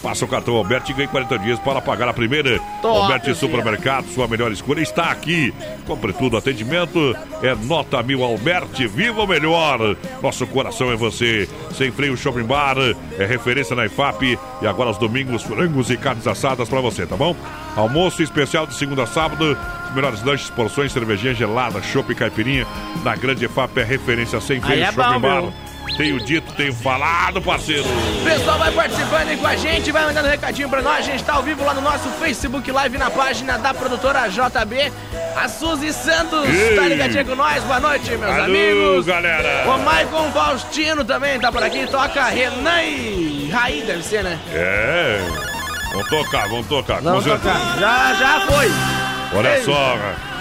Faça 0.08 0.24
o 0.24 0.28
cartão 0.30 0.56
Alberti 0.56 0.94
e 0.94 0.96
ganhe 0.96 1.08
40 1.10 1.38
dias 1.40 1.60
para 1.60 1.82
pagar 1.82 2.08
a 2.08 2.14
primeira. 2.14 2.58
Top, 2.82 2.98
Alberti. 2.98 3.36
Supermercado, 3.36 4.08
sua 4.08 4.26
melhor 4.26 4.50
escolha 4.54 4.80
está 4.80 5.12
aqui. 5.12 5.54
Compre 5.86 6.14
tudo, 6.14 6.38
atendimento 6.38 7.14
é 7.44 7.54
nota 7.54 8.02
mil 8.02 8.24
Alberti. 8.24 8.88
Viva 8.88 9.24
o 9.24 9.28
melhor. 9.28 9.98
Nosso 10.24 10.48
coração 10.48 10.90
é 10.94 10.96
você. 10.96 11.50
Sem 11.74 11.92
freio 11.92 12.16
Shopping 12.16 12.46
Bar 12.46 12.78
é 13.20 13.26
referência 13.26 13.76
na 13.76 13.86
IFAP. 13.86 14.40
E 14.62 14.66
agora 14.66 14.88
aos 14.88 14.98
domingos, 14.98 15.44
frangos 15.44 15.90
e 15.90 15.98
carnes 15.98 16.26
assadas 16.26 16.70
para 16.70 16.80
você, 16.80 17.06
tá 17.06 17.18
bom? 17.18 17.36
Almoço 17.76 18.24
especial 18.24 18.66
de 18.66 18.76
segunda 18.76 19.04
a 19.04 19.08
sábado. 19.08 19.58
Os 19.90 19.94
melhores 19.94 20.24
lanches, 20.24 20.50
porções, 20.50 20.94
cervejinha 20.94 21.34
gelada, 21.34 21.84
chopp 21.84 22.14
e 22.14 22.16
caipirinha. 22.16 22.66
Na 23.04 23.14
grande 23.18 23.44
IFAP 23.44 23.78
é 23.82 23.84
referência 23.84 24.40
sem 24.40 24.62
freio 24.62 24.74
Aí 24.74 24.84
é 24.84 24.92
Shopping 24.94 25.16
bom, 25.16 25.20
Bar. 25.20 25.42
meu. 25.42 25.54
Tenho 25.96 26.20
dito, 26.20 26.52
tenho 26.54 26.74
falado, 26.74 27.42
parceiro. 27.42 27.84
Pessoal 28.24 28.60
vai 28.60 28.72
participando 28.72 29.30
aí 29.30 29.38
com 29.38 29.48
a 29.48 29.56
gente, 29.56 29.92
vai 29.92 30.06
mandando 30.06 30.28
recadinho 30.28 30.70
pra 30.70 30.82
nós. 30.82 30.98
A 30.98 31.02
gente 31.02 31.24
tá 31.24 31.34
ao 31.34 31.44
vivo 31.44 31.64
lá 31.64 31.74
no 31.74 31.82
nosso 31.82 32.10
Facebook 32.20 32.72
Live 32.72 32.98
na 32.98 33.10
página 33.10 33.58
da 33.58 33.74
produtora 33.74 34.28
JB. 34.28 34.92
A 35.36 35.48
Suzy 35.48 35.94
Santos 35.94 36.48
Ei. 36.50 36.76
tá 36.76 36.88
ligadinha 36.88 37.26
com 37.26 37.36
nós. 37.36 37.64
Boa 37.64 37.80
noite, 37.80 38.10
meus 38.12 38.24
Alô, 38.32 38.44
amigos. 38.44 39.06
galera. 39.06 39.70
O 39.70 39.78
Maicon 39.80 40.32
Faustino 40.32 41.04
também 41.06 41.40
tá 41.40 41.52
por 41.52 41.64
aqui. 41.64 41.88
Toca 41.88 42.26
Renan 42.26 42.84
e 42.84 43.50
Raí, 43.52 43.82
deve 43.82 44.04
ser, 44.04 44.24
né? 44.24 44.38
É. 44.52 45.20
Vamos 45.92 46.10
tocar, 46.10 46.48
vamos 46.50 46.68
tocar. 46.68 47.02
Vamos 47.02 47.24
tocar. 47.26 47.78
Já, 47.80 48.14
já 48.14 48.40
foi. 48.42 48.72
Olha 49.36 49.58
Ei. 49.58 49.64
só, 49.64 49.98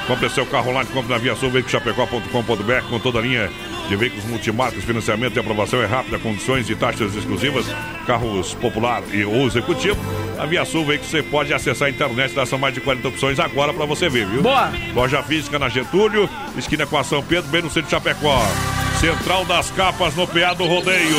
compre 0.07 0.29
seu 0.31 0.47
carro 0.47 0.71
online, 0.71 0.89
compre 0.93 1.13
na 1.13 1.19
Via 1.19 1.35
Sul, 1.37 1.51
veiculoschapecó.com.br 1.51 2.89
com 2.89 2.99
toda 2.99 3.19
a 3.19 3.23
linha 3.23 3.51
de 3.89 3.97
veículos 3.97 4.25
multimarcas, 4.25 4.85
financiamento 4.85 5.37
e 5.37 5.41
aprovação 5.41 5.81
é 5.81 5.87
rápida, 5.87 6.19
condições 6.19 6.69
e 6.69 6.75
taxas 6.75 7.15
exclusivas, 7.15 7.67
carros 8.07 8.55
popular 8.55 9.03
e 9.13 9.25
ou 9.25 9.47
executivo. 9.47 9.99
A 10.39 10.47
Via 10.47 10.65
Sul 10.65 10.85
Veículos 10.85 11.11
você 11.11 11.23
pode 11.23 11.53
acessar 11.53 11.89
a 11.89 11.91
internet, 11.91 12.35
lá 12.35 12.45
são 12.45 12.59
mais 12.59 12.75
de 12.75 12.81
40 12.81 13.09
opções 13.09 13.39
agora 13.39 13.73
pra 13.73 13.87
você 13.87 14.09
ver, 14.09 14.27
viu? 14.27 14.43
Boa. 14.43 14.73
Loja 14.95 15.23
física 15.23 15.59
na 15.59 15.69
Getúlio, 15.69 16.29
esquina 16.57 16.87
com 16.87 16.99
a 16.99 17.05
São 17.05 17.23
Pedro, 17.23 17.51
bem 17.51 17.63
no 17.63 17.69
centro 17.69 17.85
de 17.85 17.91
Chapecó. 17.91 18.43
Central 19.01 19.45
das 19.45 19.71
Capas 19.71 20.15
no 20.15 20.27
PA 20.27 20.55
do 20.55 20.65
Rodeio. 20.65 21.17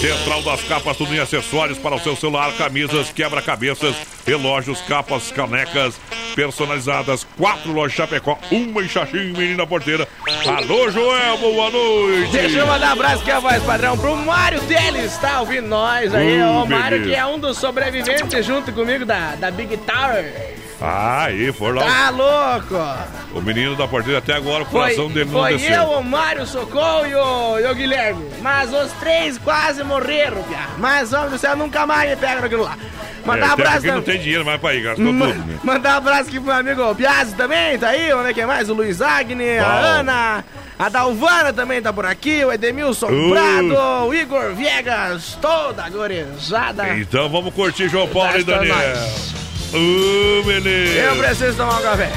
Central 0.00 0.40
das 0.42 0.62
Capas, 0.62 0.96
tudo 0.96 1.12
em 1.12 1.18
acessórios 1.18 1.78
para 1.78 1.96
o 1.96 1.98
seu 1.98 2.14
celular, 2.14 2.52
camisas, 2.52 3.10
quebra-cabeças, 3.10 3.94
relógios, 4.24 4.80
capas, 4.82 5.32
canecas 5.32 6.00
personalizadas. 6.36 7.26
Quatro 7.36 7.72
lojas 7.72 7.96
Chapecó, 7.96 8.38
uma 8.52 8.82
em 8.82 8.88
Xaxim, 8.88 9.32
menina 9.32 9.66
porteira. 9.66 10.06
Alô, 10.46 10.88
Joel, 10.90 11.38
boa 11.38 11.70
noite. 11.70 12.30
Deixa 12.32 12.58
eu 12.58 12.66
mandar 12.66 12.90
um 12.90 12.92
abraço 12.92 13.24
que 13.24 13.30
é 13.30 13.34
a 13.34 13.40
voz 13.40 13.62
padrão 13.64 13.98
pro 13.98 14.16
Mário 14.16 14.60
Teles, 14.62 15.18
tá 15.18 15.40
ouvindo 15.40 15.66
nós 15.66 16.14
aí. 16.14 16.40
Ô, 16.40 16.62
o 16.62 16.68
Mário 16.68 17.02
que 17.02 17.14
é 17.14 17.26
um 17.26 17.38
dos 17.38 17.58
sobreviventes 17.58 18.46
junto 18.46 18.72
comigo 18.72 19.04
da, 19.04 19.34
da 19.34 19.50
Big 19.50 19.76
Tower. 19.78 20.69
Ah, 20.82 21.24
aí, 21.24 21.52
for 21.52 21.74
lá. 21.74 21.82
Tá 21.82 22.10
louco? 22.10 23.38
O 23.38 23.40
menino 23.42 23.76
da 23.76 23.86
porteira 23.86 24.18
até 24.18 24.32
agora, 24.34 24.62
o 24.62 24.66
Foi, 24.66 24.80
coração 24.80 25.08
dele 25.08 25.30
não 25.30 25.40
foi 25.40 25.56
desceu. 25.58 25.74
eu, 25.82 25.90
o 25.90 26.04
Mário 26.04 26.46
Socorro 26.46 27.06
e 27.06 27.14
o, 27.14 27.58
e 27.58 27.66
o 27.66 27.74
Guilherme. 27.74 28.26
Mas 28.40 28.72
os 28.72 28.90
três 28.92 29.36
quase 29.38 29.82
morreram, 29.84 30.42
piá. 30.44 30.68
Mas, 30.78 31.12
homem 31.12 31.30
do 31.30 31.38
céu, 31.38 31.54
nunca 31.54 31.86
mais 31.86 32.08
me 32.08 32.16
pega 32.16 32.40
naquilo 32.40 32.62
lá. 32.64 32.78
Mandar 33.26 33.46
é, 33.46 33.50
um 33.50 33.52
abraço 33.52 33.72
porque 33.76 33.86
não 33.88 34.00
também. 34.00 34.14
tem 34.14 34.22
dinheiro 34.22 34.44
mais 34.46 34.58
pra 34.58 34.74
ir, 34.74 34.82
gastou 34.82 35.12
Ma- 35.12 35.26
tudo. 35.26 35.38
Né? 35.46 35.58
Mandar 35.62 35.94
um 35.94 35.96
abraço 35.98 36.22
aqui 36.22 36.40
pro 36.40 36.44
meu 36.44 36.54
amigo 36.54 36.94
Piazzi 36.94 37.34
também, 37.34 37.78
tá 37.78 37.88
aí, 37.88 38.10
onde 38.14 38.30
é 38.30 38.32
que 38.32 38.40
é 38.40 38.46
mais? 38.46 38.70
O 38.70 38.74
Luiz 38.74 39.02
Agni, 39.02 39.58
a. 39.58 39.66
Ana, 39.66 40.44
a 40.78 40.88
Dalvana 40.88 41.52
também 41.52 41.82
tá 41.82 41.92
por 41.92 42.06
aqui, 42.06 42.42
o 42.42 42.50
Edemilson 42.50 43.08
Uh. 43.08 43.30
Prado, 43.32 44.06
o 44.08 44.14
Igor 44.14 44.54
Viegas, 44.54 45.36
toda 45.42 45.84
a 45.84 45.90
gorizada. 45.90 46.88
Então 46.96 47.28
vamos 47.28 47.52
curtir 47.52 47.86
João 47.90 48.08
Paulo 48.08 48.38
e 48.38 48.44
Daniel. 48.44 48.74
nós. 48.74 49.39
Ô, 49.72 50.42
beleza. 50.42 50.98
Eu 50.98 51.16
preciso 51.16 51.56
tomar 51.56 51.78
um 51.78 51.82
café. 51.82 52.10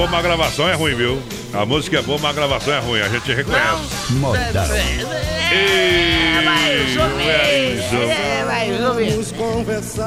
Boa, 0.00 0.10
mas 0.10 0.20
a 0.20 0.22
gravação 0.22 0.68
é 0.68 0.74
ruim, 0.74 0.94
viu? 0.94 1.22
A 1.52 1.66
música 1.66 1.98
é 1.98 2.02
boa, 2.02 2.18
mas 2.18 2.30
a 2.30 2.32
gravação 2.32 2.72
é 2.72 2.78
ruim, 2.78 3.00
a 3.00 3.08
gente 3.08 3.32
reconhece. 3.34 4.12
Modão. 4.12 4.40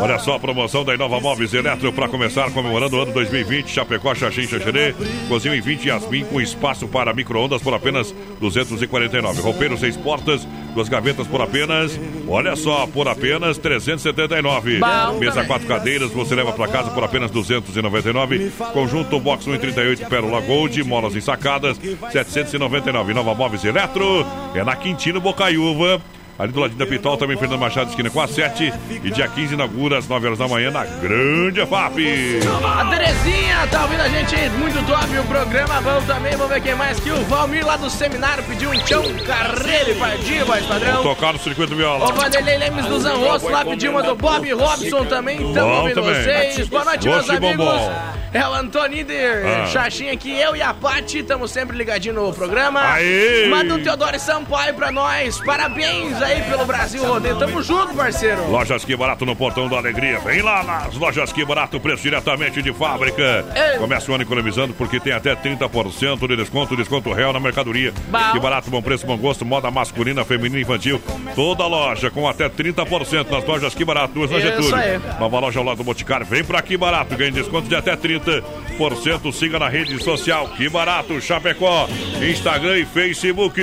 Olha 0.02 0.18
só 0.20 0.36
a 0.36 0.40
promoção 0.40 0.84
da 0.84 0.96
Inova 0.96 1.20
Móveis 1.20 1.54
Eletro 1.54 1.94
para 1.94 2.08
começar 2.08 2.50
comemorando 2.52 2.98
o 2.98 3.02
ano 3.02 3.14
2020. 3.14 3.70
Chapecó, 3.70 4.16
Xaxim, 4.16 4.48
Xaxerê, 4.48 4.96
Cozinho 5.28 5.54
em 5.54 5.62
20 5.62 5.86
Yasmin 5.86 6.26
com 6.26 6.42
espaço 6.42 6.88
para 6.88 7.14
micro-ondas 7.14 7.62
por 7.62 7.74
apenas 7.74 8.16
249. 8.40 9.42
Roupeiro 9.42 9.78
seis 9.78 9.96
portas, 9.98 10.48
duas 10.74 10.90
gavetas 10.90 11.28
por 11.28 11.42
apenas, 11.42 12.00
olha 12.28 12.56
só, 12.56 12.88
por 12.88 13.08
apenas 13.08 13.58
379. 13.58 14.80
Bom 14.80 15.20
Mesa 15.20 15.46
quatro 15.46 15.68
cadeiras, 15.68 16.12
você 16.12 16.36
leva 16.36 16.52
para 16.52 16.68
casa 16.68 16.92
por 16.92 17.04
apenas 17.04 17.32
299. 17.32 18.52
Conjunto 18.74 19.20
box 19.20 19.46
138 19.46 20.08
Pérola 20.08 20.42
Gold, 20.42 20.84
molas 20.84 21.16
ensacadas, 21.16 21.80
799. 22.12 23.14
Nova 23.14 23.34
Móveis 23.34 23.64
Eletro, 23.64 24.26
é 24.56 24.64
na 24.64 24.76
Quintino 24.76 25.22
Bocaiúva. 25.22 26.02
Ali 26.38 26.52
do 26.52 26.60
ladinho 26.62 26.80
da 26.80 26.86
Pitol, 26.88 27.16
também 27.16 27.38
Fernando 27.38 27.60
Machado, 27.60 27.90
esquina 27.92 28.10
com 28.10 28.20
a 28.20 28.28
7. 28.28 28.74
E 29.04 29.12
dia 29.12 29.28
15 29.28 29.54
inaugura 29.54 30.00
às 30.00 30.08
9 30.08 30.26
horas 30.26 30.40
da 30.40 30.48
manhã 30.48 30.72
na 30.72 30.84
Grande 30.84 31.64
FAP. 31.66 31.98
A 32.80 32.86
Terezinha 32.86 33.68
tá 33.70 33.84
ouvindo 33.84 34.02
a 34.02 34.10
gente 34.10 34.36
muito 34.58 34.84
top 34.88 35.18
o 35.20 35.24
programa. 35.26 35.80
Vamos 35.82 36.06
também, 36.06 36.32
vamos 36.36 36.52
ver 36.52 36.62
quem 36.62 36.74
mais 36.74 37.00
que 37.00 37.12
o 37.12 37.24
Valmir 37.26 37.64
lá 37.66 37.78
do 37.78 37.88
seminário 37.90 38.44
pediu 38.46 38.72
um 38.72 38.78
tchão 38.80 39.04
carreiro 39.26 39.92
e 39.92 39.96
partiu, 39.96 40.46
voz 40.48 40.66
Vou 40.66 40.70
padrão. 40.80 41.04
tocar 41.04 41.34
no 41.34 41.40
circuito 41.40 41.76
viola. 41.76 42.10
O 42.10 42.14
Vanderlei 42.14 42.58
Lemes 42.58 42.86
do 42.88 43.00
Zanrosso 43.00 43.50
lá 43.50 43.64
pediu 43.64 43.92
uma 43.92 44.02
do 44.02 44.16
Bob 44.16 44.52
Robson 44.54 45.06
também. 45.06 45.38
Tamo 45.54 45.72
ouvindo 45.72 46.02
também. 46.02 46.16
vocês. 46.24 46.68
Boa 46.68 46.84
noite, 46.86 47.08
meus 47.08 47.18
Gosto 47.18 47.30
de 47.32 47.38
amigos. 47.46 47.66
bombom. 47.66 48.23
É 48.34 48.48
o 48.48 48.54
Antônio 48.54 49.04
de 49.04 49.14
Ah. 49.16 49.66
Xaxim 49.68 50.10
aqui, 50.10 50.32
eu 50.40 50.56
e 50.56 50.62
a 50.62 50.74
Paty, 50.74 51.20
estamos 51.20 51.52
sempre 51.52 51.78
ligadinhos 51.78 52.16
no 52.18 52.34
programa. 52.34 52.82
Aê! 52.94 53.48
Manda 53.48 53.76
um 53.76 53.84
Teodoro 53.84 54.20
Sampaio 54.20 54.74
pra 54.74 54.92
nós. 54.92 55.40
Parabéns 55.46 56.20
aí 56.22 56.42
pelo 56.44 56.66
Brasil 56.66 57.04
Rodeio. 57.06 57.38
Tamo 57.38 57.62
junto, 57.62 57.94
parceiro. 57.94 58.50
Lojas 58.50 58.84
Que 58.84 58.96
Barato 58.96 59.26
no 59.26 59.36
Portão 59.36 59.68
da 59.70 59.78
Alegria. 59.78 60.20
Vem 60.20 60.42
lá 60.42 60.64
nas 60.64 60.96
Lojas 60.96 61.32
Que 61.32 61.46
Barato, 61.46 61.80
preço 61.80 62.02
diretamente 62.04 62.62
de 62.62 62.74
fábrica. 62.74 63.46
Ei. 63.56 63.78
Começa 63.78 64.12
o 64.12 64.16
ano 64.16 64.24
economizando 64.24 64.74
porque 64.74 65.00
tem 65.00 65.14
até 65.14 65.36
30% 65.36 66.28
de 66.28 66.36
desconto, 66.36 66.76
desconto 66.76 67.14
real 67.14 67.34
na 67.34 67.40
mercadoria. 67.40 67.94
Bom. 68.08 68.32
Que 68.32 68.40
Barato, 68.40 68.70
bom 68.72 68.82
preço, 68.82 69.06
bom 69.06 69.18
gosto, 69.18 69.46
moda 69.46 69.70
masculina, 69.70 70.26
feminina 70.26 70.58
e 70.58 70.62
infantil. 70.64 71.00
Toda 71.36 71.68
loja 71.68 72.10
com 72.10 72.28
até 72.28 72.50
30% 72.50 73.30
nas 73.30 73.46
lojas 73.46 73.76
Que 73.76 73.86
Barato, 73.86 74.14
duas 74.14 74.32
na 74.32 74.40
Getúlio. 74.40 74.76
aí. 74.76 75.00
Nova 75.20 75.40
loja 75.40 75.60
ao 75.60 75.66
lado 75.66 75.78
do 75.78 75.84
Boticário. 75.84 76.26
Vem 76.26 76.44
pra 76.44 76.62
Que 76.64 76.76
Barato, 76.78 77.16
ganhe 77.16 77.32
desconto 77.32 77.68
de 77.68 77.76
até 77.76 77.96
30%. 77.96 78.23
Siga 79.34 79.60
na 79.60 79.68
rede 79.68 80.02
social 80.04 80.48
Que 80.50 80.70
Barato, 80.70 81.20
Chapecó, 81.22 81.88
Instagram 82.22 82.80
e 82.80 82.86
Facebook. 82.86 83.62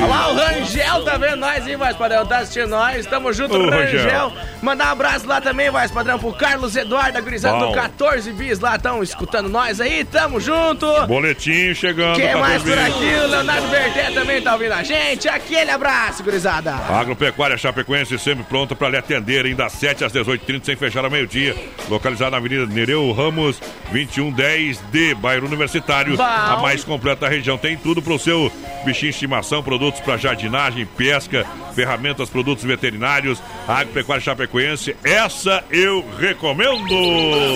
Olha 0.00 0.06
lá, 0.06 0.32
o 0.32 0.34
Rangel 0.34 1.04
tá 1.04 1.16
vendo 1.16 1.36
nós, 1.36 1.66
hein, 1.66 1.76
voz 1.76 1.96
padrão? 1.96 2.26
Tá 2.26 2.38
assistindo 2.38 2.68
nós. 2.68 3.06
Tamo 3.06 3.32
junto, 3.32 3.54
Ô, 3.56 3.70
Rangel. 3.70 4.02
Rangel. 4.02 4.32
Mandar 4.62 4.88
um 4.88 4.92
abraço 4.92 5.26
lá 5.26 5.40
também, 5.40 5.70
voz 5.70 5.90
padrão, 5.90 6.18
pro 6.18 6.32
Carlos 6.32 6.74
Eduardo, 6.76 7.22
gurizada 7.22 7.58
do 7.58 7.66
Bom. 7.66 7.72
14 7.72 8.32
Bis 8.32 8.58
lá, 8.58 8.78
tão 8.78 9.02
escutando 9.02 9.48
nós 9.48 9.80
aí. 9.80 10.04
Tamo 10.04 10.40
junto. 10.40 10.86
Boletim 11.06 11.74
chegando. 11.74 12.16
Quem 12.16 12.34
mais 12.36 12.62
por 12.62 12.78
aqui? 12.78 13.14
O 13.24 13.26
Leonardo 13.28 13.68
Berté 13.68 14.10
também 14.12 14.42
tá 14.42 14.54
ouvindo 14.54 14.72
a 14.72 14.82
gente. 14.82 15.28
Aquele 15.28 15.70
abraço, 15.70 16.22
gurizada. 16.22 16.74
Agropecuária 16.74 17.56
Chapecoense 17.56 18.18
sempre 18.18 18.44
pronta 18.44 18.74
para 18.74 18.88
lhe 18.88 18.96
atender, 18.96 19.44
ainda 19.44 19.64
das 19.64 19.72
7 19.72 20.04
às 20.04 20.12
18h30, 20.12 20.64
sem 20.64 20.76
fechar 20.76 21.04
ao 21.04 21.10
meio-dia. 21.10 21.54
Localizada 21.88 22.32
na 22.32 22.36
Avenida 22.36 22.66
Nereu 22.66 23.10
Ramos, 23.12 23.60
2110D, 24.06 25.14
bairro 25.14 25.46
Universitário. 25.46 26.16
Bom. 26.16 26.22
A 26.22 26.58
mais 26.62 26.84
completa 26.84 27.22
da 27.22 27.28
região. 27.28 27.58
Tem 27.58 27.76
tudo 27.76 28.00
para 28.00 28.12
o 28.12 28.18
seu 28.18 28.52
bichinho 28.84 29.10
de 29.10 29.16
estimação, 29.16 29.62
produtos 29.62 30.00
para 30.00 30.16
jardinagem, 30.16 30.86
pesca, 30.86 31.46
ferramentas, 31.74 32.28
produtos 32.30 32.64
veterinários. 32.64 33.42
Agropecuária 33.66 34.22
Chapecoense, 34.22 34.96
essa 35.04 35.64
eu 35.70 36.04
recomendo! 36.18 36.94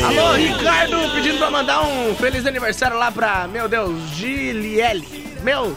Alô, 0.04 0.34
Ricardo, 0.34 1.14
pedindo 1.14 1.38
pra 1.38 1.50
mandar 1.50 1.82
um 1.82 2.14
feliz 2.16 2.46
aniversário 2.46 2.96
lá 2.96 3.10
pra, 3.10 3.46
meu 3.48 3.68
Deus, 3.68 4.10
Giliele. 4.10 5.36
Meu, 5.42 5.76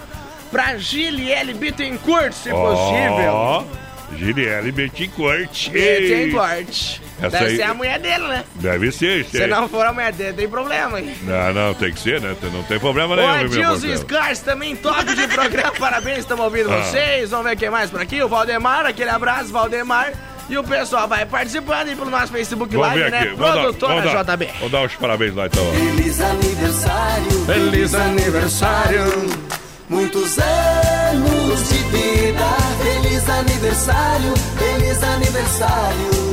pra 0.52 0.78
Giliele 0.78 1.54
Bittencourt, 1.54 2.34
se 2.34 2.50
possível. 2.50 3.66
Ó, 4.12 4.16
Giliele 4.18 4.72
Bettencourt. 4.72 5.70
Bittencourt. 5.70 7.00
Essa 7.22 7.30
Deve 7.30 7.46
aí- 7.46 7.56
ser 7.56 7.64
a 7.64 7.74
mulher 7.74 8.00
dele, 8.00 8.28
né? 8.28 8.44
Deve 8.56 8.92
ser, 8.92 9.24
Se 9.26 9.38
sei. 9.38 9.48
não 9.48 9.70
for 9.70 9.86
a 9.86 9.94
mulher 9.94 10.12
dele, 10.12 10.34
tem 10.34 10.48
problema, 10.50 11.00
hein? 11.00 11.16
Não, 11.24 11.54
não, 11.54 11.74
tem 11.74 11.94
que 11.94 12.00
ser, 12.00 12.20
né? 12.20 12.36
Não 12.52 12.64
tem 12.64 12.78
problema 12.80 13.14
O 13.14 13.18
nenhum, 13.18 13.50
meu 13.50 13.72
Adilson. 13.72 13.98
Scars 13.98 14.40
também 14.40 14.76
top 14.76 15.04
de 15.16 15.28
programa, 15.28 15.72
parabéns, 15.80 16.20
estamos 16.20 16.44
ouvindo 16.44 16.72
Ah. 16.74 16.82
vocês. 16.84 17.30
Vamos 17.30 17.46
ver 17.46 17.56
quem 17.56 17.70
mais 17.70 17.90
por 17.90 18.02
aqui. 18.02 18.22
O 18.22 18.28
Valdemar, 18.28 18.86
aquele 18.86 19.10
abraço, 19.10 19.52
Valdemar. 19.52 20.12
E 20.48 20.56
o 20.60 20.64
pessoal 20.64 21.08
vai 21.08 21.26
participando 21.26 21.88
aí 21.88 21.96
pelo 21.96 22.12
nosso 22.12 22.32
Facebook 22.32 22.76
Vamos 22.76 22.96
Live, 22.96 23.10
né? 23.10 23.26
dar, 23.36 23.36
Produtora 23.36 23.96
vamos, 24.02 24.14
dar, 24.14 24.36
JB. 24.38 24.50
vamos 24.60 24.72
dar 24.72 24.84
os 24.86 24.94
parabéns 24.96 25.34
lá, 25.34 25.48
então. 25.48 25.66
Feliz 25.74 26.22
aniversário, 26.22 27.46
Feliz 27.48 27.96
aniversário. 27.96 29.56
Muitos 29.88 30.40
anos 30.40 31.70
de 31.70 31.78
vida, 31.96 32.58
feliz 32.82 33.30
aniversário, 33.30 34.34
feliz 34.58 35.04
aniversário 35.04 36.26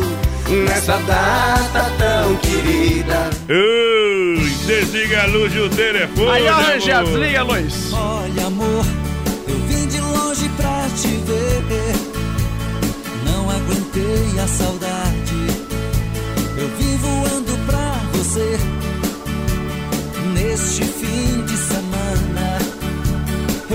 nessa 0.64 0.96
data 0.98 1.92
tão 1.98 2.36
querida. 2.36 3.30
Ui, 3.50 4.50
desliga 4.66 5.24
a 5.24 5.26
luz 5.26 5.52
do 5.52 5.68
telefone. 5.68 6.30
Aí, 6.30 6.48
ó, 6.48 6.60
né, 6.62 6.78
desliga 6.78 7.40
a 7.40 7.42
luz. 7.42 7.92
Olha, 7.92 8.46
amor, 8.46 8.84
eu 9.46 9.58
vim 9.68 9.86
de 9.86 10.00
longe 10.00 10.48
pra 10.56 10.86
te 10.96 11.08
ver. 11.08 11.94
Não 13.26 13.50
aguentei 13.50 14.40
a 14.42 14.48
saudade. 14.48 15.32
Eu 16.56 16.68
vim 16.78 16.96
voando 16.96 17.58
pra 17.66 18.00
você 18.12 18.58
neste 20.32 20.84
fim 20.84 21.44
de 21.44 21.56
semana. 21.56 22.81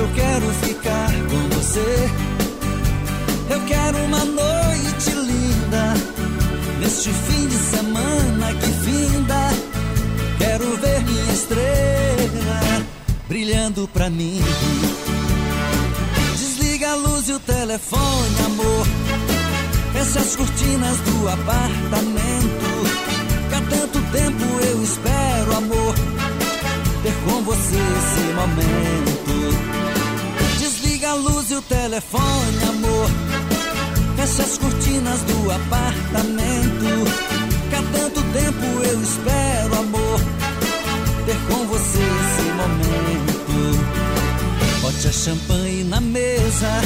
Eu 0.08 0.14
quero 0.14 0.54
ficar 0.54 1.12
com 1.30 1.56
você. 1.56 2.10
Eu 3.50 3.62
quero 3.66 3.98
uma 4.06 4.24
noite 4.24 5.12
linda. 5.12 5.94
Neste 6.80 7.10
fim 7.10 7.48
de 7.48 7.58
semana 7.58 8.54
que 8.54 8.68
finda. 8.86 9.50
Quero 10.38 10.78
ver 10.78 11.04
minha 11.04 11.34
estrela 11.34 12.86
brilhando 13.28 13.88
pra 13.90 14.10
mim. 14.10 14.42
Desliga 16.38 16.92
a 16.92 16.96
luz 16.96 17.28
e 17.28 17.34
o 17.34 17.40
telefone, 17.40 18.46
amor. 18.46 18.88
Fecha 19.94 20.20
as 20.20 20.36
cortinas 20.36 20.98
do 21.00 21.28
apartamento. 21.28 22.68
Que 23.50 23.56
há 23.56 23.62
tanto 23.62 24.02
tempo 24.12 24.44
eu 24.68 24.84
espero, 24.84 25.58
amor. 25.58 25.96
Ter 27.04 27.14
com 27.26 27.42
você 27.44 27.76
esse 27.76 28.34
momento. 28.34 29.17
Desliga 30.98 31.12
a 31.12 31.14
luz 31.14 31.52
e 31.52 31.56
o 31.56 31.62
telefone, 31.62 32.64
amor. 32.70 33.08
Fecha 34.16 34.42
as 34.42 34.58
cortinas 34.58 35.22
do 35.22 35.52
apartamento. 35.52 37.06
Que 37.70 37.76
há 37.76 37.84
tanto 37.94 38.24
tempo 38.34 38.66
eu 38.84 39.02
espero, 39.04 39.80
amor. 39.80 40.20
Ter 41.28 41.38
com 41.48 41.68
você 41.68 42.00
esse 42.00 42.50
momento. 42.52 43.78
Bote 44.82 45.08
a 45.08 45.12
champanhe 45.12 45.84
na 45.84 46.02
mesa. 46.02 46.82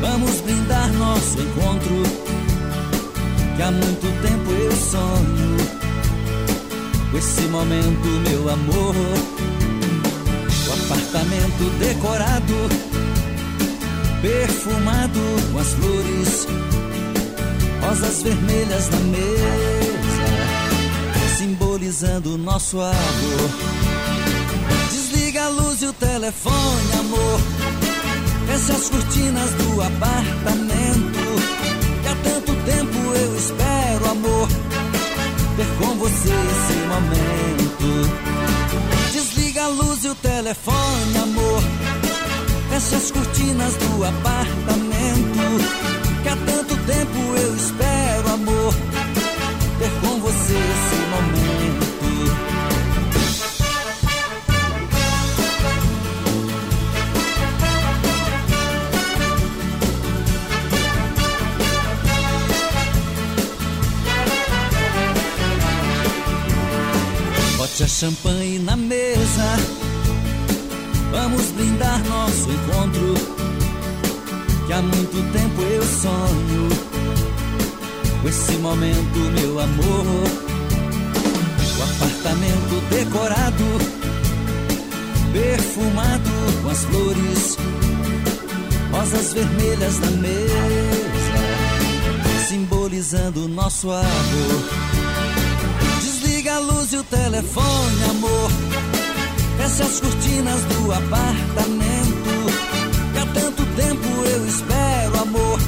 Vamos 0.00 0.40
brindar 0.42 0.92
nosso 0.92 1.40
encontro. 1.40 2.02
Que 3.56 3.62
há 3.62 3.72
muito 3.72 4.22
tempo 4.22 4.52
eu 4.52 4.72
sonho 4.76 5.56
esse 7.18 7.42
momento, 7.42 8.08
meu 8.28 8.48
amor. 8.48 9.51
Apartamento 11.22 11.70
decorado, 11.78 12.54
perfumado 14.20 15.20
com 15.52 15.58
as 15.60 15.68
flores, 15.68 16.48
rosas 17.80 18.22
vermelhas 18.24 18.90
na 18.90 18.98
mesa, 18.98 20.26
simbolizando 21.38 22.36
nosso 22.36 22.80
amor. 22.80 23.50
Desliga 24.90 25.44
a 25.44 25.48
luz 25.48 25.82
e 25.82 25.86
o 25.86 25.92
telefone, 25.92 26.92
amor. 26.98 27.40
Fecha 28.48 28.72
as 28.72 28.90
cortinas 28.90 29.50
do 29.52 29.80
apartamento. 29.80 31.22
Que 32.02 32.08
há 32.08 32.16
tanto 32.16 32.52
tempo 32.64 32.98
eu 33.14 33.36
espero, 33.36 34.10
amor. 34.10 34.48
Ter 35.56 35.66
com 35.78 35.94
você 35.98 36.30
esse 36.30 36.74
momento. 36.88 38.31
A 39.62 39.68
luz 39.68 40.04
e 40.04 40.08
o 40.08 40.14
telefone, 40.16 41.18
amor. 41.22 41.62
Fecha 42.68 42.96
as 42.96 43.12
cortinas 43.12 43.74
do 43.76 44.04
apartamento. 44.04 45.38
Que 46.20 46.28
há 46.28 46.36
tanto 46.36 46.76
tempo 46.78 47.18
eu 47.38 47.54
espero, 47.54 47.91
champanhe 68.02 68.58
na 68.58 68.76
mesa. 68.76 69.56
Vamos 71.12 71.52
brindar 71.52 72.02
nosso 72.08 72.50
encontro. 72.50 73.14
Que 74.66 74.72
há 74.72 74.82
muito 74.82 75.32
tempo 75.32 75.62
eu 75.62 75.82
sonho 75.84 76.68
com 78.20 78.28
esse 78.28 78.52
momento, 78.54 79.18
meu 79.38 79.60
amor. 79.60 80.06
O 81.78 81.82
apartamento 81.84 82.80
decorado, 82.90 83.64
perfumado 85.32 86.30
com 86.60 86.70
as 86.70 86.84
flores, 86.84 87.56
rosas 88.90 89.32
vermelhas 89.32 90.00
na 90.00 90.10
mesa, 90.10 91.38
simbolizando 92.48 93.46
nosso 93.46 93.92
amor. 93.92 95.01
Desliga 96.42 96.56
a 96.56 96.72
luz 96.74 96.92
e 96.92 96.96
o 96.96 97.04
telefone, 97.04 98.04
amor. 98.10 98.50
Fecha 99.58 99.84
as 99.84 100.00
cortinas 100.00 100.60
do 100.64 100.92
apartamento. 100.92 102.32
Que 103.12 103.18
há 103.20 103.26
tanto 103.26 103.64
tempo 103.76 104.08
eu 104.26 104.48
espero, 104.48 105.20
amor. 105.22 105.60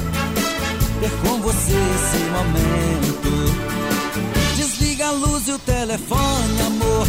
Ter 0.99 1.11
com 1.21 1.39
você 1.39 1.71
esse 1.71 2.23
momento. 2.25 3.31
Desliga 4.57 5.07
a 5.07 5.11
luz 5.11 5.47
e 5.47 5.53
o 5.53 5.59
telefone, 5.59 6.61
amor. 6.65 7.07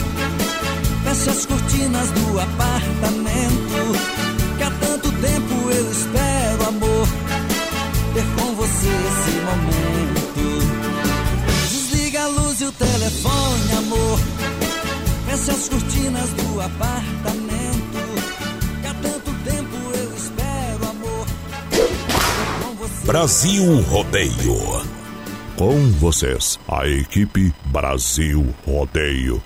Fecha 1.02 1.32
as 1.32 1.44
cortinas 1.44 2.08
do 2.12 2.38
apartamento. 2.38 3.98
Que 4.58 4.62
há 4.62 4.70
tanto 4.70 5.10
tempo 5.10 5.70
eu 5.72 5.90
espero, 5.90 6.68
amor. 6.68 7.08
Ter 8.14 8.26
com 8.40 8.54
você 8.54 8.86
esse 8.86 9.40
momento. 9.40 10.05
O 12.66 12.72
telefone, 12.72 13.72
amor. 13.78 14.18
Fecha 15.26 15.52
as 15.52 15.68
cortinas 15.68 16.30
do 16.30 16.60
apartamento. 16.60 17.98
Que 18.80 18.86
há 18.86 18.94
tanto 18.94 19.32
tempo 19.44 19.76
eu 19.94 20.14
espero, 20.16 20.90
amor. 20.90 21.26
Brasil 23.04 23.80
Rodeio. 23.82 24.86
Com 25.56 25.90
vocês, 25.92 26.58
a 26.68 26.86
equipe 26.86 27.54
Brasil 27.66 28.54
Rodeio. 28.66 29.42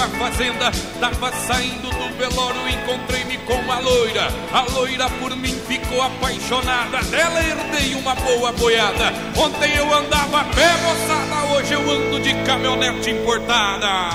Uma 0.00 0.08
fazenda. 0.08 0.70
Tava 0.98 1.32
saindo 1.32 1.90
do 1.90 2.16
velório, 2.16 2.68
encontrei-me 2.68 3.36
com 3.38 3.70
a 3.70 3.78
loira. 3.80 4.28
A 4.52 4.62
loira 4.72 5.10
por 5.18 5.36
mim 5.36 5.54
ficou 5.66 6.00
apaixonada. 6.00 7.02
Dela 7.10 7.40
herdei 7.42 7.94
uma 7.94 8.14
boa 8.14 8.52
boiada. 8.52 9.12
Ontem 9.36 9.76
eu 9.76 9.92
andava 9.92 10.40
a 10.40 10.44
pé, 10.44 10.70
moçada. 10.82 11.52
Hoje 11.54 11.74
eu 11.74 11.90
ando 11.90 12.20
de 12.20 12.34
caminhonete 12.44 13.10
importada. 13.10 14.10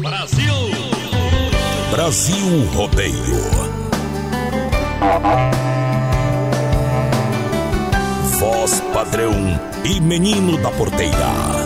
Brasil! 0.00 0.54
Brasil 1.90 2.66
Rodeio. 2.74 3.56
Voz 8.38 8.80
padrão 8.92 9.32
e 9.84 10.00
menino 10.00 10.58
da 10.58 10.70
porteira. 10.72 11.65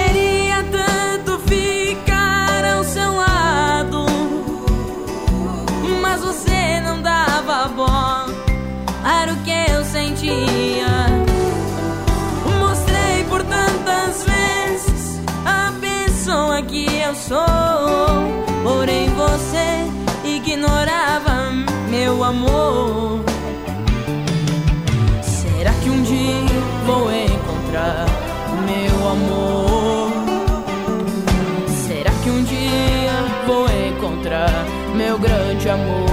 sou, 17.31 18.43
porém 18.61 19.09
você 19.11 19.87
ignorava 20.25 21.51
meu 21.89 22.23
amor. 22.25 23.23
Será 25.21 25.71
que 25.81 25.89
um 25.89 26.03
dia 26.03 26.61
vou 26.85 27.09
encontrar 27.09 28.05
meu 28.67 29.09
amor? 29.15 30.11
Será 31.87 32.11
que 32.21 32.29
um 32.29 32.43
dia 32.43 33.13
vou 33.47 33.65
encontrar 33.87 34.65
meu 34.93 35.17
grande 35.17 35.69
amor? 35.69 36.10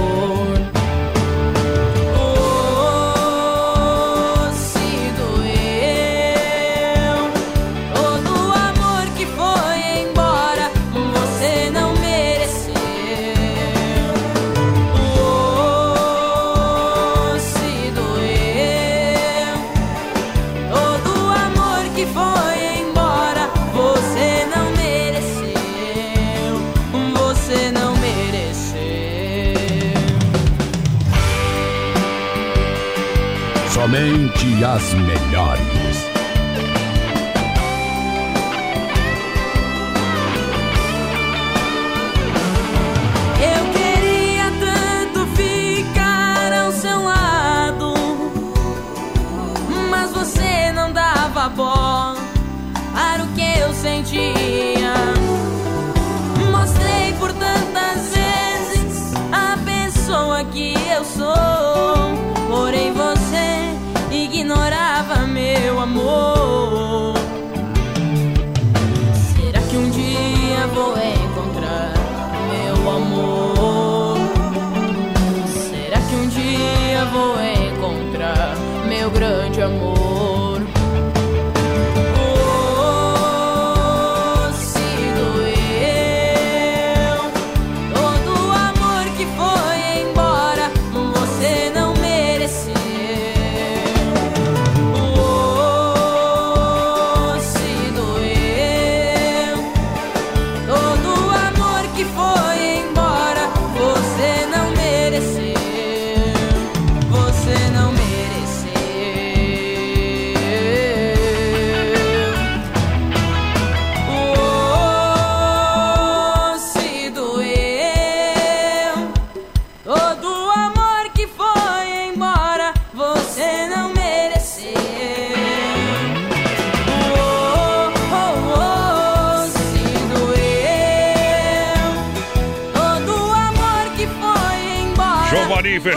Somente 34.59 34.65
as 34.65 34.93
melhores. 34.93 35.78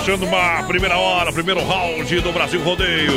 Fechando 0.03 0.27
uma 0.27 0.65
primeira 0.65 0.97
hora, 0.99 1.33
primeiro 1.33 1.65
round 1.65 2.21
do 2.21 2.33
Brasil 2.33 2.61
Rodeio. 2.61 3.13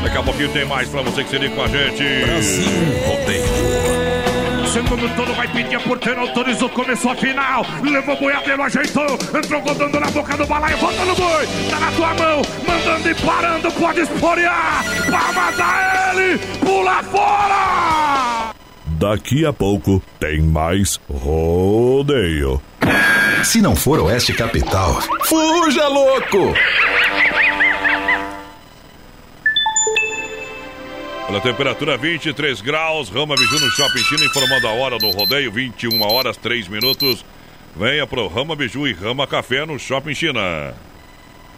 Daqui 0.00 0.16
a 0.16 0.22
pouquinho 0.22 0.48
tem 0.50 0.64
mais 0.64 0.88
pra 0.88 1.02
você 1.02 1.24
que 1.24 1.30
se 1.30 1.38
liga 1.38 1.54
com 1.56 1.62
a 1.62 1.66
gente. 1.66 2.04
Brasil 2.24 2.64
Rodeio. 3.06 4.68
Segundo 4.68 5.16
todo 5.16 5.34
vai 5.34 5.48
pedir 5.48 5.74
a 5.74 5.80
porteira, 5.80 6.20
autorizou, 6.20 6.68
começou 6.68 7.10
a 7.10 7.16
final. 7.16 7.66
Levou 7.82 8.14
o 8.14 8.18
boiadeiro, 8.20 8.62
ajeitou, 8.62 9.18
entrou 9.36 9.60
rodando 9.60 9.98
na 9.98 10.08
boca 10.12 10.36
do 10.36 10.46
balaio, 10.46 10.76
volta 10.76 11.04
no 11.04 11.16
boi, 11.16 11.46
tá 11.68 11.80
na 11.80 11.90
tua 11.90 12.14
mão, 12.14 12.42
mandando 12.64 13.10
e 13.10 13.14
parando, 13.16 13.72
pode 13.72 14.00
esporear. 14.00 14.84
Palmas 15.10 15.60
a 15.60 16.12
ele, 16.14 16.38
pula 16.60 17.02
fora! 17.02 18.54
Daqui 18.86 19.44
a 19.44 19.52
pouco 19.52 20.00
tem 20.20 20.40
mais 20.42 21.00
rodeio. 21.10 22.62
Se 23.44 23.60
não 23.62 23.74
for 23.74 23.98
Oeste 24.00 24.32
Capital, 24.34 25.00
fuja 25.24 25.88
louco! 25.88 26.54
Olha 31.28 31.40
temperatura 31.40 31.96
23 31.96 32.60
graus, 32.60 33.08
Rama 33.08 33.34
Biju 33.34 33.60
no 33.60 33.70
Shopping 33.70 34.02
China 34.02 34.24
informando 34.24 34.66
a 34.68 34.72
hora 34.72 34.98
do 34.98 35.10
rodeio, 35.10 35.50
21 35.50 36.02
horas 36.02 36.36
3 36.36 36.68
minutos. 36.68 37.24
Venha 37.74 38.06
pro 38.06 38.28
Rama 38.28 38.54
Biju 38.54 38.86
e 38.86 38.92
Rama 38.92 39.26
Café 39.26 39.64
no 39.64 39.78
Shopping 39.78 40.14
China. 40.14 40.74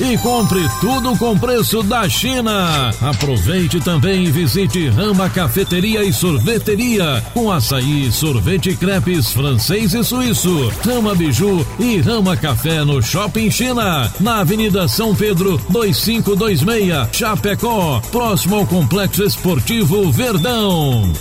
e 0.00 0.16
compre 0.18 0.68
tudo 0.80 1.16
com 1.16 1.38
preço 1.38 1.82
da 1.82 2.08
China. 2.08 2.90
Aproveite 3.00 3.80
também 3.80 4.24
e 4.24 4.30
visite 4.30 4.88
Rama 4.88 5.28
Cafeteria 5.30 6.04
e 6.04 6.12
Sorveteria 6.12 7.22
com 7.32 7.50
açaí, 7.50 8.10
sorvete 8.12 8.76
crepes 8.76 9.32
francês 9.32 9.94
e 9.94 10.04
suíço. 10.04 10.72
Rama 10.84 11.14
Biju 11.14 11.66
e 11.78 11.98
Rama 11.98 12.36
Café 12.36 12.84
no 12.84 13.02
Shopping 13.02 13.50
China, 13.50 14.12
na 14.20 14.40
Avenida 14.40 14.86
São 14.88 15.14
Pedro 15.14 15.60
2526, 15.68 17.08
Chapecó, 17.12 18.00
próximo 18.10 18.56
ao 18.56 18.66
Complexo 18.66 19.22
Esportivo 19.22 20.10
Verdão. 20.12 21.12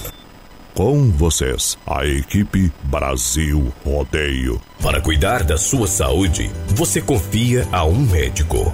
Com 0.82 1.12
vocês, 1.12 1.78
a 1.86 2.04
equipe 2.08 2.74
Brasil 2.86 3.72
Rodeio. 3.86 4.60
Para 4.82 5.00
cuidar 5.00 5.44
da 5.44 5.56
sua 5.56 5.86
saúde, 5.86 6.50
você 6.70 7.00
confia 7.00 7.68
a 7.72 7.86
um 7.86 8.00
médico. 8.00 8.74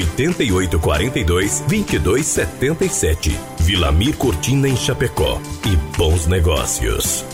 88 0.00 0.78
42 0.78 1.64
22 1.66 2.26
77. 2.26 3.36
Vilamir 3.60 4.16
Cortina 4.16 4.68
em 4.68 4.76
Chapecó. 4.76 5.40
E 5.66 5.76
bons 5.96 6.26
negócios. 6.26 7.24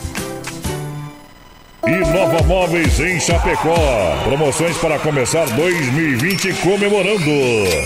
E 1.87 2.13
Nova 2.13 2.43
Móveis 2.43 2.99
em 2.99 3.21
Chapecó. 3.21 3.77
Promoções 4.25 4.77
para 4.79 4.99
começar 4.99 5.45
2020 5.51 6.53
comemorando. 6.55 7.31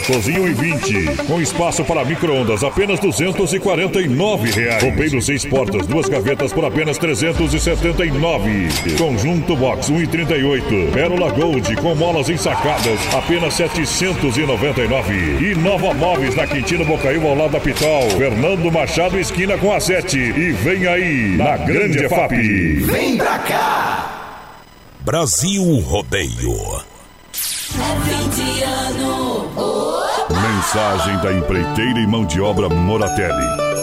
Cozinha 0.06 0.40
1,20 0.40 1.26
com 1.26 1.38
espaço 1.38 1.84
para 1.84 2.02
micro-ondas 2.02 2.64
apenas 2.64 2.98
249 2.98 4.50
reais. 4.52 4.82
Roupeiro 4.82 5.20
seis 5.20 5.44
portas, 5.44 5.86
duas 5.86 6.08
gavetas 6.08 6.50
por 6.50 6.64
apenas 6.64 6.96
379. 6.96 8.68
Conjunto 8.96 9.54
Box 9.54 9.92
1,38. 9.92 10.92
Pérola 10.92 11.30
Gold 11.32 11.76
com 11.76 11.94
molas 11.94 12.30
ensacadas 12.30 12.98
apenas 13.14 13.52
799. 13.52 15.12
E 15.44 15.54
Nova 15.56 15.92
Móveis 15.92 16.34
na 16.34 16.46
Quintino 16.46 16.86
Bocaiúva 16.86 17.28
ao 17.28 17.36
lado 17.36 17.50
da 17.50 17.60
Pitol. 17.60 18.08
Fernando 18.16 18.72
Machado 18.72 19.18
esquina 19.18 19.58
com 19.58 19.70
a 19.74 19.78
7. 19.78 20.18
E 20.18 20.52
vem 20.52 20.86
aí 20.86 21.36
na 21.36 21.58
Grande 21.58 22.02
EFAP. 22.02 22.30
Vem 22.86 23.18
pra 23.18 23.38
cá! 23.40 23.89
Brasil 25.00 25.80
Rodeio. 25.80 26.84
20 27.32 28.62
anos. 28.62 29.30
Mensagem 30.30 31.16
da 31.18 31.32
empreiteira 31.32 32.00
e 32.00 32.06
mão 32.06 32.24
de 32.24 32.40
obra 32.40 32.68
Moratelli. 32.68 33.79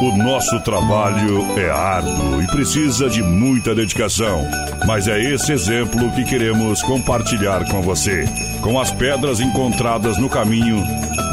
O 0.00 0.16
nosso 0.16 0.58
trabalho 0.60 1.44
é 1.58 1.70
árduo 1.70 2.42
e 2.42 2.46
precisa 2.46 3.10
de 3.10 3.22
muita 3.22 3.74
dedicação, 3.74 4.42
mas 4.86 5.06
é 5.06 5.20
esse 5.20 5.52
exemplo 5.52 6.10
que 6.12 6.24
queremos 6.24 6.82
compartilhar 6.82 7.68
com 7.70 7.82
você. 7.82 8.24
Com 8.62 8.80
as 8.80 8.90
pedras 8.90 9.40
encontradas 9.40 10.16
no 10.16 10.30
caminho, 10.30 10.82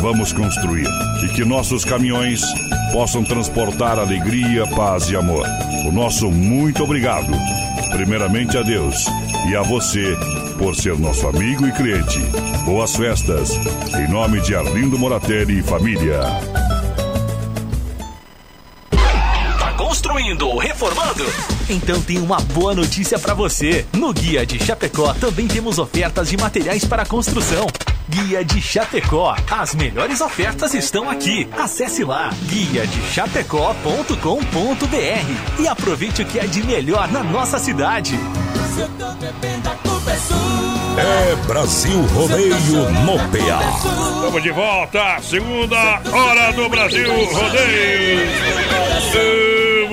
vamos 0.02 0.34
construir 0.34 0.86
e 1.24 1.30
que 1.30 1.46
nossos 1.46 1.86
caminhões 1.86 2.42
possam 2.92 3.24
transportar 3.24 4.00
alegria, 4.00 4.68
paz 4.76 5.10
e 5.10 5.16
amor. 5.16 5.48
O 5.88 5.92
nosso 5.94 6.30
muito 6.30 6.84
obrigado, 6.84 7.32
primeiramente 7.92 8.58
a 8.58 8.64
Deus 8.64 9.06
e 9.50 9.56
a 9.56 9.62
você 9.62 10.18
por 10.58 10.76
ser 10.76 11.00
nosso 11.00 11.26
amigo 11.26 11.66
e 11.66 11.72
cliente. 11.72 12.20
Boas 12.66 12.98
festas, 12.98 13.52
em 13.98 14.12
nome 14.12 14.42
de 14.42 14.54
Arlindo 14.54 15.00
Moratelli 15.00 15.60
e 15.60 15.64
família. 15.64 16.67
Construindo 19.88 20.50
ou 20.50 20.58
reformando? 20.58 21.26
Então 21.70 22.02
tem 22.02 22.20
uma 22.20 22.42
boa 22.42 22.76
notícia 22.76 23.18
para 23.18 23.34
você. 23.34 23.86
No 23.94 24.12
Guia 24.12 24.46
de 24.46 24.62
Chapecó 24.62 25.14
também 25.14 25.48
temos 25.48 25.80
ofertas 25.80 26.30
de 26.30 26.36
materiais 26.36 26.84
para 26.84 27.06
construção. 27.06 27.66
Guia 28.10 28.44
de 28.44 28.62
Chapecó. 28.62 29.34
As 29.50 29.74
melhores 29.76 30.20
ofertas 30.20 30.74
estão 30.74 31.10
aqui. 31.10 31.48
Acesse 31.58 32.04
lá 32.04 32.32
guia 32.48 32.86
de 32.86 33.02
chapecó.com.br 33.14 34.16
e 35.62 35.68
aproveite 35.70 36.22
o 36.22 36.26
que 36.26 36.38
é 36.38 36.46
de 36.46 36.64
melhor 36.64 37.10
na 37.10 37.24
nossa 37.24 37.58
cidade. 37.58 38.20
É. 40.98 41.32
É 41.32 41.36
Brasil 41.48 42.02
Rodeio 42.08 42.90
no 43.06 43.18
PA. 43.18 44.16
Estamos 44.16 44.44
de 44.44 44.52
volta, 44.52 45.22
segunda 45.22 46.02
hora 46.12 46.52
do 46.52 46.68
Brasil 46.68 47.10
Rodeio. 47.10 48.28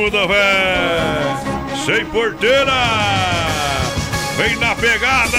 Tamo 0.04 0.10
da 0.10 0.28
fé, 0.28 1.86
sem 1.86 2.04
porteira, 2.06 2.72
vem 4.36 4.54
na 4.56 4.74
pegada. 4.74 5.38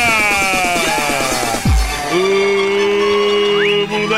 Tamo 3.88 4.16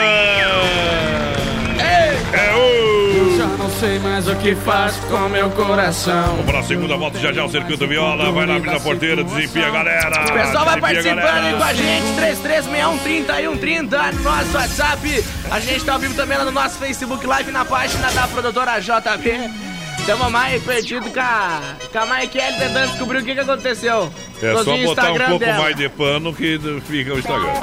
É 2.31 2.55
o... 2.55 3.37
Já 3.37 3.45
não 3.45 3.69
sei 3.71 3.99
mais 3.99 4.27
o 4.27 4.35
que 4.37 4.55
faço 4.55 5.01
com 5.07 5.27
meu 5.27 5.49
coração. 5.49 6.27
Vamos 6.27 6.45
para 6.45 6.59
a 6.59 6.63
segunda 6.63 6.95
volta, 6.95 7.19
já 7.19 7.33
já 7.33 7.43
o 7.43 7.49
Circuito 7.49 7.85
Viola, 7.85 8.31
vai 8.31 8.45
lá 8.45 8.55
abrir 8.55 8.73
a 8.73 8.79
porteira, 8.79 9.23
desempia 9.25 9.67
a 9.67 9.71
galera. 9.71 10.29
O 10.29 10.33
pessoal 10.33 10.65
vai 10.65 10.79
participando 10.79 11.27
aí 11.27 11.53
com 11.55 11.63
a 11.63 11.73
gente, 11.73 12.15
336130 12.15 14.11
no 14.13 14.23
nosso 14.23 14.55
WhatsApp. 14.55 15.25
A 15.51 15.59
gente 15.59 15.83
tá 15.83 15.93
ao 15.93 15.99
vivo 15.99 16.13
também 16.13 16.37
lá 16.37 16.45
no 16.45 16.51
nosso 16.51 16.77
Facebook 16.79 17.25
Live 17.25 17.51
na 17.51 17.65
página 17.65 18.09
da 18.11 18.27
produtora 18.27 18.79
JB. 18.79 19.66
Tamo 20.05 20.29
mais 20.29 20.63
perdido 20.63 21.09
com 21.11 21.19
a, 21.19 21.61
com 21.91 21.99
a 21.99 22.05
Maikele 22.05 22.57
tentando 22.57 22.87
descobrir 22.91 23.17
o 23.19 23.25
que, 23.25 23.33
que 23.33 23.39
aconteceu. 23.41 24.11
É 24.41 24.53
Nos 24.53 24.63
só 24.63 24.77
botar 24.77 25.11
um 25.11 25.17
pouco 25.17 25.39
dela. 25.39 25.63
mais 25.63 25.75
de 25.75 25.89
pano 25.89 26.33
que 26.33 26.57
fica 26.87 27.13
o 27.13 27.19
Instagram. 27.19 27.53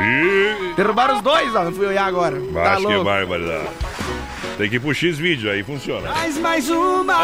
E... 0.00 0.74
Derrubaram 0.76 1.16
os 1.16 1.22
dois, 1.22 1.54
ó. 1.54 1.64
Não 1.64 1.72
fui 1.72 1.86
olhar 1.86 2.06
agora. 2.06 2.40
Tá 2.54 2.72
Acho 2.72 2.86
que 2.86 2.92
louco. 2.94 3.04
barbaridade. 3.04 3.68
Tem 4.56 4.70
que 4.70 4.76
ir 4.76 4.80
pro 4.80 4.94
X-Vídeo, 4.94 5.50
aí 5.50 5.62
funciona. 5.62 6.08
Mais 6.10 6.38
mais 6.38 6.70
uma. 6.70 7.18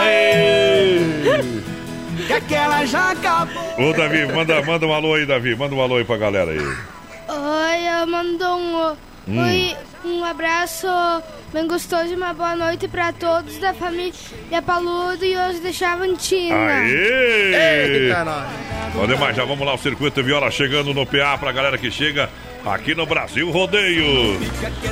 Que 2.27 2.33
aquela 2.33 2.85
já 2.85 3.13
acabou. 3.13 3.63
Ô, 3.79 3.93
Davi, 3.95 4.27
manda, 4.27 4.61
manda 4.63 4.87
um 4.87 4.93
alô 4.93 5.15
aí, 5.15 5.25
Davi. 5.25 5.55
Manda 5.55 5.75
um 5.75 5.81
alô 5.81 5.97
aí 5.97 6.05
pra 6.05 6.17
galera 6.19 6.51
aí. 6.51 6.59
Oi, 6.59 8.01
eu 8.03 8.07
mando 8.07 8.45
um, 8.45 8.97
Hum. 9.29 9.39
oi, 9.43 9.77
um 10.07 10.25
abraço 10.25 10.87
bem 11.53 11.67
gostoso 11.67 12.07
e 12.07 12.17
uma 12.17 12.33
boa 12.33 12.57
noite 12.57 12.89
pra 12.89 13.13
todos 13.13 13.59
da 13.59 13.75
família 13.75 14.13
Paludo 14.65 15.23
e 15.23 15.37
hoje 15.37 15.61
da 15.61 15.71
Chavantina. 15.71 16.57
Aê! 16.57 18.07
Eita, 18.07 18.25
nós. 18.25 18.47
Ademais, 19.05 19.37
já 19.37 19.45
vamos 19.45 19.67
lá, 19.67 19.75
o 19.75 19.79
Circuito 19.79 20.23
Viola 20.23 20.51
chegando 20.51 20.95
no 20.95 21.05
PA 21.05 21.37
pra 21.39 21.53
galera 21.53 21.77
que 21.77 21.91
chega 21.91 22.31
aqui 22.65 22.95
no 22.95 23.05
Brasil 23.05 23.51
Rodeio. 23.51 24.39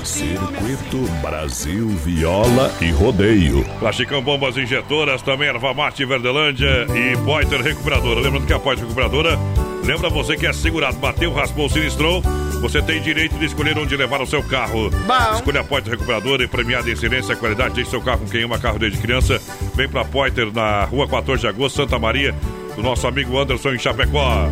Circuito 0.05 0.99
Brasil 1.23 1.89
Viola 1.89 2.71
e 2.81 2.91
Rodeio. 2.91 3.65
Plasticão 3.79 4.21
Bombas 4.23 4.59
Injetoras, 4.59 5.23
também 5.23 5.49
Erva 5.49 5.73
Mate 5.73 6.05
Verdelândia 6.05 6.87
e 6.95 7.17
Poiter 7.25 7.63
Recuperadora. 7.63 8.21
Lembrando 8.21 8.47
que 8.47 8.53
a 8.53 8.59
Poiter 8.59 8.85
Recuperadora 8.85 9.39
lembra 9.87 10.11
você 10.11 10.37
que 10.37 10.47
é 10.47 10.53
segurado, 10.53 10.99
bateu, 10.99 11.33
raspou, 11.33 11.69
sinistrou. 11.69 12.21
Você 12.61 12.83
tem 12.83 13.01
direito 13.01 13.39
de 13.39 13.45
escolher 13.45 13.79
onde 13.79 13.97
levar 13.97 14.21
o 14.21 14.27
seu 14.27 14.43
carro. 14.43 14.91
Escolha 15.37 15.61
a 15.61 15.65
Poiter 15.65 15.93
Recuperadora 15.93 16.43
e 16.43 16.49
premiada 16.49 16.89
em 16.89 16.93
excelência 16.93 17.35
e 17.35 17.37
qualidade. 17.37 17.75
Deixe 17.75 17.91
seu 17.91 18.01
carro 18.01 18.21
com 18.21 18.27
quem 18.27 18.43
ama 18.43 18.59
carro 18.59 18.79
desde 18.79 18.99
criança. 18.99 19.41
Vem 19.75 19.89
pra 19.89 20.05
Poiter 20.05 20.53
na 20.53 20.85
rua 20.85 21.07
14 21.07 21.41
de 21.41 21.47
agosto, 21.47 21.77
Santa 21.77 21.99
Maria, 21.99 22.35
do 22.75 22.83
nosso 22.83 23.07
amigo 23.07 23.39
Anderson 23.39 23.75
em 23.75 23.79
Chapecó. 23.79 24.49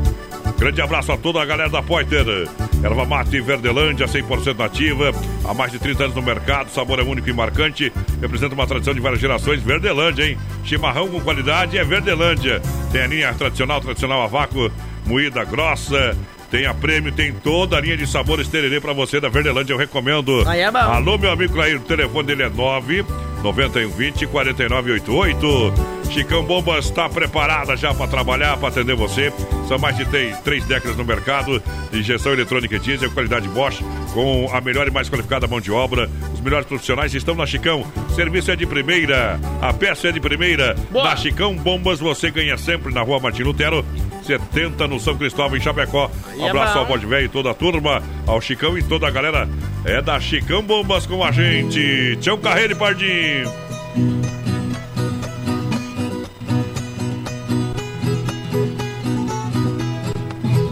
Grande 0.58 0.80
abraço 0.80 1.10
a 1.10 1.16
toda 1.16 1.42
a 1.42 1.44
galera 1.44 1.68
da 1.68 1.82
Poiter. 1.82 2.48
Erva 2.82 3.04
mate 3.04 3.40
Verdelândia, 3.40 4.06
100% 4.06 4.56
nativa. 4.56 5.10
Há 5.44 5.54
mais 5.54 5.72
de 5.72 5.78
30 5.78 6.04
anos 6.04 6.16
no 6.16 6.22
mercado. 6.22 6.70
Sabor 6.70 7.00
é 7.00 7.02
único 7.02 7.28
e 7.28 7.32
marcante. 7.32 7.92
Representa 8.20 8.54
uma 8.54 8.66
tradição 8.66 8.94
de 8.94 9.00
várias 9.00 9.20
gerações. 9.20 9.62
Verdelândia, 9.62 10.26
hein? 10.26 10.38
Chimarrão 10.64 11.08
com 11.08 11.20
qualidade 11.20 11.76
é 11.78 11.84
Verdelândia. 11.84 12.60
Tem 12.92 13.02
a 13.02 13.06
linha 13.06 13.34
tradicional, 13.34 13.80
tradicional 13.80 14.22
a 14.22 14.26
vácuo, 14.26 14.70
moída 15.04 15.44
grossa. 15.44 16.16
Tem 16.50 16.66
a 16.66 16.74
prêmio, 16.74 17.10
tem 17.10 17.32
toda 17.32 17.76
a 17.76 17.80
linha 17.80 17.96
de 17.96 18.06
sabores 18.06 18.46
tererê 18.46 18.80
pra 18.80 18.92
você 18.92 19.20
da 19.20 19.28
Verdelândia. 19.28 19.72
Eu 19.72 19.78
recomendo. 19.78 20.46
Aí 20.46 20.60
é 20.60 20.70
bom. 20.70 20.78
Alô, 20.78 21.18
meu 21.18 21.32
amigo 21.32 21.52
Clair, 21.52 21.76
o 21.76 21.80
telefone 21.80 22.28
dele 22.28 22.44
é 22.44 22.48
9 22.48 23.04
9120 23.42 24.26
4988. 24.26 25.94
Chicão 26.10 26.44
Bombas 26.44 26.86
está 26.86 27.08
preparada 27.08 27.76
já 27.76 27.92
para 27.92 28.06
trabalhar, 28.06 28.56
para 28.56 28.68
atender 28.68 28.94
você. 28.94 29.32
São 29.68 29.78
mais 29.78 29.96
de 29.96 30.04
três, 30.06 30.38
três 30.40 30.64
décadas 30.64 30.96
no 30.96 31.04
mercado 31.04 31.62
de 31.90 31.98
injeção 31.98 32.32
eletrônica 32.32 32.76
e 32.76 32.78
diesel, 32.78 33.10
qualidade 33.10 33.48
Bosch, 33.48 33.82
com 34.12 34.48
a 34.52 34.60
melhor 34.60 34.86
e 34.86 34.90
mais 34.90 35.08
qualificada 35.08 35.46
mão 35.46 35.60
de 35.60 35.72
obra. 35.72 36.08
Os 36.32 36.40
melhores 36.40 36.66
profissionais 36.66 37.14
estão 37.14 37.34
na 37.34 37.46
Chicão. 37.46 37.84
Serviço 38.14 38.50
é 38.50 38.56
de 38.56 38.66
primeira, 38.66 39.40
a 39.60 39.72
peça 39.72 40.08
é 40.08 40.12
de 40.12 40.20
primeira. 40.20 40.76
Na 40.92 41.16
Chicão 41.16 41.54
Bombas 41.54 41.98
você 41.98 42.30
ganha 42.30 42.56
sempre 42.56 42.94
na 42.94 43.02
rua 43.02 43.18
Martin 43.18 43.42
Lutero, 43.42 43.84
70 44.24 44.88
no 44.88 44.98
São 44.98 45.16
Cristóvão, 45.16 45.56
em 45.56 45.60
Chapecó. 45.60 46.10
Um 46.36 46.46
é 46.46 46.48
abraço 46.48 46.78
ao 46.78 46.86
Bode 46.86 47.06
Velho 47.06 47.26
e 47.26 47.28
toda 47.28 47.50
a 47.50 47.54
turma, 47.54 48.02
ao 48.26 48.40
Chicão 48.40 48.76
e 48.76 48.82
toda 48.82 49.06
a 49.06 49.10
galera. 49.10 49.48
É 49.84 50.00
da 50.00 50.18
Chicão 50.18 50.62
Bombas 50.62 51.06
com 51.06 51.22
a 51.22 51.30
gente. 51.30 52.16
Tchau, 52.20 52.38
Carreiro 52.38 52.72
e 52.72 52.76
Pardinho. 52.76 53.52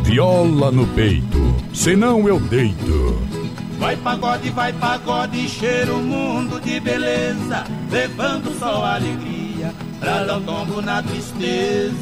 Viola 0.02 0.70
no 0.70 0.86
peito, 0.88 1.56
senão 1.72 2.28
eu 2.28 2.38
deito. 2.38 3.18
Vai 3.78 3.96
pagode, 3.96 4.50
vai 4.50 4.72
pagode, 4.72 5.48
cheira 5.48 5.92
o 5.92 5.98
mundo 5.98 6.60
de 6.60 6.78
beleza, 6.78 7.64
levando 7.90 8.56
só 8.58 8.84
alegria 8.84 9.41
pra 10.00 10.24
dar 10.24 10.38
um 10.38 10.42
tombo 10.42 10.82
na 10.82 11.02
tristeza. 11.02 11.92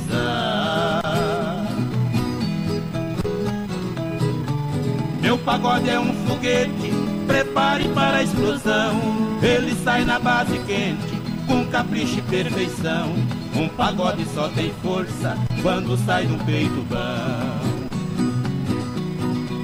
Meu 5.20 5.38
pagode 5.38 5.88
é 5.88 6.00
um 6.00 6.12
foguete, 6.26 6.92
prepare 7.26 7.88
para 7.88 8.18
a 8.18 8.22
explosão. 8.22 9.00
Ele 9.42 9.74
sai 9.84 10.04
na 10.04 10.18
base 10.18 10.58
quente, 10.66 11.22
com 11.46 11.64
capricho 11.66 12.18
e 12.18 12.22
perfeição. 12.22 13.14
Um 13.54 13.68
pagode 13.68 14.24
só 14.34 14.48
tem 14.48 14.72
força 14.82 15.36
quando 15.62 15.96
sai 16.04 16.26
do 16.26 16.42
peito 16.44 16.84
bom. 16.88 17.80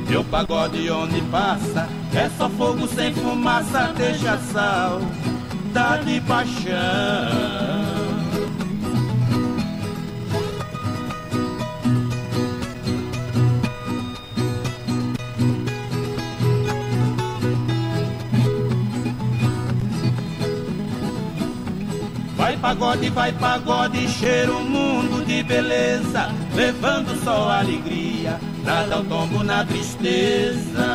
Meu 0.08 0.22
pagode 0.24 0.90
onde 0.90 1.20
passa 1.22 1.88
é 2.14 2.30
só 2.38 2.48
fogo 2.48 2.86
sem 2.86 3.12
fumaça, 3.12 3.92
deixa 3.96 4.38
sal, 4.38 5.00
dá 5.76 5.98
de 5.98 6.18
paixão. 6.22 6.72
Vai 22.38 22.56
pagode, 22.56 23.10
vai 23.10 23.32
pagode, 23.32 24.08
cheira 24.08 24.50
o 24.50 24.64
mundo 24.64 25.26
de 25.26 25.42
beleza, 25.42 26.30
levando 26.54 27.22
só 27.22 27.50
alegria, 27.50 28.40
pra 28.64 28.86
dar 28.86 29.00
o 29.00 29.04
tombo 29.04 29.44
na 29.44 29.62
tristeza. 29.62 30.86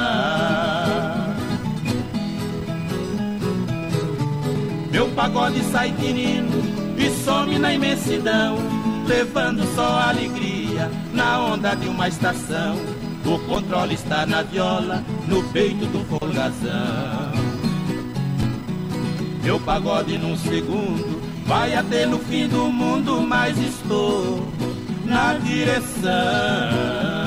Meu 5.01 5.09
pagode 5.15 5.63
sai 5.71 5.91
tinindo 5.93 6.59
e 6.95 7.09
some 7.25 7.57
na 7.57 7.73
imensidão, 7.73 8.55
levando 9.07 9.63
só 9.73 9.99
alegria 9.99 10.91
na 11.11 11.43
onda 11.43 11.73
de 11.73 11.87
uma 11.87 12.07
estação. 12.07 12.75
O 13.25 13.39
controle 13.47 13.95
está 13.95 14.27
na 14.27 14.43
viola, 14.43 15.03
no 15.27 15.41
peito 15.45 15.87
do 15.87 16.05
folgazão. 16.05 17.31
meu 19.41 19.59
pagode 19.61 20.19
num 20.19 20.37
segundo 20.37 21.19
vai 21.47 21.73
até 21.73 22.05
no 22.05 22.19
fim 22.19 22.47
do 22.47 22.71
mundo, 22.71 23.21
mas 23.21 23.57
estou 23.57 24.47
na 25.03 25.33
direção. 25.33 27.20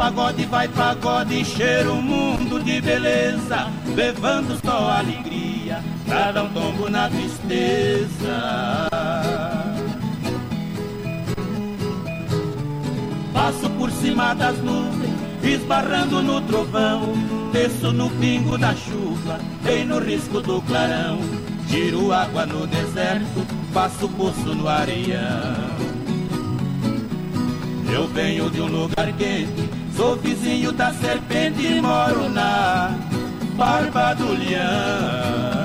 Pagode, 0.00 0.46
vai 0.46 0.66
pagode, 0.66 1.44
cheira 1.44 1.92
o 1.92 2.00
mundo 2.00 2.58
de 2.64 2.80
beleza, 2.80 3.70
levando 3.94 4.58
só 4.64 4.92
alegria, 4.92 5.84
pra 6.06 6.32
dar 6.32 6.44
um 6.44 6.48
tombo 6.54 6.88
na 6.88 7.06
tristeza. 7.10 8.88
Passo 13.34 13.68
por 13.78 13.90
cima 13.90 14.32
das 14.32 14.56
nuvens, 14.60 15.12
esbarrando 15.42 16.22
no 16.22 16.40
trovão, 16.40 17.12
desço 17.52 17.92
no 17.92 18.08
pingo 18.12 18.56
da 18.56 18.74
chuva, 18.74 19.38
dei 19.62 19.84
no 19.84 19.98
risco 19.98 20.40
do 20.40 20.62
clarão, 20.62 21.18
tiro 21.68 22.10
água 22.10 22.46
no 22.46 22.66
deserto, 22.66 23.46
faço 23.70 24.08
poço 24.08 24.54
no 24.54 24.66
areião. 24.66 25.90
Eu 27.92 28.06
venho 28.08 28.48
de 28.48 28.62
um 28.62 28.66
lugar 28.66 29.12
quente, 29.18 29.79
sou 29.96 30.16
vizinho 30.16 30.72
da 30.72 30.92
serpente 30.92 31.66
e 31.66 31.80
moro 31.80 32.28
na 32.28 32.96
barba 33.56 34.14
do 34.14 34.32
leão. 34.32 35.60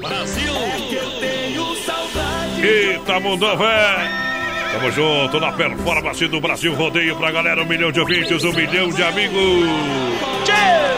Brasil! 0.00 0.54
É 0.54 0.80
que 0.88 0.94
eu 0.94 1.10
tenho 1.20 1.76
saudade. 1.84 2.66
Eita, 2.66 3.20
mundo 3.20 3.56
velho! 3.56 4.26
Tamo 4.72 4.90
junto 4.92 5.40
na 5.40 5.52
performance 5.52 6.28
do 6.28 6.40
Brasil 6.40 6.74
Rodeio 6.74 7.16
pra 7.16 7.30
galera. 7.30 7.62
Um 7.62 7.66
milhão 7.66 7.90
de 7.90 7.98
ouvintes, 7.98 8.44
um 8.44 8.52
milhão 8.52 8.90
de 8.90 9.02
amigos. 9.02 9.66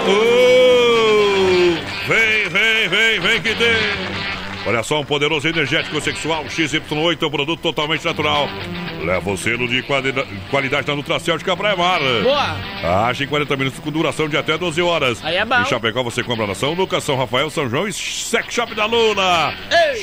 Uh, 0.09 1.77
vem, 2.09 2.49
vem, 2.49 2.89
vem, 2.89 3.20
vem 3.20 3.40
que 3.40 3.55
tem. 3.55 4.19
Olha 4.66 4.82
só, 4.82 5.01
um 5.01 5.05
poderoso 5.05 5.47
energético 5.47 6.01
sexual 6.01 6.45
XY8, 6.45 7.27
um 7.27 7.31
produto 7.31 7.61
totalmente 7.61 8.05
natural. 8.05 8.49
Leva 9.09 9.30
o 9.30 9.39
selo 9.39 9.66
de 9.66 9.82
qualida- 9.85 10.26
qualidade 10.51 10.86
da 10.86 10.94
Nutracêutica 10.94 11.56
Praia 11.56 11.74
Mar. 11.74 11.98
Boa! 12.22 13.06
Age 13.09 13.24
em 13.24 13.26
40 13.26 13.56
minutos 13.56 13.80
com 13.80 13.90
duração 13.90 14.28
de 14.28 14.36
até 14.36 14.59
12 14.59 14.82
horas. 14.82 15.24
Aí 15.24 15.36
é 15.36 15.44
bom. 15.47 15.62
Em 15.62 15.64
Chapecó 15.64 16.02
você 16.02 16.22
compra 16.22 16.47
na 16.47 16.55
São 16.55 16.74
Lucas, 16.74 17.02
São 17.05 17.16
Rafael, 17.16 17.48
São 17.48 17.70
João 17.70 17.89
e 17.89 17.93
Sex 17.94 18.52
Shop 18.52 18.74
da 18.74 18.85
Luna. 18.85 19.55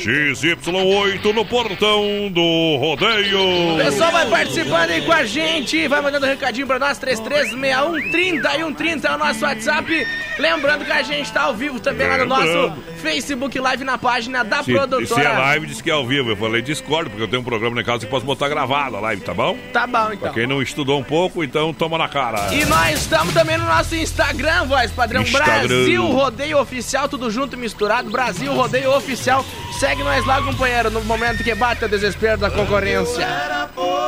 XY8 0.03 1.33
no 1.33 1.45
portão 1.45 2.31
do 2.31 2.77
rodeio. 2.77 3.75
O 3.75 3.77
pessoal 3.77 4.11
vai 4.11 4.25
participando 4.27 4.89
aí 4.89 5.01
com 5.03 5.11
a 5.13 5.23
gente, 5.23 5.87
vai 5.87 6.01
mandando 6.01 6.25
um 6.25 6.29
recadinho 6.29 6.65
pra 6.65 6.79
nós, 6.79 6.97
336130 6.97 8.49
e 8.55 8.59
130 8.63 9.07
é 9.07 9.15
o 9.15 9.17
nosso 9.19 9.45
WhatsApp. 9.45 10.07
Lembrando 10.39 10.83
que 10.83 10.91
a 10.91 11.03
gente 11.03 11.31
tá 11.31 11.43
ao 11.43 11.53
vivo 11.53 11.79
também 11.79 12.07
lá 12.07 12.17
no 12.17 12.25
nosso 12.25 12.43
Lembrando. 12.43 12.83
Facebook 13.01 13.59
Live 13.59 13.83
na 13.83 13.97
página 13.97 14.43
da 14.43 14.63
Se, 14.63 14.73
produtora. 14.73 15.21
se 15.21 15.27
é 15.27 15.29
live, 15.29 15.67
diz 15.67 15.81
que 15.81 15.89
é 15.89 15.93
ao 15.93 16.05
vivo. 16.05 16.31
Eu 16.31 16.35
falei 16.37 16.61
Discord, 16.61 17.09
porque 17.09 17.23
eu 17.23 17.27
tenho 17.27 17.41
um 17.41 17.45
programa 17.45 17.75
na 17.75 17.83
casa 17.83 17.99
que 18.05 18.11
posso 18.11 18.25
botar 18.25 18.49
gravado 18.49 18.94
a 18.97 19.01
live, 19.01 19.21
tá 19.21 19.33
bom? 19.33 19.57
Tá 19.73 19.85
bom, 19.87 20.05
Pra 20.05 20.13
então. 20.15 20.33
quem 20.33 20.47
não 20.47 20.61
estudou 20.61 20.99
um 20.99 21.03
pouco, 21.03 21.43
então 21.43 21.73
toma 21.73 21.97
na 21.97 22.07
cara. 22.07 22.53
E 22.53 22.65
nós 22.65 22.99
estamos 23.01 23.33
também 23.33 23.57
no 23.57 23.65
nosso 23.65 23.95
Instagram, 23.95 24.65
voz 24.65 24.91
padrão 24.91 25.21
Instagram. 25.21 25.67
Brasil 25.67 26.05
Rodeio 26.07 26.59
Oficial, 26.59 27.07
tudo 27.09 27.29
junto 27.29 27.55
e 27.55 27.59
misturado. 27.59 28.09
Brasil 28.09 28.53
Rodeio 28.53 28.91
Oficial. 28.95 29.45
Segue 29.79 30.03
nós 30.03 30.25
lá, 30.25 30.41
companheiro, 30.41 30.89
no 30.89 31.03
momento 31.03 31.43
que 31.43 31.53
bate 31.53 31.83
o 31.83 31.89
desespero 31.89 32.37
da 32.37 32.49
concorrência. 32.49 33.27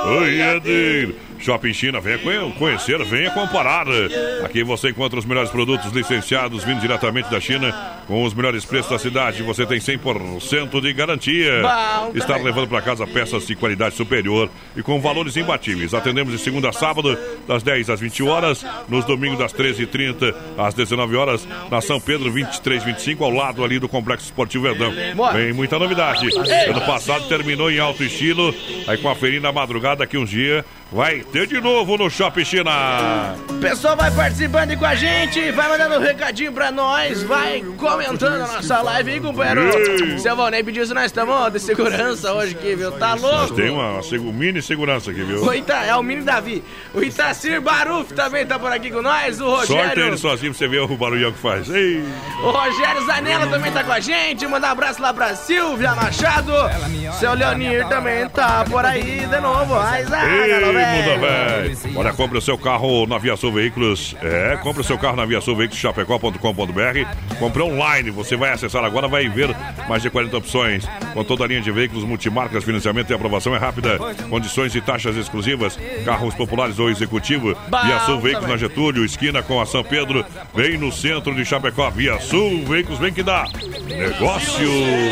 Oi, 0.06 0.42
Edir. 0.42 1.27
Shopping 1.40 1.74
China, 1.74 2.00
venha 2.02 2.18
conhe- 2.18 2.52
conhecer, 2.54 3.04
venha 3.06 3.32
comparar. 3.32 3.86
Aqui 4.44 4.64
você 4.64 4.90
encontra 4.90 5.18
os 5.20 5.26
melhores 5.26 5.50
produtos 5.50 5.92
licenciados 5.92 6.64
vindo 6.64 6.80
diretamente 6.82 7.30
da 7.30 7.40
China 7.40 7.72
com 8.08 8.24
os 8.24 8.34
melhores 8.34 8.66
preços 8.66 8.92
da 8.92 9.00
cidade. 9.00 9.44
Você 9.44 9.66
tem 9.66 9.80
100% 9.80 10.82
de 10.82 10.94
garantia. 10.94 11.62
Também. 12.38 12.46
levando 12.46 12.68
para 12.68 12.82
casa 12.82 13.06
peças 13.06 13.46
de 13.48 13.56
qualidade 13.56 13.96
superior 13.96 14.50
e 14.76 14.82
com 14.82 15.00
valores 15.00 15.36
imbatíveis. 15.38 15.94
Atendemos 15.94 16.34
de 16.34 16.40
segunda 16.40 16.70
a 16.70 16.74
sábado, 16.74 17.18
das 17.48 17.62
10 17.64 17.90
às 17.90 18.00
20 18.00 18.24
horas, 18.24 18.66
nos 18.88 19.06
domingos 19.06 19.38
das 19.40 19.54
13h30 19.54 20.34
às 20.58 20.74
19 20.74 21.16
horas, 21.16 21.48
na 21.70 21.82
São 21.82 22.00
Pedro 22.00 22.32
2325, 22.32 23.24
ao 23.24 23.32
lado 23.32 23.64
ali 23.64 23.80
do 23.80 23.88
Complexo 23.88 24.26
Esportivo 24.26 24.64
Verdão. 24.64 24.92
Vem 25.34 25.54
muita 25.54 25.78
novidade. 25.80 26.28
Ano 26.70 26.82
passado 26.82 27.28
terminou 27.28 27.70
em 27.72 27.80
alto 27.80 28.04
estilo, 28.04 28.54
aí 28.88 28.98
com 28.98 29.10
a 29.10 29.16
feirinha 29.16 29.42
na 29.42 29.52
madrugada, 29.52 29.98
daqui 29.98 30.18
uns 30.18 30.30
dias, 30.30 30.64
vai 30.92 31.20
ter 31.20 31.48
de 31.48 31.60
novo 31.60 31.98
no 31.98 32.10
Shopping 32.10 32.46
China. 32.46 33.36
O 33.50 33.54
pessoal 33.60 33.96
vai 33.98 34.10
participando 34.12 34.72
aí 34.72 34.78
com 34.78 34.86
a 34.86 34.96
gente, 34.96 35.52
vai 35.52 35.68
mandando 35.70 35.96
um 35.96 36.00
recadinho 36.02 36.52
pra 36.54 36.72
nós, 36.72 37.24
vai 37.24 37.62
comentando 37.78 38.36
a 38.44 38.48
nossa 38.48 38.82
live 38.82 39.12
aí, 39.12 39.20
companheiro. 39.20 39.62
Ei. 39.78 40.20
Seu 40.20 40.36
Valnei 40.36 40.64
pediu 40.64 40.84
isso, 40.84 40.94
nós 40.94 41.06
estamos 41.06 41.52
de 41.52 41.60
segurança 41.60 42.34
hoje 42.34 42.56
aqui, 42.56 42.76
viu? 42.76 42.92
Tá 42.94 43.14
louco? 43.16 43.54
tem 43.56 43.70
uma 43.70 44.02
segu- 44.04 44.32
mini 44.32 44.62
segurança 44.62 45.12
aqui, 45.12 45.24
viu? 45.24 45.44
O 45.44 45.54
Ita, 45.54 45.74
é 45.74 45.96
o 45.96 46.04
Mini 46.04 46.22
Davi. 46.22 46.64
O 46.94 47.02
Itacir 47.02 47.60
Baruf 47.62 48.14
também 48.14 48.46
tá 48.46 48.58
por 48.58 48.72
aqui 48.72 48.90
com 48.92 49.02
nós. 49.02 49.42
O 49.42 49.58
Sorte 49.58 49.74
Rogério. 49.74 50.08
ele 50.08 50.18
sozinho 50.18 50.52
pra 50.52 50.58
você 50.60 50.68
ver 50.68 50.80
o 50.80 50.88
barulhão 50.98 51.32
que 51.32 51.40
faz. 51.40 51.70
Ei. 51.70 52.04
O 52.44 52.50
Rogério 52.52 53.06
Zanella 53.06 53.48
também 53.48 53.72
tá 53.72 53.84
com 53.84 53.92
a 53.92 54.00
gente. 54.00 54.46
Mandar 54.48 54.70
um 54.70 54.72
abraço 54.72 55.02
lá 55.02 55.14
pra 55.14 55.36
Silvia 55.36 55.94
Machado. 55.96 56.52
Seu 57.20 57.34
Leonir 57.34 57.88
também 57.88 58.28
tá 58.30 58.64
por 58.70 58.86
aí 58.86 59.26
de 59.26 59.40
novo. 59.40 59.76
Ai, 59.76 60.04
zaga, 60.06 60.28
Ei, 60.28 60.60
meu 60.60 60.74
velho. 60.74 60.77
Muda 60.86 61.18
velho. 61.18 61.78
Olha, 61.96 62.14
compre 62.14 62.38
o 62.38 62.42
seu 62.42 62.58
carro 62.58 63.06
na 63.08 63.18
Via 63.18 63.36
Sul 63.36 63.52
Veículos. 63.52 64.16
É, 64.22 64.58
compre 64.62 64.82
o 64.82 64.84
seu 64.84 64.98
carro 64.98 65.16
na 65.16 65.26
Via 65.26 65.42
Sul 65.42 65.56
Veículos, 65.56 65.80
chapecó.com.br. 65.80 67.36
Compre 67.40 67.62
online. 67.64 68.10
Você 68.12 68.36
vai 68.36 68.52
acessar 68.52 68.84
agora, 68.84 69.08
vai 69.08 69.28
ver 69.30 69.56
mais 69.88 70.02
de 70.02 70.10
40 70.10 70.38
opções. 70.38 70.86
Com 71.14 71.24
toda 71.24 71.44
a 71.44 71.48
linha 71.48 71.62
de 71.62 71.72
veículos 71.72 72.04
multimarcas, 72.04 72.64
financiamento 72.64 73.10
e 73.10 73.14
aprovação 73.14 73.56
é 73.56 73.58
rápida. 73.58 73.98
Condições 74.30 74.76
e 74.76 74.82
taxas 74.82 75.16
exclusivas. 75.16 75.78
Carros 76.06 76.34
populares 76.36 76.80
ou 76.80 76.90
executivo. 76.90 77.56
Via 77.86 78.00
Sul 78.02 78.20
Veículos 78.20 78.50
na 78.50 78.58
Getúlio, 78.58 79.04
esquina 79.06 79.42
com 79.42 79.60
a 79.62 79.66
São 79.66 79.84
Pedro. 79.84 80.26
Bem 80.56 80.78
no 80.78 80.92
centro 80.92 81.34
de 81.34 81.44
Chapecó. 81.46 81.90
Via 81.90 82.20
Sul 82.20 82.66
Veículos, 82.66 83.00
vem 83.00 83.14
que 83.14 83.24
dá. 83.24 83.46
Negócio. 83.88 84.70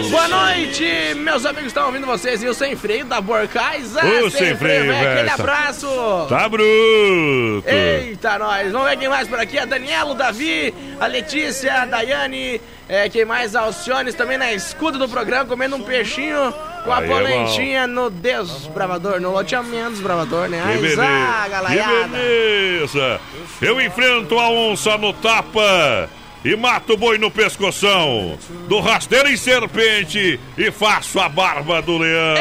Boa 0.10 0.28
noite, 0.28 0.86
meus 1.18 1.46
amigos 1.46 1.68
estão 1.68 1.88
ouvindo 1.88 2.06
vocês 2.06 2.44
e 2.44 2.48
o 2.48 2.54
Sem 2.54 2.76
Freio 2.76 3.06
da 3.06 3.20
Borcais. 3.22 3.96
Ah, 3.98 4.06
Ô, 4.24 4.30
Sem 4.30 4.56
Freio, 4.56 4.86
velho, 4.86 4.96
Aquele 4.96 5.16
velho. 5.16 5.32
Abraço. 5.56 6.26
Tá 6.30 6.50
bruto. 6.50 7.64
Eita, 7.68 8.38
nós. 8.38 8.72
Vamos 8.72 8.90
ver 8.90 8.98
quem 8.98 9.10
mais 9.10 9.28
por 9.28 9.40
aqui. 9.40 9.58
A 9.58 9.66
Daniela, 9.66 10.12
o 10.12 10.16
Davi, 10.16 10.74
a 11.00 11.08
Letícia, 11.08 11.82
a 11.82 11.86
Daiane. 11.86 12.62
É, 12.88 13.10
quem 13.10 13.26
mais? 13.26 13.56
A 13.56 13.62
Alciones 13.62 14.14
também 14.14 14.38
na 14.38 14.54
escuta 14.54 14.98
do 15.00 15.10
programa, 15.10 15.46
comendo 15.46 15.76
um 15.76 15.82
peixinho 15.82 16.54
com 16.84 16.92
a 16.92 17.00
Aí 17.00 17.06
é 17.06 17.08
polentinha 17.08 17.88
no 17.88 18.12
desbravador, 18.12 19.20
no 19.20 19.32
loteamento 19.32 19.92
desbravador, 19.92 20.48
né? 20.50 20.62
Que 20.74 20.82
beleza. 20.82 20.96
zaga, 20.98 21.44
Que 21.46 21.50
galaiada. 21.50 22.08
beleza. 22.10 23.22
Eu 23.60 23.82
enfrento 23.82 24.38
a 24.38 24.50
onça 24.50 24.98
no 24.98 25.14
tapa 25.14 26.08
e 26.46 26.56
mato 26.56 26.94
o 26.94 26.98
boi 26.98 27.18
no 27.18 27.32
pescoção. 27.32 28.38
Do 28.70 28.80
rasteiro 28.80 29.28
em 29.28 29.36
serpente 29.36 30.40
e 30.56 30.72
faço 30.72 31.20
a 31.20 31.28
barba 31.28 31.82
do 31.82 31.98
leão. 31.98 32.36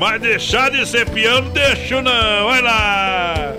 Mas 0.00 0.20
deixar 0.22 0.70
de 0.70 0.86
ser 0.88 1.08
piano, 1.10 1.50
deixo 1.50 2.00
não. 2.00 2.46
Vai 2.48 2.62
lá. 2.62 3.54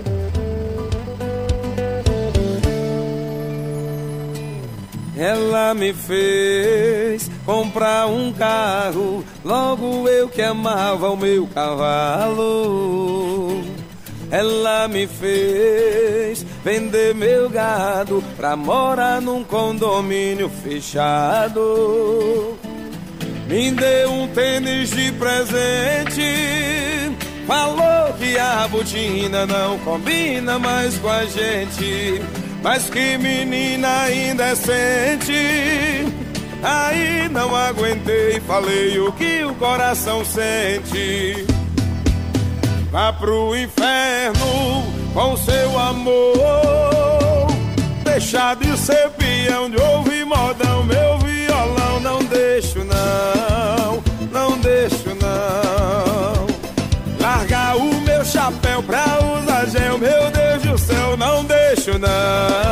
Ela 5.16 5.72
me 5.74 5.92
fez 5.92 7.30
comprar 7.44 8.06
um 8.06 8.32
carro, 8.32 9.22
logo 9.44 10.08
eu 10.08 10.28
que 10.30 10.40
amava 10.40 11.10
o 11.10 11.16
meu 11.16 11.46
cavalo. 11.46 12.82
Ela 14.30 14.86
me 14.86 15.08
fez 15.08 16.46
vender 16.64 17.14
meu 17.14 17.50
gado 17.50 18.22
pra 18.36 18.54
morar 18.54 19.20
num 19.20 19.42
condomínio 19.42 20.48
fechado. 20.48 22.56
Me 23.48 23.72
deu 23.72 24.12
um 24.12 24.28
tênis 24.28 24.90
de 24.90 25.10
presente. 25.12 26.22
Falou 27.44 28.14
que 28.16 28.38
a 28.38 28.68
botina 28.68 29.44
não 29.44 29.76
combina 29.80 30.58
mais 30.58 30.96
com 30.98 31.08
a 31.08 31.24
gente. 31.24 32.22
Mas 32.62 32.88
que 32.88 33.18
menina 33.18 34.08
indecente. 34.12 35.32
Aí 36.62 37.28
não 37.30 37.56
aguentei, 37.56 38.38
falei 38.40 39.00
o 39.00 39.10
que 39.12 39.42
o 39.44 39.54
coração 39.54 40.22
sente 40.24 41.46
vá 42.90 43.12
pro 43.12 43.56
inferno 43.56 44.84
com 45.14 45.36
seu 45.36 45.78
amor. 45.78 47.46
Deixar 48.04 48.56
de 48.56 48.76
ser 48.76 49.10
peão, 49.10 49.70
de 49.70 49.80
ouvir 49.80 50.24
modão, 50.26 50.84
meu 50.84 51.18
violão, 51.18 52.00
não 52.00 52.18
deixo 52.24 52.80
não, 52.84 54.02
não 54.30 54.58
deixo 54.58 55.10
não. 55.20 56.46
Largar 57.20 57.76
o 57.76 58.00
meu 58.00 58.24
chapéu 58.24 58.82
pra 58.82 59.04
usar 59.40 59.66
gel, 59.66 59.98
meu 59.98 60.30
Deus 60.30 60.62
do 60.62 60.78
céu, 60.78 61.16
não 61.16 61.44
deixo 61.44 61.98
não. 61.98 62.69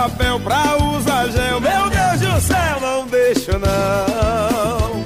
Chapéu 0.00 0.40
pra 0.40 0.78
usar 0.78 1.28
gel, 1.28 1.60
meu 1.60 1.90
Deus 1.90 2.20
do 2.20 2.40
céu, 2.40 2.80
não 2.80 3.06
deixo 3.06 3.52
não. 3.58 5.04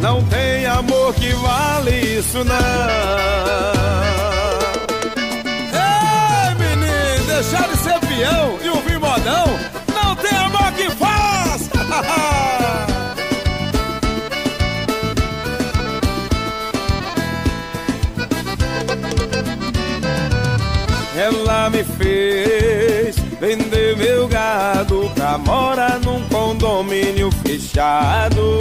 Não 0.00 0.22
tem 0.26 0.64
amor 0.64 1.12
que 1.14 1.32
vale 1.32 2.18
isso 2.18 2.44
não. 2.44 2.54
Ei, 5.74 6.54
menino, 6.54 7.26
deixar 7.26 7.68
de 7.68 7.76
ser 7.78 7.98
peão 7.98 8.60
e 8.62 8.68
ouvir 8.68 9.00
modão, 9.00 9.58
não 9.92 10.14
tem 10.14 10.38
amor 10.38 10.70
que 10.72 10.88
faz. 10.90 11.68
Ela 21.16 21.70
me 21.70 21.82
fez 21.82 22.87
vender 23.40 23.96
meu 23.96 24.26
gado 24.28 25.10
pra 25.14 25.38
morar 25.38 25.98
num 26.00 26.22
condomínio 26.28 27.30
fechado. 27.44 28.58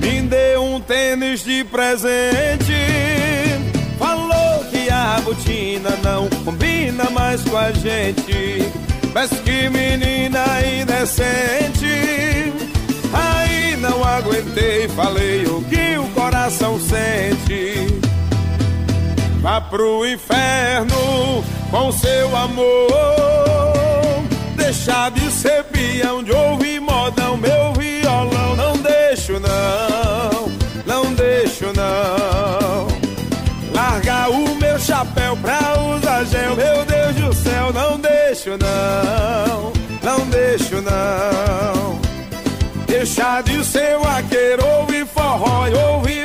Me 0.00 0.22
deu 0.22 0.62
um 0.62 0.80
tênis 0.80 1.42
de 1.42 1.64
presente. 1.64 2.74
Falou 3.98 4.64
que 4.70 4.88
a 4.88 5.20
botina 5.22 5.90
não 6.02 6.28
combina 6.44 7.10
mais 7.10 7.42
com 7.42 7.56
a 7.56 7.72
gente. 7.72 8.70
Mas 9.12 9.30
que 9.30 9.68
menina 9.68 10.44
indecente. 10.80 12.52
Aí 13.12 13.76
não 13.76 14.04
aguentei, 14.04 14.88
falei 14.88 15.44
o 15.46 15.62
que 15.64 15.98
o 15.98 16.06
coração 16.10 16.78
sente. 16.78 18.00
Vá 19.42 19.60
pro 19.60 20.06
inferno 20.06 21.59
com 21.70 21.92
seu 21.92 22.36
amor. 22.36 22.88
Deixar 24.56 25.10
de 25.10 25.30
ser 25.30 25.64
peão, 25.64 26.22
de 26.22 26.32
ouvir 26.32 26.80
modão, 26.80 27.36
meu 27.36 27.72
violão. 27.72 28.56
Não 28.56 28.76
deixo 28.78 29.38
não, 29.40 30.52
não 30.84 31.14
deixo 31.14 31.66
não. 31.74 32.88
Largar 33.72 34.30
o 34.30 34.54
meu 34.56 34.78
chapéu 34.78 35.36
pra 35.36 35.58
usar 35.96 36.24
gel, 36.24 36.56
meu 36.56 36.84
Deus 36.84 37.14
do 37.16 37.34
céu. 37.34 37.72
Não 37.72 37.98
deixo 37.98 38.50
não, 38.50 39.72
não 40.02 40.26
deixo 40.28 40.80
não. 40.82 42.00
Deixar 42.86 43.42
de 43.42 43.64
ser 43.64 43.98
vaqueiro, 43.98 44.66
ouvir 44.66 45.06
forró 45.06 45.68
ouvir 45.94 46.19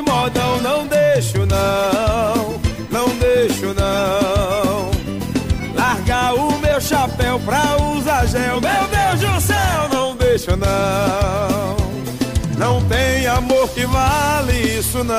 pra 7.46 7.78
usar 7.94 8.26
gel, 8.26 8.60
meu 8.60 8.88
Deus 8.88 9.20
do 9.22 9.42
céu. 9.42 9.90
Não 9.94 10.16
deixo 10.16 10.56
não. 10.58 11.76
Não 12.58 12.84
tem 12.88 13.28
amor 13.28 13.70
que 13.70 13.86
vale 13.86 14.78
isso 14.80 15.04
não. 15.04 15.16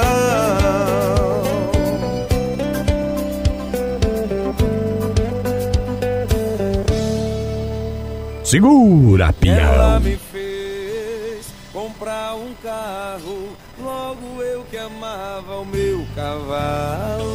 Segura, 8.45 9.25
Ela 9.25 9.33
pião. 9.33 10.01
me 10.01 10.17
fez 10.17 11.47
comprar 11.73 12.35
um 12.37 12.55
carro, 12.63 13.57
logo 13.83 14.41
eu 14.43 14.63
que 14.71 14.77
amava 14.77 15.57
o 15.57 15.65
meu 15.65 16.07
cavalo. 16.15 17.27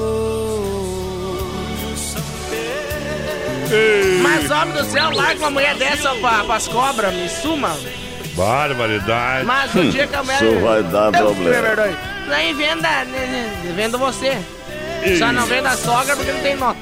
Mas, 4.21 4.49
homem 4.51 4.73
do 4.73 4.83
céu, 4.85 5.11
larga 5.11 5.39
uma 5.39 5.49
mulher 5.51 5.75
dessa 5.75 6.13
pra, 6.15 6.43
pras 6.43 6.67
cobras, 6.67 7.13
me 7.13 7.27
suma. 7.29 7.75
Barbaridade. 8.35 9.45
Mas 9.45 9.73
o 9.75 9.83
dia 9.89 10.07
que 10.07 10.15
a 10.15 10.23
mulher. 10.23 10.41
Isso 10.43 10.59
vai 10.59 10.83
dar 10.83 11.05
Eu- 11.13 11.25
problema. 11.25 11.55
é 11.55 11.61
verdade. 11.61 11.97
Daí 12.29 12.53
venda, 12.53 12.87
né, 13.05 13.05
né, 13.05 13.73
vendo 13.75 13.97
você. 13.97 14.37
Só 15.17 15.31
não 15.31 15.45
vendo 15.45 15.67
a 15.67 15.75
sogra 15.75 16.15
porque 16.15 16.31
não 16.31 16.41
tem 16.41 16.55
nota. 16.55 16.79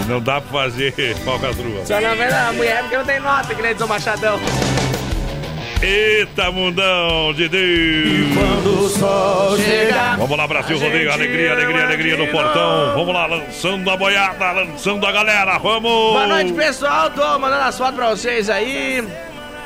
E 0.00 0.08
não 0.10 0.20
dá 0.20 0.40
pra 0.40 0.62
fazer 0.62 0.92
falcatrua. 1.24 1.84
Só 1.86 2.00
não 2.00 2.16
vendo 2.16 2.32
a 2.32 2.52
mulher 2.52 2.80
porque 2.82 2.96
não 2.98 3.04
tem 3.04 3.20
nota, 3.20 3.54
que 3.54 3.62
nem 3.62 3.72
diz 3.72 3.82
o 3.82 3.88
Machadão. 3.88 4.38
Eita, 5.82 6.50
mundão 6.52 7.32
de 7.34 7.48
Deus! 7.48 8.32
quando 8.36 8.84
o 8.84 8.88
sol 8.88 9.56
chega, 9.58 10.14
Vamos 10.16 10.36
lá, 10.38 10.46
Brasil 10.46 10.78
Rodeio, 10.78 11.12
alegria, 11.12 11.52
alegria, 11.52 11.82
alegria 11.84 12.16
no 12.16 12.28
portão. 12.28 12.92
Vamos 12.94 13.12
lá, 13.12 13.26
lançando 13.26 13.90
a 13.90 13.96
boiada, 13.96 14.52
lançando 14.52 15.04
a 15.04 15.10
galera, 15.10 15.58
vamos! 15.58 15.82
Boa 15.90 16.26
noite, 16.28 16.52
pessoal. 16.52 17.10
Tô 17.10 17.36
mandando 17.38 17.64
as 17.64 17.76
fotos 17.76 17.96
pra 17.96 18.10
vocês 18.10 18.48
aí. 18.48 19.04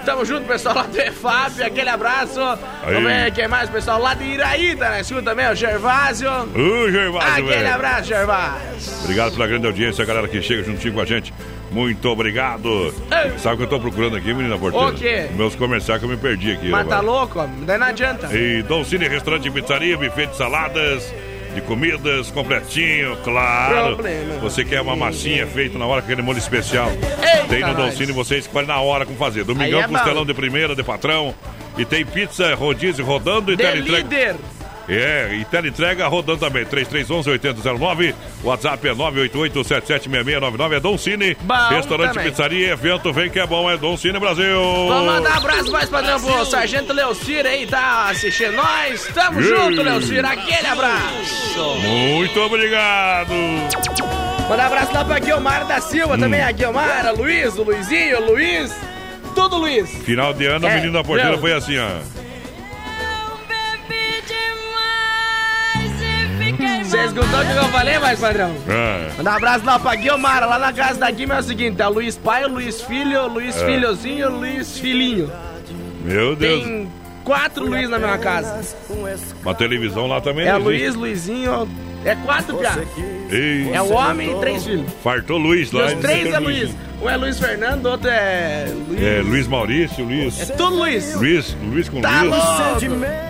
Tamo 0.07 0.25
junto, 0.25 0.47
pessoal 0.47 0.77
lá 0.77 0.83
do 0.85 0.99
EFAP. 0.99 1.63
Aquele 1.65 1.91
abraço. 1.91 2.41
Vamos 2.85 3.03
ver 3.03 3.33
quem 3.33 3.49
mais, 3.49 3.69
pessoal 3.69 4.01
lá 4.01 4.15
de 4.15 4.25
Iraí, 4.25 4.75
tá 4.77 4.89
na 4.91 5.01
escuta 5.01 5.23
também, 5.23 5.51
o 5.51 5.55
Gervásio. 5.55 6.31
Ô, 6.31 6.91
Gervásio, 6.91 7.33
Aquele 7.33 7.49
velho. 7.49 7.75
abraço, 7.75 8.05
Gervásio. 8.05 8.93
Obrigado 9.03 9.33
pela 9.33 9.47
grande 9.49 9.67
audiência, 9.67 10.03
a 10.03 10.07
galera 10.07 10.29
que 10.29 10.41
chega 10.41 10.63
juntinho 10.63 10.95
com 10.95 11.01
a 11.01 11.05
gente. 11.05 11.35
Muito 11.71 12.09
obrigado. 12.09 12.95
Sabe 13.39 13.55
o 13.55 13.59
que 13.59 13.63
eu 13.65 13.69
tô 13.69 13.81
procurando 13.81 14.17
aqui, 14.17 14.33
menina 14.33 14.57
porteira? 14.57 14.87
O 14.89 14.95
quê? 14.95 15.29
Meus 15.35 15.55
comerciais 15.55 16.01
que 16.01 16.07
eu 16.07 16.11
me 16.11 16.17
perdi 16.17 16.53
aqui. 16.53 16.69
Mas 16.69 16.87
tá 16.89 17.01
louco? 17.01 17.47
Daí 17.67 17.79
não 17.79 17.87
adianta. 17.87 18.29
E 18.37 18.63
Dom 18.63 18.85
Cine 18.85 19.09
Restaurante 19.09 19.49
e 19.49 19.51
Pizzaria, 19.51 19.97
buffet 19.97 20.27
de 20.27 20.37
saladas, 20.37 21.13
de 21.55 21.61
comidas, 21.63 22.31
completinho, 22.31 23.17
claro. 23.25 23.97
Problema. 23.97 24.39
Você 24.41 24.65
quer 24.65 24.81
uma 24.81 24.95
massinha 24.97 25.47
feita 25.47 25.79
na 25.79 25.87
hora 25.87 26.03
com 26.03 26.07
aquele 26.07 26.23
molho 26.23 26.39
especial? 26.39 26.89
Eita, 26.91 27.47
tem 27.49 27.61
no 27.61 27.75
Dom 27.75 27.87
nós. 27.87 27.95
Cine, 27.95 28.13
você 28.13 28.39
escolhe 28.39 28.67
na 28.67 28.81
hora 28.81 29.05
como 29.05 29.19
fazer. 29.19 29.45
Domingão, 29.45 29.81
é 29.81 29.87
bom. 29.87 29.95
costelão 29.95 30.25
de 30.25 30.35
primeira, 30.35 30.75
de 30.75 30.83
patrão. 30.83 31.35
E 31.77 31.85
tem 31.85 32.07
pizza, 32.07 32.55
rodízio 32.55 33.05
rodando 33.05 33.53
e 33.53 33.57
De 33.57 33.63
teleentrega. 33.63 34.37
É, 34.89 35.31
e 35.35 35.45
teleentrega 35.45 36.07
rodando 36.07 36.39
também. 36.39 36.65
3311-8009. 36.65 38.15
WhatsApp 38.45 38.89
é 38.89 38.95
988-776699. 38.95 40.73
É 40.77 40.81
Dom 40.81 40.97
Cine. 40.97 41.37
Bom 41.41 41.55
Restaurante, 41.71 42.13
também. 42.15 42.31
pizzaria, 42.31 42.71
evento, 42.73 43.13
vem 43.13 43.29
que 43.31 43.39
é 43.39 43.47
bom. 43.47 43.69
É 43.71 43.77
Dom 43.77 43.97
Cine 43.97 44.19
Brasil. 44.19 44.55
Vamos 44.89 45.07
mandar 45.07 45.31
um 45.35 45.37
abraço 45.39 45.73
mais 45.73 45.89
padrão 45.89 46.21
pro 46.21 46.45
Sargento 46.47 46.93
Leocir 46.93 47.45
aí, 47.47 47.67
tá 47.67 48.09
assistindo 48.11 48.53
nós. 48.53 49.09
Tamo 49.13 49.41
Ei. 49.41 49.47
junto, 49.49 49.83
Leocir. 49.83 50.25
Aquele 50.25 50.67
abraço. 50.67 51.77
Muito 51.83 52.41
obrigado. 52.41 53.33
Mandar 54.49 54.63
um 54.63 54.67
abraço 54.67 54.93
lá 54.95 55.05
pra 55.05 55.19
Guilmar 55.19 55.67
da 55.67 55.81
Silva 55.81 56.15
Hum. 56.15 56.19
também. 56.21 56.41
A 56.43 56.53
Guilmar, 56.53 57.07
a 57.07 57.11
Luiz, 57.11 57.57
o 57.59 57.63
Luizinho, 57.65 58.19
o 58.23 58.31
Luiz. 58.33 58.73
Tudo 59.35 59.57
Luiz. 59.59 59.91
Final 60.05 60.33
de 60.33 60.47
ano, 60.47 60.67
a 60.67 60.71
É, 60.71 60.75
menina 60.77 60.93
da 60.95 61.05
porteira 61.05 61.37
foi 61.39 61.53
assim, 61.53 61.77
ó. 61.79 61.89
Você 66.87 67.05
escutou 67.05 67.41
o 67.41 67.45
que 67.47 67.57
eu 67.57 67.65
falei, 67.71 67.99
mais 67.99 68.21
padrão? 68.21 68.55
É. 68.69 69.11
Mandar 69.19 69.33
um 69.33 69.37
abraço 69.37 69.65
lá 69.65 69.79
pra 69.79 69.95
Guilmar, 69.97 70.49
lá 70.49 70.59
na 70.59 70.73
casa 70.73 71.01
da 71.01 71.11
Guilma 71.11 71.35
é 71.37 71.41
o 71.41 71.43
seguinte: 71.43 71.83
é 71.83 71.87
Luiz 71.87 72.17
Pai, 72.17 72.45
Luiz 72.47 72.81
Filho, 72.83 73.27
Luiz 73.27 73.57
É. 73.61 73.67
Filhozinho, 73.67 74.31
Luiz 74.31 74.79
Filhinho. 74.79 75.31
Meu 76.05 76.37
Deus. 76.37 76.63
Tem 76.63 76.89
quatro 77.25 77.67
Luiz 77.67 77.89
na 77.91 77.99
minha 77.99 78.19
casa. 78.19 78.65
Uma 79.43 79.55
televisão 79.55 80.07
lá 80.07 80.21
também. 80.21 80.47
É 80.47 80.53
não 80.53 80.61
Luiz. 80.61 80.95
Luizinho, 80.95 81.69
é 82.05 82.15
quatro 82.15 82.57
piadas. 82.57 82.87
É 83.73 83.83
o 83.83 83.93
homem 83.93 84.37
e 84.37 84.41
três 84.41 84.65
filhos. 84.65 84.87
Fartou 85.03 85.39
Luiz 85.39 85.73
lá. 85.73 85.87
Os 85.87 85.95
três 85.95 86.33
é 86.33 86.39
Luiz. 86.39 86.71
Um 87.01 87.09
é 87.11 87.17
Luiz 87.17 87.39
Fernando, 87.39 87.87
outro 87.87 88.09
é 88.09 88.67
Luiz. 88.89 89.03
É 89.03 89.21
Luiz 89.21 89.47
Maurício, 89.47 90.05
Luiz. 90.05 90.41
É 90.41 90.47
tudo 90.55 90.77
Luiz. 90.77 91.15
Luiz, 91.15 91.57
Luiz 91.63 91.89
com 91.89 92.01
Tá 92.01 92.23
Luiz. 92.23 92.83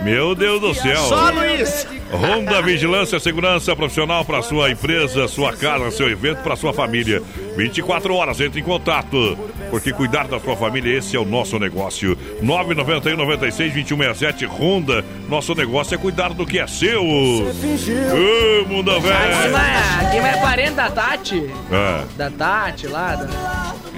Meu 0.03 0.33
Deus 0.33 0.61
do 0.61 0.73
céu. 0.73 0.97
Só 0.97 1.29
Luiz. 1.31 1.85
Honda 2.11 2.61
Vigilância 2.61 3.19
Segurança 3.19 3.75
Profissional 3.75 4.23
para 4.23 4.41
sua 4.41 4.71
empresa, 4.71 5.27
sua 5.27 5.51
casa, 5.53 5.91
seu 5.91 6.09
evento, 6.09 6.41
para 6.41 6.55
sua 6.55 6.73
família. 6.73 7.21
24 7.57 8.13
horas, 8.13 8.39
entre 8.39 8.61
em 8.61 8.63
contato. 8.63 9.37
Porque 9.69 9.91
cuidar 9.91 10.27
da 10.27 10.39
sua 10.39 10.55
família, 10.55 10.97
esse 10.97 11.17
é 11.17 11.19
o 11.19 11.25
nosso 11.25 11.59
negócio. 11.59 12.17
991 12.41 13.17
96 13.17 13.73
2167 13.73 14.45
Honda. 14.45 15.03
Nosso 15.27 15.53
negócio 15.53 15.93
é 15.95 15.97
cuidar 15.97 16.33
do 16.33 16.45
que 16.45 16.59
é 16.59 16.67
seu. 16.67 17.03
Ô, 17.03 18.65
mundo 18.67 18.99
velho. 19.01 19.57
aqui 19.99 20.21
vai 20.21 20.41
parente 20.41 20.71
da 20.71 20.89
Tati. 20.89 21.43
É, 21.71 22.03
Da 22.15 22.29
Tati 22.29 22.87
lá, 22.87 23.15
da, 23.15 23.25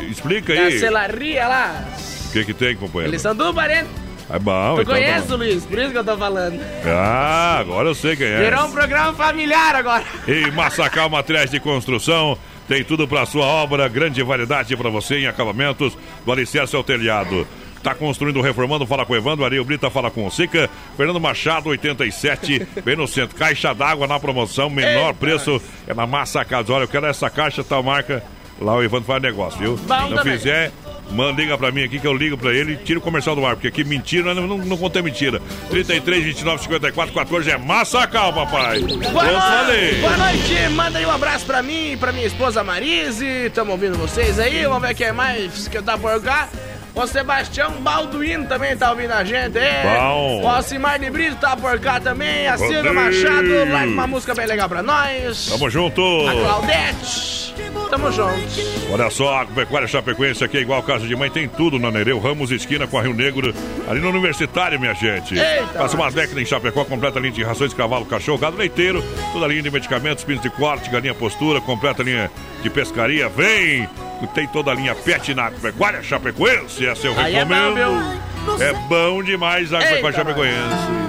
explica 0.09 0.55
da 0.55 0.61
aí. 0.61 0.79
celaria 0.79 1.47
lá. 1.47 1.85
O 2.27 2.31
que 2.31 2.45
que 2.45 2.53
tem, 2.53 2.75
companheiro? 2.75 3.11
Eles 3.11 3.21
são 3.21 3.35
do 3.35 3.53
parente. 3.53 3.89
É 4.31 4.37
bom, 4.37 4.75
Tu 4.75 4.81
então 4.81 4.93
tá 4.93 4.99
conhece 5.01 5.27
bom. 5.27 5.33
o 5.33 5.37
Luiz, 5.37 5.65
por 5.65 5.79
isso 5.79 5.91
que 5.91 5.97
eu 5.97 6.03
tô 6.03 6.15
falando. 6.15 6.61
Ah, 6.85 7.57
agora 7.59 7.87
eu 7.89 7.95
sei 7.95 8.15
quem 8.15 8.27
é. 8.27 8.43
Virou 8.43 8.65
um 8.67 8.71
programa 8.71 9.11
familiar 9.13 9.75
agora. 9.75 10.03
Em 10.27 10.51
Massacal 10.51 11.09
Materiais 11.09 11.49
de 11.49 11.59
Construção, 11.59 12.37
Tem 12.67 12.83
tudo 12.83 13.07
para 13.07 13.25
sua 13.25 13.45
obra, 13.45 13.87
grande 13.87 14.21
variedade 14.21 14.77
para 14.77 14.91
você 14.91 15.15
em 15.21 15.25
acabamentos 15.27 15.97
do 16.23 16.31
alicerce 16.31 16.75
ao 16.75 16.83
telhado. 16.83 17.47
Tá 17.81 17.95
construindo, 17.95 18.39
reformando, 18.41 18.85
fala 18.85 19.03
com 19.07 19.13
o 19.13 19.15
Evandro, 19.15 19.43
Ariel 19.45 19.65
Brita 19.65 19.89
fala 19.89 20.11
com 20.11 20.27
o 20.27 20.29
Sica, 20.29 20.69
Fernando 20.95 21.19
Machado, 21.19 21.69
87, 21.69 22.67
bem 22.85 22.95
no 22.95 23.07
centro. 23.07 23.35
Caixa 23.35 23.73
d'água 23.73 24.05
na 24.05 24.19
promoção, 24.19 24.69
menor 24.69 25.07
Eita. 25.07 25.13
preço, 25.15 25.59
é 25.87 25.93
na 25.95 26.05
Massa 26.05 26.45
Casa. 26.45 26.71
Olha, 26.71 26.83
eu 26.83 26.87
quero 26.87 27.07
essa 27.07 27.27
caixa, 27.31 27.63
tal 27.63 27.81
marca. 27.81 28.21
Lá 28.61 28.75
o 28.75 28.83
Evandro 28.83 29.05
faz 29.05 29.21
negócio, 29.21 29.59
viu? 29.59 29.77
Bom 29.77 30.09
Não 30.09 30.23
fizer, 30.23 30.71
manda, 31.11 31.41
liga 31.41 31.57
pra 31.57 31.71
mim 31.71 31.83
aqui 31.83 31.97
que 31.99 32.05
eu 32.05 32.13
ligo 32.13 32.37
pra 32.37 32.53
ele 32.53 32.73
e 32.73 32.77
tira 32.77 32.99
o 32.99 33.01
comercial 33.01 33.35
do 33.35 33.45
ar, 33.45 33.55
porque 33.55 33.69
aqui 33.69 33.83
mentira, 33.83 34.33
não, 34.33 34.45
não, 34.47 34.57
não 34.57 34.77
contei 34.77 35.01
mentira. 35.01 35.41
33, 35.69 36.23
29, 36.25 36.63
54, 36.63 37.13
14 37.13 37.51
é 37.51 37.57
Massacal, 37.57 38.33
papai. 38.33 38.79
Boa 38.81 39.25
eu 39.25 39.31
noite, 39.31 39.47
falei. 39.47 39.95
boa 40.01 40.17
noite, 40.17 40.69
manda 40.71 40.99
aí 40.99 41.05
um 41.05 41.11
abraço 41.11 41.45
pra 41.45 41.63
mim 41.63 41.95
pra 41.97 42.11
minha 42.11 42.27
esposa 42.27 42.63
Marise, 42.63 43.49
tamo 43.53 43.71
ouvindo 43.71 43.97
vocês 43.97 44.37
aí, 44.39 44.63
vamos 44.65 44.81
ver 44.87 44.93
quem 44.93 45.07
é 45.07 45.11
mais 45.13 45.67
que 45.67 45.81
tá 45.81 45.97
por 45.97 46.21
cá. 46.21 46.49
O 46.95 47.07
Sebastião 47.07 47.71
Balduino 47.81 48.45
também 48.45 48.75
tá 48.75 48.89
ouvindo 48.91 49.11
a 49.11 49.23
gente, 49.23 49.57
é. 49.57 49.83
Bom. 49.83 50.41
O 50.43 50.47
Alcimar 50.47 50.99
de 50.99 51.09
Brito 51.09 51.35
tá 51.37 51.55
por 51.55 51.79
cá 51.79 51.99
também, 51.99 52.47
a 52.47 52.57
Silvia. 52.57 52.91
Machado, 52.91 53.69
larga 53.71 53.91
uma 53.91 54.07
música 54.07 54.33
bem 54.33 54.45
legal 54.45 54.67
pra 54.67 54.81
nós. 54.83 55.47
Tamo 55.49 55.69
junto. 55.69 56.01
A 56.27 56.31
Claudete, 56.33 57.55
tamo 57.89 58.11
juntos. 58.11 58.59
Olha 58.91 59.09
só, 59.09 59.41
a 59.41 59.45
Pecuária 59.45 59.87
Chapecoense 59.87 60.43
aqui 60.43 60.57
é 60.57 60.61
igual 60.61 60.81
casa 60.83 61.07
de 61.07 61.15
mãe, 61.15 61.29
tem 61.29 61.47
tudo 61.47 61.79
na 61.79 61.91
Nereu, 61.91 62.19
Ramos 62.19 62.51
Esquina 62.51 62.85
com 62.87 62.97
a 62.97 63.03
Rio 63.03 63.13
Negro, 63.13 63.53
ali 63.87 63.99
no 64.01 64.09
Universitário, 64.09 64.79
minha 64.79 64.93
gente. 64.93 65.35
Eita, 65.37 65.79
Passa 65.79 65.95
umas 65.95 66.13
décadas 66.13 66.41
em 66.41 66.45
Chapecó, 66.45 66.83
completa 66.83 67.19
linha 67.19 67.31
de 67.31 67.43
rações, 67.43 67.73
cavalo, 67.73 68.05
cachorro, 68.05 68.39
gado 68.39 68.57
leiteiro, 68.57 69.01
toda 69.31 69.45
a 69.45 69.47
linha 69.47 69.61
de 69.61 69.71
medicamentos, 69.71 70.23
pinos 70.23 70.41
de 70.41 70.49
corte, 70.49 70.89
galinha 70.89 71.13
postura, 71.13 71.61
completa 71.61 72.03
linha 72.03 72.29
de 72.61 72.69
pescaria, 72.69 73.29
vem! 73.29 73.87
Tem 74.27 74.47
toda 74.47 74.71
a 74.71 74.73
linha 74.75 74.93
pet 74.95 75.33
na 75.33 75.49
Pecuária 75.51 76.01
Chapecoense, 76.03 76.85
essa 76.87 77.07
eu 77.07 77.19
Aí 77.19 77.35
é 77.35 77.45
bom, 77.45 77.53
recomendo. 77.53 78.19
É 78.61 78.73
bom 78.87 79.23
demais 79.23 79.73
a 79.73 79.79
Eita, 79.79 79.93
Pecuária 79.95 80.17
Chapecoense. 80.17 80.99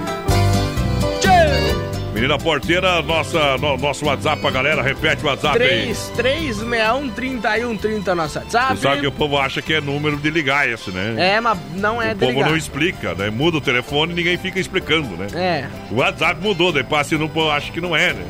Menina 2.13 2.37
porteira, 2.37 3.01
nossa, 3.01 3.57
no- 3.57 3.77
nosso 3.77 4.05
WhatsApp 4.05 4.41
pra 4.41 4.51
galera, 4.51 4.81
repete 4.83 5.23
o 5.23 5.27
WhatsApp 5.27 5.63
aí. 5.63 5.91
3361-3130 6.17 8.13
nosso 8.13 8.37
WhatsApp. 8.37 8.75
Você 8.77 8.81
sabe 8.83 9.01
que 9.01 9.07
o 9.07 9.11
povo 9.11 9.37
acha 9.39 9.61
que 9.61 9.73
é 9.73 9.81
número 9.81 10.17
de 10.17 10.29
ligar 10.29 10.69
esse, 10.69 10.91
né? 10.91 11.15
É, 11.17 11.39
mas 11.41 11.57
não 11.75 11.99
é 12.01 12.11
o 12.11 12.15
povo 12.17 12.31
de 12.31 12.37
ligar. 12.37 12.49
não 12.49 12.57
explica, 12.57 13.15
né? 13.15 13.29
Muda 13.31 13.57
o 13.57 13.61
telefone 13.61 14.11
e 14.11 14.15
ninguém 14.15 14.37
fica 14.37 14.59
explicando, 14.59 15.15
né? 15.17 15.27
É. 15.33 15.67
O 15.89 15.95
WhatsApp 15.95 16.39
mudou, 16.41 16.71
daí 16.71 16.83
passa 16.83 17.15
e 17.15 17.17
não 17.17 17.29
acha 17.49 17.71
que 17.71 17.81
não 17.81 17.95
é, 17.95 18.13
né? 18.13 18.25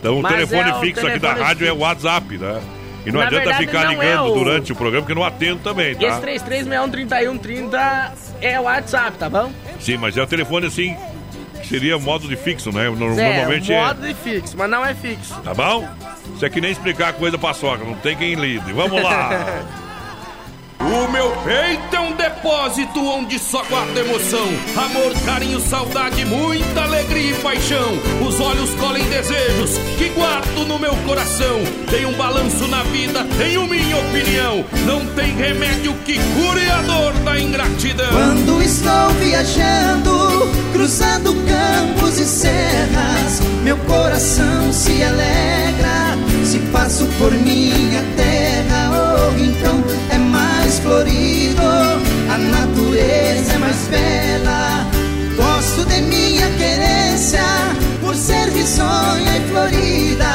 Então 0.00 0.20
Mas 0.20 0.32
o 0.32 0.34
telefone 0.34 0.70
é 0.70 0.74
o 0.74 0.80
fixo 0.80 1.06
aqui 1.06 1.18
da 1.18 1.28
telefone 1.28 1.44
rádio 1.46 1.66
é 1.68 1.70
o 1.70 1.74
fixo. 1.74 1.84
WhatsApp, 1.86 2.38
né? 2.38 2.60
E 3.06 3.12
não 3.12 3.20
Na 3.20 3.26
adianta 3.28 3.44
verdade, 3.44 3.66
ficar 3.66 3.84
não 3.84 3.90
ligando 3.90 4.04
é 4.04 4.20
o- 4.20 4.34
durante 4.34 4.72
o 4.72 4.76
programa, 4.76 5.06
que 5.06 5.12
eu 5.12 5.16
não 5.16 5.24
atendo 5.24 5.60
também, 5.62 5.94
tá? 5.94 6.06
esse 6.08 6.20
3361-3130 6.20 8.12
é 8.40 8.58
o 8.58 8.64
WhatsApp, 8.64 9.16
tá 9.16 9.30
bom? 9.30 9.52
Sim, 9.78 9.96
mas 9.96 10.16
é 10.16 10.22
o 10.22 10.26
telefone 10.26 10.66
assim, 10.66 10.96
que 11.62 11.68
seria 11.68 11.98
modo 11.98 12.26
de 12.26 12.36
fixo, 12.36 12.72
né? 12.72 12.90
No- 12.90 13.18
é, 13.18 13.28
Normalmente 13.28 13.72
é. 13.72 13.80
modo 13.80 14.06
de 14.06 14.12
fixo, 14.14 14.56
mas 14.58 14.68
não 14.68 14.84
é 14.84 14.92
fixo. 14.94 15.34
Tá 15.42 15.54
bom? 15.54 15.88
Isso 16.34 16.44
é 16.44 16.50
que 16.50 16.60
nem 16.60 16.72
explicar 16.72 17.12
coisa 17.12 17.38
pra 17.38 17.54
sogra, 17.54 17.86
não 17.86 17.94
tem 17.94 18.16
quem 18.16 18.34
lide. 18.34 18.72
Vamos 18.72 19.00
lá! 19.02 19.30
O 20.78 21.10
meu 21.10 21.30
peito 21.44 21.96
é 21.96 22.00
um 22.00 22.12
depósito 22.12 23.00
onde 23.04 23.38
só 23.38 23.62
guarda 23.64 24.00
emoção. 24.00 24.46
Amor, 24.76 25.12
carinho, 25.24 25.60
saudade, 25.60 26.24
muita 26.24 26.82
alegria 26.82 27.30
e 27.30 27.34
paixão. 27.42 27.98
Os 28.26 28.38
olhos 28.40 28.70
colhem 28.74 29.04
desejos 29.08 29.78
que 29.96 30.10
guardo 30.10 30.66
no 30.66 30.78
meu 30.78 30.94
coração. 31.06 31.60
Tem 31.90 32.04
um 32.04 32.12
balanço 32.12 32.68
na 32.68 32.82
vida, 32.84 33.26
tenho 33.38 33.66
minha 33.66 33.96
opinião. 33.96 34.64
Não 34.86 35.04
tem 35.14 35.34
remédio 35.34 35.94
que 36.04 36.18
cure 36.18 36.70
a 36.70 36.82
dor 36.82 37.12
da 37.24 37.40
ingratidão. 37.40 38.10
Quando 38.10 38.62
estou 38.62 39.08
viajando, 39.20 40.52
cruzando 40.72 41.34
campos 41.46 42.18
e 42.18 42.26
serras, 42.26 43.40
meu 43.62 43.76
coração 43.78 44.72
se 44.72 45.02
alegra. 45.02 46.16
Se 46.44 46.58
passo 46.70 47.06
por 47.18 47.32
minha 47.32 48.04
terra, 48.16 48.90
o 49.26 49.36
rincão 49.36 49.82
é 50.10 50.15
florido, 50.86 51.62
a 52.30 52.38
natureza 52.38 53.52
é 53.52 53.58
mais 53.58 53.88
bela. 53.88 54.86
Gosto 55.36 55.84
de 55.86 56.00
minha 56.02 56.48
querência, 56.52 57.44
por 58.00 58.14
ser 58.14 58.48
risonha 58.50 59.36
e 59.36 59.40
florida, 59.50 60.32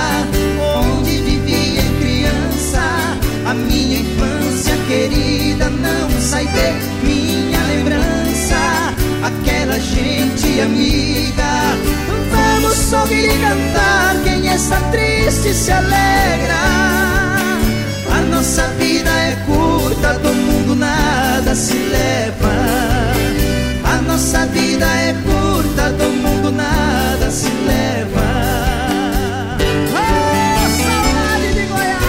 onde 0.78 1.18
vivi 1.22 1.80
em 1.80 1.94
criança, 2.00 2.82
a 3.46 3.54
minha 3.54 4.00
infância 4.00 4.76
querida 4.88 5.70
não 5.70 6.22
sai 6.22 6.46
de 6.46 7.08
minha 7.08 7.60
lembrança, 7.64 8.94
aquela 9.24 9.80
gente 9.80 10.62
amiga. 10.62 11.52
Vamos 12.30 12.94
ouvir 12.94 13.26
e 13.26 13.38
cantar, 13.40 14.16
quem 14.24 14.54
está 14.54 14.80
triste 14.92 15.54
se 15.54 15.72
alegra. 15.72 16.62
A 18.14 18.22
nossa 18.30 18.68
vida 18.78 19.10
é 19.10 19.36
curta, 19.46 20.14
do 20.20 20.41
nada 21.52 21.56
se 21.56 21.74
leva. 21.74 22.54
A 23.84 24.02
nossa 24.04 24.46
vida 24.48 24.86
é 24.86 25.14
curta, 25.14 25.92
do 25.92 26.10
mundo 26.10 26.50
nada 26.50 27.30
se 27.30 27.50
leva. 27.68 28.22
Oh, 29.92 30.70
saudade 30.82 31.54
de 31.54 31.66
Goiás! 31.66 32.04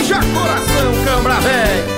Anja 0.00 0.20
coração, 0.34 1.04
cambra 1.04 1.40
velho! 1.40 1.96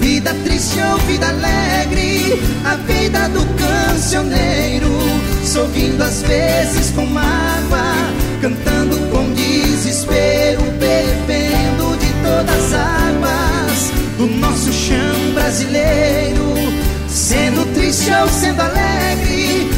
Vida 0.00 0.34
triste 0.44 0.80
ou 0.80 0.96
vida 0.98 1.28
alegre, 1.28 2.42
a 2.64 2.76
vida 2.76 3.28
do 3.28 3.44
cancioneiro, 3.58 4.88
sorrindo 5.52 6.02
às 6.02 6.22
vezes 6.22 6.90
com 6.92 7.04
mágoa, 7.04 7.92
cantando 8.40 8.96
com 9.10 9.30
desespero, 9.34 10.62
bebendo 10.80 11.94
de 11.98 12.10
todas 12.22 12.72
as 12.72 12.80
águas 12.80 13.92
do 14.16 14.26
nosso 14.38 14.72
chão 14.72 15.34
brasileiro. 15.34 16.54
Sendo 17.06 17.66
triste 17.74 18.10
ou 18.14 18.28
sendo 18.30 18.62
alegre, 18.62 19.68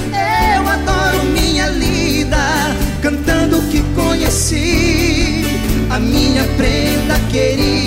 eu 0.55 0.69
adoro 0.69 1.25
minha 1.25 1.67
lida, 1.71 2.37
cantando 3.03 3.59
o 3.59 3.69
que 3.69 3.83
conheci. 3.97 5.45
A 5.91 5.99
minha 5.99 6.45
prenda 6.57 7.19
querida 7.33 7.84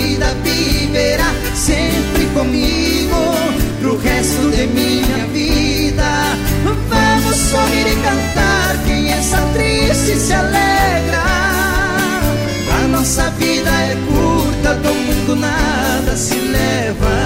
se 16.18 16.34
leva. 16.34 17.16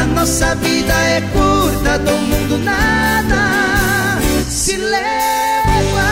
A 0.00 0.04
nossa 0.14 0.54
vida 0.56 0.92
é 0.92 1.20
curta, 1.32 1.98
do 1.98 2.12
mundo 2.12 2.58
nada 2.58 4.20
se 4.48 4.76
leva. 4.76 6.04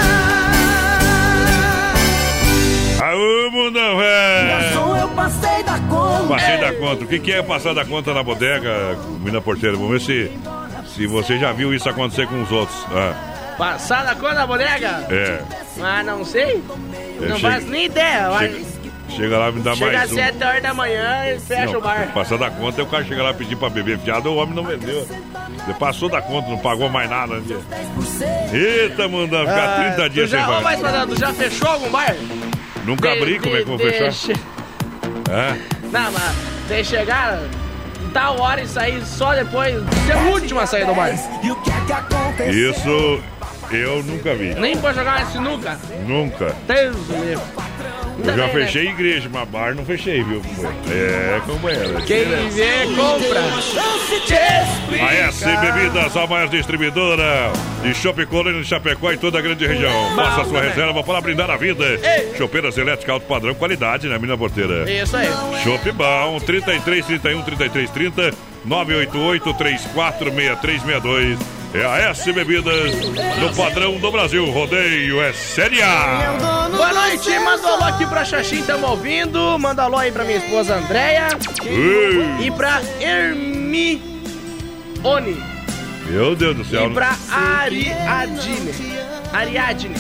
Aô, 3.05 3.51
mundão, 3.51 3.99
velho! 3.99 4.73
eu 5.03 5.09
passei 5.09 5.63
da 5.65 5.79
conta. 5.91 6.29
Passei 6.29 6.59
da 6.59 6.73
conta. 6.75 7.05
O 7.05 7.07
que, 7.07 7.19
que 7.19 7.33
é 7.33 7.43
passar 7.43 7.75
da 7.75 7.85
conta 7.85 8.15
na 8.15 8.23
bodega, 8.23 8.97
menina 9.19 9.41
porteira? 9.41 9.77
Vamos 9.77 9.91
ver 9.93 10.01
se, 10.01 10.33
se 10.95 11.07
você 11.07 11.39
já 11.39 11.53
viu 11.53 11.75
isso 11.75 11.89
acontecer 11.89 12.27
com 12.29 12.41
os 12.43 12.51
outros. 12.51 12.79
Ah, 12.93 13.15
Passar 13.59 14.05
da 14.05 14.15
cor 14.15 14.35
da 14.35 14.47
bodega? 14.47 15.07
é. 15.11 15.43
Ah, 15.83 16.03
não 16.03 16.25
sei. 16.25 16.63
Eu 17.21 17.29
não 17.29 17.37
chego- 17.39 17.53
faço 17.55 17.67
nem 17.67 17.85
ideia. 17.87 18.29
mas 18.31 18.72
Chega, 19.13 19.23
chega 19.25 19.39
lá 19.39 19.49
e 19.49 19.53
me 19.53 19.61
dá 19.61 19.75
Chega 19.75 19.93
mais 19.93 20.03
às 20.05 20.13
um. 20.13 20.17
7 20.17 20.45
horas 20.45 20.63
da 20.63 20.75
manhã 20.75 21.27
e 21.35 21.39
fecha 21.41 21.67
Não, 21.73 21.79
o 21.79 21.81
bar. 21.83 22.11
Passar 22.15 22.39
da 22.39 22.51
conta, 22.51 22.83
o 22.83 22.87
cara 22.87 23.05
chega 23.05 23.23
lá 23.23 23.35
pedir 23.35 23.57
pra 23.57 23.69
beber 23.71 23.99
fiado, 23.99 24.31
o 24.31 24.37
homem 24.37 24.55
não 24.55 24.65
vendeu. 24.65 25.07
Ele 25.65 25.75
passou 25.79 26.09
da 26.09 26.21
conta, 26.23 26.49
não 26.49 26.59
pagou 26.59 26.89
mais 26.89 27.09
nada. 27.09 27.35
Né? 27.37 27.57
Eita, 28.53 29.07
mundão, 29.09 29.41
ficar 29.41 29.79
Ah, 29.81 29.95
30 29.95 30.11
dias 30.11 30.31
já, 30.31 30.39
sem 30.45 30.47
ô, 30.47 30.61
mas, 30.61 30.81
bar. 30.81 30.91
Fernando, 30.91 31.19
já 31.19 31.33
fechou 31.33 31.69
algum 31.69 31.91
bar? 31.91 32.15
Nunca 32.85 33.11
De- 33.13 33.19
abri, 33.19 33.39
como 33.39 33.55
é 33.57 33.63
que 33.63 33.71
eu 33.71 33.77
vou 33.77 33.77
de- 33.77 33.85
fechar? 33.85 34.03
deixa- 34.05 34.33
É? 35.31 35.57
Não, 35.93 36.13
mas 36.13 36.35
você 36.67 36.85
chegar 36.85 37.39
tal 38.13 38.39
hora 38.41 38.61
e 38.61 38.67
sair 38.67 39.03
só 39.05 39.35
depois 39.35 39.75
de 39.75 39.97
ser 40.07 40.59
a 40.59 40.67
sair 40.67 40.85
do 40.87 40.95
bar. 40.95 41.11
Isso 42.51 43.21
eu 43.71 44.03
nunca 44.03 44.35
vi. 44.35 44.55
Nem 44.55 44.77
pode 44.77 44.97
jogar 44.99 45.19
uma 45.21 45.31
sinuca. 45.31 45.79
Nunca. 46.07 46.55
Deus 46.67 46.97
livre. 47.09 47.41
Eu 48.19 48.25
já 48.25 48.47
né? 48.47 48.49
fechei 48.49 48.89
igreja, 48.89 49.29
mas 49.33 49.49
bar 49.49 49.75
não 49.75 49.85
fechei, 49.85 50.23
viu? 50.23 50.43
É, 50.91 51.41
companheiro. 51.47 52.03
Quem 52.05 52.25
vê, 52.51 52.87
compra. 52.95 53.41
A 55.07 55.15
S 55.15 55.45
Bebidas, 55.45 56.17
a 56.17 56.27
maior 56.27 56.49
distribuidora 56.49 57.53
de 57.83 57.95
Chopp 57.95 58.25
Colônia 58.27 58.61
de 58.61 58.69
Chapecó 58.69 59.13
e 59.13 59.17
toda 59.17 59.39
a 59.39 59.43
grande 59.43 59.67
região. 59.67 60.15
Faça 60.15 60.43
a 60.43 60.45
sua 60.45 60.61
reserva 60.61 61.03
para 61.03 61.21
brindar 61.21 61.51
a 61.51 61.57
vida. 61.57 61.85
Chopeiras 62.37 62.77
elétricas 62.77 63.15
alto 63.15 63.27
padrão, 63.27 63.55
qualidade, 63.55 64.09
né, 64.09 64.17
menina 64.17 64.37
porteira? 64.37 64.91
Isso 64.91 65.17
aí. 65.17 65.29
Chopp 65.65 65.91
bom, 65.93 66.39
33 66.41 67.07
31 67.07 67.43
33 67.43 67.91
30 67.91 68.35
988 68.65 69.55
34 69.55 70.31
6362. 70.31 71.62
É 71.75 71.87
a 71.87 72.11
S 72.11 72.31
Bebidas 72.33 72.95
do 72.95 73.57
padrão 73.57 73.99
do 73.99 74.11
Brasil. 74.11 74.45
Rodeio 74.51 75.23
é 75.23 75.33
Série 75.33 75.83
A. 75.83 76.69
Boa 76.71 76.93
noite, 76.93 77.31
manda 77.41 77.63
um 77.63 77.69
alô 77.69 77.85
aqui 77.85 78.05
pra 78.07 78.27
Xaxim, 78.27 78.63
tamo 78.63 78.87
ouvindo. 78.89 79.59
Manda 79.59 79.85
alô 79.85 79.97
aí 79.97 80.13
pra 80.13 80.23
minha 80.23 80.37
esposa 80.37 80.75
Andréia. 80.77 81.29
E 82.41 82.51
pra 82.51 82.83
Hermione. 83.01 84.03
Meu 86.07 86.37
Deus 86.37 86.57
do 86.57 86.65
céu. 86.65 86.91
E 86.91 86.95
pra 86.95 87.17
Ariadne. 87.31 88.93
Ariadne. 89.33 89.95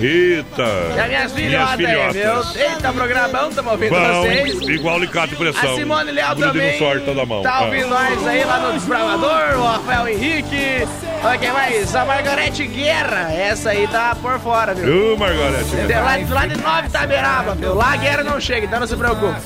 Eita. 0.00 0.62
E 0.96 1.00
as 1.00 1.06
minhas 1.08 1.32
filhotas 1.32 1.70
aí, 1.80 1.86
filhotas. 2.12 2.54
meu. 2.56 2.68
Eita, 2.70 2.92
programão, 2.92 3.52
tamo 3.52 3.70
ouvindo 3.70 3.94
vocês. 3.94 4.68
igual 4.68 4.96
alicate 4.96 5.28
de 5.30 5.36
pressão. 5.36 5.72
A 5.72 5.76
Simone 5.76 6.10
Leal 6.12 6.36
também. 6.36 6.78
sorte 6.78 7.14
da 7.14 7.24
mão. 7.26 7.42
Tá 7.42 7.54
Ah. 7.58 7.64
ouvindo 7.64 7.88
nós 7.88 8.26
aí 8.26 8.44
lá 8.44 8.58
no 8.58 8.72
Desbravador, 8.72 9.58
o 9.58 9.64
Rafael 9.64 10.08
Henrique. 10.08 10.86
Olha 11.22 11.38
quem 11.38 11.52
mais? 11.52 11.94
A 11.94 12.04
Margarete 12.04 12.66
Guerra. 12.66 13.32
Essa 13.32 13.70
aí 13.70 13.86
tá 13.88 14.16
por 14.20 14.38
fora, 14.40 14.74
viu? 14.74 15.14
Ô, 15.14 15.16
Margarete. 15.16 15.74
Lá, 15.92 16.34
lá 16.40 16.46
de 16.46 16.56
Nova 16.60 16.86
Itaberaba, 16.86 17.54
viu? 17.54 17.74
Lá 17.74 17.92
a 17.92 17.96
guerra 17.96 18.22
não 18.24 18.40
chega, 18.40 18.66
então 18.66 18.80
não 18.80 18.86
se 18.86 18.96
preocupe. 18.96 19.38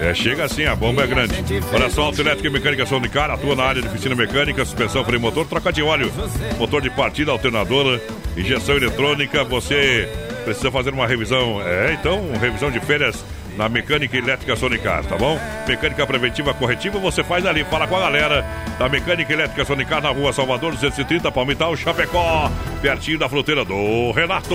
É, 0.00 0.14
chega 0.14 0.44
assim, 0.44 0.64
a 0.64 0.76
bomba 0.76 1.02
é 1.02 1.06
grande. 1.06 1.34
Olha 1.72 1.90
só, 1.90 2.02
Autoelétrica 2.04 2.48
e 2.48 2.50
Mecânica 2.50 2.86
São 2.86 3.00
de 3.00 3.08
Cara, 3.08 3.34
atua 3.34 3.56
na 3.56 3.64
área 3.64 3.82
de 3.82 3.88
oficina 3.88 4.14
mecânica, 4.14 4.64
suspensão, 4.64 5.04
freio 5.04 5.20
motor, 5.20 5.46
troca 5.46 5.72
de 5.72 5.82
óleo, 5.82 6.12
motor 6.58 6.80
de 6.80 6.90
partida, 6.90 7.32
alternadora, 7.32 8.00
injeção 8.36 8.76
eletrônica, 8.76 9.42
você 9.44 10.08
precisa 10.44 10.70
fazer 10.70 10.94
uma 10.94 11.06
revisão, 11.06 11.60
é, 11.62 11.92
então, 11.92 12.30
revisão 12.40 12.70
de 12.70 12.80
férias 12.80 13.24
na 13.58 13.68
Mecânica 13.68 14.16
Elétrica 14.16 14.54
Sonicar, 14.54 15.04
tá 15.04 15.16
bom? 15.16 15.36
Mecânica 15.66 16.06
preventiva 16.06 16.54
corretiva, 16.54 16.96
você 17.00 17.24
faz 17.24 17.44
ali, 17.44 17.64
fala 17.64 17.88
com 17.88 17.96
a 17.96 18.00
galera 18.00 18.46
da 18.78 18.88
Mecânica 18.88 19.32
Elétrica 19.32 19.64
Sonicar 19.64 20.00
na 20.00 20.10
rua 20.10 20.32
Salvador 20.32 20.70
230, 20.74 21.30
Palmital, 21.32 21.76
Chapecó, 21.76 22.52
pertinho 22.80 23.18
da 23.18 23.28
fronteira 23.28 23.64
do 23.64 24.12
Renato. 24.12 24.54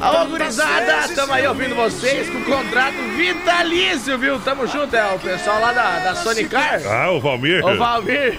Alô, 0.00 0.26
gurizada, 0.26 1.14
tamo 1.14 1.32
aí 1.32 1.46
ouvindo 1.46 1.76
vocês 1.76 2.28
com 2.28 2.38
o 2.38 2.44
contrato 2.44 2.96
vitalício, 3.16 4.18
viu? 4.18 4.40
Tamo 4.40 4.66
junto, 4.66 4.96
é 4.96 5.14
o 5.14 5.18
pessoal 5.20 5.60
lá 5.60 5.72
da, 5.72 5.98
da 6.00 6.14
Sonicar. 6.16 6.80
Ah, 6.90 7.10
o 7.12 7.20
Valmir. 7.20 7.64
Ô, 7.64 7.76
Valmir. 7.76 8.36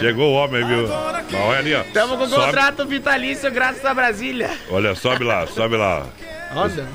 Chegou 0.00 0.32
o 0.32 0.34
homem, 0.36 0.64
viu? 0.66 0.88
Olha 0.90 1.58
ali, 1.58 1.74
ó. 1.74 1.82
Tamo 1.92 2.16
com 2.16 2.26
Sobe- 2.26 2.46
contrato 2.46 2.86
vitalício 2.86 3.50
graças 3.52 3.84
a 3.84 3.92
Brasília. 3.92 4.50
Olha, 4.70 4.94
sobe 4.94 5.22
lá, 5.22 5.46
sobe 5.46 5.76
lá. 5.76 6.06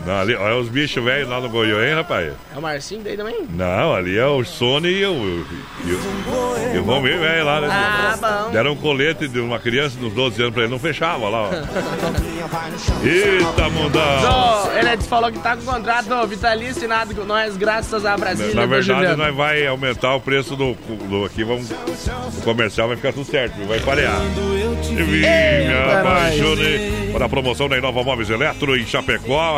Não, 0.05 0.19
ali, 0.19 0.35
olha 0.35 0.55
os 0.55 0.69
bichos 0.69 1.03
velhos 1.03 1.29
lá 1.29 1.39
no 1.39 1.49
Goiô, 1.49 1.81
hein, 1.83 1.93
rapaz? 1.93 2.33
É 2.53 2.57
o 2.57 2.61
Marcinho 2.61 3.01
daí 3.03 3.15
também? 3.15 3.47
Não, 3.49 3.93
ali 3.93 4.17
é 4.17 4.25
o 4.25 4.43
Sony 4.43 4.89
e 4.89 5.05
o. 5.05 5.45
E 5.85 5.91
o, 5.91 6.75
e 6.75 6.77
o 6.79 6.83
Valmir 6.83 7.19
velho 7.19 7.45
lá, 7.45 7.61
né? 7.61 7.67
Ah, 7.69 8.17
bom. 8.19 8.51
Deram 8.51 8.71
um 8.71 8.75
colete 8.75 9.27
de 9.27 9.39
uma 9.39 9.59
criança 9.59 9.97
dos 9.97 10.13
12 10.13 10.41
anos 10.41 10.53
pra 10.53 10.63
ele, 10.63 10.71
não 10.71 10.79
fechava 10.79 11.29
lá, 11.29 11.43
ó. 11.43 11.49
Eita, 13.05 13.69
mundão! 13.69 14.71
Ele 14.75 14.97
falou 15.03 15.31
que 15.31 15.39
tá 15.39 15.55
com 15.55 15.63
contrato 15.63 16.27
vitalício 16.27 16.79
assinado 16.79 17.13
com 17.13 17.25
nós 17.25 17.57
graças 17.57 18.05
a 18.05 18.15
Brasília. 18.17 18.53
Na 18.55 18.65
verdade, 18.65 19.15
nós 19.15 19.35
vai 19.35 19.67
aumentar 19.67 20.15
o 20.15 20.21
preço 20.21 20.55
do, 20.55 20.73
do 20.73 21.25
aqui, 21.25 21.43
vamos. 21.43 21.69
O 21.69 22.41
comercial 22.41 22.87
vai 22.87 22.95
ficar 22.97 23.11
tudo 23.11 23.25
certo, 23.25 23.55
vai 23.67 23.79
parear. 23.81 24.19
Me 24.19 25.25
Eita, 25.25 25.99
apaixonei 25.99 27.11
para 27.11 27.25
a 27.25 27.29
promoção 27.29 27.67
da 27.67 27.77
Inova 27.77 28.03
Móveis 28.03 28.29
Eletro 28.29 28.77
em 28.77 28.85
Chapecó, 28.85 29.48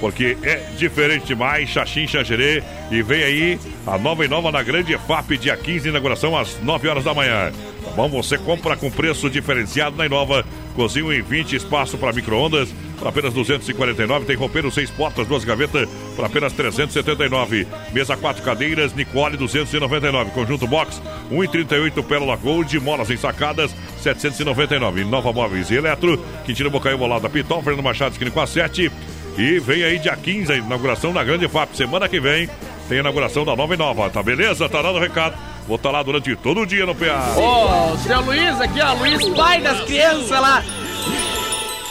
porque 0.00 0.36
é 0.42 0.56
diferente 0.76 1.26
demais, 1.26 1.68
Xaxim, 1.68 2.06
Xangerê. 2.06 2.62
E 2.90 3.02
vem 3.02 3.22
aí 3.22 3.58
a 3.86 3.98
nova 3.98 4.24
Inova 4.24 4.50
na 4.52 4.62
grande 4.62 4.94
EFAP, 4.94 5.36
dia 5.36 5.56
15, 5.56 5.88
inauguração 5.88 6.36
às 6.36 6.60
9 6.62 6.88
horas 6.88 7.04
da 7.04 7.14
manhã. 7.14 7.52
Tá 7.84 7.90
bom? 7.92 8.08
Você 8.08 8.38
compra 8.38 8.76
com 8.76 8.90
preço 8.90 9.30
diferenciado 9.30 9.96
na 9.96 10.06
Inova. 10.06 10.44
Cozinho 10.74 11.12
em 11.12 11.20
20, 11.20 11.56
espaço 11.56 11.98
para 11.98 12.12
micro-ondas 12.12 12.72
por 12.98 13.08
apenas 13.08 13.32
249. 13.32 14.26
Tem 14.26 14.36
roupeiro, 14.36 14.70
seis 14.70 14.90
portas, 14.90 15.26
duas 15.26 15.44
gavetas 15.44 15.88
por 16.14 16.24
apenas 16.24 16.52
379. 16.52 17.66
Mesa 17.92 18.16
quatro 18.16 18.42
cadeiras, 18.42 18.94
Nicole 18.94 19.36
299. 19.36 20.30
Conjunto 20.32 20.66
box 20.66 21.00
1,38 21.30 22.04
Pérola 22.04 22.36
Gold, 22.36 22.78
molas 22.80 23.10
ensacadas 23.10 23.74
799. 24.00 25.04
Nova 25.04 25.32
Móveis 25.32 25.70
e 25.70 25.76
Eletro, 25.76 26.18
Quintino 26.44 26.70
Bocaiu 26.70 27.02
ao 27.02 27.08
lado 27.08 27.22
da 27.22 27.28
Pitol, 27.28 27.62
Fernando 27.62 27.82
Machado, 27.82 28.12
esquina 28.12 28.30
com 28.30 28.40
a 28.40 28.46
7. 28.46 28.90
E 29.38 29.60
vem 29.60 29.84
aí 29.84 30.00
dia 30.00 30.16
15 30.16 30.52
a 30.52 30.56
inauguração 30.56 31.12
da 31.12 31.22
Grande 31.22 31.46
FAP. 31.48 31.72
Semana 31.76 32.08
que 32.08 32.18
vem 32.18 32.50
tem 32.88 32.98
a 32.98 33.00
inauguração 33.02 33.44
da 33.44 33.54
Nova 33.54 33.72
e 33.72 33.76
Nova. 33.76 34.10
Tá 34.10 34.20
beleza? 34.20 34.68
Tá 34.68 34.82
dado 34.82 34.96
o 34.96 35.00
recado. 35.00 35.36
Vou 35.68 35.76
estar 35.76 35.92
lá 35.92 36.02
durante 36.02 36.34
todo 36.34 36.62
o 36.62 36.66
dia 36.66 36.84
no 36.84 36.92
PA. 36.94 37.34
Ô, 37.36 37.92
o 37.92 37.98
seu 37.98 38.20
Luiz 38.22 38.60
aqui, 38.60 38.80
ó, 38.80 38.94
Luiz, 38.94 39.28
pai 39.28 39.60
das 39.60 39.80
crianças 39.82 40.30
lá. 40.30 40.64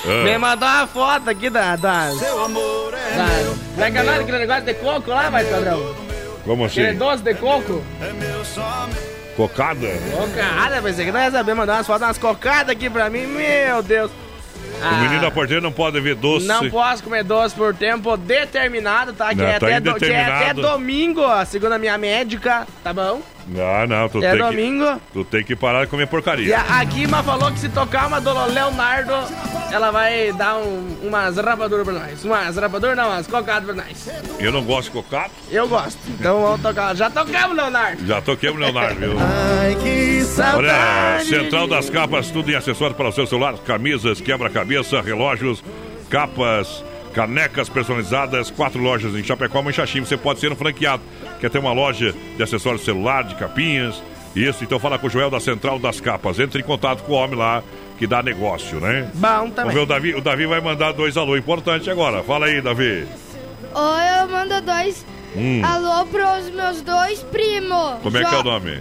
Ah. 0.06 0.24
Me 0.26 0.38
mandou 0.38 0.68
uma 0.68 0.88
foto 0.88 1.30
aqui 1.30 1.49
da. 1.49 1.78
da 1.78 2.11
Seu 2.11 2.44
amor 2.44 2.94
é. 2.94 3.45
Como 3.74 3.86
é 3.86 3.91
que 3.91 3.98
é 3.98 4.03
daquele 4.03 4.40
negócio 4.40 4.64
de 4.65 4.74
coco 4.74 5.10
lá, 5.10 5.32
mais 5.32 5.48
padrão? 5.48 5.95
Como 6.44 6.65
Aquele 6.65 6.88
assim? 6.90 6.98
doce 6.98 7.24
de 7.24 7.34
coco? 7.36 7.82
Cocada? 9.38 9.88
Cocada, 10.11 10.82
mas 10.82 10.95
que 10.98 11.11
não 11.11 11.19
ia 11.19 11.32
saber 11.32 11.53
mandar 11.53 11.76
umas 11.76 11.88
fotos, 11.88 12.07
umas 12.07 12.18
cocadas 12.18 12.69
aqui 12.76 12.90
pra 12.90 13.10
mim, 13.10 13.26
meu 13.26 13.82
Deus. 13.84 14.11
O 14.82 14.95
menino 15.02 15.22
da 15.22 15.32
porteira 15.32 15.62
não 15.62 15.72
pode 15.72 15.99
ver 15.99 16.16
doce. 16.16 16.49
Ah. 16.49 16.62
Não 16.62 16.70
posso 16.70 17.04
comer 17.04 17.24
doce 17.24 17.56
por 17.56 17.74
tempo 17.74 18.16
determinado, 18.16 19.14
tá? 19.14 19.30
Que, 19.30 19.36
Não, 19.36 19.45
é, 19.48 19.60
tá 19.60 19.68
até 19.68 19.80
do- 19.80 19.95
que 19.95 20.06
é 20.06 20.24
até 20.26 20.54
domingo, 20.54 21.24
segundo 21.45 21.74
a 21.74 21.80
minha 21.80 21.98
médica, 21.98 22.68
tá 22.84 22.94
bom? 22.94 23.22
Não, 23.48 23.88
não, 23.88 24.10
tu 24.10 24.22
É 24.24 24.32
tem 24.32 24.40
domingo. 24.41 24.86
que. 24.95 25.02
Tu 25.14 25.24
tem 25.26 25.44
que 25.44 25.56
parar 25.56 25.86
de 25.86 25.90
comer 25.90 26.03
E 26.03 26.07
porcaria. 26.07 26.57
a, 26.60 26.80
a 26.80 26.84
Guima 26.84 27.24
falou 27.24 27.49
que 27.52 27.60
se 27.60 27.69
tocar 27.69 28.07
uma 28.07 28.19
do 28.19 28.34
Leonardo, 28.48 29.14
ela 29.72 29.90
vai 29.90 30.34
dar 30.34 30.57
um- 30.57 30.98
umas 31.03 31.38
rapaduras 31.38 31.86
pra 31.86 31.94
nós. 31.94 32.26
Umas 32.26 32.57
rapaduras 32.57 32.98
não, 32.98 33.07
umas 33.10 33.26
cocadas 33.26 33.64
pra 33.64 33.74
nós. 33.74 34.10
Eu 34.40 34.52
não 34.52 34.64
gosto 34.64 34.86
de 34.86 34.91
cocada. 35.02 35.30
Eu 35.49 35.68
gosto. 35.68 35.98
Então 36.10 36.41
vamos 36.41 36.61
tocar. 36.61 36.94
Já 36.95 37.10
tocamos, 37.10 37.56
Leonardo. 37.56 38.06
Já 38.06 38.22
toquei 38.22 38.49
o 38.49 38.56
Leonardo, 38.57 38.99
viu? 38.99 39.14
Ai, 39.18 39.76
que 39.82 40.18
Olha, 40.18 40.26
saudade. 40.26 41.26
Central 41.26 41.68
das 41.68 41.90
Capas, 41.90 42.30
tudo 42.30 42.52
em 42.52 42.56
acessórios 42.56 42.98
para 42.98 43.07
o 43.07 43.11
seu 43.14 43.26
celular, 43.26 43.53
camisas, 43.60 44.19
quebra-cabeça, 44.19 45.02
relógios, 45.02 45.64
capas, 46.10 46.84
canecas 47.18 47.68
personalizadas, 47.68 48.52
quatro 48.52 48.80
lojas 48.80 49.15
em 49.15 49.23
Chapecó, 49.23 49.64
Xaxim. 49.72 50.02
Você 50.02 50.15
pode 50.15 50.39
ser 50.39 50.52
um 50.52 50.56
franqueado. 50.56 51.02
Quer 51.39 51.49
ter 51.49 51.57
uma 51.57 51.73
loja 51.73 52.14
de 52.35 52.44
acessórios 52.44 52.85
celular, 52.85 53.23
de 53.23 53.34
capinhas? 53.34 54.03
Isso, 54.35 54.64
então 54.64 54.77
fala 54.77 54.99
com 54.99 55.07
o 55.07 55.10
Joel 55.10 55.31
da 55.31 55.39
Central 55.39 55.80
das 55.80 55.99
Capas. 55.99 56.39
Entre 56.39 56.61
em 56.61 56.64
contato 56.64 57.02
com 57.02 57.14
o 57.14 57.15
homem 57.15 57.35
lá 57.35 57.64
que 57.98 58.06
dá 58.06 58.22
negócio, 58.22 58.80
né? 58.80 59.10
Bom 59.15 59.27
Vamos 59.30 59.56
também. 59.56 59.73
ver 59.73 59.80
o 59.80 59.85
Davi. 59.88 60.14
O 60.14 60.22
Davi 60.22 60.45
vai 60.45 60.61
mandar 60.61 60.91
dois 60.91 61.18
alô 61.18 61.35
importantes 61.35 61.88
agora. 61.88 62.22
Fala 62.22 62.45
aí, 62.45 62.61
Davi. 62.61 63.07
Ou 63.73 63.98
eu 63.99 64.30
mando 64.30 64.61
dois 64.61 65.03
Hum. 65.35 65.61
alô 65.65 66.06
pros 66.06 66.52
meus 66.52 66.84
dois 66.84 67.23
primos. 67.23 67.95
Como 68.03 68.15
é 68.15 68.23
que 68.23 68.35
é 68.35 68.38
o 68.38 68.44
nome? 68.44 68.80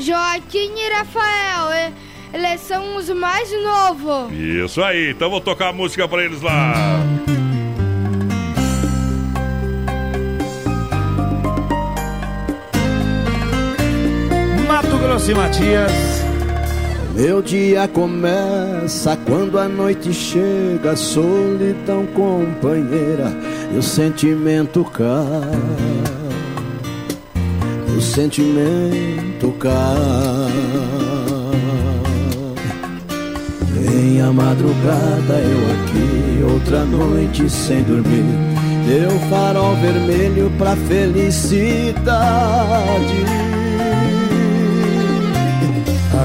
Joaquim 0.00 0.72
e 0.76 0.92
Rafael. 0.94 1.92
Eles 2.34 2.60
são 2.60 2.96
os 2.96 3.08
mais 3.10 3.48
novos. 3.62 4.32
Isso 4.32 4.82
aí, 4.82 5.12
então 5.12 5.30
vou 5.30 5.40
tocar 5.40 5.68
a 5.68 5.72
música 5.72 6.08
pra 6.08 6.24
eles 6.24 6.42
lá. 6.42 6.74
Mato 14.68 14.98
Grosso 14.98 15.30
e 15.30 15.34
Matias. 15.34 15.92
Meu 17.16 17.40
dia 17.40 17.88
começa 17.88 19.16
quando 19.26 19.58
a 19.58 19.66
noite 19.66 20.12
chega, 20.12 20.94
solidão 20.94 22.04
companheira, 22.14 23.32
e 23.74 23.78
o 23.78 23.82
sentimento 23.82 24.84
cai. 24.84 25.58
O 27.96 28.00
sentimento 28.02 29.50
cai. 29.58 29.72
Vem 33.72 34.20
a 34.20 34.30
madrugada, 34.30 35.40
eu 35.40 35.72
aqui, 35.72 36.44
outra 36.52 36.84
noite 36.84 37.48
sem 37.48 37.82
dormir. 37.84 38.22
Deu 38.86 39.10
farol 39.30 39.74
vermelho 39.76 40.52
pra 40.58 40.76
felicidade. 40.76 41.98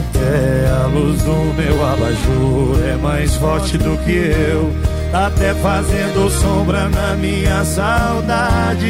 Até 0.10 0.70
a 0.70 0.88
luz 0.88 1.22
do 1.22 1.54
meu 1.54 1.86
abajur 1.86 2.84
é 2.86 2.96
mais 2.98 3.36
forte 3.36 3.78
do 3.78 3.98
que 4.04 4.12
eu. 4.12 4.74
Até 5.14 5.54
fazendo 5.56 6.30
sombra 6.30 6.90
na 6.90 7.16
minha 7.16 7.64
saudade. 7.64 8.88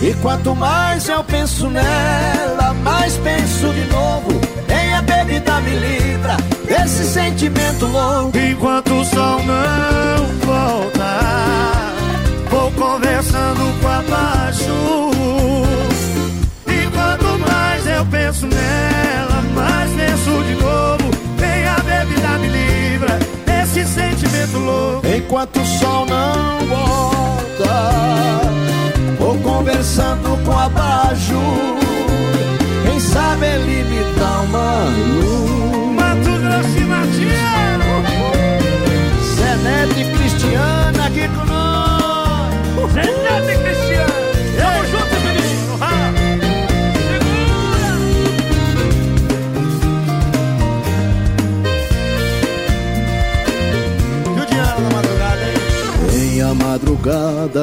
E 0.00 0.14
quanto 0.22 0.54
mais 0.54 1.08
eu 1.08 1.24
penso 1.24 1.68
nela, 1.68 2.74
mais 2.84 3.16
penso 3.16 3.72
de 3.72 3.84
novo. 3.90 4.40
Nem 4.68 4.94
a 4.94 5.02
bebida 5.02 5.60
me 5.60 5.74
livra 5.74 6.36
desse 6.66 7.04
sentimento 7.04 7.86
louco. 7.86 8.38
Enquanto 8.38 8.92
o 8.92 9.04
sol 9.04 9.42
não 9.44 10.26
volta, 10.46 11.20
vou 12.50 12.70
conversando 12.72 13.80
com 13.80 13.88
a 13.88 14.02
baixo. 14.02 15.17
Penso 18.28 18.46
nela, 18.46 19.42
mais 19.54 19.90
penso 19.92 20.44
de 20.44 20.54
novo. 20.56 21.10
Nem 21.40 21.66
a 21.66 21.76
bebida 21.80 22.38
me 22.38 22.48
livra 22.48 23.18
desse 23.46 23.86
sentimento 23.86 24.58
louco. 24.58 25.06
Enquanto 25.06 25.58
o 25.58 25.64
sol 25.64 26.04
não 26.04 26.66
volta, 26.66 28.42
vou 29.18 29.38
conversando 29.38 30.44
com 30.44 30.58
a 30.58 30.68
baixo. 30.68 31.40
Quem 32.84 33.00
sabe 33.00 33.46
ele 33.46 33.84
me 33.84 34.04
dá 34.18 34.40
uma 34.40 34.84
luz. 34.84 35.94
Mato 35.96 36.30
Grosso 36.38 36.78
e 36.78 36.84
Matias. 36.84 37.48
Neto 39.60 39.98
e 39.98 40.04
Cristiana 40.16 41.06
aqui 41.06 41.28
com 41.28 41.48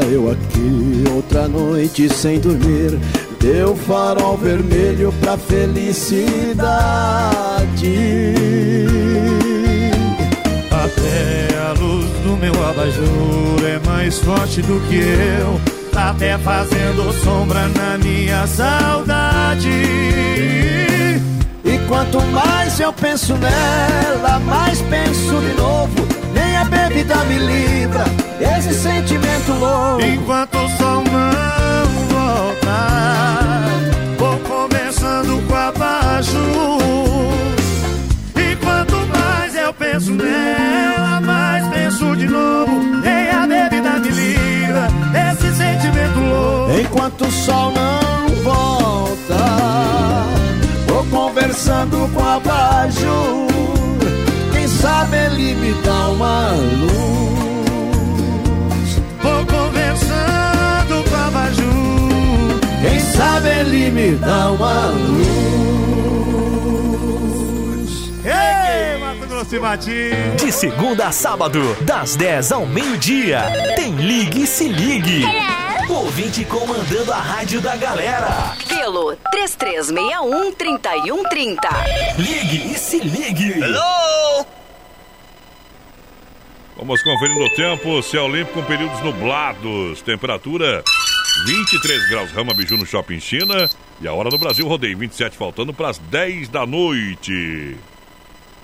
eu 0.09 0.31
aqui, 0.31 1.03
outra 1.13 1.47
noite 1.47 2.07
sem 2.07 2.39
dormir. 2.39 2.97
Deu 3.41 3.75
farol 3.75 4.37
vermelho 4.37 5.13
pra 5.19 5.37
felicidade. 5.37 6.25
Até 10.71 11.57
a 11.57 11.73
luz 11.73 12.05
do 12.23 12.37
meu 12.37 12.53
abajur 12.69 13.65
é 13.67 13.79
mais 13.85 14.17
forte 14.19 14.61
do 14.61 14.79
que 14.87 14.95
eu. 14.95 15.59
Até 15.93 16.37
fazendo 16.37 17.11
sombra 17.23 17.67
na 17.67 17.97
minha 17.97 18.47
saudade. 18.47 19.69
E 21.63 21.77
quanto 21.87 22.21
mais 22.31 22.79
eu 22.79 22.93
penso 22.93 23.33
nela, 23.33 24.39
mais 24.39 24.81
penso 24.83 25.39
de 25.41 25.53
novo. 25.57 26.24
Nem 26.35 26.57
a 26.57 26.65
bebida 26.65 27.15
me 27.23 27.37
livra 27.39 28.03
desse 28.37 28.73
sentimento 28.73 29.53
louco. 29.53 30.01
Enquanto 30.03 30.55
o 30.57 30.69
sol 30.77 31.03
não 31.05 31.85
volta, 32.09 32.77
vou 34.19 34.37
começando 34.39 35.47
com 35.47 35.55
abaixo. 35.55 36.37
E 38.35 38.55
quanto 38.57 38.95
mais 39.07 39.55
eu 39.55 39.73
penso 39.73 40.11
nela, 40.11 41.21
mais 41.21 41.65
penso 41.69 42.15
de 42.17 42.27
novo. 42.27 42.83
Nem 43.01 43.29
a 43.29 43.47
bebida 43.47 43.91
me 43.99 44.09
livra 44.09 44.89
desse 45.13 45.55
sentimento 45.55 46.19
louco. 46.19 46.79
Enquanto 46.79 47.25
o 47.25 47.31
sol 47.31 47.71
não 47.71 48.35
volta, 48.43 49.45
vou 50.87 51.05
conversando 51.05 52.09
com 52.13 52.21
a 52.21 52.39
sabe 54.85 55.17
ele 55.17 55.55
me 55.55 55.73
dá 55.81 56.09
uma 56.09 56.51
luz. 56.51 56.91
Vou 59.19 59.43
conversando 59.47 61.03
com 61.09 61.15
a 61.15 61.31
Baju. 61.31 62.59
Quem 62.81 62.99
sabe 62.99 63.49
ele 63.49 63.89
me 63.89 64.11
dá 64.11 64.51
uma 64.51 64.85
luz. 64.89 65.15
Ei, 68.23 68.99
Mato 68.99 69.25
Grosso 69.27 69.55
e. 69.55 70.11
De 70.37 70.51
segunda 70.51 71.07
a 71.07 71.11
sábado, 71.11 71.75
das 71.81 72.15
10 72.15 72.51
ao 72.51 72.67
meio-dia, 72.67 73.41
tem 73.75 73.95
Ligue 73.95 74.43
e 74.43 74.47
Se 74.47 74.67
Ligue. 74.67 75.25
Ouvinte 75.89 76.45
comandando 76.45 77.11
a 77.11 77.17
rádio 77.17 77.59
da 77.59 77.75
galera. 77.75 78.55
Pelo 78.67 79.17
3361-3130. 79.33 81.57
Ligue 82.19 82.71
e 82.71 82.77
Se 82.77 82.99
Ligue. 82.99 83.55
Vamos 86.77 87.01
conferindo 87.01 87.41
o 87.41 87.49
tempo. 87.51 88.03
Céu 88.03 88.27
limpo 88.27 88.51
com 88.51 88.63
períodos 88.63 88.99
nublados. 89.01 90.01
Temperatura 90.01 90.83
23 91.45 92.09
graus. 92.09 92.31
Rama 92.31 92.53
Biju 92.53 92.75
no 92.75 92.85
Shopping 92.85 93.19
China. 93.19 93.69
E 94.01 94.07
a 94.07 94.13
hora 94.13 94.29
do 94.29 94.37
Brasil 94.37 94.67
rodeio 94.67 94.97
27, 94.97 95.37
faltando 95.37 95.73
para 95.73 95.89
as 95.89 95.97
10 95.99 96.49
da 96.49 96.65
noite. 96.65 97.77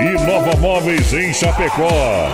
E 0.00 0.12
Nova 0.26 0.56
Móveis 0.58 1.12
em 1.12 1.32
Chapecó. 1.34 1.88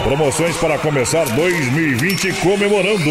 Promoções 0.05 0.55
para 0.59 0.77
começar 0.77 1.24
2020 1.24 2.32
comemorando. 2.35 3.11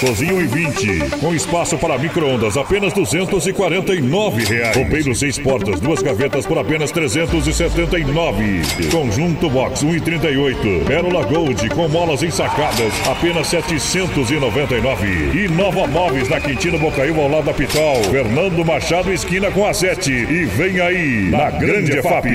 Cozinho 0.00 0.40
e 0.40 0.46
20, 0.46 1.18
com 1.20 1.34
espaço 1.34 1.76
para 1.76 1.98
micro-ondas, 1.98 2.56
apenas 2.56 2.94
249 2.94 4.44
reais. 4.44 4.74
Roupeiro 4.76 5.14
seis 5.14 5.38
portas, 5.38 5.78
duas 5.78 6.00
gavetas 6.00 6.46
por 6.46 6.56
apenas 6.58 6.90
379. 6.90 8.62
Conjunto 8.90 9.50
Box 9.50 9.84
1,38. 9.84 10.86
Pérola 10.86 11.24
Gold 11.24 11.68
com 11.70 11.86
molas 11.88 12.22
ensacadas, 12.22 12.92
apenas 13.10 13.46
799. 13.48 15.06
E 15.38 15.48
Nova 15.48 15.86
Móveis 15.86 16.30
na 16.30 16.40
Quintino 16.40 16.78
Bocaiúva 16.78 17.20
ao 17.20 17.28
lado 17.28 17.44
da 17.44 17.52
Pitol. 17.52 18.02
Fernando 18.04 18.64
Machado 18.64 19.12
esquina 19.12 19.50
com 19.50 19.66
a 19.66 19.74
7. 19.74 20.10
E 20.10 20.44
vem 20.46 20.80
aí, 20.80 21.28
na 21.30 21.50
Grande 21.50 21.98
EFAP. 21.98 22.28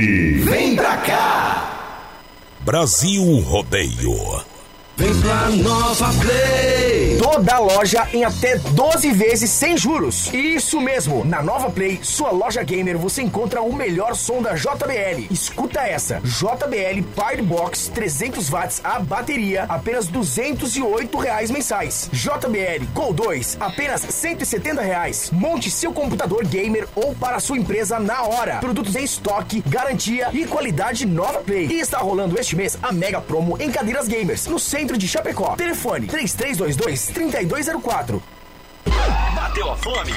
Vem 0.44 0.76
pra 0.76 0.98
cá! 0.98 1.47
Brasil 2.60 3.42
Rodeio. 3.42 4.57
Vem 4.98 5.14
pra 5.22 5.50
Nova 5.52 6.12
Play! 6.20 7.20
Toda 7.20 7.60
loja 7.60 8.08
em 8.12 8.24
até 8.26 8.58
12 8.58 9.12
vezes 9.12 9.52
sem 9.52 9.78
juros. 9.78 10.34
Isso 10.34 10.82
mesmo, 10.82 11.24
na 11.24 11.44
Nova 11.44 11.70
Play, 11.70 12.00
sua 12.02 12.32
loja 12.32 12.64
gamer, 12.64 12.98
você 12.98 13.22
encontra 13.22 13.62
o 13.62 13.72
melhor 13.76 14.16
som 14.16 14.42
da 14.42 14.56
JBL. 14.56 15.28
Escuta 15.30 15.82
essa: 15.82 16.20
JBL 16.24 17.04
Power 17.16 17.44
Box 17.44 17.92
300 17.94 18.50
watts 18.50 18.82
a 18.84 18.98
bateria, 18.98 19.66
apenas 19.70 20.08
208 20.08 21.16
reais 21.20 21.52
mensais. 21.52 22.10
JBL 22.12 22.88
Go 22.92 23.14
2, 23.14 23.58
apenas 23.60 24.02
170 24.02 24.82
reais. 24.82 25.30
Monte 25.32 25.70
seu 25.70 25.94
computador 25.94 26.44
gamer 26.44 26.88
ou 26.96 27.14
para 27.14 27.40
sua 27.40 27.60
empresa 27.60 28.00
na 28.00 28.24
hora. 28.24 28.58
Produtos 28.58 28.96
em 28.96 29.04
estoque, 29.04 29.64
garantia 29.68 30.30
e 30.34 30.44
qualidade 30.48 31.06
Nova 31.06 31.42
Play. 31.42 31.68
E 31.68 31.80
está 31.82 32.00
rolando 32.00 32.40
este 32.40 32.56
mês 32.56 32.80
a 32.82 32.92
mega 32.92 33.22
promo 33.22 33.62
em 33.62 33.70
cadeiras 33.70 34.08
gamers 34.08 34.48
no 34.48 34.58
centro 34.58 34.87
de 34.96 35.08
Chapecó. 35.08 35.56
Telefone 35.56 36.06
3322-3204. 36.08 38.22
Bateu 39.36 39.72
a 39.72 39.76
fome? 39.76 40.14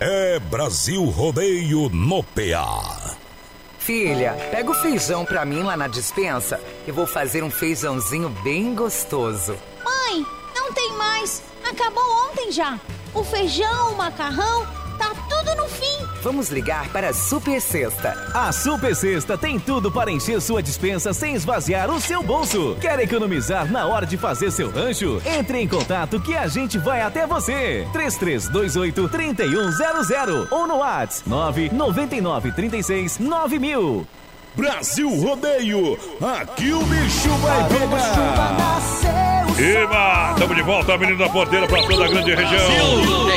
É 0.00 0.38
Brasil 0.38 1.04
Rodeio 1.06 1.88
no 1.88 2.22
PA. 2.22 2.97
Filha, 3.88 4.36
pega 4.50 4.70
o 4.70 4.74
feijão 4.74 5.24
pra 5.24 5.46
mim 5.46 5.62
lá 5.62 5.74
na 5.74 5.88
dispensa. 5.88 6.60
Eu 6.86 6.92
vou 6.92 7.06
fazer 7.06 7.42
um 7.42 7.50
feijãozinho 7.50 8.28
bem 8.44 8.74
gostoso. 8.74 9.56
Mãe, 9.82 10.26
não 10.54 10.70
tem 10.74 10.92
mais. 10.92 11.42
Acabou 11.66 12.04
ontem 12.28 12.52
já. 12.52 12.78
O 13.14 13.24
feijão, 13.24 13.92
o 13.94 13.96
macarrão, 13.96 14.66
Vamos 16.22 16.50
ligar 16.50 16.88
para 16.88 17.10
a 17.10 17.12
Super 17.14 17.60
Sexta. 17.60 18.30
A 18.34 18.50
Super 18.50 18.94
Sexta 18.94 19.38
tem 19.38 19.58
tudo 19.58 19.90
para 19.90 20.10
encher 20.10 20.40
sua 20.40 20.62
dispensa 20.62 21.12
sem 21.12 21.34
esvaziar 21.34 21.90
o 21.90 22.00
seu 22.00 22.22
bolso. 22.22 22.76
Quer 22.80 22.98
economizar 22.98 23.70
na 23.70 23.86
hora 23.86 24.04
de 24.04 24.16
fazer 24.16 24.50
seu 24.50 24.70
rancho? 24.70 25.22
Entre 25.24 25.60
em 25.60 25.68
contato 25.68 26.20
que 26.20 26.36
a 26.36 26.48
gente 26.48 26.76
vai 26.76 27.00
até 27.00 27.26
você. 27.26 27.86
3328 27.92 29.08
3100 29.08 30.48
ou 30.50 30.66
no 30.66 30.78
WhatsApp 30.78 31.28
999 31.28 32.52
36 32.52 33.18
9000. 33.18 34.06
Brasil 34.56 35.08
Rodeio, 35.08 35.96
aqui 36.20 36.72
o 36.72 36.82
bicho 36.82 37.30
vai 37.38 37.68
pegar. 37.68 39.38
Eba, 39.56 40.32
estamos 40.32 40.56
de 40.56 40.62
volta, 40.62 40.96
menino 40.98 41.18
da 41.18 41.28
porteira, 41.28 41.66
para 41.68 41.82
toda 41.82 42.04
a 42.04 42.08
grande 42.08 42.34
região. 42.34 42.70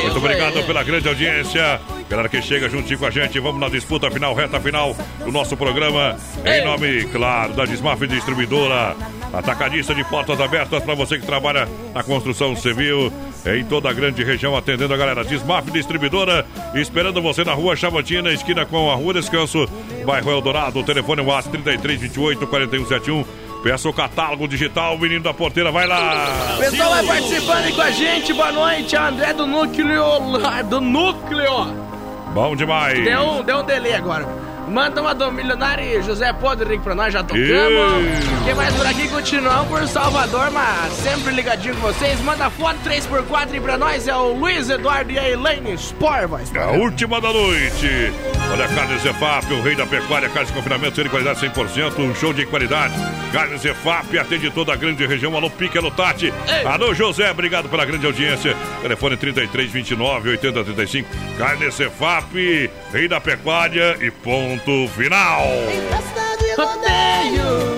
Muito 0.02 0.18
obrigado 0.18 0.66
pela 0.66 0.82
grande 0.82 1.08
audiência. 1.08 1.80
Galera 2.08 2.28
que 2.28 2.42
chega 2.42 2.68
juntinho 2.68 2.98
com 2.98 3.06
a 3.06 3.10
gente, 3.10 3.38
vamos 3.40 3.60
na 3.60 3.68
disputa 3.68 4.10
final, 4.10 4.34
reta 4.34 4.60
final 4.60 4.94
do 5.24 5.32
nosso 5.32 5.56
programa. 5.56 6.16
Em 6.44 6.64
nome, 6.64 7.04
claro, 7.04 7.54
da 7.54 7.64
Desmaf 7.64 8.06
Distribuidora, 8.06 8.94
atacadista 9.32 9.94
de 9.94 10.04
portas 10.04 10.40
abertas 10.40 10.82
para 10.82 10.94
você 10.94 11.18
que 11.18 11.26
trabalha 11.26 11.66
na 11.94 12.02
construção 12.02 12.54
civil, 12.54 13.12
em 13.46 13.64
toda 13.64 13.88
a 13.88 13.92
grande 13.92 14.22
região, 14.22 14.56
atendendo 14.56 14.92
a 14.92 14.96
galera. 14.96 15.24
Desmaf 15.24 15.70
Distribuidora, 15.70 16.46
esperando 16.74 17.22
você 17.22 17.44
na 17.44 17.54
rua 17.54 17.74
Chavantina, 17.76 18.30
esquina 18.30 18.66
com 18.66 18.90
a 18.90 18.94
Rua 18.94 19.14
Descanso, 19.14 19.66
bairro 20.04 20.30
Eldorado. 20.30 20.80
O 20.80 20.84
telefone 20.84 21.22
é 21.22 21.24
o 21.24 21.32
AS 21.32 21.46
3328 21.46 22.46
4171. 22.46 23.24
Peça 23.62 23.88
o 23.88 23.92
catálogo 23.92 24.48
digital, 24.48 24.98
menino 24.98 25.22
da 25.22 25.32
porteira, 25.32 25.70
vai 25.70 25.86
lá! 25.86 26.56
O 26.56 26.58
pessoal 26.58 26.90
vai 26.90 27.06
participando 27.06 27.64
aí 27.64 27.72
com 27.72 27.80
a 27.80 27.90
gente. 27.92 28.32
Boa 28.32 28.50
noite, 28.50 28.96
André 28.96 29.32
do 29.32 29.46
Núcleo. 29.46 30.38
lá 30.38 30.62
Do 30.62 30.80
Núcleo. 30.80 31.91
Bom 32.32 32.56
demais! 32.56 33.04
Deu 33.04 33.42
deu 33.42 33.58
um 33.58 33.64
delay 33.64 33.94
agora. 33.94 34.26
Manda 34.72 35.02
uma 35.02 35.14
do 35.14 35.30
milionário 35.30 35.84
e 35.84 36.02
José 36.02 36.32
Podrick 36.32 36.82
pra 36.82 36.94
nós, 36.94 37.12
já 37.12 37.22
tocamos. 37.22 37.44
Ih. 37.46 38.44
Quem 38.44 38.54
mais 38.54 38.74
por 38.74 38.86
aqui? 38.86 39.06
Continuamos 39.06 39.68
por 39.68 39.86
Salvador, 39.86 40.50
mas 40.50 40.94
sempre 40.94 41.34
ligadinho 41.34 41.74
com 41.74 41.82
vocês. 41.82 42.18
Manda 42.22 42.48
foto 42.48 42.78
3x4 42.82 43.52
aí 43.52 43.60
pra 43.60 43.76
nós. 43.76 44.08
É 44.08 44.16
o 44.16 44.32
Luiz 44.32 44.70
Eduardo 44.70 45.12
e 45.12 45.18
a 45.18 45.28
Elaine 45.28 45.76
Spor. 45.76 46.40
É 46.54 46.58
a 46.58 46.70
última 46.70 47.20
da 47.20 47.30
noite. 47.30 48.12
Olha, 48.50 48.66
Carne 48.68 48.98
Zefap, 48.98 49.52
o 49.52 49.62
rei 49.62 49.74
da 49.74 49.86
pecuária, 49.86 50.28
carne 50.28 50.46
de 50.46 50.52
confinamento, 50.54 51.02
de 51.02 51.08
qualidade 51.08 51.40
100%, 51.40 51.98
um 51.98 52.14
show 52.14 52.32
de 52.32 52.46
qualidade. 52.46 52.94
Carne 53.32 53.56
Zefap 53.58 54.18
atende 54.18 54.50
toda 54.50 54.72
a 54.72 54.76
grande 54.76 55.06
região. 55.06 55.34
Alô, 55.36 55.50
Pique, 55.50 55.78
alô, 55.78 55.90
Tati. 55.90 56.32
Alô, 56.64 56.94
José, 56.94 57.30
obrigado 57.30 57.68
pela 57.68 57.84
grande 57.84 58.06
audiência. 58.06 58.56
Telefone 58.80 59.16
33 59.16 59.70
29 59.70 60.30
80 60.30 60.64
35. 60.64 61.08
Carne 61.38 61.70
Zefap, 61.70 62.70
rei 62.92 63.08
da 63.08 63.20
pecuária 63.20 63.96
e 64.00 64.10
ponto 64.10 64.61
final. 64.88 65.42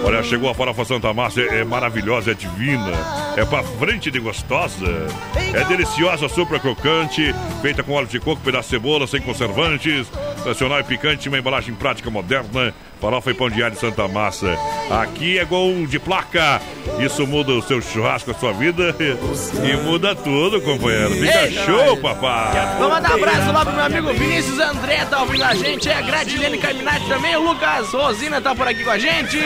Olha, 0.04 0.22
chegou 0.22 0.50
a 0.50 0.54
farofa 0.54 0.84
Santa 0.84 1.12
Márcia, 1.14 1.42
é 1.42 1.64
maravilhosa, 1.64 2.32
é 2.32 2.34
divina, 2.34 2.92
é 3.36 3.44
pra 3.44 3.62
frente 3.62 4.10
de 4.10 4.18
gostosa. 4.18 5.06
É 5.34 5.64
deliciosa, 5.64 6.28
super 6.28 6.60
crocante, 6.60 7.34
feita 7.62 7.82
com 7.82 7.92
óleo 7.92 8.06
de 8.06 8.20
coco, 8.20 8.42
pedaço 8.42 8.68
de 8.68 8.76
cebola, 8.76 9.06
sem 9.06 9.20
conservantes, 9.20 10.06
nacional 10.44 10.80
e 10.80 10.84
picante, 10.84 11.28
uma 11.28 11.38
embalagem 11.38 11.74
prática 11.74 12.10
moderna, 12.10 12.74
farofa 13.04 13.30
e 13.30 13.34
pão 13.34 13.50
de 13.50 13.62
alho 13.62 13.76
Santa 13.76 14.08
Massa. 14.08 14.56
Aqui 14.90 15.38
é 15.38 15.44
gol 15.44 15.86
de 15.86 15.98
placa, 15.98 16.60
isso 16.98 17.26
muda 17.26 17.52
o 17.52 17.60
seu 17.60 17.82
churrasco, 17.82 18.30
a 18.30 18.34
sua 18.34 18.52
vida 18.54 18.96
e 18.98 19.76
muda 19.76 20.14
tudo, 20.14 20.58
companheiro. 20.62 21.10
Fica 21.10 21.42
Eita, 21.42 21.64
show, 21.66 21.96
papai. 21.98 22.54
Vamos 22.78 22.94
mandar 22.94 23.10
um 23.10 23.14
abraço 23.16 23.52
lá 23.52 23.64
pro 23.64 23.74
meu 23.74 23.84
amigo 23.84 24.12
Vinícius 24.14 24.58
André, 24.58 25.04
tá 25.04 25.20
ouvindo 25.20 25.44
a 25.44 25.54
gente. 25.54 25.86
É 25.86 25.96
a 25.96 26.00
Gradilene 26.00 26.56
Caminati 26.56 27.06
também. 27.06 27.36
O 27.36 27.42
Lucas 27.42 27.92
Rosina 27.92 28.40
tá 28.40 28.54
por 28.54 28.66
aqui 28.66 28.82
com 28.82 28.90
a 28.90 28.98
gente. 28.98 29.38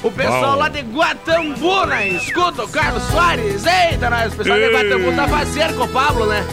O 0.00 0.10
pessoal 0.10 0.52
Bom. 0.52 0.58
lá 0.58 0.68
de 0.68 0.80
Guatambu, 0.80 1.86
né? 1.86 2.08
Escuta 2.08 2.64
o 2.64 2.68
Carlos 2.68 3.02
Soares. 3.04 3.64
Eita, 3.66 4.10
nós. 4.10 4.32
O 4.32 4.36
pessoal 4.36 4.58
de 4.58 4.64
Ei. 4.64 4.72
Guatambu 4.72 5.12
tá 5.16 5.26
parceiro 5.26 5.74
com 5.74 5.84
o 5.84 5.88
Pablo, 5.88 6.26
né? 6.26 6.46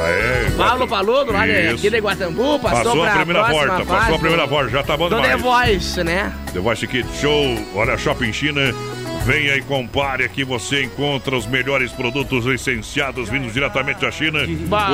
Aê, 0.00 0.50
Pablo 0.56 0.88
Paludo, 0.88 1.32
lá 1.32 1.46
de, 1.46 1.52
Isso. 1.52 1.74
aqui 1.76 1.90
de 1.90 1.98
Guatambu, 1.98 2.58
passou, 2.58 2.84
Passou 2.84 3.04
a 3.04 3.10
primeira 3.10 3.42
volta, 3.50 3.68
fase 3.70 3.84
passou 3.86 4.14
a 4.14 4.18
primeira 4.18 4.42
do- 4.44 4.50
volta, 4.50 4.68
já 4.70 4.82
tá 4.82 4.96
bom 4.96 5.08
Do 5.08 5.16
The 5.20 5.36
demais. 5.36 5.42
Voice, 5.42 6.04
né? 6.04 6.32
The 6.52 6.60
Voice 6.60 6.86
Kids 6.86 7.20
Show, 7.20 7.58
olha, 7.74 7.96
Shopping 7.96 8.32
China. 8.32 8.60
Venha 9.24 9.56
e 9.56 9.62
compare 9.62 10.22
aqui, 10.22 10.44
você 10.44 10.82
encontra 10.82 11.34
os 11.34 11.46
melhores 11.46 11.90
produtos 11.90 12.44
licenciados 12.44 13.30
vindos 13.30 13.54
diretamente 13.54 14.02
da 14.02 14.10
China, 14.10 14.40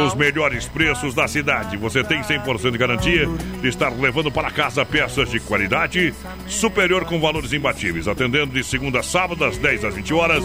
os 0.07 0.15
melhores 0.15 0.69
preços 0.69 1.15
da 1.15 1.27
cidade. 1.27 1.77
Você 1.77 2.05
tem 2.05 2.21
100% 2.21 2.71
de 2.71 2.79
garantia 2.79 3.29
de 3.61 3.67
estar 3.67 3.91
levando 3.91 4.31
para 4.31 4.49
casa 4.53 4.87
peças 4.87 5.29
de 5.31 5.41
qualidade 5.41 6.15
superior 6.47 7.05
com 7.07 7.21
valores 7.21 7.53
imbatíveis, 7.53 8.07
atendendo 8.07 8.55
de 8.55 8.63
segunda 8.63 9.01
a 9.01 9.03
sábado, 9.03 9.41
das 9.41 9.59
10 9.59 9.85
às 9.85 9.95
20 9.97 10.15
horas, 10.15 10.45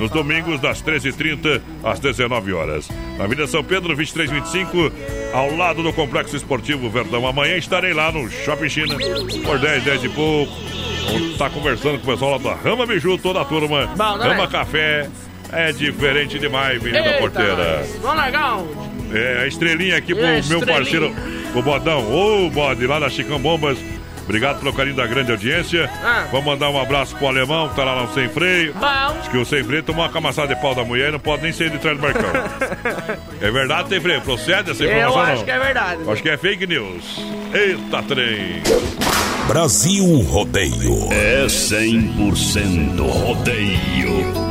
nos 0.00 0.10
domingos, 0.10 0.60
das 0.60 0.82
13h30 0.82 1.60
às 1.84 2.00
19 2.00 2.52
horas. 2.52 2.88
Na 3.16 3.26
Avenida 3.26 3.46
São 3.46 3.62
Pedro, 3.62 3.94
2325, 3.94 4.90
ao 5.32 5.56
lado 5.56 5.84
do 5.84 5.92
Complexo 5.92 6.34
Esportivo 6.34 6.90
Verdão. 6.90 7.24
Amanhã 7.24 7.56
estarei 7.56 7.92
lá 7.92 8.10
no 8.10 8.28
Shopping 8.28 8.68
China, 8.68 8.96
por 9.44 9.60
10, 9.60 9.84
10 9.84 10.04
e 10.04 10.08
pouco. 10.08 10.89
Estar 11.32 11.50
conversando 11.50 11.98
com 11.98 12.08
o 12.08 12.12
pessoal 12.12 12.32
lá 12.32 12.38
da 12.38 12.54
Rama 12.54 12.86
Biju, 12.86 13.18
toda 13.18 13.40
a 13.40 13.44
turma. 13.44 13.86
Bom, 13.96 14.16
né? 14.16 14.28
Rama 14.28 14.46
Café. 14.48 15.08
É 15.52 15.72
diferente 15.72 16.38
demais, 16.38 16.80
menino 16.80 17.02
da 17.02 17.10
Eita, 17.10 17.20
porteira. 17.20 17.84
Vamos 18.00 18.16
largar. 18.16 18.60
É, 19.12 19.42
a 19.42 19.46
estrelinha 19.48 19.96
aqui 19.96 20.14
pro 20.14 20.22
É, 20.24 20.30
meu 20.32 20.38
estrelinha. 20.38 20.66
parceiro, 20.76 21.14
o 21.54 21.62
Bodão. 21.62 22.12
Ô, 22.12 22.48
Bode, 22.50 22.86
lá 22.86 23.00
da 23.00 23.10
Chicão 23.10 23.40
Bombas. 23.40 23.76
Obrigado 24.24 24.60
pelo 24.60 24.72
carinho 24.72 24.96
da 24.96 25.06
grande 25.06 25.32
audiência. 25.32 25.90
Ah. 26.04 26.26
Vamos 26.30 26.46
mandar 26.46 26.70
um 26.70 26.80
abraço 26.80 27.16
pro 27.16 27.26
alemão 27.26 27.68
que 27.68 27.76
tá 27.76 27.84
lá 27.84 28.02
no 28.02 28.12
Sem 28.14 28.28
Freio. 28.28 28.72
Bom. 28.74 28.86
Acho 28.86 29.30
que 29.30 29.36
o 29.38 29.44
Sem 29.44 29.64
Freio 29.64 29.82
tomou 29.82 30.04
uma 30.04 30.10
camaçada 30.12 30.54
de 30.54 30.60
pau 30.60 30.74
da 30.74 30.84
mulher 30.84 31.08
e 31.08 31.12
não 31.12 31.18
pode 31.20 31.42
nem 31.42 31.52
sair 31.52 31.70
de 31.70 31.78
trás 31.78 31.96
do 31.96 32.02
barcão. 32.02 32.30
é 33.40 33.50
verdade, 33.50 33.88
Sem 33.88 34.00
Freio? 34.00 34.20
Procede 34.22 34.70
essa 34.70 34.84
Eu 34.84 34.90
informação? 34.90 35.20
acho 35.22 35.36
não? 35.38 35.44
que 35.44 35.50
é 35.50 35.58
verdade. 35.58 36.02
Acho 36.10 36.22
que 36.22 36.28
é 36.28 36.36
fake 36.36 36.66
news. 36.66 37.20
Eita, 37.52 38.02
trem. 38.04 38.62
Brasil 39.48 40.04
Rodeio. 40.22 41.08
É 41.12 41.44
100% 41.46 43.00
rodeio. 43.00 44.49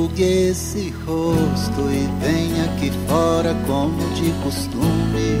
Enxugue 0.00 0.48
esse 0.48 0.94
rosto 1.06 1.82
e 1.90 2.08
venha 2.24 2.64
aqui 2.64 2.90
fora 3.06 3.54
como 3.66 4.02
de 4.14 4.30
costume. 4.42 5.38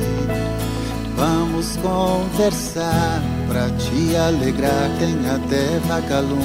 Vamos 1.16 1.76
conversar 1.78 3.22
pra 3.48 3.70
te 3.70 4.14
alegrar, 4.16 4.90
tem 4.98 5.16
até 5.30 5.78
vagalumes. 5.88 6.42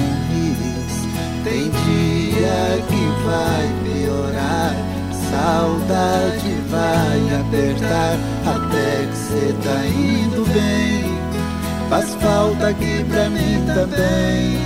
Tem 1.44 1.64
dia 1.64 2.82
que 2.88 3.04
vai 3.26 3.68
piorar, 3.84 4.74
saudade 5.30 6.54
vai 6.70 7.40
apertar, 7.40 8.18
até 8.46 9.06
que 9.10 9.16
cê 9.16 9.54
tá 9.62 9.86
indo 9.86 10.42
bem. 10.54 11.18
Faz 11.90 12.14
falta 12.14 12.68
aqui 12.68 13.04
pra 13.10 13.28
mim 13.28 13.62
também. 13.74 14.65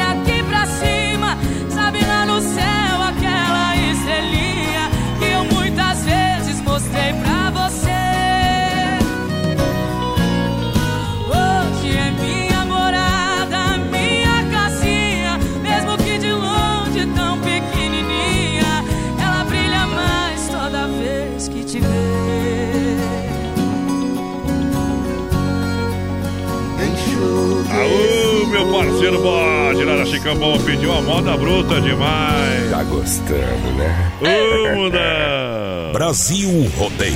Pediu 30.81 30.93
uma 30.93 31.01
moda 31.03 31.37
bruta 31.37 31.79
demais. 31.79 32.71
Tá 32.71 32.81
gostando, 32.81 33.71
né? 33.77 34.11
Ô, 34.19 34.75
muda! 34.75 35.91
Brasil 35.93 36.49
Rodeio. 36.75 37.15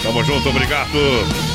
Tamo 0.00 0.22
junto, 0.22 0.48
obrigado. 0.48 0.96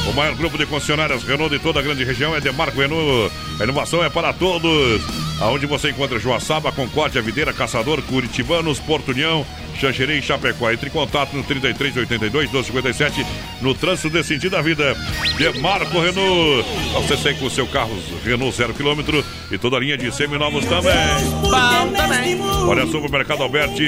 O 0.09 0.13
maior 0.13 0.35
grupo 0.35 0.57
de 0.57 0.65
concessionárias 0.65 1.23
Renault 1.23 1.55
de 1.55 1.63
toda 1.63 1.79
a 1.79 1.81
grande 1.81 2.03
região 2.03 2.35
é 2.35 2.41
Demarco 2.41 2.77
Renault. 2.77 3.31
A 3.57 3.63
inovação 3.63 4.03
é 4.03 4.09
para 4.09 4.33
todos. 4.33 5.01
Aonde 5.39 5.65
você 5.65 5.91
encontra 5.91 6.19
Joaçaba, 6.19 6.73
Concórdia, 6.73 7.21
Videira, 7.21 7.53
Caçador, 7.53 8.01
Curitibanos, 8.01 8.81
Porto 8.81 9.11
União, 9.11 9.45
Xanxerê 9.79 10.19
e 10.19 10.21
Chapecó. 10.21 10.71
Entre 10.71 10.89
em 10.89 10.91
contato 10.91 11.33
no 11.35 11.43
3382 11.43 12.51
1257 12.51 13.25
no 13.61 13.73
trânsito 13.73 14.09
desse 14.09 14.29
sentido 14.29 14.51
da 14.51 14.61
vida. 14.61 14.95
Demarco 15.37 15.99
Renault. 15.99 16.65
Pra 16.91 17.01
Você 17.01 17.17
segue 17.17 17.39
com 17.39 17.45
o 17.45 17.51
seu 17.51 17.67
carro 17.67 17.97
Renault 18.23 18.55
0 18.55 18.73
km 18.73 19.23
e 19.51 19.57
toda 19.57 19.77
a 19.77 19.79
linha 19.79 19.97
de 19.97 20.11
seminovos 20.13 20.65
também. 20.65 20.93
Bom 21.41 21.93
também. 21.93 22.41
Olha, 22.67 22.85
Supermercado 22.87 23.43
Alberti, 23.43 23.85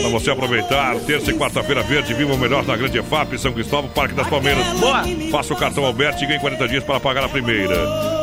para 0.00 0.10
você 0.10 0.30
aproveitar, 0.30 0.96
terça 1.00 1.30
e 1.30 1.34
quarta-feira 1.34 1.82
verde, 1.82 2.12
viva 2.14 2.34
o 2.34 2.38
melhor 2.38 2.64
na 2.64 2.76
Grande 2.76 2.98
EFAP, 2.98 3.38
São 3.38 3.52
Cristóvão, 3.52 3.90
Parque 3.90 4.14
das 4.14 4.26
Palmeiras. 4.28 4.66
Boa! 4.78 5.04
Faça 5.30 5.54
o 5.54 5.56
cartão 5.56 5.84
Alberti 5.84 6.24
e 6.24 6.26
ganhe 6.26 6.40
40 6.40 6.68
dias 6.68 6.84
para 6.84 6.98
pagar 6.98 7.24
a 7.24 7.28
primeira. 7.28 7.74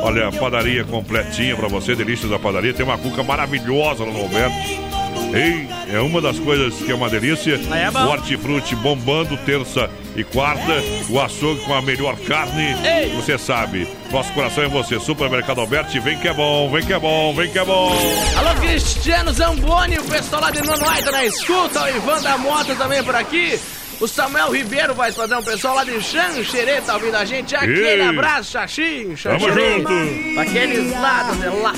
Olha, 0.04 0.32
padaria 0.32 0.84
completinha 0.84 1.56
para 1.56 1.68
você, 1.68 1.96
delícias 1.96 2.30
da 2.30 2.38
padaria. 2.38 2.74
Tem 2.74 2.86
uma 2.86 2.98
cuca 2.98 3.24
maravilhosa 3.24 4.04
lá 4.04 4.12
no 4.12 4.22
Alberti. 4.22 4.97
Ei, 5.34 5.68
é 5.94 6.00
uma 6.00 6.22
das 6.22 6.40
coisas 6.40 6.76
que 6.76 6.92
é 6.92 6.96
uma 6.96 7.10
delícia. 7.10 7.60
É 7.74 7.92
bom. 7.92 8.08
hortifruti 8.08 8.76
bombando 8.76 9.38
terça 9.38 9.90
e 10.16 10.24
quarta. 10.24 10.82
O 11.10 11.20
açougue 11.20 11.62
com 11.66 11.74
a 11.74 11.82
melhor 11.82 12.16
carne. 12.20 12.76
Ei. 12.86 13.16
Você 13.16 13.38
sabe, 13.38 13.88
nosso 14.12 14.32
coração 14.34 14.64
é 14.64 14.68
você. 14.68 15.00
Supermercado 15.00 15.60
Alberti, 15.60 16.00
vem 16.00 16.18
que 16.18 16.28
é 16.28 16.34
bom, 16.34 16.70
vem 16.70 16.86
que 16.86 16.94
é 16.94 17.00
bom, 17.00 17.34
vem 17.34 17.52
que 17.52 17.60
é 17.60 17.66
bom. 17.66 17.92
Alô, 18.38 18.56
Cristiano 18.62 19.34
Zamboni, 19.34 19.98
o 19.98 20.04
pessoal 20.04 20.42
lá 20.42 20.52
de 20.52 20.62
Nonoai 20.62 21.02
tá 21.04 21.12
na 21.12 21.26
escuta, 21.26 21.84
o 21.84 21.90
Ivan 21.90 22.22
da 22.22 22.38
Mota 22.38 22.76
também 22.76 23.04
por 23.04 23.16
aqui. 23.16 23.60
O 24.00 24.08
Samuel 24.08 24.52
Ribeiro, 24.52 24.94
vai 24.94 25.12
padrão, 25.12 25.40
o 25.40 25.44
pessoal 25.44 25.74
lá 25.76 25.84
de 25.84 26.00
Xanxerê 26.00 26.80
tá 26.82 26.94
ouvindo 26.94 27.16
a 27.16 27.26
gente. 27.26 27.56
Aquele 27.56 27.82
Ei. 27.84 28.02
abraço, 28.04 28.52
Xaxim, 28.52 29.16
Tamo 29.24 29.40
Xanxerê. 29.40 29.72
junto. 29.78 30.40
Aqueles 30.40 30.92
lados 31.02 31.38
de 31.40 31.48
lá. 31.48 31.74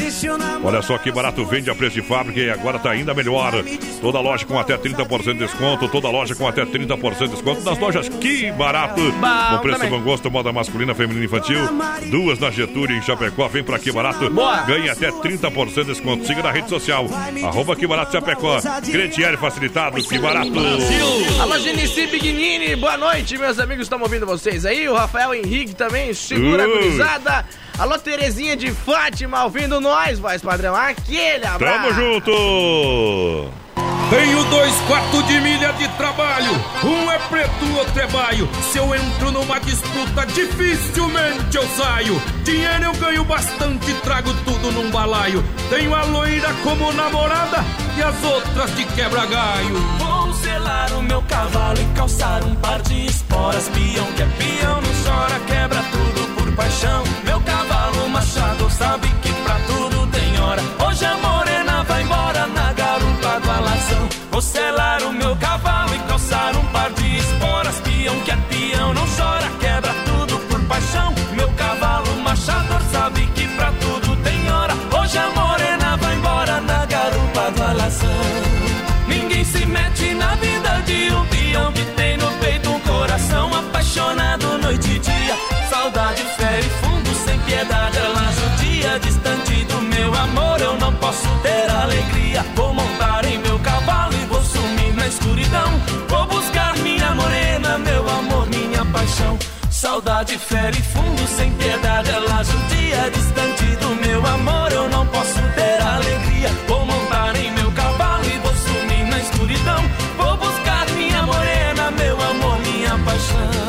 Olha 0.61 0.81
só 0.81 0.97
que 0.97 1.11
barato 1.13 1.45
vende 1.45 1.69
a 1.69 1.75
preço 1.75 1.95
de 1.95 2.01
fábrica 2.01 2.37
e 2.41 2.49
agora 2.49 2.77
tá 2.77 2.91
ainda 2.91 3.13
melhor. 3.13 3.53
Toda 4.01 4.19
loja 4.19 4.45
com 4.45 4.59
até 4.59 4.77
30% 4.77 5.33
de 5.33 5.39
desconto, 5.45 5.87
toda 5.87 6.09
loja 6.09 6.35
com 6.35 6.45
até 6.45 6.65
30% 6.65 7.19
de 7.19 7.27
desconto 7.29 7.61
nas 7.61 7.79
lojas 7.79 8.09
Que 8.09 8.51
Barato. 8.51 8.99
Bom 8.99 9.55
com 9.57 9.57
preço 9.61 9.79
também. 9.79 9.89
bom 9.99 10.01
gosto, 10.03 10.29
moda 10.29 10.51
masculina, 10.51 10.93
feminina 10.93 11.21
e 11.23 11.25
infantil. 11.25 11.59
Duas 12.11 12.37
na 12.37 12.51
Getúlio 12.51 12.97
em 12.97 13.01
Chapecó, 13.01 13.47
vem 13.47 13.63
pra 13.63 13.79
Que 13.79 13.93
Barato. 13.93 14.29
Boa. 14.29 14.57
Ganhe 14.63 14.89
até 14.89 15.09
30% 15.09 15.73
de 15.85 15.93
desconto. 15.93 16.27
Siga 16.27 16.43
na 16.43 16.51
rede 16.51 16.67
social, 16.67 17.07
arroba 17.45 17.77
Que 17.77 17.87
Barato 17.87 18.11
Chapecó. 18.11 18.59
Cretiário 18.91 19.37
facilitado, 19.37 20.03
Que 20.03 20.19
Barato. 20.19 20.51
Alô, 21.41 21.57
Genici 21.59 22.08
Bignini, 22.09 22.75
boa 22.75 22.97
noite, 22.97 23.37
meus 23.37 23.59
amigos, 23.59 23.83
estamos 23.83 24.05
ouvindo 24.07 24.25
vocês 24.25 24.65
aí. 24.65 24.89
O 24.89 24.95
Rafael 24.95 25.33
Henrique 25.33 25.75
também, 25.75 26.11
segura 26.13 26.63
a 26.63 26.67
Ui. 26.67 26.73
gurizada. 26.73 27.45
Alô, 27.77 27.97
Terezinha 27.99 28.57
de 28.57 28.71
Fátima, 28.71 29.43
ouvindo 29.43 29.79
nós, 29.79 30.17
voz 30.19 30.41
padrão. 30.41 30.75
Aquele 30.75 31.45
abraço. 31.45 31.87
Tamo 31.87 31.93
junto. 31.93 33.51
Tenho 34.09 34.43
dois 34.45 34.73
quartos 34.87 35.27
de 35.27 35.39
milha 35.39 35.71
de 35.73 35.87
trabalho. 35.89 36.51
Um 36.83 37.11
é 37.11 37.19
preto, 37.29 37.77
outro 37.77 38.01
é 38.01 38.07
baio. 38.07 38.49
Se 38.71 38.79
eu 38.79 38.95
entro 38.95 39.31
numa 39.31 39.59
disputa, 39.59 40.25
dificilmente 40.25 41.55
eu 41.55 41.67
saio. 41.77 42.19
Dinheiro 42.43 42.85
eu 42.85 42.93
ganho 42.93 43.23
bastante, 43.23 43.93
trago 44.01 44.33
tudo 44.45 44.71
num 44.71 44.89
balaio. 44.89 45.43
Tenho 45.69 45.93
a 45.93 46.03
loira 46.05 46.51
como 46.63 46.91
namorada 46.91 47.63
e 47.95 48.01
as 48.01 48.23
outras 48.23 48.75
de 48.75 48.83
quebra-galho. 48.85 49.75
Vou 49.99 50.33
selar 50.33 50.91
o 50.93 51.03
meu 51.03 51.21
cavalo 51.21 51.79
e 51.79 51.85
calçar 51.95 52.43
um 52.43 52.55
par 52.55 52.81
de 52.81 53.05
esporas. 53.05 53.69
Peão 53.69 54.07
que 54.13 54.23
é 54.23 54.27
peão, 54.39 54.81
não 54.81 55.03
chora, 55.03 55.39
quebra 55.41 55.83
tudo 55.91 56.35
por 56.35 56.51
paixão. 56.53 57.03
Meu 57.25 57.39
cavalo 57.41 58.09
machado 58.09 58.71
sabe 58.71 59.07
que 59.21 59.31
pra 59.43 59.59
tudo 59.67 60.07
tem 60.07 60.41
hora. 60.41 60.78
Vou 64.39 64.43
selar 64.47 65.03
o 65.03 65.11
meu 65.11 65.35
cavalo 65.35 65.93
e 65.93 65.99
calçar 66.07 66.55
um 66.55 66.65
par 66.67 66.89
de 66.91 67.17
esporas. 67.17 67.77
Peão 67.81 68.17
que 68.21 68.31
é 68.31 68.37
peão, 68.37 68.93
não 68.93 69.05
chora, 69.05 69.49
quebra 69.59 69.93
tudo 70.05 70.39
por 70.47 70.61
paixão. 70.61 71.13
Meu 71.33 71.49
cavalo 71.57 72.15
machador 72.23 72.81
sabe 72.89 73.27
que 73.35 73.45
pra 73.57 73.69
tudo 73.73 74.15
tem 74.23 74.49
hora. 74.49 74.73
Hoje 74.97 75.17
a 75.17 75.29
morena 75.31 75.97
vai 75.97 76.15
embora 76.15 76.61
na 76.61 76.85
garupa 76.85 77.51
do 77.51 77.63
alazão. 77.63 78.09
Ninguém 79.09 79.43
se 79.43 79.65
mete 79.65 80.13
na 80.13 80.33
vida 80.35 80.83
de 80.85 81.13
um 81.13 81.25
peão 81.25 81.73
que 81.73 81.83
tem 81.97 82.15
no 82.15 82.31
peito 82.39 82.69
um 82.69 82.79
coração 82.79 83.53
apaixonado 83.53 84.57
noite 84.59 84.89
e 84.89 84.99
dia. 84.99 85.35
Saudade 85.69 86.23
fere 86.37 86.69
fundo, 86.81 87.13
sem 87.25 87.37
piedade, 87.39 87.97
ela 87.97 88.31
judia. 88.31 88.99
Distante 88.99 89.65
do 89.65 89.81
meu 89.81 90.13
amor, 90.13 90.61
eu 90.61 90.77
não 90.77 90.93
posso 90.93 91.27
ter 91.43 91.58
paixão. 99.19 99.37
Saudade 99.69 100.37
fere 100.37 100.81
fundo, 100.81 101.27
sem 101.27 101.51
piedade, 101.53 102.09
ela 102.09 102.43
judia. 102.43 103.09
Distante 103.11 103.65
do 103.77 103.95
meu 103.95 104.25
amor, 104.25 104.71
eu 104.71 104.89
não 104.89 105.05
posso 105.07 105.39
ter 105.55 105.81
alegria. 105.81 106.49
Vou 106.67 106.85
montar 106.85 107.35
em 107.35 107.51
meu 107.51 107.71
cavalo 107.71 108.25
e 108.25 108.37
vou 108.39 108.53
sumir 108.55 109.05
na 109.05 109.19
escuridão. 109.19 109.83
Vou 110.17 110.37
buscar 110.37 110.89
minha 110.91 111.23
morena, 111.23 111.91
meu 111.91 112.21
amor, 112.21 112.59
minha 112.59 112.97
paixão. 113.05 113.68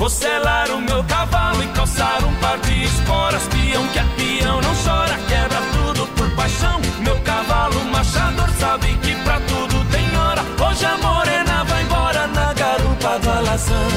Vou 0.00 0.08
selar 0.08 0.70
o 0.70 0.80
meu 0.80 1.04
cavalo 1.04 1.62
e 1.62 1.66
calçar 1.74 2.24
um 2.24 2.34
par 2.36 2.58
de 2.60 2.84
esporas. 2.84 3.42
Peão 3.48 3.86
que 3.88 3.98
é 3.98 4.04
peão, 4.16 4.58
não 4.62 4.74
chora, 4.76 5.14
quebra 5.28 5.60
tudo 5.74 6.06
por 6.16 6.30
paixão. 6.30 6.80
Meu 7.00 7.20
cavalo 7.20 7.84
machador 7.84 8.48
sabe 8.58 8.96
que 9.02 9.14
pra 9.16 9.38
tudo 9.40 9.84
tem 9.92 10.16
hora. 10.16 10.42
Hoje 10.66 10.86
a 10.86 10.96
morena 10.96 11.64
vai 11.64 11.82
embora 11.82 12.26
na 12.28 12.50
garupa 12.54 13.18
do 13.18 13.30
alazão. 13.30 13.88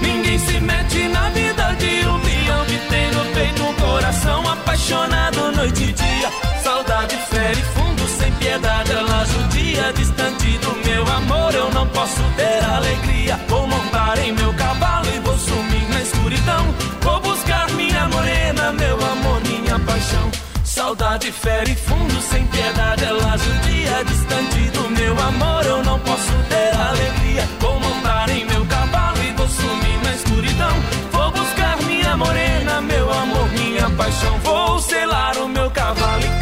Ninguém 0.00 0.38
se 0.38 0.60
mete 0.60 1.08
na 1.08 1.28
vida 1.30 1.74
de 1.74 2.06
um 2.06 2.20
peão 2.20 2.64
que 2.66 2.78
tem 2.88 3.10
no 3.10 3.24
peito 3.34 3.64
um 3.64 3.74
coração 3.74 4.48
apaixonado 4.48 5.50
noite 5.56 5.82
e 5.82 5.92
dia. 5.92 6.30
Saudade 6.62 7.16
fere 7.28 7.62
fundo 7.74 8.06
sem 8.06 8.30
piedade, 8.34 8.85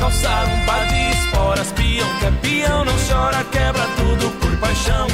calçar 0.04 0.44
um 0.48 0.66
par 0.66 0.86
de 0.86 1.10
esporas. 1.12 1.72
Peão 1.72 2.18
que 2.18 2.26
é 2.26 2.30
peão, 2.42 2.84
não 2.84 2.92
chora, 3.08 3.42
quebra 3.44 3.86
tudo 3.96 4.30
por 4.38 4.56
paixão. 4.58 5.13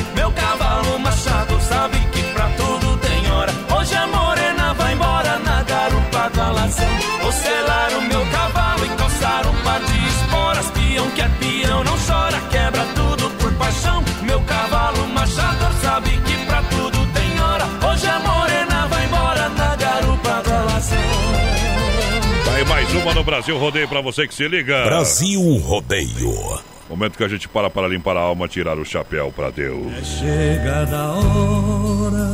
Uma 23.03 23.15
no 23.15 23.25
Brasil 23.25 23.57
Rodeio 23.59 23.89
pra 23.89 24.01
você 24.01 24.27
que 24.27 24.35
se 24.35 24.47
liga. 24.47 24.85
Brasil 24.85 25.41
Rodeio. 25.59 26.61
Momento 26.89 27.17
que 27.17 27.25
a 27.25 27.29
gente 27.29 27.49
para 27.49 27.71
para 27.71 27.89
limpar 27.89 28.17
a 28.17 28.21
alma, 28.21 28.49
tirar 28.49 28.79
o 28.79 28.85
chapéu 28.85 29.33
pra 29.35 29.51
Deus. 29.51 30.07
Chega 30.19 30.85
da 30.87 31.13
hora. 31.13 32.31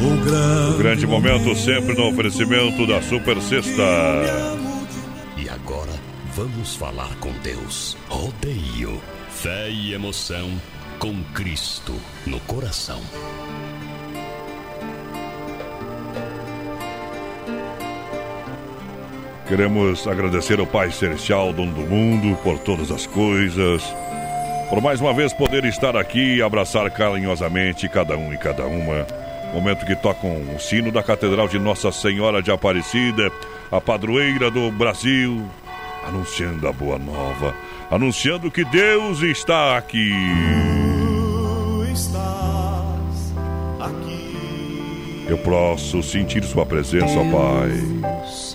O 0.00 0.24
grande, 0.24 0.74
O 0.74 0.78
grande 0.78 1.06
momento 1.06 1.54
sempre 1.56 1.94
no 1.94 2.08
oferecimento 2.08 2.86
da 2.86 3.00
Super 3.02 3.40
Sexta. 3.40 3.82
E 5.36 5.48
agora 5.48 5.92
vamos 6.34 6.76
falar 6.76 7.14
com 7.20 7.32
Deus. 7.42 7.96
Rodeio. 8.08 9.00
Fé 9.30 9.70
e 9.70 9.94
emoção 9.94 10.50
com 10.98 11.22
Cristo 11.34 11.94
no 12.26 12.40
coração. 12.40 13.00
Queremos 19.48 20.06
agradecer 20.06 20.60
ao 20.60 20.66
Pai 20.66 20.90
Celestial, 20.90 21.54
dono 21.54 21.72
do 21.72 21.80
mundo, 21.80 22.36
por 22.42 22.58
todas 22.58 22.90
as 22.90 23.06
coisas. 23.06 23.82
Por 24.68 24.82
mais 24.82 25.00
uma 25.00 25.14
vez 25.14 25.32
poder 25.32 25.64
estar 25.64 25.96
aqui 25.96 26.36
e 26.36 26.42
abraçar 26.42 26.90
carinhosamente 26.90 27.88
cada 27.88 28.14
um 28.14 28.30
e 28.30 28.36
cada 28.36 28.66
uma. 28.66 29.06
Momento 29.54 29.86
que 29.86 29.96
tocam 29.96 30.54
o 30.54 30.60
sino 30.60 30.92
da 30.92 31.02
Catedral 31.02 31.48
de 31.48 31.58
Nossa 31.58 31.90
Senhora 31.90 32.42
de 32.42 32.50
Aparecida, 32.50 33.32
a 33.72 33.80
padroeira 33.80 34.50
do 34.50 34.70
Brasil, 34.70 35.42
anunciando 36.06 36.68
a 36.68 36.72
boa 36.72 36.98
nova, 36.98 37.54
anunciando 37.90 38.50
que 38.50 38.66
Deus 38.66 39.22
está 39.22 39.78
aqui. 39.78 40.12
estás 41.90 43.32
aqui. 43.80 45.24
Eu 45.26 45.38
posso 45.38 46.02
sentir 46.02 46.44
Sua 46.44 46.66
presença, 46.66 47.18
ó 47.18 47.24
Pai. 47.32 48.47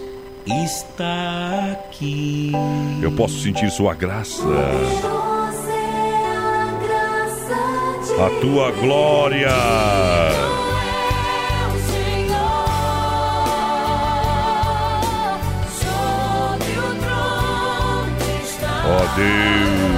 Está 0.46 1.72
aqui. 1.72 2.52
Eu 3.02 3.12
posso 3.14 3.40
sentir 3.40 3.72
Sua 3.72 3.94
graça. 3.94 4.44
A 8.20 8.30
Tua 8.42 8.72
glória. 8.72 9.50
Ó 18.86 19.16
Deus. 19.16 19.94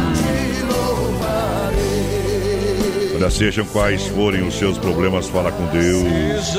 Olha, 3.16 3.30
sejam 3.32 3.66
quais 3.66 4.06
forem 4.08 4.48
os 4.48 4.56
seus 4.56 4.78
problemas, 4.78 5.28
fala 5.28 5.52
com 5.52 5.66
Deus. 5.68 6.56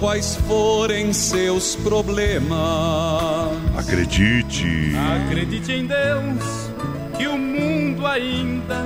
Quais 0.00 0.36
forem 0.36 1.12
seus 1.12 1.76
problemas. 1.76 2.54
Acredite. 3.76 4.92
Acredite 5.26 5.72
em 5.72 5.86
Deus, 5.86 6.70
que 7.16 7.26
o 7.26 7.38
mundo 7.38 8.06
ainda 8.06 8.84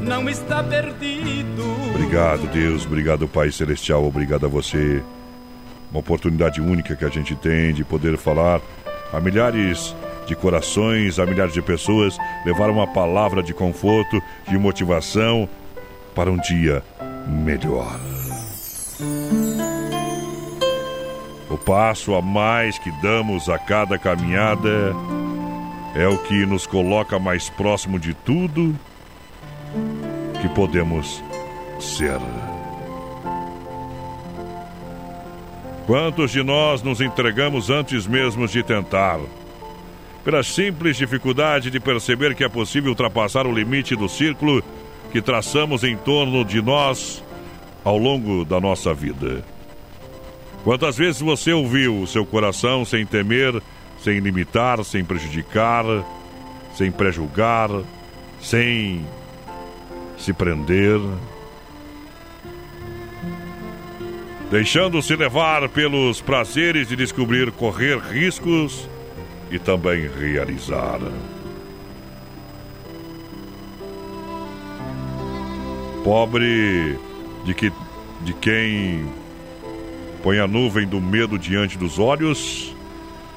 não 0.00 0.28
está 0.28 0.62
perdido. 0.62 1.62
Obrigado, 1.94 2.46
Deus. 2.48 2.84
Obrigado, 2.84 3.28
Pai 3.28 3.50
Celestial. 3.50 4.04
Obrigado 4.04 4.46
a 4.46 4.48
você. 4.48 5.02
Uma 5.90 6.00
oportunidade 6.00 6.60
única 6.60 6.96
que 6.96 7.04
a 7.04 7.08
gente 7.08 7.34
tem 7.36 7.72
de 7.72 7.84
poder 7.84 8.16
falar 8.16 8.60
a 9.12 9.20
milhares 9.20 9.94
de 10.26 10.34
corações, 10.34 11.18
a 11.18 11.26
milhares 11.26 11.54
de 11.54 11.62
pessoas, 11.62 12.16
levar 12.44 12.70
uma 12.70 12.86
palavra 12.86 13.42
de 13.42 13.54
conforto, 13.54 14.20
de 14.48 14.58
motivação 14.58 15.48
para 16.14 16.30
um 16.30 16.38
dia 16.38 16.82
melhor. 17.26 18.15
Passo 21.66 22.14
a 22.14 22.22
mais 22.22 22.78
que 22.78 22.92
damos 23.02 23.48
a 23.48 23.58
cada 23.58 23.98
caminhada 23.98 24.94
é 25.96 26.06
o 26.06 26.16
que 26.16 26.46
nos 26.46 26.64
coloca 26.64 27.18
mais 27.18 27.50
próximo 27.50 27.98
de 27.98 28.14
tudo 28.14 28.78
que 30.40 30.48
podemos 30.50 31.22
ser. 31.80 32.20
Quantos 35.86 36.30
de 36.30 36.42
nós 36.44 36.82
nos 36.82 37.00
entregamos 37.00 37.68
antes 37.68 38.06
mesmo 38.06 38.46
de 38.46 38.62
tentar? 38.62 39.18
Pela 40.24 40.44
simples 40.44 40.96
dificuldade 40.96 41.68
de 41.68 41.80
perceber 41.80 42.36
que 42.36 42.44
é 42.44 42.48
possível 42.48 42.90
ultrapassar 42.90 43.44
o 43.44 43.52
limite 43.52 43.96
do 43.96 44.08
círculo 44.08 44.62
que 45.10 45.20
traçamos 45.20 45.82
em 45.82 45.96
torno 45.96 46.44
de 46.44 46.62
nós 46.62 47.24
ao 47.82 47.98
longo 47.98 48.44
da 48.44 48.60
nossa 48.60 48.94
vida. 48.94 49.55
Quantas 50.66 50.96
vezes 50.96 51.20
você 51.20 51.52
ouviu 51.52 52.00
o 52.02 52.08
seu 52.08 52.26
coração 52.26 52.84
sem 52.84 53.06
temer, 53.06 53.62
sem 54.02 54.18
limitar, 54.18 54.82
sem 54.82 55.04
prejudicar, 55.04 55.84
sem 56.74 56.90
prejulgar, 56.90 57.70
sem 58.40 59.06
se 60.18 60.32
prender? 60.32 60.98
Deixando-se 64.50 65.14
levar 65.14 65.68
pelos 65.68 66.20
prazeres 66.20 66.88
de 66.88 66.96
descobrir 66.96 67.52
correr 67.52 67.98
riscos 68.00 68.90
e 69.52 69.60
também 69.60 70.08
realizar. 70.08 70.98
Pobre 76.02 76.98
de, 77.44 77.54
que, 77.54 77.72
de 78.22 78.32
quem 78.32 79.06
põe 80.26 80.40
a 80.40 80.48
nuvem 80.48 80.88
do 80.88 81.00
medo 81.00 81.38
diante 81.38 81.78
dos 81.78 82.00
olhos, 82.00 82.74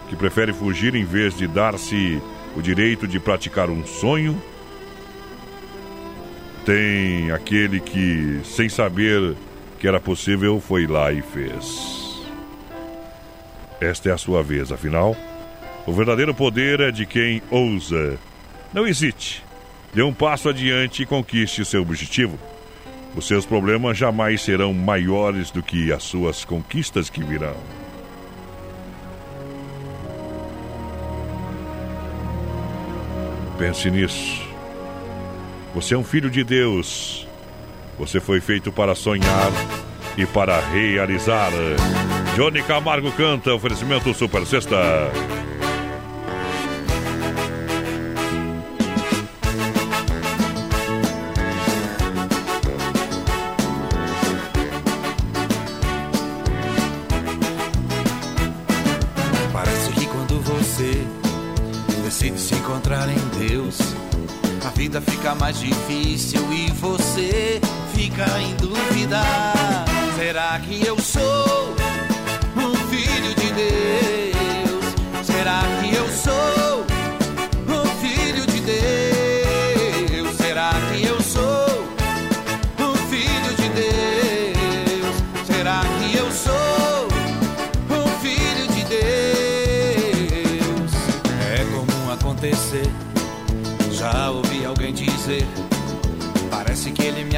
que 0.10 0.16
prefere 0.16 0.52
fugir 0.52 0.96
em 0.96 1.06
vez 1.06 1.38
de 1.38 1.48
dar-se 1.48 2.20
o 2.56 2.64
direito 2.64 3.08
de 3.08 3.20
praticar 3.20 3.70
um 3.70 3.86
sonho. 3.86 4.42
Tem 6.66 7.30
aquele 7.30 7.80
que, 7.80 8.42
sem 8.44 8.68
saber 8.68 9.36
que 9.78 9.88
era 9.88 10.00
possível, 10.00 10.60
foi 10.60 10.88
lá 10.88 11.14
e 11.14 11.22
fez. 11.22 12.24
Esta 13.80 14.10
é 14.10 14.12
a 14.12 14.18
sua 14.18 14.42
vez, 14.42 14.72
afinal. 14.72 15.16
O 15.86 15.94
verdadeiro 15.94 16.34
poder 16.34 16.80
é 16.80 16.90
de 16.90 17.06
quem 17.06 17.40
ousa. 17.52 18.18
Não 18.74 18.88
hesite. 18.88 19.46
Dê 19.94 20.02
um 20.02 20.12
passo 20.12 20.50
adiante 20.50 21.04
e 21.04 21.06
conquiste 21.06 21.64
seu 21.64 21.84
objetivo. 21.84 22.40
Os 23.16 23.28
seus 23.28 23.46
problemas 23.46 23.98
jamais 23.98 24.42
serão 24.42 24.74
maiores 24.74 25.52
do 25.52 25.64
que 25.64 25.92
as 25.92 26.04
suas 26.04 26.46
conquistas 26.46 27.10
que 27.10 27.24
virão. 27.24 27.56
Pense 33.58 33.92
nisso. 33.92 34.42
Você 35.76 35.94
é 35.94 35.98
um 35.98 36.04
filho 36.04 36.30
de 36.30 36.44
Deus. 36.44 37.28
Você 37.98 38.22
foi 38.22 38.40
feito 38.40 38.72
para 38.72 38.96
sonhar 38.96 39.52
e 40.18 40.26
para 40.26 40.60
realizar. 40.60 41.52
Johnny 42.36 42.64
Camargo 42.64 43.12
canta, 43.12 43.54
oferecimento 43.54 44.14
Super 44.14 44.46
Sexta. 44.46 44.78
Encontrar 62.80 63.10
em 63.10 63.48
Deus, 63.48 63.78
a 64.66 64.70
vida 64.70 65.02
fica 65.02 65.36
mais 65.36 65.60
difícil 65.60 66.42
e 66.54 66.72
você 66.72 67.60
fica 67.94 68.26
em 68.40 68.56
dúvida. 68.56 69.22
Será 70.16 70.58
que 70.60 70.86
eu 70.86 70.98
sou 71.00 71.76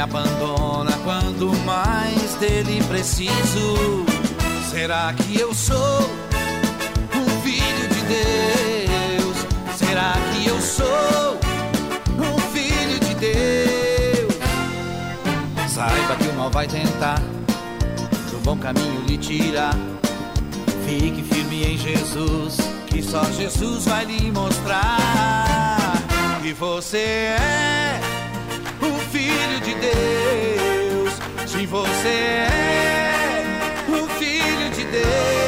abandona 0.01 0.91
quando 1.03 1.55
mais 1.63 2.35
dele 2.35 2.83
preciso. 2.87 4.05
Será 4.69 5.13
que 5.13 5.39
eu 5.39 5.53
sou 5.53 6.09
um 7.15 7.41
filho 7.41 7.87
de 7.89 8.01
Deus? 8.01 9.37
Será 9.75 10.13
que 10.33 10.47
eu 10.47 10.59
sou 10.59 11.37
um 12.17 12.39
filho 12.51 12.99
de 12.99 13.13
Deus? 13.15 14.33
Saiba 15.69 16.15
que 16.15 16.27
o 16.29 16.33
mal 16.33 16.49
vai 16.49 16.67
tentar 16.67 17.19
do 18.31 18.39
bom 18.43 18.57
caminho 18.57 19.03
lhe 19.05 19.17
tirar. 19.17 19.75
Fique 20.85 21.21
firme 21.21 21.63
em 21.63 21.77
Jesus, 21.77 22.57
que 22.87 23.03
só 23.03 23.23
Jesus 23.25 23.85
vai 23.85 24.05
lhe 24.05 24.31
mostrar 24.31 25.93
que 26.41 26.53
você 26.53 26.97
é 26.97 28.20
filho 29.41 29.59
de 29.61 29.73
Deus. 29.75 31.13
Sim, 31.47 31.65
você 31.65 32.07
é 32.07 33.13
o 33.89 34.07
filho 34.19 34.69
de 34.71 34.83
Deus. 34.85 35.40